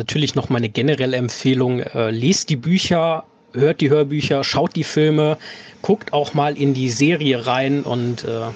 Natürlich 0.00 0.34
noch 0.34 0.48
meine 0.48 0.70
generelle 0.70 1.18
Empfehlung, 1.18 1.80
äh, 1.80 2.10
lest 2.10 2.48
die 2.48 2.56
Bücher, 2.56 3.24
hört 3.52 3.82
die 3.82 3.90
Hörbücher, 3.90 4.44
schaut 4.44 4.74
die 4.74 4.82
Filme, 4.82 5.36
guckt 5.82 6.14
auch 6.14 6.32
mal 6.32 6.56
in 6.56 6.72
die 6.72 6.88
Serie 6.88 7.46
rein 7.46 7.82
und 7.82 8.24
äh, 8.24 8.46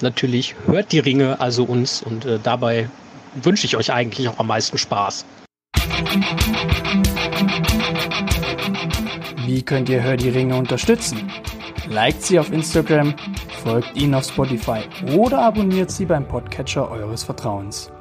natürlich 0.00 0.54
hört 0.64 0.92
die 0.92 1.00
Ringe, 1.00 1.38
also 1.38 1.64
uns. 1.64 2.00
Und 2.00 2.24
äh, 2.24 2.38
dabei 2.42 2.88
wünsche 3.34 3.66
ich 3.66 3.76
euch 3.76 3.92
eigentlich 3.92 4.26
auch 4.26 4.38
am 4.38 4.46
meisten 4.46 4.78
Spaß. 4.78 5.26
Wie 9.44 9.62
könnt 9.62 9.90
ihr 9.90 10.02
Hör 10.02 10.16
die 10.16 10.30
Ringe 10.30 10.56
unterstützen? 10.56 11.30
Liked 11.90 12.22
sie 12.22 12.38
auf 12.38 12.50
Instagram, 12.50 13.14
folgt 13.62 13.94
ihnen 13.94 14.14
auf 14.14 14.24
Spotify 14.24 14.80
oder 15.14 15.42
abonniert 15.42 15.90
sie 15.90 16.06
beim 16.06 16.26
Podcatcher 16.26 16.90
eures 16.90 17.22
Vertrauens. 17.22 17.92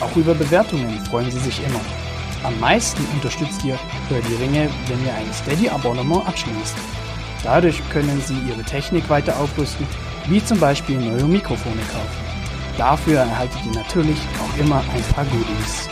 Auch 0.00 0.14
über 0.16 0.34
Bewertungen 0.34 1.00
freuen 1.06 1.30
sie 1.30 1.38
sich 1.38 1.64
immer. 1.66 1.80
Am 2.46 2.60
meisten 2.60 3.04
unterstützt 3.12 3.64
ihr 3.64 3.76
Hör 4.08 4.20
die 4.20 4.34
Ringe, 4.36 4.70
wenn 4.86 5.04
ihr 5.04 5.12
ein 5.12 5.32
Steady-Abonnement 5.32 6.28
abschließt. 6.28 6.76
Dadurch 7.42 7.82
können 7.90 8.20
sie 8.20 8.38
ihre 8.48 8.62
Technik 8.62 9.10
weiter 9.10 9.36
aufrüsten, 9.40 9.84
wie 10.28 10.44
zum 10.44 10.60
Beispiel 10.60 10.96
neue 10.96 11.24
Mikrofone 11.24 11.82
kaufen. 11.92 12.24
Dafür 12.78 13.18
erhaltet 13.18 13.58
ihr 13.66 13.72
natürlich 13.72 14.18
auch 14.40 14.60
immer 14.60 14.78
ein 14.94 15.02
paar 15.12 15.24
Goodies. 15.24 15.88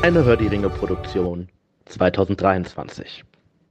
Eine 0.00 0.24
Hör 0.24 0.38
die 0.38 0.46
Ringe 0.46 0.70
Produktion 0.70 1.48
2023. 1.84 3.27